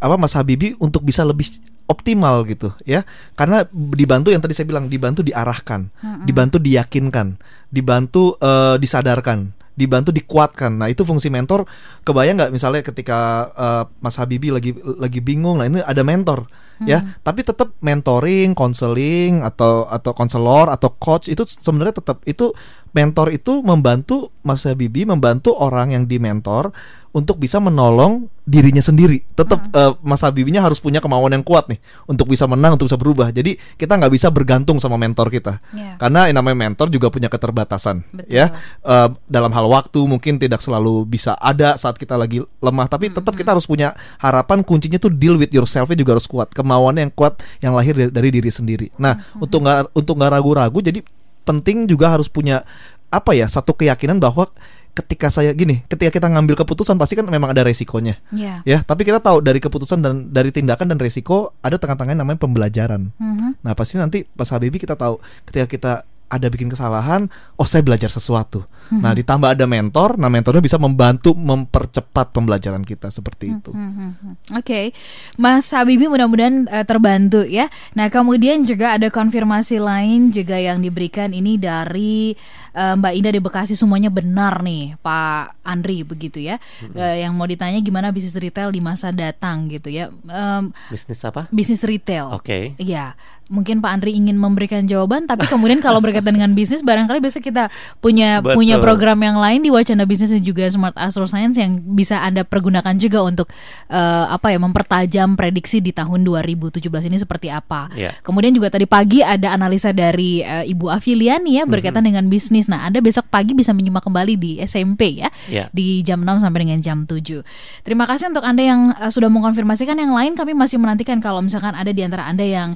apa 0.00 0.14
Mas 0.18 0.34
Habibi 0.34 0.74
untuk 0.82 1.06
bisa 1.06 1.22
lebih 1.22 1.46
optimal 1.86 2.42
gitu 2.50 2.74
ya. 2.82 3.06
Karena 3.38 3.62
dibantu 3.70 4.34
yang 4.34 4.42
tadi 4.42 4.58
saya 4.58 4.66
bilang 4.66 4.90
dibantu 4.90 5.22
diarahkan, 5.22 5.90
dibantu 6.26 6.58
diyakinkan, 6.58 7.38
dibantu 7.70 8.34
eh, 8.42 8.76
disadarkan, 8.82 9.54
dibantu 9.80 10.12
dikuatkan. 10.12 10.76
Nah, 10.76 10.92
itu 10.92 11.08
fungsi 11.08 11.32
mentor. 11.32 11.64
Kebayang 12.04 12.36
nggak 12.36 12.52
misalnya 12.52 12.84
ketika 12.84 13.48
eh, 13.56 13.84
Mas 14.04 14.20
Habibi 14.20 14.52
lagi 14.52 14.76
lagi 14.76 15.24
bingung, 15.24 15.64
nah 15.64 15.66
ini 15.66 15.80
ada 15.80 16.04
mentor 16.04 16.44
ya. 16.84 17.00
Tapi 17.20 17.40
tetap 17.44 17.76
mentoring, 17.84 18.56
konseling 18.56 19.44
atau 19.44 19.84
atau 19.88 20.12
konselor 20.16 20.72
atau 20.72 20.96
coach 20.96 21.28
itu 21.28 21.44
sebenarnya 21.44 22.00
tetap 22.00 22.24
itu 22.24 22.52
mentor 22.90 23.30
itu 23.30 23.62
membantu 23.62 24.34
Mas 24.40 24.64
Habibi 24.64 25.04
membantu 25.04 25.52
orang 25.54 25.92
yang 25.92 26.04
dimentor 26.08 26.72
untuk 27.10 27.42
bisa 27.42 27.58
menolong 27.58 28.30
dirinya 28.46 28.78
sendiri. 28.78 29.26
Tetap 29.34 29.58
eh, 29.74 29.92
Mas 30.02 30.22
Habibinya 30.22 30.62
harus 30.62 30.78
punya 30.78 31.02
kemauan 31.02 31.34
yang 31.34 31.42
kuat 31.42 31.66
nih 31.66 31.82
untuk 32.06 32.30
bisa 32.30 32.46
menang, 32.46 32.78
untuk 32.78 32.86
bisa 32.86 32.98
berubah. 32.98 33.34
Jadi 33.34 33.58
kita 33.74 33.98
nggak 33.98 34.10
bisa 34.14 34.30
bergantung 34.30 34.78
sama 34.78 34.94
mentor 34.94 35.26
kita, 35.30 35.58
Iya. 35.74 35.98
karena 35.98 36.30
yang 36.30 36.38
namanya 36.38 36.70
mentor 36.70 36.86
juga 36.90 37.10
punya 37.10 37.26
keterbatasan, 37.26 38.06
Betul. 38.14 38.30
ya. 38.30 38.46
Eh, 38.86 39.08
dalam 39.26 39.50
hal 39.50 39.66
waktu 39.66 40.00
mungkin 40.06 40.38
tidak 40.38 40.62
selalu 40.62 41.02
bisa 41.06 41.34
ada 41.38 41.74
saat 41.74 41.98
kita 41.98 42.14
lagi 42.14 42.42
lemah, 42.62 42.86
tapi 42.86 43.10
tetap 43.10 43.34
kita 43.34 43.58
harus 43.58 43.66
punya 43.66 43.94
harapan. 44.22 44.62
Kuncinya 44.62 44.98
tuh 45.02 45.10
deal 45.10 45.34
with 45.34 45.50
yourself 45.50 45.90
juga 45.94 46.14
harus 46.14 46.30
kuat, 46.30 46.54
kemauannya 46.54 47.10
yang 47.10 47.14
kuat 47.14 47.42
yang 47.58 47.74
lahir 47.74 47.94
dari, 47.98 48.10
dari 48.14 48.28
diri 48.30 48.50
sendiri. 48.50 48.86
Nah, 49.02 49.18
untuk 49.38 49.66
nggak 49.66 49.94
untuk 49.98 50.14
nggak 50.14 50.30
ragu-ragu, 50.30 50.78
jadi 50.78 51.02
penting 51.44 51.88
juga 51.90 52.12
harus 52.12 52.28
punya 52.30 52.62
apa 53.10 53.34
ya 53.34 53.50
satu 53.50 53.74
keyakinan 53.74 54.22
bahwa 54.22 54.48
ketika 54.90 55.30
saya 55.30 55.54
gini, 55.54 55.86
ketika 55.86 56.10
kita 56.10 56.26
ngambil 56.26 56.58
keputusan 56.58 56.98
pasti 56.98 57.14
kan 57.14 57.26
memang 57.26 57.54
ada 57.54 57.62
resikonya. 57.62 58.18
Iya. 58.34 58.62
Ya, 58.66 58.78
tapi 58.82 59.06
kita 59.06 59.22
tahu 59.22 59.40
dari 59.40 59.62
keputusan 59.62 60.02
dan 60.02 60.14
dari 60.34 60.50
tindakan 60.50 60.90
dan 60.92 60.98
resiko 60.98 61.54
ada 61.62 61.78
tengah-tengahnya 61.78 62.20
namanya 62.26 62.42
pembelajaran. 62.42 63.14
Mhm. 63.16 63.62
Nah, 63.62 63.72
pasti 63.78 63.96
nanti 63.96 64.26
pas 64.26 64.50
Habibi 64.50 64.82
kita 64.82 64.98
tahu 64.98 65.22
ketika 65.46 65.66
kita 65.70 65.92
ada 66.30 66.46
bikin 66.46 66.70
kesalahan, 66.70 67.26
oh 67.58 67.66
saya 67.66 67.82
belajar 67.82 68.08
sesuatu. 68.08 68.62
Nah, 68.90 69.14
ditambah 69.14 69.54
ada 69.54 69.70
mentor, 69.70 70.18
nah 70.18 70.26
mentornya 70.26 70.58
bisa 70.58 70.74
membantu 70.74 71.30
mempercepat 71.34 72.34
pembelajaran 72.34 72.82
kita 72.82 73.06
seperti 73.10 73.54
itu. 73.54 73.70
Mhm. 73.70 74.54
Oke, 74.58 74.90
Mas 75.38 75.70
Habibi 75.70 76.10
mudah-mudahan 76.10 76.66
eh, 76.66 76.82
terbantu 76.82 77.46
ya. 77.46 77.70
Nah 77.94 78.10
kemudian 78.10 78.66
juga 78.66 78.98
ada 78.98 79.06
konfirmasi 79.06 79.78
lain 79.78 80.34
juga 80.34 80.58
yang 80.58 80.82
diberikan 80.82 81.30
ini 81.30 81.54
dari 81.54 82.34
eh, 82.74 82.94
Mbak 82.98 83.12
Indah 83.14 83.32
di 83.34 83.42
Bekasi 83.42 83.74
semuanya 83.78 84.10
benar 84.10 84.58
nih 84.66 84.98
Pak 84.98 85.62
Andri 85.62 86.02
begitu 86.02 86.42
ya. 86.42 86.58
Eh, 86.82 87.22
yang 87.22 87.38
mau 87.38 87.46
ditanya 87.46 87.78
gimana 87.78 88.10
bisnis 88.10 88.34
retail 88.34 88.74
di 88.74 88.82
masa 88.82 89.14
datang 89.14 89.70
gitu 89.70 89.86
ya. 89.86 90.10
Em, 90.26 90.74
bisnis 90.90 91.22
apa 91.22 91.46
bisnis 91.54 91.82
retail. 91.86 92.26
oke 92.34 92.74
Iya, 92.74 93.14
mungkin 93.50 93.82
Pak 93.82 93.90
Andri 93.90 94.14
ingin 94.14 94.38
memberikan 94.38 94.86
jawaban, 94.86 95.26
tapi 95.26 95.44
kemudian 95.50 95.82
kalau 95.82 95.98
berkaitan 95.98 96.32
dengan 96.38 96.54
bisnis, 96.54 96.86
barangkali 96.86 97.18
besok 97.18 97.50
kita 97.50 97.66
punya 97.98 98.38
Betul. 98.38 98.62
punya 98.62 98.78
program 98.78 99.18
yang 99.20 99.36
lain 99.42 99.66
di 99.66 99.74
Wacana 99.74 100.06
Bisnis 100.06 100.30
dan 100.30 100.40
juga 100.40 100.70
Smart 100.70 100.94
Astro 100.94 101.26
Science 101.26 101.58
yang 101.58 101.82
bisa 101.82 102.22
anda 102.22 102.46
pergunakan 102.46 102.94
juga 102.94 103.26
untuk 103.26 103.50
eh, 103.90 104.24
apa 104.30 104.54
ya 104.54 104.62
mempertajam 104.62 105.34
prediksi 105.34 105.82
di 105.82 105.90
tahun 105.90 106.22
2017 106.22 106.78
ini 107.10 107.18
seperti 107.18 107.50
apa. 107.50 107.90
Iya. 107.92 108.14
Kemudian 108.22 108.54
juga 108.54 108.70
tadi 108.70 108.86
pagi 108.86 109.20
ada 109.20 109.50
analisa 109.50 109.90
dari 109.90 110.46
eh, 110.46 110.70
Ibu 110.70 110.86
Afiliani 110.86 111.58
ya 111.58 111.66
berkaitan 111.66 112.06
dengan 112.06 112.30
bisnis. 112.30 112.70
Nah, 112.70 112.86
Anda 112.86 113.02
besok 113.02 113.26
pagi 113.26 113.52
bisa 113.52 113.74
menyimak 113.74 114.06
kembali 114.06 114.38
di 114.38 114.62
SMP 114.62 115.18
ya 115.18 115.28
Iya. 115.50 115.66
di 115.74 116.06
jam 116.06 116.22
6 116.22 116.38
sampai 116.46 116.58
dengan 116.62 116.78
jam 116.78 117.02
7. 117.02 117.42
Terima 117.82 118.06
kasih 118.06 118.30
untuk 118.30 118.46
Anda 118.46 118.62
yang 118.62 118.80
eh, 118.94 119.10
sudah 119.10 119.26
mengkonfirmasikan 119.26 119.98
yang 119.98 120.14
lain 120.14 120.38
kami 120.38 120.54
masih 120.54 120.78
menantikan 120.78 121.18
kalau 121.18 121.42
misalkan 121.42 121.74
ada 121.74 121.90
di 121.90 122.06
antara 122.06 122.30
Anda 122.30 122.46
yang 122.46 122.68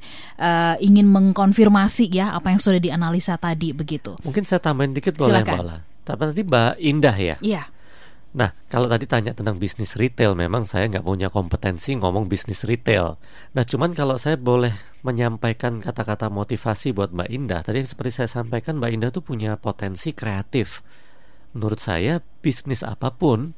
eh, 0.73 0.77
ingin 0.81 1.05
mengkonfirmasi 1.12 2.09
ya 2.09 2.33
apa 2.33 2.49
yang 2.55 2.61
sudah 2.62 2.81
dianalisa 2.81 3.37
tadi 3.37 3.77
begitu. 3.77 4.17
mungkin 4.25 4.49
saya 4.49 4.65
tambahin 4.65 4.97
dikit 4.97 5.21
boleh 5.21 5.45
Silakan. 5.45 5.57
Mbak 5.57 5.65
Ola? 5.65 5.77
tapi 6.05 6.23
tadi 6.33 6.43
Mbak 6.45 6.73
Indah 6.81 7.17
ya 7.17 7.37
Iya. 7.45 7.65
Nah, 8.35 8.51
kalau 8.67 8.91
tadi 8.91 9.07
tanya 9.07 9.31
tentang 9.31 9.62
bisnis 9.62 9.95
retail, 9.95 10.35
memang 10.35 10.67
saya 10.67 10.91
nggak 10.91 11.07
punya 11.07 11.31
kompetensi 11.31 11.95
ngomong 11.95 12.27
bisnis 12.27 12.67
retail. 12.67 13.15
Nah, 13.55 13.62
cuman 13.62 13.95
kalau 13.95 14.19
saya 14.19 14.35
boleh 14.35 14.75
menyampaikan 15.07 15.79
kata-kata 15.79 16.35
motivasi 16.35 16.91
buat 16.91 17.15
Mbak 17.15 17.31
Indah, 17.31 17.62
tadi 17.62 17.87
yang 17.87 17.87
seperti 17.87 18.19
saya 18.19 18.43
sampaikan, 18.43 18.83
Mbak 18.83 18.91
Indah 18.91 19.11
tuh 19.15 19.23
punya 19.23 19.55
potensi 19.55 20.11
kreatif. 20.11 20.83
Menurut 21.55 21.79
saya, 21.79 22.19
bisnis 22.43 22.83
apa 22.83 23.15
pun, 23.15 23.55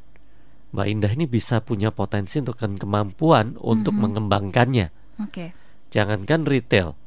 Mbak 0.77 0.87
Indah 0.93 1.13
ini 1.17 1.25
bisa 1.25 1.65
punya 1.65 1.89
potensi 1.89 2.37
untuk 2.45 2.61
kemampuan 2.61 3.57
untuk 3.57 3.97
mengembangkannya. 3.97 4.93
Oke. 5.25 5.66
Jangankan 5.89 6.45
retail, 6.45 6.99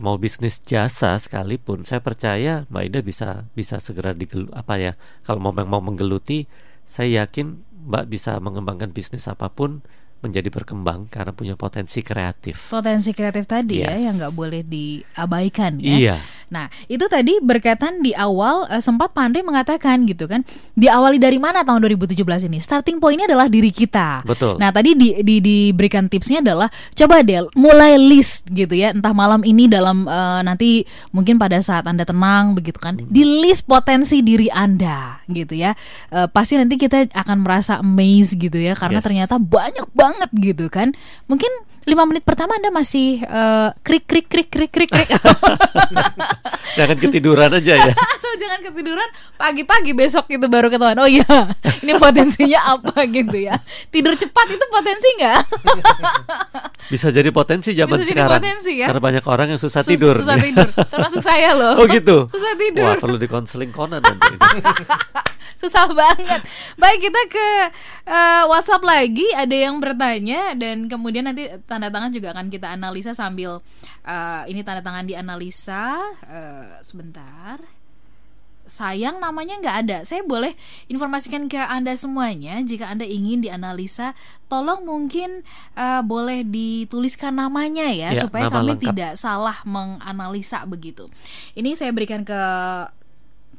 mau 0.00 0.16
bisnis 0.16 0.58
jasa 0.58 1.14
sekalipun, 1.20 1.84
saya 1.84 2.00
percaya 2.00 2.64
Mbak 2.72 2.82
Ida 2.88 3.00
bisa 3.04 3.28
bisa 3.52 3.76
segera 3.78 4.16
digelu 4.16 4.48
apa 4.56 4.80
ya? 4.80 4.92
Kalau 5.22 5.38
mau 5.38 5.52
mau 5.52 5.84
menggeluti, 5.84 6.48
saya 6.82 7.24
yakin 7.24 7.60
Mbak 7.92 8.04
bisa 8.08 8.38
mengembangkan 8.40 8.90
bisnis 8.90 9.28
apa 9.28 9.52
pun 9.52 9.82
menjadi 10.22 10.54
berkembang 10.54 11.10
karena 11.10 11.34
punya 11.34 11.54
potensi 11.58 11.98
kreatif. 11.98 12.70
Potensi 12.70 13.10
kreatif 13.10 13.42
tadi 13.44 13.82
ya 13.82 13.90
Yes. 13.90 14.00
yang 14.06 14.14
nggak 14.22 14.34
boleh 14.38 14.62
diabaikan 14.62 15.82
ya. 15.82 15.94
Iya. 15.98 16.16
Nah, 16.52 16.68
itu 16.84 17.00
tadi 17.08 17.40
berkaitan 17.40 17.98
di 17.98 18.12
awal 18.12 18.68
eh, 18.68 18.78
sempat 18.78 19.10
Pak 19.10 19.24
Andre 19.24 19.40
mengatakan 19.40 20.04
gitu 20.04 20.28
kan, 20.28 20.44
diawali 20.74 21.16
dari 21.16 21.40
mana 21.40 21.64
tahun 21.64 21.80
2017 21.88 22.20
ini? 22.46 22.60
Starting 22.60 23.00
pointnya 23.00 23.24
adalah 23.24 23.48
diri 23.48 23.72
kita. 23.72 24.20
Betul. 24.22 24.60
Nah, 24.60 24.68
tadi 24.68 24.92
di, 24.92 25.24
di- 25.24 25.40
diberikan 25.40 26.06
tipsnya 26.06 26.44
adalah 26.44 26.68
coba 26.92 27.24
deh 27.24 27.48
mulai 27.56 27.96
list 27.96 28.44
gitu 28.46 28.76
ya, 28.76 28.92
entah 28.92 29.10
malam 29.10 29.40
ini 29.42 29.64
dalam 29.64 30.04
eh, 30.04 30.40
nanti 30.42 30.84
mungkin 31.10 31.40
pada 31.40 31.56
saat 31.58 31.88
Anda 31.88 32.04
tenang 32.04 32.52
begitu 32.52 32.76
kan, 32.76 33.00
di 33.00 33.24
list 33.40 33.64
potensi 33.64 34.20
diri 34.20 34.46
Anda 34.46 35.24
gitu 35.26 35.56
ya. 35.56 35.72
Eh, 36.12 36.28
pasti 36.28 36.60
nanti 36.60 36.76
kita 36.76 37.08
akan 37.10 37.40
merasa 37.40 37.80
amazed 37.80 38.36
gitu 38.36 38.60
ya 38.60 38.76
karena 38.76 39.00
Yes. 39.00 39.08
ternyata 39.08 39.40
banyak 39.40 39.88
banget 39.96 40.30
gitu 40.36 40.68
kan. 40.68 40.92
Mungkin 41.24 41.48
lima 41.88 42.04
menit 42.04 42.22
pertama 42.22 42.52
Anda 42.52 42.68
masih 42.68 43.24
eh, 43.24 43.68
krik 43.80 44.04
krik 44.04 44.28
krik 44.28 44.52
krik 44.52 44.68
krik 44.68 44.90
krik. 44.90 45.08
Jangan 46.78 46.96
ketiduran 46.98 47.50
aja 47.52 47.74
ya. 47.76 47.92
Asal 48.16 48.32
jangan 48.40 48.60
ketiduran 48.64 49.08
pagi-pagi 49.36 49.92
besok 49.92 50.26
itu 50.32 50.46
baru 50.48 50.72
ketahuan. 50.72 50.98
Oh 50.98 51.08
iya, 51.08 51.24
ini 51.84 51.92
potensinya 52.00 52.78
apa 52.78 53.04
gitu 53.06 53.36
ya. 53.36 53.60
Tidur 53.92 54.16
cepat 54.16 54.46
itu 54.50 54.64
potensi 54.72 55.08
nggak? 55.20 55.40
Bisa 56.88 57.08
jadi 57.12 57.28
potensi 57.30 57.76
zaman 57.76 58.00
Bisa 58.00 58.08
jadi 58.08 58.20
sekarang. 58.24 58.32
potensi 58.40 58.72
ya. 58.78 58.86
Karena 58.90 59.02
banyak 59.02 59.24
orang 59.28 59.46
yang 59.54 59.60
susah 59.60 59.84
Sus- 59.84 59.92
tidur. 59.92 60.16
Susah 60.18 60.36
tidur. 60.40 60.68
Termasuk 60.70 61.22
saya 61.22 61.52
loh. 61.54 61.74
Oh 61.78 61.86
gitu. 61.86 62.26
Susah 62.32 62.52
tidur. 62.56 62.88
Wah, 62.88 62.96
perlu 62.98 63.16
dikonseling 63.20 63.70
Conan 63.70 64.00
nanti. 64.00 64.34
Susah 65.62 65.86
banget. 65.94 66.42
Baik, 66.74 67.06
kita 67.06 67.20
ke 67.30 67.48
eh, 68.10 68.42
WhatsApp 68.50 68.82
lagi. 68.82 69.30
Ada 69.30 69.70
yang 69.70 69.78
bertanya 69.78 70.58
dan 70.58 70.90
kemudian 70.90 71.22
nanti 71.22 71.46
tanda 71.70 71.86
tangan 71.86 72.10
juga 72.10 72.34
akan 72.34 72.50
kita 72.50 72.74
analisa 72.74 73.14
sambil 73.14 73.62
eh, 74.02 74.42
ini 74.50 74.66
tanda 74.66 74.82
tangan 74.82 75.06
dianalisa. 75.06 76.02
Eh, 76.22 76.74
sebentar. 76.80 77.58
Sayang 78.62 79.18
namanya 79.18 79.58
nggak 79.58 79.76
ada. 79.84 79.98
Saya 80.06 80.22
boleh 80.22 80.54
informasikan 80.86 81.50
ke 81.50 81.58
anda 81.58 81.90
semuanya 81.98 82.62
jika 82.62 82.86
anda 82.86 83.02
ingin 83.02 83.42
dianalisa, 83.42 84.14
tolong 84.46 84.86
mungkin 84.86 85.42
eh, 85.74 86.02
boleh 86.06 86.46
dituliskan 86.46 87.34
namanya 87.34 87.90
ya, 87.90 88.14
Ya, 88.14 88.22
supaya 88.22 88.46
nama 88.46 88.62
kami 88.62 88.78
lengkap. 88.78 88.86
tidak 88.94 89.12
salah 89.18 89.58
menganalisa 89.66 90.62
begitu. 90.62 91.10
Ini 91.52 91.74
saya 91.74 91.90
berikan 91.90 92.22
ke 92.22 92.38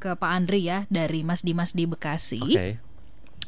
ke 0.00 0.16
Pak 0.16 0.30
Andri 0.30 0.68
ya 0.68 0.88
dari 0.88 1.20
Mas 1.20 1.44
Dimas 1.44 1.76
di 1.76 1.84
Bekasi. 1.84 2.40
Oke. 2.40 2.80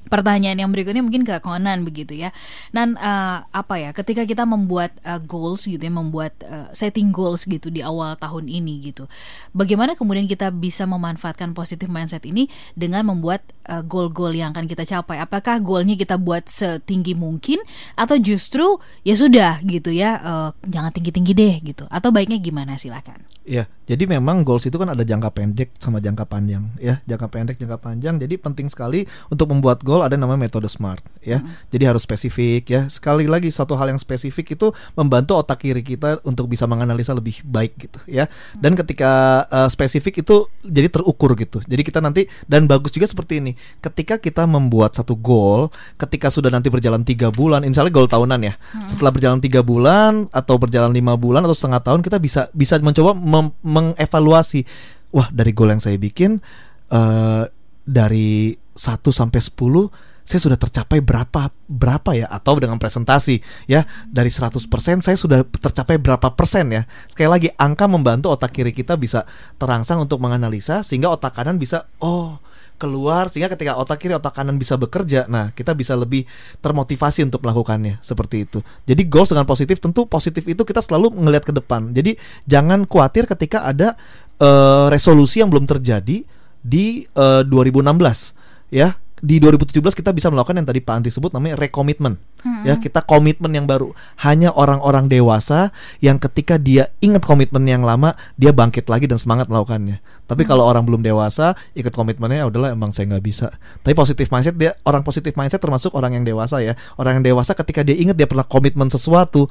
Pertanyaan 0.07 0.59
yang 0.59 0.71
berikutnya 0.73 1.03
mungkin 1.03 1.27
ke 1.27 1.39
Conan 1.43 1.83
begitu 1.83 2.17
ya. 2.17 2.35
Dan 2.71 2.99
uh, 2.99 3.45
apa 3.51 3.75
ya, 3.79 3.91
ketika 3.95 4.25
kita 4.27 4.47
membuat 4.47 4.95
uh, 5.07 5.21
goals 5.23 5.67
gitu 5.67 5.81
ya, 5.81 5.93
membuat 5.93 6.35
uh, 6.47 6.71
setting 6.75 7.11
goals 7.11 7.45
gitu 7.47 7.71
di 7.71 7.83
awal 7.85 8.17
tahun 8.17 8.49
ini 8.49 8.81
gitu. 8.93 9.05
Bagaimana 9.53 9.95
kemudian 9.99 10.27
kita 10.27 10.51
bisa 10.51 10.87
memanfaatkan 10.87 11.53
positive 11.53 11.91
mindset 11.91 12.25
ini 12.27 12.51
dengan 12.75 13.07
membuat 13.07 13.43
goal-goal 13.87 14.31
yang 14.31 14.55
akan 14.55 14.71
kita 14.71 14.87
capai? 14.87 15.19
Apakah 15.19 15.59
goalnya 15.59 15.99
kita 15.99 16.15
buat 16.17 16.47
setinggi 16.47 17.19
mungkin 17.19 17.59
atau 17.99 18.15
justru 18.15 18.79
ya 19.03 19.19
sudah 19.19 19.59
gitu 19.67 19.91
ya, 19.91 20.23
uh, 20.23 20.51
jangan 20.63 20.95
tinggi-tinggi 20.95 21.33
deh 21.35 21.55
gitu. 21.63 21.85
Atau 21.91 22.15
baiknya 22.15 22.39
gimana 22.39 22.79
silakan. 22.79 23.23
Ya, 23.47 23.71
jadi 23.87 24.11
memang 24.11 24.43
goals 24.43 24.67
itu 24.67 24.75
kan 24.75 24.91
ada 24.91 25.07
jangka 25.07 25.31
pendek 25.31 25.71
sama 25.79 26.03
jangka 26.03 26.27
panjang 26.27 26.67
ya. 26.83 26.99
Jangka 27.07 27.27
pendek, 27.31 27.57
jangka 27.63 27.79
panjang. 27.79 28.19
Jadi 28.19 28.35
penting 28.43 28.67
sekali 28.67 29.07
untuk 29.31 29.55
membuat 29.55 29.87
goal 29.87 29.96
ada 30.05 30.19
namanya 30.19 30.49
metode 30.49 30.67
SMART 30.67 31.01
ya. 31.23 31.41
Hmm. 31.41 31.53
Jadi 31.73 31.85
harus 31.87 32.03
spesifik 32.03 32.63
ya. 32.69 32.83
Sekali 32.91 33.25
lagi 33.31 33.49
satu 33.49 33.79
hal 33.79 33.93
yang 33.93 34.01
spesifik 34.01 34.59
itu 34.59 34.73
membantu 34.99 35.39
otak 35.39 35.63
kiri 35.63 35.81
kita 35.81 36.21
untuk 36.27 36.51
bisa 36.51 36.69
menganalisa 36.69 37.15
lebih 37.15 37.41
baik 37.47 37.73
gitu 37.77 37.99
ya. 38.11 38.27
Dan 38.57 38.75
ketika 38.75 39.45
uh, 39.49 39.69
spesifik 39.71 40.27
itu 40.27 40.49
jadi 40.67 40.91
terukur 40.91 41.33
gitu. 41.39 41.63
Jadi 41.65 41.83
kita 41.87 42.03
nanti 42.03 42.27
dan 42.45 42.67
bagus 42.67 42.93
juga 42.93 43.07
seperti 43.07 43.41
ini. 43.41 43.53
Ketika 43.81 44.21
kita 44.21 44.45
membuat 44.45 44.97
satu 44.99 45.17
goal, 45.17 45.73
ketika 45.97 46.29
sudah 46.29 46.51
nanti 46.53 46.69
berjalan 46.69 47.07
tiga 47.07 47.33
bulan, 47.33 47.65
misalnya 47.65 47.95
goal 47.95 48.11
tahunan 48.11 48.41
ya. 48.43 48.55
Hmm. 48.57 48.89
Setelah 48.91 49.13
berjalan 49.15 49.39
tiga 49.39 49.61
bulan 49.63 50.27
atau 50.35 50.59
berjalan 50.59 50.91
lima 50.91 51.15
bulan 51.15 51.47
atau 51.47 51.57
setengah 51.57 51.81
tahun 51.81 52.01
kita 52.03 52.19
bisa 52.19 52.43
bisa 52.53 52.75
mencoba 52.83 53.15
mengevaluasi 53.63 54.67
wah 55.15 55.29
dari 55.31 55.53
goal 55.55 55.73
yang 55.73 55.83
saya 55.83 55.97
bikin 55.97 56.43
uh, 56.91 57.45
dari 57.87 58.53
1 58.77 59.01
sampai 59.11 59.41
10 59.41 60.17
saya 60.27 60.43
sudah 60.43 60.59
tercapai 60.59 60.99
berapa 60.99 61.55
berapa 61.71 62.11
ya? 62.19 62.27
Atau 62.27 62.59
dengan 62.59 62.83
presentasi 62.83 63.39
ya. 63.71 63.87
Dari 64.11 64.27
100% 64.27 64.59
saya 64.99 65.15
sudah 65.15 65.47
tercapai 65.47 66.03
berapa 66.03 66.35
persen 66.35 66.75
ya. 66.75 66.83
Sekali 67.07 67.31
lagi 67.31 67.49
angka 67.55 67.87
membantu 67.87 68.35
otak 68.35 68.51
kiri 68.51 68.75
kita 68.75 68.99
bisa 68.99 69.23
terangsang 69.55 70.03
untuk 70.03 70.19
menganalisa 70.19 70.83
sehingga 70.83 71.15
otak 71.15 71.39
kanan 71.39 71.63
bisa 71.63 71.87
oh 72.03 72.43
keluar. 72.75 73.31
Sehingga 73.31 73.55
ketika 73.55 73.79
otak 73.79 74.03
kiri 74.03 74.19
otak 74.19 74.35
kanan 74.35 74.59
bisa 74.59 74.75
bekerja 74.75 75.31
nah 75.31 75.55
kita 75.55 75.79
bisa 75.79 75.95
lebih 75.95 76.27
termotivasi 76.59 77.23
untuk 77.23 77.47
melakukannya. 77.47 78.03
Seperti 78.03 78.51
itu. 78.51 78.59
Jadi 78.83 79.07
goals 79.07 79.31
dengan 79.31 79.47
positif 79.47 79.79
tentu 79.79 80.11
positif 80.11 80.43
itu 80.51 80.67
kita 80.67 80.83
selalu 80.83 81.15
melihat 81.23 81.47
ke 81.47 81.55
depan. 81.55 81.95
Jadi 81.95 82.19
jangan 82.51 82.83
khawatir 82.83 83.31
ketika 83.31 83.63
ada 83.63 83.95
uh, 84.43 84.91
resolusi 84.91 85.39
yang 85.39 85.55
belum 85.55 85.71
terjadi 85.71 86.27
di 86.67 87.07
uh, 87.15 87.47
eh, 87.47 87.47
2016 87.47 88.36
ya 88.71 88.99
di 89.17 89.41
2017 89.41 89.81
kita 89.97 90.13
bisa 90.13 90.29
melakukan 90.29 90.61
yang 90.61 90.69
tadi 90.69 90.85
Pak 90.85 90.93
Andri 90.93 91.09
sebut 91.09 91.33
namanya 91.33 91.57
rekomitmen. 91.57 92.21
Hmm. 92.45 92.69
Ya, 92.69 92.77
kita 92.77 93.01
komitmen 93.01 93.49
yang 93.49 93.65
baru. 93.65 93.97
Hanya 94.21 94.53
orang-orang 94.53 95.09
dewasa 95.09 95.73
yang 96.05 96.21
ketika 96.21 96.61
dia 96.61 96.93
ingat 97.01 97.25
komitmen 97.25 97.65
yang 97.65 97.81
lama, 97.81 98.13
dia 98.37 98.53
bangkit 98.53 98.85
lagi 98.93 99.09
dan 99.09 99.17
semangat 99.17 99.49
melakukannya. 99.49 100.05
Tapi 100.29 100.43
hmm. 100.45 100.51
kalau 100.53 100.69
orang 100.69 100.85
belum 100.85 101.01
dewasa, 101.01 101.57
ikut 101.73 101.97
komitmennya 101.97 102.45
ya 102.45 102.47
udahlah 102.47 102.77
emang 102.77 102.93
saya 102.93 103.09
nggak 103.17 103.25
bisa. 103.25 103.49
Tapi 103.81 103.97
positif 103.97 104.29
mindset 104.29 104.55
dia 104.61 104.77
orang 104.85 105.01
positif 105.01 105.33
mindset 105.33 105.65
termasuk 105.65 105.97
orang 105.97 106.13
yang 106.21 106.25
dewasa 106.29 106.61
ya. 106.61 106.77
Orang 107.01 107.21
yang 107.21 107.25
dewasa 107.25 107.57
ketika 107.57 107.81
dia 107.81 107.97
ingat 107.97 108.21
dia 108.21 108.29
pernah 108.29 108.45
komitmen 108.45 108.93
sesuatu, 108.93 109.49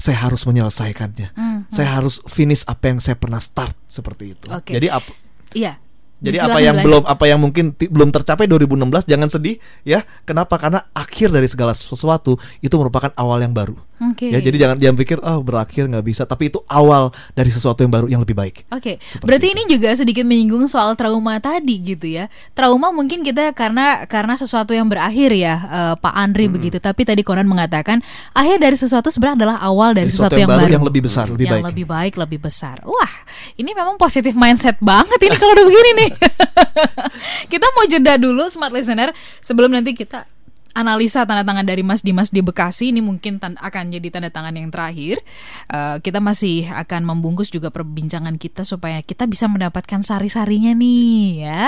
saya 0.00 0.24
harus 0.24 0.48
menyelesaikannya. 0.48 1.36
Hmm. 1.36 1.68
Saya 1.68 2.00
harus 2.00 2.24
finish 2.32 2.64
apa 2.64 2.88
yang 2.88 2.98
saya 2.98 3.20
pernah 3.20 3.44
start 3.44 3.76
seperti 3.84 4.40
itu. 4.40 4.48
Okay. 4.48 4.80
Jadi 4.80 4.88
apa 4.88 5.12
Iya, 5.52 5.76
jadi 6.22 6.38
apa 6.46 6.58
yang 6.62 6.78
belum 6.80 7.02
apa 7.02 7.24
yang 7.26 7.42
mungkin 7.42 7.74
belum 7.74 8.14
tercapai 8.14 8.46
2016 8.46 9.10
jangan 9.10 9.28
sedih 9.28 9.58
ya. 9.82 10.06
Kenapa? 10.22 10.54
Karena 10.56 10.80
akhir 10.94 11.34
dari 11.34 11.50
segala 11.50 11.74
sesuatu 11.74 12.38
itu 12.62 12.74
merupakan 12.78 13.10
awal 13.18 13.42
yang 13.42 13.50
baru. 13.50 13.74
Okay. 14.02 14.34
Ya, 14.34 14.42
jadi 14.42 14.56
jangan 14.66 14.76
jangan 14.82 14.96
pikir 14.98 15.18
oh 15.22 15.38
berakhir 15.46 15.86
nggak 15.86 16.02
bisa, 16.02 16.22
tapi 16.26 16.50
itu 16.50 16.58
awal 16.66 17.14
dari 17.38 17.54
sesuatu 17.54 17.86
yang 17.86 17.92
baru 17.94 18.06
yang 18.10 18.18
lebih 18.18 18.34
baik. 18.34 18.66
Oke. 18.74 18.98
Okay. 18.98 19.22
Berarti 19.22 19.46
itu. 19.50 19.54
ini 19.54 19.62
juga 19.70 19.94
sedikit 19.94 20.26
menyinggung 20.26 20.66
soal 20.66 20.98
trauma 20.98 21.38
tadi 21.38 21.78
gitu 21.78 22.10
ya. 22.10 22.26
Trauma 22.50 22.90
mungkin 22.90 23.22
kita 23.22 23.54
karena 23.54 24.02
karena 24.10 24.34
sesuatu 24.34 24.74
yang 24.74 24.90
berakhir 24.90 25.30
ya, 25.30 25.54
uh, 25.70 25.94
Pak 25.94 26.14
Andri 26.18 26.50
hmm. 26.50 26.54
begitu. 26.58 26.76
Tapi 26.82 27.06
tadi 27.06 27.22
Conan 27.22 27.46
mengatakan 27.46 28.02
akhir 28.34 28.58
dari 28.58 28.74
sesuatu 28.74 29.06
sebenarnya 29.14 29.46
adalah 29.46 29.56
awal 29.62 29.94
dari, 29.94 30.10
sesuatu, 30.10 30.34
sesuatu 30.34 30.42
yang, 30.42 30.50
yang 30.50 30.60
baru, 30.66 30.72
yang 30.74 30.86
lebih 30.90 31.02
besar, 31.06 31.26
lebih 31.30 31.46
yang 31.46 31.54
baik. 31.62 31.64
lebih 31.70 31.86
baik, 31.86 32.12
lebih 32.18 32.38
besar. 32.42 32.76
Wah, 32.82 33.12
ini 33.54 33.70
memang 33.70 33.94
positif 33.94 34.34
mindset 34.34 34.82
banget 34.82 35.18
ini 35.22 35.36
kalau 35.38 35.54
udah 35.54 35.66
begini 35.70 35.90
nih. 36.02 36.10
kita 37.52 37.66
mau 37.78 37.84
jeda 37.86 38.18
dulu 38.18 38.50
smart 38.50 38.74
listener 38.74 39.14
sebelum 39.38 39.70
nanti 39.70 39.94
kita 39.94 40.26
analisa 40.72 41.24
tanda 41.28 41.44
tangan 41.44 41.64
dari 41.68 41.84
Mas 41.84 42.00
Dimas 42.00 42.32
di 42.32 42.40
Bekasi 42.40 42.92
ini 42.92 43.04
mungkin 43.04 43.38
akan 43.38 43.84
jadi 43.92 44.08
tanda 44.08 44.30
tangan 44.32 44.56
yang 44.56 44.72
terakhir. 44.72 45.20
Uh, 45.68 46.00
kita 46.00 46.18
masih 46.18 46.68
akan 46.72 47.04
membungkus 47.04 47.52
juga 47.52 47.68
perbincangan 47.68 48.36
kita 48.40 48.64
supaya 48.64 49.00
kita 49.04 49.28
bisa 49.28 49.48
mendapatkan 49.48 50.00
sari-sarinya 50.00 50.72
nih 50.72 51.44
ya. 51.44 51.62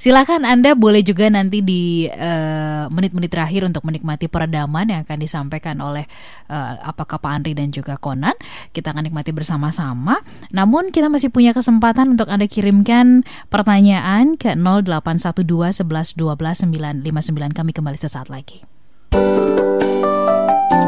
Silakan 0.00 0.48
Anda 0.48 0.72
boleh 0.76 1.02
juga 1.02 1.28
nanti 1.28 1.60
di 1.60 2.06
eh, 2.06 2.84
menit-menit 2.88 3.30
terakhir 3.32 3.66
untuk 3.66 3.82
menikmati 3.84 4.30
peredaman 4.30 4.88
yang 4.92 5.00
akan 5.02 5.18
disampaikan 5.18 5.76
oleh 5.82 6.04
uh, 6.48 6.78
apakah 6.86 7.18
Pak 7.18 7.32
Andri 7.32 7.52
dan 7.52 7.74
juga 7.74 7.98
Konan. 7.98 8.34
Kita 8.70 8.94
akan 8.94 9.10
nikmati 9.10 9.34
bersama-sama. 9.34 10.20
Namun 10.54 10.94
kita 10.94 11.10
masih 11.10 11.32
punya 11.32 11.50
kesempatan 11.50 12.14
untuk 12.14 12.30
Anda 12.30 12.46
kirimkan 12.46 13.26
pertanyaan 13.50 14.38
ke 14.38 14.54
0812 14.54 15.82
11 15.82 16.14
12 16.14 17.02
959 17.02 17.58
kami 17.58 17.70
kembali 17.74 17.98
sesaat 17.98 18.30
lagi. 18.30 18.45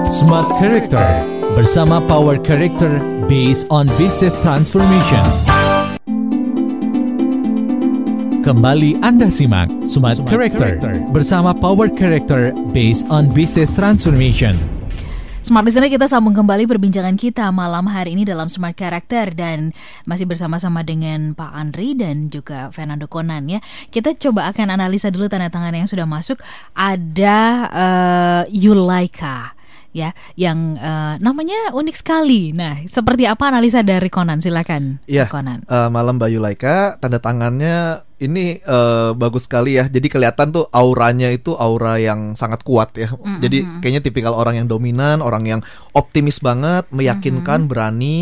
Smart 0.09 0.49
Character 0.59 1.05
bersama 1.55 2.03
Power 2.07 2.39
Character 2.43 2.99
based 3.28 3.66
on 3.70 3.86
Business 4.01 4.35
Transformation. 4.43 5.24
Kembali 8.43 8.97
Anda 9.05 9.28
simak 9.28 9.69
Smart, 9.85 10.16
Smart 10.16 10.31
Character, 10.31 10.81
Character 10.81 10.95
bersama 11.12 11.53
Power 11.53 11.93
Character 11.93 12.57
based 12.73 13.05
on 13.12 13.28
Business 13.31 13.74
Transformation. 13.77 14.77
Smart 15.48 15.64
Listener 15.64 15.88
kita 15.88 16.04
sambung 16.04 16.36
kembali 16.36 16.68
perbincangan 16.68 17.16
kita 17.16 17.48
malam 17.48 17.88
hari 17.88 18.12
ini 18.12 18.28
dalam 18.28 18.52
Smart 18.52 18.76
Character 18.76 19.32
dan 19.32 19.72
masih 20.04 20.28
bersama-sama 20.28 20.84
dengan 20.84 21.32
Pak 21.32 21.56
Andri 21.56 21.96
dan 21.96 22.28
juga 22.28 22.68
Fernando 22.68 23.08
Conan 23.08 23.48
ya. 23.48 23.56
Kita 23.88 24.12
coba 24.20 24.52
akan 24.52 24.76
analisa 24.76 25.08
dulu 25.08 25.24
tanda 25.24 25.48
tangan 25.48 25.72
yang 25.72 25.88
sudah 25.88 26.04
masuk. 26.04 26.36
Ada 26.76 27.64
uh, 27.64 28.42
Yulaika 28.52 29.56
ya 29.96 30.12
yang 30.36 30.76
uh, 30.76 31.16
namanya 31.16 31.72
unik 31.72 31.96
sekali. 31.96 32.52
Nah, 32.52 32.84
seperti 32.84 33.24
apa 33.24 33.48
analisa 33.48 33.80
dari 33.80 34.12
Conan? 34.12 34.44
Silakan. 34.44 35.00
Iya. 35.08 35.32
Conan. 35.32 35.64
Uh, 35.64 35.88
malam 35.88 36.20
Bayu 36.20 36.44
Laika, 36.44 37.00
tanda 37.00 37.24
tangannya 37.24 38.04
ini 38.19 38.59
uh, 38.66 39.15
bagus 39.15 39.47
sekali 39.47 39.78
ya. 39.78 39.86
Jadi 39.86 40.11
kelihatan 40.11 40.51
tuh 40.51 40.66
auranya 40.74 41.31
itu 41.31 41.55
aura 41.55 42.03
yang 42.03 42.35
sangat 42.35 42.66
kuat 42.66 42.95
ya. 42.99 43.15
Mm 43.15 43.19
-hmm. 43.19 43.39
Jadi 43.43 43.59
kayaknya 43.82 44.03
tipikal 44.03 44.35
orang 44.35 44.59
yang 44.59 44.66
dominan, 44.66 45.23
orang 45.23 45.47
yang 45.47 45.61
optimis 45.95 46.43
banget, 46.43 46.86
meyakinkan, 46.90 47.62
mm 47.62 47.65
-hmm. 47.66 47.70
berani, 47.70 48.16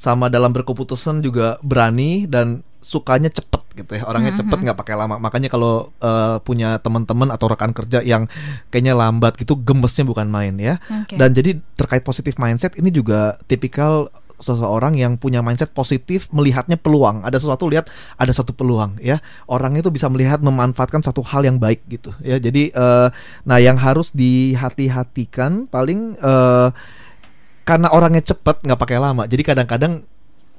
sama 0.00 0.32
dalam 0.32 0.52
berkeputusan 0.52 1.24
juga 1.24 1.60
berani 1.60 2.28
dan 2.28 2.64
sukanya 2.84 3.32
cepet 3.32 3.64
gitu 3.80 3.96
ya 3.96 4.04
orangnya 4.04 4.36
mm 4.36 4.44
-hmm. 4.44 4.52
cepet 4.52 4.58
nggak 4.68 4.78
pakai 4.84 4.94
lama 4.94 5.16
makanya 5.16 5.48
kalau 5.48 5.88
uh, 6.04 6.36
punya 6.44 6.76
teman-teman 6.84 7.32
atau 7.32 7.48
rekan 7.48 7.72
kerja 7.72 8.04
yang 8.04 8.28
kayaknya 8.68 8.92
lambat 8.92 9.40
gitu 9.40 9.56
gemesnya 9.56 10.04
bukan 10.04 10.28
main 10.28 10.52
ya 10.60 10.76
okay. 10.84 11.16
dan 11.16 11.32
jadi 11.32 11.56
terkait 11.80 12.04
positif 12.04 12.36
mindset 12.36 12.76
ini 12.76 12.92
juga 12.92 13.40
tipikal 13.48 14.12
seseorang 14.38 14.98
yang 14.98 15.16
punya 15.16 15.40
mindset 15.40 15.70
positif 15.72 16.28
melihatnya 16.34 16.76
peluang. 16.78 17.22
Ada 17.22 17.38
sesuatu 17.40 17.70
lihat 17.70 17.88
ada 18.18 18.32
satu 18.34 18.52
peluang 18.54 18.98
ya. 19.00 19.22
Orang 19.46 19.78
itu 19.78 19.88
bisa 19.90 20.10
melihat 20.10 20.42
memanfaatkan 20.42 21.00
satu 21.02 21.22
hal 21.22 21.46
yang 21.46 21.58
baik 21.58 21.86
gitu 21.86 22.10
ya. 22.20 22.38
Jadi 22.42 22.74
uh, 22.74 23.08
nah 23.46 23.58
yang 23.62 23.78
harus 23.78 24.10
dihati-hatikan 24.12 25.70
paling 25.70 26.18
uh, 26.20 26.74
karena 27.64 27.88
orangnya 27.90 28.22
cepet 28.34 28.60
nggak 28.64 28.80
pakai 28.80 28.98
lama. 29.00 29.24
Jadi 29.24 29.42
kadang-kadang 29.42 30.04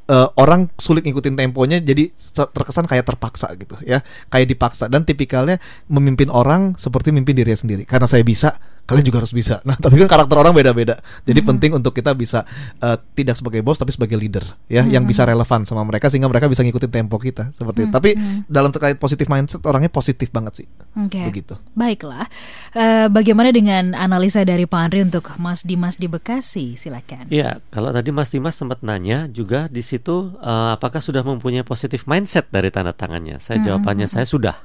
uh, 0.09 0.29
orang 0.41 0.69
sulit 0.81 1.05
ngikutin 1.05 1.37
temponya 1.37 1.77
jadi 1.81 2.09
terkesan 2.33 2.89
kayak 2.89 3.05
terpaksa 3.05 3.53
gitu 3.59 3.77
ya. 3.85 4.01
Kayak 4.33 4.57
dipaksa. 4.57 4.89
Dan 4.89 5.05
tipikalnya 5.05 5.61
memimpin 5.89 6.33
orang 6.33 6.73
seperti 6.81 7.13
memimpin 7.13 7.37
diri 7.37 7.53
sendiri. 7.53 7.83
Karena 7.85 8.09
saya 8.09 8.25
bisa 8.25 8.57
kalian 8.85 9.05
juga 9.05 9.17
harus 9.25 9.33
bisa 9.33 9.59
nah 9.65 9.73
tapi 9.83 9.97
kan 9.97 10.07
karakter 10.07 10.37
orang 10.37 10.53
beda-beda 10.53 11.01
jadi 11.25 11.41
mm-hmm. 11.41 11.49
penting 11.57 11.71
untuk 11.77 11.91
kita 11.91 12.13
bisa 12.13 12.45
uh, 12.79 12.97
tidak 13.17 13.35
sebagai 13.35 13.65
bos 13.65 13.81
tapi 13.81 13.91
sebagai 13.91 14.15
leader 14.15 14.45
ya 14.69 14.85
mm-hmm. 14.85 14.93
yang 14.93 15.03
bisa 15.03 15.25
relevan 15.25 15.65
sama 15.65 15.81
mereka 15.83 16.07
sehingga 16.07 16.29
mereka 16.29 16.45
bisa 16.45 16.61
ngikutin 16.61 16.91
tempo 16.93 17.17
kita 17.17 17.49
seperti 17.51 17.89
mm-hmm. 17.89 17.91
itu 17.91 17.97
tapi 17.97 18.09
dalam 18.45 18.69
terkait 18.69 18.97
positif 19.01 19.25
mindset 19.27 19.61
orangnya 19.65 19.89
positif 19.89 20.29
banget 20.29 20.63
sih 20.63 20.67
okay. 20.95 21.25
begitu 21.25 21.57
baiklah 21.73 22.29
uh, 22.77 23.09
bagaimana 23.09 23.49
dengan 23.49 23.97
analisa 23.97 24.45
dari 24.45 24.69
Pak 24.69 24.79
Andri 24.79 25.01
untuk 25.01 25.33
Mas 25.41 25.65
Dimas 25.65 25.97
di 25.97 26.05
Bekasi 26.05 26.77
silakan 26.77 27.25
ya 27.33 27.57
kalau 27.73 27.89
tadi 27.89 28.13
Mas 28.13 28.29
Dimas 28.29 28.53
sempat 28.53 28.85
nanya 28.85 29.25
juga 29.25 29.65
di 29.67 29.81
situ 29.81 30.37
uh, 30.37 30.77
apakah 30.77 31.01
sudah 31.01 31.25
mempunyai 31.25 31.65
positif 31.65 32.05
mindset 32.05 32.47
dari 32.53 32.69
tanda 32.69 32.93
tangannya 32.93 33.41
saya 33.41 33.57
mm-hmm. 33.57 33.65
jawabannya 33.65 34.07
saya 34.07 34.29
sudah 34.29 34.55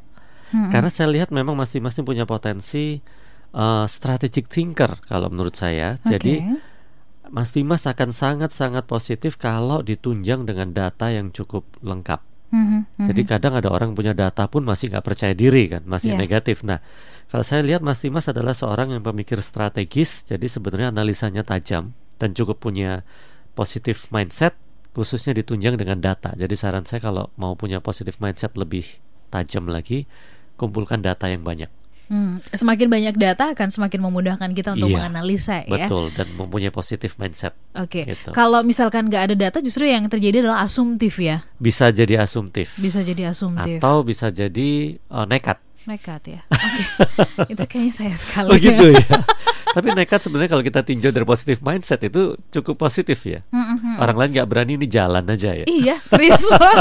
Mm-mm. 0.50 0.70
Karena 0.74 0.90
saya 0.90 1.08
lihat 1.14 1.30
memang 1.30 1.54
masing-masing 1.54 2.02
punya 2.02 2.26
potensi 2.26 2.98
uh, 3.54 3.86
strategic 3.86 4.46
thinker 4.50 4.98
kalau 5.06 5.30
menurut 5.30 5.54
saya. 5.54 5.96
Jadi 6.02 6.42
Oke. 6.42 6.58
Mas 7.30 7.54
Dimas 7.54 7.86
akan 7.86 8.10
sangat-sangat 8.10 8.90
positif 8.90 9.38
kalau 9.38 9.86
ditunjang 9.86 10.50
dengan 10.50 10.74
data 10.74 11.14
yang 11.14 11.30
cukup 11.30 11.62
lengkap. 11.78 12.18
Mhm, 12.50 12.98
mhm. 12.98 13.06
Jadi 13.06 13.22
kadang 13.22 13.54
ada 13.54 13.70
orang 13.70 13.94
punya 13.94 14.10
data 14.10 14.50
pun 14.50 14.66
masih 14.66 14.90
nggak 14.90 15.06
percaya 15.06 15.34
diri 15.38 15.70
kan, 15.70 15.86
masih 15.86 16.18
Iya. 16.18 16.18
negatif. 16.18 16.66
Nah, 16.66 16.82
kalau 17.30 17.46
saya 17.46 17.62
lihat 17.62 17.78
Mas 17.78 18.02
Dimas 18.02 18.26
adalah 18.26 18.58
seorang 18.58 18.90
yang 18.90 19.06
pemikir 19.06 19.38
strategis, 19.38 20.26
jadi 20.26 20.42
sebenarnya 20.50 20.90
analisanya 20.90 21.46
tajam 21.46 21.94
dan 22.18 22.34
cukup 22.34 22.58
punya 22.58 23.06
positif 23.54 24.10
mindset, 24.10 24.58
khususnya 24.90 25.30
ditunjang 25.30 25.78
dengan 25.78 26.02
data. 26.02 26.34
Jadi 26.34 26.58
saran 26.58 26.82
saya 26.82 26.98
kalau 26.98 27.30
mau 27.38 27.54
punya 27.54 27.78
positif 27.78 28.18
mindset 28.18 28.58
lebih 28.58 28.98
tajam 29.30 29.70
lagi, 29.70 30.10
kumpulkan 30.58 30.98
data 31.06 31.30
yang 31.30 31.46
banyak. 31.46 31.70
Hmm, 32.10 32.42
semakin 32.50 32.90
banyak 32.90 33.14
data 33.14 33.54
akan 33.54 33.70
semakin 33.70 34.02
memudahkan 34.02 34.50
kita 34.50 34.74
untuk 34.74 34.90
Iya, 34.90 34.98
menganalisa 34.98 35.62
ya. 35.62 35.86
Betul 35.86 36.10
dan 36.10 36.26
mempunyai 36.34 36.74
positif 36.74 37.14
mindset. 37.22 37.54
Oke. 37.78 38.02
Gitu. 38.02 38.34
Kalau 38.34 38.66
misalkan 38.66 39.06
nggak 39.06 39.30
ada 39.30 39.34
data, 39.38 39.62
justru 39.62 39.86
yang 39.86 40.10
terjadi 40.10 40.42
adalah 40.42 40.66
asumtif 40.66 41.22
ya. 41.22 41.46
Bisa 41.62 41.94
jadi 41.94 42.18
asumtif 42.18 42.74
Bisa 42.82 43.06
jadi 43.06 43.30
asumtif. 43.30 43.78
atau 43.78 44.02
bisa 44.02 44.34
jadi 44.34 44.98
uh, 45.06 45.22
nekat. 45.22 45.62
Nekat 45.88 46.22
ya. 46.28 46.40
Oke. 46.52 46.84
Itu 47.52 47.64
kayaknya 47.64 47.92
saya 47.92 48.14
sekali. 48.16 48.52
Oh 48.52 48.56
gitu 48.60 48.92
ya. 48.92 49.04
Tapi 49.70 49.94
nekat 49.94 50.26
sebenarnya 50.26 50.50
kalau 50.50 50.66
kita 50.66 50.82
tinjau 50.82 51.14
dari 51.14 51.22
positif 51.22 51.62
mindset 51.62 52.02
itu 52.02 52.34
cukup 52.50 52.74
positif 52.74 53.22
ya. 53.22 53.38
Hmm, 53.54 53.62
hmm, 53.62 53.78
hmm. 53.78 53.96
Orang 54.02 54.16
lain 54.18 54.30
nggak 54.34 54.48
berani 54.50 54.74
ini 54.74 54.90
jalan 54.90 55.22
aja 55.22 55.54
ya. 55.54 55.62
Iya, 55.70 55.94
serius 56.02 56.42
loh. 56.42 56.58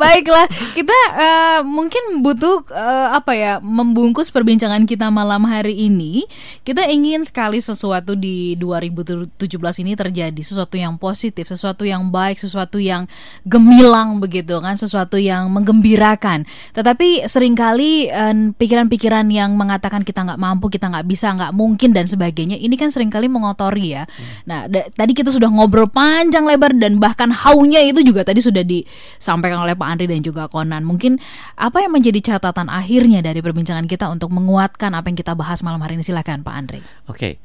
Baiklah, 0.00 0.48
kita 0.72 0.96
eh, 1.12 1.60
mungkin 1.68 2.24
butuh 2.24 2.64
eh, 2.72 3.08
apa 3.12 3.36
ya, 3.36 3.60
membungkus 3.60 4.32
perbincangan 4.32 4.88
kita 4.88 5.12
malam 5.12 5.44
hari 5.44 5.76
ini. 5.76 6.24
Kita 6.64 6.88
ingin 6.88 7.20
sekali 7.28 7.60
sesuatu 7.60 8.16
di 8.16 8.56
2017 8.56 9.36
ini 9.84 9.92
terjadi, 9.92 10.40
sesuatu 10.40 10.80
yang 10.80 10.96
positif, 10.96 11.52
sesuatu 11.52 11.84
yang 11.84 12.08
baik, 12.08 12.40
sesuatu 12.40 12.80
yang 12.80 13.04
gemilang 13.44 14.24
begitu 14.24 14.56
kan, 14.64 14.80
sesuatu 14.80 15.20
yang 15.20 15.52
menggembirakan. 15.52 16.23
Tetapi 16.72 17.28
sering 17.28 17.52
kali 17.52 18.08
eh, 18.08 18.36
pikiran-pikiran 18.56 19.28
yang 19.28 19.52
mengatakan 19.54 20.00
kita 20.00 20.24
nggak 20.24 20.40
mampu, 20.40 20.72
kita 20.72 20.88
nggak 20.88 21.04
bisa, 21.04 21.36
nggak 21.36 21.52
mungkin 21.52 21.92
dan 21.92 22.08
sebagainya, 22.08 22.56
ini 22.56 22.74
kan 22.80 22.88
sering 22.88 23.12
kali 23.12 23.28
mengotori 23.28 23.92
ya. 23.92 24.08
Nah, 24.48 24.64
da- 24.64 24.88
tadi 24.88 25.12
kita 25.12 25.28
sudah 25.28 25.52
ngobrol 25.52 25.90
panjang 25.92 26.48
lebar 26.48 26.72
dan 26.80 26.96
bahkan 26.96 27.28
haunya 27.28 27.84
itu 27.84 28.00
juga 28.00 28.24
tadi 28.24 28.40
sudah 28.40 28.64
disampaikan 28.64 29.60
oleh 29.60 29.76
Pak 29.76 29.88
Andri 29.88 30.06
dan 30.08 30.24
juga 30.24 30.48
Konan. 30.48 30.82
Mungkin 30.88 31.20
apa 31.60 31.84
yang 31.84 31.92
menjadi 31.92 32.34
catatan 32.34 32.72
akhirnya 32.72 33.20
dari 33.20 33.44
perbincangan 33.44 33.84
kita 33.84 34.08
untuk 34.08 34.32
menguatkan 34.32 34.96
apa 34.96 35.12
yang 35.12 35.18
kita 35.18 35.36
bahas 35.36 35.60
malam 35.60 35.82
hari 35.84 36.00
ini 36.00 36.04
silakan 36.06 36.40
Pak 36.40 36.54
Andri. 36.54 36.80
Oke. 37.10 37.36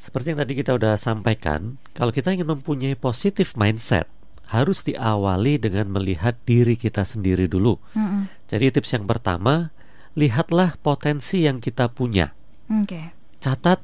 Seperti 0.00 0.32
yang 0.32 0.40
tadi 0.40 0.56
kita 0.56 0.72
udah 0.72 0.96
sampaikan, 0.96 1.76
kalau 1.92 2.08
kita 2.08 2.32
ingin 2.32 2.48
mempunyai 2.48 2.96
positif 2.96 3.52
mindset, 3.52 4.08
harus 4.50 4.82
diawali 4.82 5.62
dengan 5.62 5.86
melihat 5.94 6.34
diri 6.42 6.74
kita 6.74 7.06
sendiri 7.06 7.46
dulu. 7.46 7.78
Mm-mm. 7.94 8.26
Jadi 8.50 8.74
tips 8.74 8.98
yang 8.98 9.06
pertama, 9.06 9.70
lihatlah 10.18 10.74
potensi 10.82 11.46
yang 11.46 11.62
kita 11.62 11.86
punya. 11.94 12.34
Oke. 12.66 13.14
Catat 13.38 13.78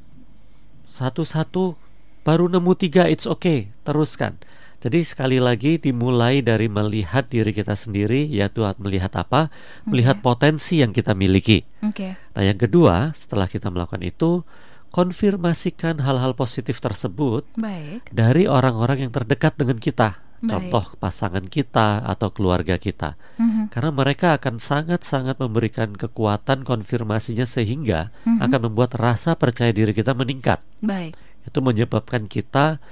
satu-satu, 0.91 1.79
baru 2.27 2.51
nemu 2.51 2.73
tiga, 2.75 3.07
it's 3.07 3.31
okay, 3.31 3.71
teruskan. 3.87 4.35
Jadi 4.83 5.07
sekali 5.07 5.39
lagi 5.41 5.79
dimulai 5.81 6.45
dari 6.45 6.67
melihat 6.67 7.31
diri 7.31 7.55
kita 7.55 7.79
sendiri, 7.79 8.27
yaitu 8.29 8.67
melihat 8.83 9.15
apa? 9.17 9.49
Melihat 9.89 10.21
potensi 10.21 10.83
yang 10.83 10.93
kita 10.93 11.17
miliki. 11.17 11.65
Oke. 11.81 12.19
Nah, 12.37 12.43
yang 12.45 12.59
kedua, 12.61 13.15
setelah 13.17 13.49
kita 13.49 13.73
melakukan 13.73 14.05
itu, 14.05 14.45
konfirmasikan 14.93 16.03
hal-hal 16.03 16.37
positif 16.37 16.83
tersebut 16.83 17.47
Baik. 17.57 18.09
dari 18.13 18.45
orang-orang 18.51 19.09
yang 19.09 19.13
terdekat 19.15 19.57
dengan 19.57 19.81
kita. 19.81 20.26
Baik. 20.41 20.51
Contoh 20.53 20.85
pasangan 21.01 21.45
kita 21.45 22.05
atau 22.05 22.29
keluarga 22.29 22.77
kita. 22.77 23.17
Mhm. 23.41 23.73
Karena 23.73 23.91
mereka 23.91 24.37
akan 24.37 24.61
sangat-sangat 24.61 25.41
memberikan 25.41 25.97
kekuatan 25.97 26.63
konfirmasinya 26.63 27.49
sehingga 27.49 28.13
Mhm. 28.29 28.45
akan 28.45 28.61
membuat 28.71 28.97
rasa 29.01 29.33
percaya 29.35 29.73
diri 29.73 29.97
kita 29.97 30.13
meningkat. 30.13 30.61
Baik. 30.85 31.17
Itu 31.47 31.65
menyebabkan 31.65 32.29
kita 32.29 32.83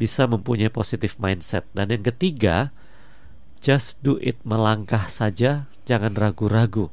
bisa 0.00 0.24
mempunyai 0.24 0.72
positif 0.72 1.20
mindset. 1.20 1.68
Dan 1.76 1.92
yang 1.92 2.04
ketiga, 2.04 2.72
just 3.60 4.00
do 4.00 4.16
it, 4.20 4.40
melangkah 4.48 5.04
saja, 5.08 5.68
jangan 5.84 6.16
ragu-ragu. 6.16 6.88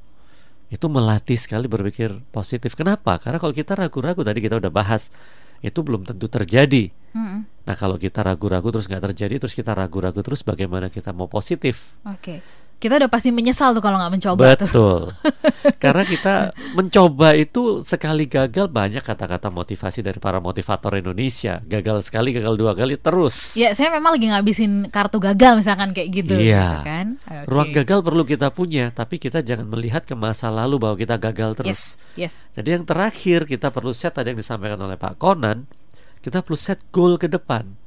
Itu 0.68 0.92
melatih 0.92 1.40
sekali 1.40 1.72
berpikir 1.72 2.20
positif. 2.36 2.76
Kenapa? 2.76 3.16
Karena 3.24 3.40
kalau 3.40 3.56
kita 3.56 3.80
ragu-ragu 3.80 4.20
tadi 4.28 4.44
kita 4.44 4.60
udah 4.60 4.68
bahas, 4.68 5.16
itu 5.62 5.80
belum 5.82 6.06
tentu 6.06 6.28
terjadi. 6.30 6.90
Mm-mm. 7.16 7.42
Nah 7.68 7.76
kalau 7.76 8.00
kita 8.00 8.24
ragu-ragu 8.24 8.70
terus 8.72 8.88
nggak 8.88 9.12
terjadi, 9.12 9.36
terus 9.44 9.54
kita 9.58 9.76
ragu-ragu 9.76 10.22
terus, 10.24 10.46
bagaimana 10.46 10.88
kita 10.88 11.12
mau 11.12 11.28
positif? 11.28 11.98
Oke. 12.08 12.40
Kita 12.78 13.02
udah 13.02 13.10
pasti 13.10 13.34
menyesal 13.34 13.74
tuh 13.74 13.82
kalau 13.82 13.98
nggak 13.98 14.14
mencoba 14.14 14.54
tuh. 14.54 14.70
Betul. 14.70 15.02
Karena 15.84 16.06
kita 16.06 16.54
mencoba 16.78 17.34
itu 17.34 17.82
sekali 17.82 18.30
gagal 18.30 18.70
banyak 18.70 19.02
kata-kata 19.02 19.50
motivasi 19.50 20.06
dari 20.06 20.22
para 20.22 20.38
motivator 20.38 20.94
Indonesia. 20.94 21.58
Gagal 21.66 22.06
sekali, 22.06 22.38
gagal 22.38 22.54
dua 22.54 22.78
kali 22.78 23.02
terus. 23.02 23.58
Ya, 23.58 23.74
saya 23.74 23.90
memang 23.90 24.14
lagi 24.14 24.30
ngabisin 24.30 24.94
kartu 24.94 25.18
gagal 25.18 25.58
misalkan 25.58 25.90
kayak 25.90 26.10
gitu, 26.22 26.38
Iya. 26.38 26.62
gitu 26.62 26.78
kan. 26.86 27.08
Oke. 27.26 27.50
Ruang 27.50 27.70
gagal 27.74 28.00
perlu 28.06 28.24
kita 28.30 28.48
punya, 28.54 28.94
tapi 28.94 29.18
kita 29.18 29.42
jangan 29.42 29.66
melihat 29.66 30.06
ke 30.06 30.14
masa 30.14 30.54
lalu 30.54 30.78
bahwa 30.78 31.02
kita 31.02 31.18
gagal 31.18 31.58
terus. 31.58 31.70
Yes, 31.74 31.82
yes. 32.14 32.34
Jadi 32.54 32.78
yang 32.78 32.86
terakhir 32.86 33.50
kita 33.50 33.74
perlu 33.74 33.90
set 33.90 34.14
tadi 34.14 34.38
yang 34.38 34.40
disampaikan 34.40 34.78
oleh 34.78 35.02
Pak 35.02 35.18
Konan, 35.18 35.66
kita 36.22 36.46
perlu 36.46 36.54
set 36.54 36.86
goal 36.94 37.18
ke 37.18 37.26
depan. 37.26 37.87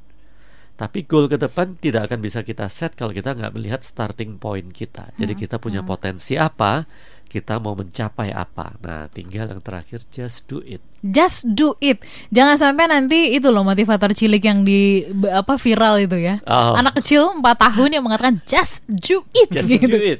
Tapi 0.81 1.05
goal 1.05 1.29
ke 1.29 1.37
depan 1.37 1.77
tidak 1.77 2.09
akan 2.09 2.25
bisa 2.25 2.41
kita 2.41 2.65
set 2.65 2.97
kalau 2.97 3.13
kita 3.13 3.37
nggak 3.37 3.53
melihat 3.53 3.85
starting 3.85 4.41
point 4.41 4.73
kita. 4.73 5.13
Jadi 5.13 5.37
kita 5.37 5.61
punya 5.61 5.85
potensi 5.85 6.33
apa, 6.41 6.89
kita 7.29 7.61
mau 7.61 7.77
mencapai 7.77 8.33
apa. 8.33 8.73
Nah, 8.81 9.05
tinggal 9.13 9.45
yang 9.53 9.61
terakhir 9.61 10.01
just 10.09 10.49
do 10.49 10.57
it. 10.65 10.81
Just 11.05 11.45
do 11.53 11.77
it. 11.85 12.01
Jangan 12.33 12.57
sampai 12.57 12.89
nanti 12.89 13.37
itu 13.37 13.53
loh 13.53 13.61
motivator 13.61 14.09
cilik 14.09 14.41
yang 14.41 14.65
di 14.65 15.05
apa 15.29 15.53
viral 15.61 16.01
itu 16.01 16.17
ya. 16.17 16.41
Oh. 16.49 16.73
Anak 16.73 16.97
kecil 16.97 17.29
4 17.37 17.45
tahun 17.45 18.01
yang 18.01 18.03
mengatakan 18.03 18.41
just 18.49 18.81
do 18.89 19.21
it 19.37 19.53
Just 19.53 19.69
gitu. 19.69 19.85
do 19.85 20.01
it. 20.01 20.17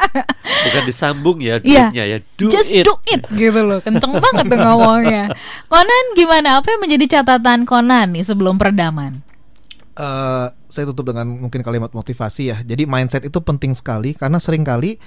Bukan 0.68 0.82
disambung 0.84 1.40
ya 1.40 1.64
Iya. 1.64 1.88
duitnya 1.88 2.04
ya. 2.12 2.18
Do 2.36 2.52
just 2.52 2.76
it. 2.76 2.84
do 2.84 2.92
it 3.08 3.24
gitu 3.32 3.60
loh. 3.64 3.80
Kenceng 3.80 4.20
banget 4.20 4.52
tuh 4.52 4.60
ngomongnya. 4.60 5.32
Konan 5.72 6.04
gimana? 6.12 6.60
Apa 6.60 6.76
yang 6.76 6.84
menjadi 6.84 7.18
catatan 7.18 7.64
Konan 7.64 8.12
nih 8.12 8.20
sebelum 8.20 8.60
peredaman? 8.60 9.23
Eh, 9.94 10.46
saya 10.66 10.90
tutup 10.90 11.14
dengan 11.14 11.22
mungkin 11.38 11.62
kalimat 11.62 11.94
motivasi 11.94 12.50
ya. 12.50 12.58
Jadi 12.66 12.82
mindset 12.82 13.22
itu 13.22 13.38
penting 13.38 13.78
sekali 13.78 14.10
karena 14.10 14.42
sering 14.42 14.66
kali 14.66 14.98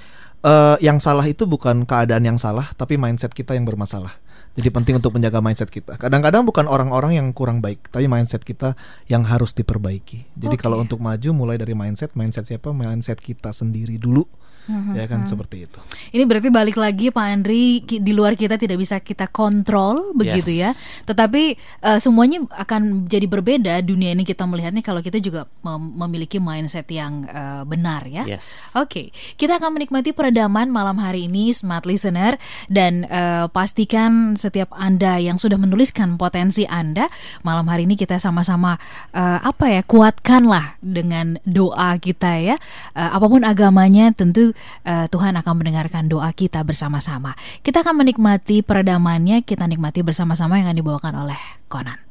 eh 0.47 0.77
yang 0.79 1.03
salah 1.03 1.27
itu 1.27 1.43
bukan 1.43 1.83
keadaan 1.83 2.23
yang 2.23 2.39
salah, 2.39 2.71
tapi 2.79 2.95
mindset 2.95 3.35
kita 3.35 3.51
yang 3.51 3.67
bermasalah. 3.67 4.15
Jadi 4.55 4.71
penting 4.71 4.95
untuk 4.95 5.11
menjaga 5.19 5.43
mindset 5.43 5.67
kita. 5.67 5.99
Kadang-kadang 5.99 6.47
bukan 6.47 6.71
orang-orang 6.71 7.19
yang 7.19 7.27
kurang 7.35 7.59
baik, 7.59 7.91
tapi 7.91 8.07
mindset 8.07 8.47
kita 8.47 8.79
yang 9.11 9.27
harus 9.27 9.51
diperbaiki. 9.51 10.23
Jadi 10.39 10.55
Oke. 10.55 10.63
kalau 10.63 10.79
untuk 10.79 11.03
maju 11.03 11.29
mulai 11.35 11.59
dari 11.59 11.75
mindset, 11.75 12.15
mindset 12.15 12.47
siapa? 12.47 12.71
Mindset 12.71 13.19
kita 13.19 13.51
sendiri 13.51 13.99
dulu. 13.99 14.23
Ya 14.67 15.07
kan 15.07 15.23
seperti 15.23 15.63
itu. 15.63 15.79
Ini 16.11 16.27
berarti 16.27 16.51
balik 16.51 16.75
lagi 16.75 17.07
Pak 17.07 17.25
Andri 17.25 17.79
di 17.87 18.11
luar 18.11 18.35
kita 18.35 18.59
tidak 18.59 18.77
bisa 18.83 18.99
kita 18.99 19.31
kontrol 19.31 20.11
begitu 20.11 20.51
ya. 20.59 20.75
Tetapi 21.07 21.43
eh, 21.87 21.99
semuanya 22.03 22.43
akan 22.51 23.07
jadi 23.07 23.25
berbeda 23.31 23.79
dunia 23.79 24.11
ini 24.11 24.27
kita 24.27 24.43
melihatnya 24.43 24.83
kalau 24.83 24.99
kita 24.99 25.23
juga 25.23 25.47
mem- 25.63 25.95
memiliki 26.03 26.37
mindset 26.43 26.87
yang 26.91 27.23
eh, 27.23 27.63
benar 27.63 28.03
ya. 28.11 28.27
Yes. 28.27 28.75
Oke, 28.75 29.15
kita 29.39 29.55
akan 29.55 29.79
menikmati 29.79 30.11
peredaman 30.11 30.67
malam 30.67 30.99
hari 30.99 31.31
ini 31.31 31.55
smart 31.55 31.87
listener 31.87 32.35
dan 32.67 33.07
eh, 33.07 33.47
pastikan 33.47 34.35
setiap 34.35 34.75
Anda 34.75 35.15
yang 35.23 35.39
sudah 35.39 35.55
menuliskan 35.55 36.19
potensi 36.19 36.67
Anda 36.67 37.07
malam 37.47 37.71
hari 37.71 37.87
ini 37.87 37.95
kita 37.95 38.19
sama-sama 38.19 38.75
eh, 39.15 39.39
apa 39.39 39.71
ya 39.71 39.81
kuatkanlah 39.87 40.75
dengan 40.83 41.39
doa 41.47 41.95
kita 42.01 42.35
ya. 42.43 42.59
Eh, 42.97 43.09
apa 43.15 43.25
pun 43.31 43.47
agamanya 43.47 44.11
tentu 44.11 44.56
eh, 44.83 45.05
Tuhan 45.07 45.35
akan 45.39 45.53
mendengarkan 45.57 46.09
doa 46.11 46.29
kita 46.35 46.63
bersama-sama. 46.63 47.33
Kita 47.61 47.81
akan 47.81 48.03
menikmati 48.03 48.61
peredamannya, 48.61 49.45
kita 49.45 49.65
nikmati 49.65 50.03
bersama-sama 50.03 50.59
yang 50.59 50.71
akan 50.71 50.77
dibawakan 50.79 51.13
oleh 51.27 51.39
Konan. 51.71 52.07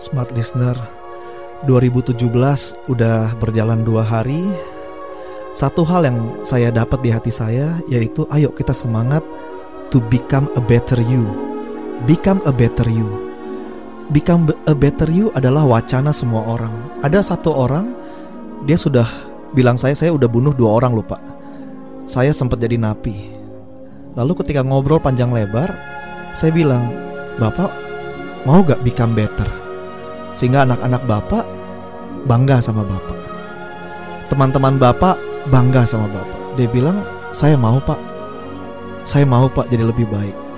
Smart 0.00 0.32
listener 0.32 0.80
2017 1.68 2.24
udah 2.88 3.36
berjalan 3.36 3.84
dua 3.84 4.00
hari 4.00 4.48
Satu 5.52 5.84
hal 5.84 6.08
yang 6.08 6.18
saya 6.40 6.72
dapat 6.72 7.04
di 7.04 7.12
hati 7.12 7.28
saya 7.28 7.76
Yaitu 7.84 8.24
ayo 8.32 8.48
kita 8.56 8.72
semangat 8.72 9.20
To 9.92 10.00
become 10.08 10.48
a 10.56 10.62
better 10.64 10.96
you 11.04 11.28
Become 12.08 12.40
a 12.48 12.52
better 12.54 12.88
you 12.88 13.29
become 14.10 14.50
a 14.66 14.74
better 14.74 15.06
you 15.06 15.30
adalah 15.38 15.62
wacana 15.62 16.10
semua 16.10 16.42
orang. 16.42 16.74
Ada 17.06 17.34
satu 17.34 17.54
orang 17.54 17.94
dia 18.66 18.76
sudah 18.76 19.06
bilang 19.54 19.78
saya 19.78 19.94
saya 19.94 20.10
udah 20.14 20.26
bunuh 20.26 20.54
dua 20.54 20.82
orang 20.82 20.92
lupa. 20.94 21.18
Saya 22.10 22.34
sempat 22.34 22.58
jadi 22.58 22.74
napi. 22.74 23.38
Lalu 24.18 24.32
ketika 24.42 24.66
ngobrol 24.66 24.98
panjang 24.98 25.30
lebar, 25.30 25.70
saya 26.34 26.50
bilang, 26.50 26.90
"Bapak 27.38 27.70
mau 28.42 28.66
gak 28.66 28.82
become 28.82 29.14
better?" 29.14 29.46
Sehingga 30.34 30.66
anak-anak 30.66 31.06
Bapak 31.06 31.44
bangga 32.26 32.58
sama 32.58 32.82
Bapak. 32.82 33.18
Teman-teman 34.26 34.74
Bapak 34.78 35.14
bangga 35.54 35.86
sama 35.86 36.10
Bapak. 36.10 36.58
Dia 36.58 36.66
bilang, 36.66 37.06
"Saya 37.30 37.54
mau, 37.54 37.78
Pak. 37.78 37.98
Saya 39.06 39.22
mau, 39.22 39.46
Pak, 39.46 39.70
jadi 39.70 39.86
lebih 39.86 40.10
baik." 40.10 40.49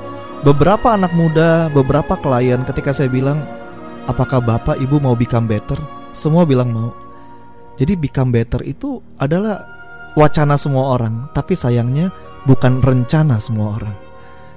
Beberapa 0.43 0.99
anak 0.99 1.15
muda, 1.15 1.71
beberapa 1.71 2.19
klien 2.19 2.67
ketika 2.67 2.91
saya 2.91 3.07
bilang, 3.07 3.47
"Apakah 4.11 4.43
Bapak 4.43 4.75
Ibu 4.75 4.99
mau 4.99 5.15
become 5.15 5.47
better?" 5.47 5.79
Semua 6.11 6.43
bilang 6.43 6.75
mau. 6.75 6.91
Jadi 7.79 7.95
become 7.95 8.35
better 8.35 8.59
itu 8.67 8.99
adalah 9.23 9.63
wacana 10.19 10.59
semua 10.59 10.99
orang, 10.99 11.31
tapi 11.31 11.55
sayangnya 11.55 12.11
bukan 12.43 12.83
rencana 12.83 13.39
semua 13.39 13.79
orang. 13.79 13.95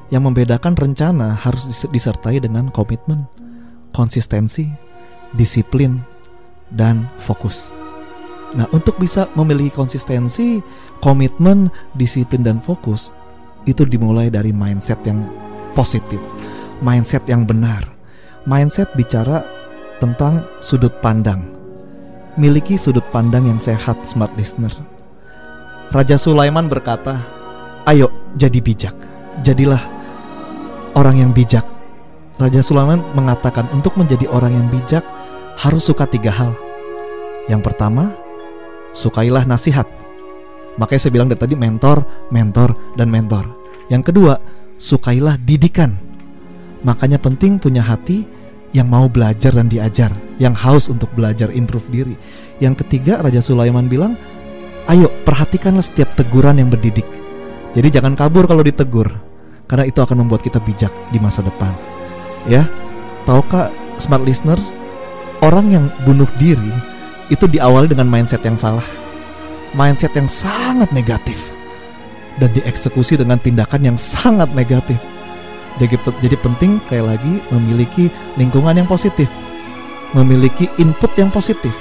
Yang 0.09 0.23
membedakan 0.25 0.73
rencana 0.73 1.37
harus 1.37 1.69
disertai 1.85 2.41
dengan 2.41 2.73
komitmen, 2.73 3.29
konsistensi, 3.93 4.65
disiplin, 5.37 6.01
dan 6.73 7.05
fokus. 7.21 7.69
Nah, 8.57 8.65
untuk 8.73 8.97
bisa 8.97 9.29
memiliki 9.37 9.69
konsistensi, 9.69 10.65
komitmen, 10.97 11.69
disiplin, 11.93 12.41
dan 12.41 12.57
fokus, 12.57 13.13
itu 13.69 13.85
dimulai 13.85 14.33
dari 14.33 14.49
mindset 14.49 14.97
yang 15.05 15.44
positif, 15.75 16.23
mindset 16.79 17.27
yang 17.27 17.43
benar. 17.43 17.83
Mindset 18.47 18.89
bicara 18.95 19.43
tentang 19.99 20.47
sudut 20.63 20.91
pandang. 21.03 21.43
Miliki 22.39 22.79
sudut 22.79 23.03
pandang 23.11 23.47
yang 23.47 23.59
sehat, 23.59 23.99
smart 24.07 24.31
listener. 24.39 24.71
Raja 25.91 26.17
Sulaiman 26.17 26.67
berkata, 26.71 27.21
"Ayo 27.85 28.09
jadi 28.35 28.59
bijak, 28.59 28.95
jadilah 29.43 29.79
orang 30.97 31.21
yang 31.21 31.31
bijak." 31.31 31.63
Raja 32.35 32.59
Sulaiman 32.59 32.99
mengatakan 33.15 33.69
untuk 33.71 33.95
menjadi 33.95 34.27
orang 34.27 34.51
yang 34.51 34.67
bijak 34.67 35.03
harus 35.55 35.87
suka 35.87 36.03
tiga 36.03 36.35
hal. 36.35 36.51
Yang 37.47 37.71
pertama, 37.71 38.11
sukailah 38.91 39.47
nasihat. 39.47 39.87
Makanya 40.75 40.99
saya 40.99 41.13
bilang 41.15 41.31
dari 41.31 41.39
tadi 41.39 41.55
mentor, 41.55 42.03
mentor, 42.35 42.75
dan 42.99 43.07
mentor. 43.07 43.47
Yang 43.87 44.11
kedua, 44.11 44.35
sukailah 44.75 45.39
didikan. 45.41 45.95
Makanya 46.85 47.17
penting 47.17 47.57
punya 47.57 47.81
hati 47.81 48.27
yang 48.75 48.91
mau 48.91 49.07
belajar 49.07 49.55
dan 49.55 49.71
diajar, 49.71 50.11
yang 50.37 50.51
haus 50.51 50.91
untuk 50.91 51.07
belajar 51.15 51.49
improve 51.49 51.87
diri. 51.89 52.15
Yang 52.59 52.85
ketiga, 52.85 53.23
Raja 53.23 53.39
Sulaiman 53.39 53.87
bilang, 53.87 54.19
"Ayo, 54.91 55.07
perhatikanlah 55.23 55.81
setiap 55.81 56.13
teguran 56.19 56.59
yang 56.59 56.67
berdidik." 56.67 57.07
Jadi 57.71 57.87
jangan 57.91 58.19
kabur 58.19 58.47
kalau 58.47 58.63
ditegur, 58.63 59.07
karena 59.65 59.87
itu 59.87 59.99
akan 60.03 60.27
membuat 60.27 60.43
kita 60.43 60.59
bijak 60.59 60.91
di 61.11 61.19
masa 61.19 61.39
depan. 61.41 61.71
Ya, 62.45 62.67
tahukah 63.23 63.71
smart 63.95 64.27
listener, 64.27 64.59
orang 65.39 65.71
yang 65.71 65.85
bunuh 66.03 66.27
diri 66.37 66.71
itu 67.31 67.47
diawali 67.47 67.89
dengan 67.89 68.11
mindset 68.11 68.43
yang 68.43 68.59
salah. 68.59 68.85
Mindset 69.75 70.15
yang 70.15 70.29
sangat 70.31 70.87
negatif 70.95 71.54
dan 72.39 72.51
dieksekusi 72.51 73.19
dengan 73.19 73.39
tindakan 73.39 73.93
yang 73.93 73.97
sangat 73.99 74.51
negatif. 74.51 74.99
Jadi, 75.75 75.99
jadi 76.23 76.37
penting 76.39 76.79
sekali 76.79 77.03
lagi 77.03 77.33
memiliki 77.51 78.07
lingkungan 78.39 78.79
yang 78.79 78.87
positif, 78.87 79.27
memiliki 80.15 80.71
input 80.79 81.11
yang 81.19 81.27
positif. 81.31 81.75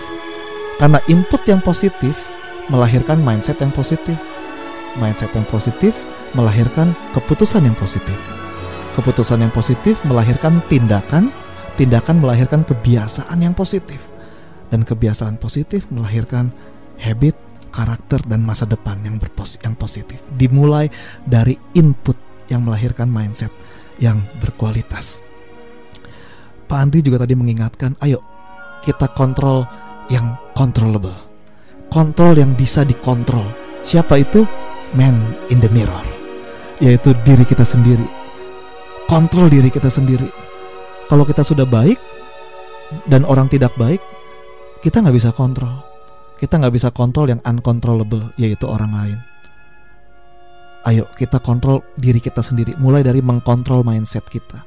Karena 0.82 0.98
input 1.06 1.46
yang 1.46 1.62
positif 1.62 2.18
melahirkan 2.66 3.22
mindset 3.22 3.62
yang 3.62 3.70
positif. 3.70 4.18
Mindset 4.98 5.30
yang 5.34 5.46
positif 5.46 5.94
melahirkan 6.34 6.94
keputusan 7.14 7.62
yang 7.62 7.78
positif. 7.78 8.18
Keputusan 8.98 9.42
yang 9.42 9.54
positif 9.54 9.98
melahirkan 10.06 10.62
tindakan, 10.66 11.30
tindakan 11.78 12.18
melahirkan 12.18 12.66
kebiasaan 12.66 13.38
yang 13.42 13.54
positif. 13.54 14.10
Dan 14.74 14.82
kebiasaan 14.82 15.38
positif 15.38 15.86
melahirkan 15.94 16.50
habit 16.98 17.43
karakter 17.74 18.22
dan 18.30 18.46
masa 18.46 18.70
depan 18.70 19.02
yang 19.02 19.18
berpos 19.18 19.58
yang 19.66 19.74
positif. 19.74 20.22
Dimulai 20.38 20.86
dari 21.26 21.58
input 21.74 22.14
yang 22.46 22.62
melahirkan 22.62 23.10
mindset 23.10 23.50
yang 23.98 24.22
berkualitas. 24.38 25.26
Pak 26.70 26.78
Andri 26.78 27.02
juga 27.02 27.26
tadi 27.26 27.34
mengingatkan, 27.34 27.98
ayo 28.06 28.22
kita 28.86 29.10
kontrol 29.10 29.66
yang 30.06 30.38
controllable. 30.54 31.18
Kontrol 31.90 32.38
yang 32.38 32.54
bisa 32.54 32.86
dikontrol. 32.86 33.44
Siapa 33.82 34.22
itu? 34.22 34.46
Man 34.94 35.34
in 35.50 35.58
the 35.58 35.70
mirror. 35.74 36.06
Yaitu 36.78 37.10
diri 37.26 37.42
kita 37.42 37.66
sendiri. 37.66 38.06
Kontrol 39.10 39.50
diri 39.50 39.68
kita 39.68 39.90
sendiri. 39.90 40.30
Kalau 41.10 41.26
kita 41.26 41.42
sudah 41.44 41.66
baik 41.66 41.98
dan 43.10 43.26
orang 43.26 43.50
tidak 43.50 43.74
baik, 43.76 44.00
kita 44.80 45.04
nggak 45.04 45.16
bisa 45.16 45.30
kontrol 45.30 45.93
kita 46.44 46.60
nggak 46.60 46.76
bisa 46.76 46.92
kontrol 46.92 47.32
yang 47.32 47.40
uncontrollable, 47.48 48.28
yaitu 48.36 48.68
orang 48.68 48.92
lain. 48.92 49.18
Ayo 50.84 51.08
kita 51.16 51.40
kontrol 51.40 51.80
diri 51.96 52.20
kita 52.20 52.44
sendiri, 52.44 52.76
mulai 52.76 53.00
dari 53.00 53.24
mengkontrol 53.24 53.80
mindset 53.80 54.28
kita, 54.28 54.60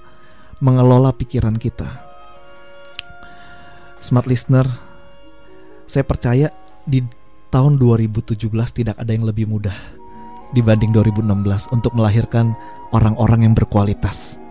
mengelola 0.58 1.14
pikiran 1.14 1.54
kita. 1.62 1.86
Smart 4.02 4.26
listener, 4.26 4.66
saya 5.86 6.02
percaya 6.02 6.50
di 6.82 7.06
tahun 7.54 7.78
2017 7.78 8.34
tidak 8.74 8.98
ada 8.98 9.14
yang 9.14 9.30
lebih 9.30 9.46
mudah 9.46 9.78
dibanding 10.58 10.90
2016 10.90 11.30
untuk 11.70 11.94
melahirkan 11.94 12.58
orang-orang 12.90 13.46
yang 13.46 13.54
berkualitas, 13.54 14.42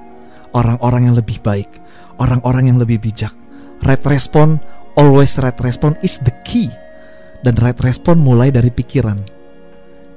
orang-orang 0.54 1.10
yang 1.10 1.18
lebih 1.18 1.42
baik, 1.42 1.82
orang-orang 2.22 2.70
yang 2.70 2.78
lebih 2.78 3.02
bijak. 3.02 3.34
Right 3.82 4.06
respon, 4.06 4.62
always 4.94 5.34
right 5.42 5.58
respon 5.58 5.98
is 6.06 6.22
the 6.22 6.30
key 6.46 6.70
dan 7.46 7.54
right 7.62 7.78
respon 7.78 8.18
mulai 8.18 8.50
dari 8.50 8.74
pikiran. 8.74 9.22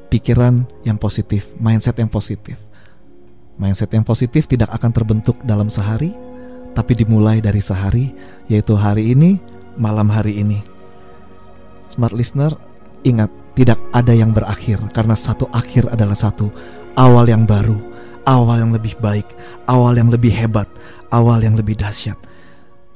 Pikiran 0.10 0.66
yang 0.82 0.98
positif, 0.98 1.54
mindset 1.62 2.02
yang 2.02 2.10
positif. 2.10 2.58
Mindset 3.62 3.94
yang 3.94 4.02
positif 4.02 4.50
tidak 4.50 4.74
akan 4.74 4.90
terbentuk 4.90 5.38
dalam 5.46 5.70
sehari, 5.70 6.10
tapi 6.74 6.98
dimulai 6.98 7.38
dari 7.38 7.62
sehari, 7.62 8.10
yaitu 8.50 8.74
hari 8.74 9.14
ini, 9.14 9.38
malam 9.78 10.10
hari 10.10 10.42
ini. 10.42 10.58
Smart 11.94 12.18
listener, 12.18 12.58
ingat, 13.06 13.30
tidak 13.54 13.78
ada 13.94 14.10
yang 14.18 14.34
berakhir 14.34 14.82
karena 14.90 15.14
satu 15.14 15.46
akhir 15.54 15.86
adalah 15.94 16.18
satu 16.18 16.50
awal 16.98 17.30
yang 17.30 17.46
baru, 17.46 17.78
awal 18.26 18.58
yang 18.58 18.74
lebih 18.74 18.98
baik, 18.98 19.30
awal 19.70 19.94
yang 19.94 20.10
lebih 20.10 20.34
hebat, 20.34 20.66
awal 21.14 21.38
yang 21.46 21.54
lebih 21.54 21.78
dahsyat. 21.78 22.18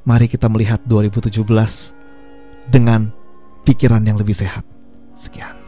Mari 0.10 0.26
kita 0.26 0.50
melihat 0.50 0.82
2017 0.90 1.38
dengan 2.74 3.23
pikiran 3.64 4.04
yang 4.04 4.20
lebih 4.20 4.36
sehat. 4.36 4.64
Sekian. 5.16 5.64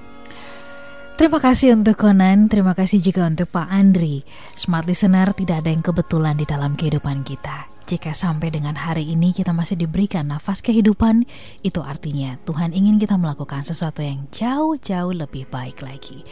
Terima 1.16 1.40
kasih 1.40 1.80
untuk 1.80 1.96
Conan, 1.96 2.52
terima 2.52 2.76
kasih 2.76 3.00
juga 3.00 3.24
untuk 3.24 3.48
Pak 3.48 3.72
Andri. 3.72 4.28
Smart 4.52 4.84
listener 4.84 5.32
tidak 5.32 5.64
ada 5.64 5.72
yang 5.72 5.80
kebetulan 5.80 6.36
di 6.36 6.44
dalam 6.44 6.76
kehidupan 6.76 7.24
kita. 7.24 7.72
Jika 7.86 8.18
sampai 8.18 8.50
dengan 8.50 8.74
hari 8.76 9.14
ini 9.14 9.30
kita 9.30 9.54
masih 9.54 9.78
diberikan 9.78 10.28
nafas 10.28 10.60
kehidupan, 10.60 11.24
itu 11.62 11.80
artinya 11.86 12.36
Tuhan 12.44 12.74
ingin 12.74 12.98
kita 12.98 13.16
melakukan 13.16 13.62
sesuatu 13.62 14.02
yang 14.02 14.26
jauh-jauh 14.34 15.14
lebih 15.14 15.48
baik 15.48 15.86
lagi. 15.86 16.26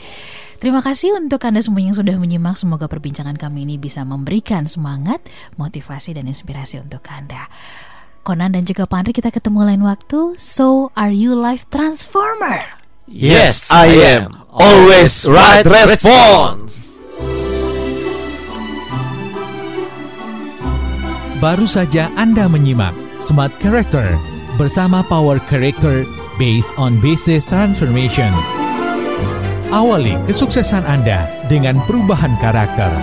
Terima 0.57 0.81
kasih 0.81 1.15
untuk 1.15 1.39
Anda 1.45 1.61
semua 1.61 1.85
yang 1.85 1.95
sudah 1.95 2.17
menyimak. 2.17 2.57
Semoga 2.57 2.89
perbincangan 2.89 3.37
kami 3.37 3.69
ini 3.69 3.77
bisa 3.77 4.01
memberikan 4.01 4.65
semangat, 4.65 5.21
motivasi, 5.55 6.17
dan 6.17 6.25
inspirasi 6.25 6.81
untuk 6.81 7.05
Anda. 7.07 7.47
Conan 8.23 8.55
dan 8.55 8.63
juga 8.63 8.87
Pandri 8.87 9.11
kita 9.11 9.29
ketemu 9.29 9.67
lain 9.67 9.83
waktu. 9.83 10.39
So, 10.39 10.95
are 10.95 11.11
you 11.11 11.35
life 11.35 11.67
transformer? 11.67 12.63
Yes, 13.05 13.67
I 13.67 13.91
am. 14.17 14.31
Always 14.47 15.27
right 15.27 15.67
response. 15.67 16.95
Baru 21.43 21.67
saja 21.67 22.07
Anda 22.15 22.47
menyimak 22.47 22.95
Smart 23.19 23.51
Character 23.59 24.15
bersama 24.55 25.03
Power 25.03 25.43
Character 25.51 26.07
based 26.39 26.71
on 26.79 27.03
Basis 27.03 27.51
Transformation. 27.51 28.31
Awali 29.75 30.15
kesuksesan 30.23 30.87
Anda 30.87 31.27
dengan 31.51 31.83
perubahan 31.83 32.39
karakter. 32.39 32.95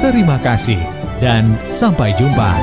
Terima 0.00 0.40
kasih 0.40 0.80
dan 1.20 1.58
sampai 1.68 2.14
jumpa. 2.16 2.56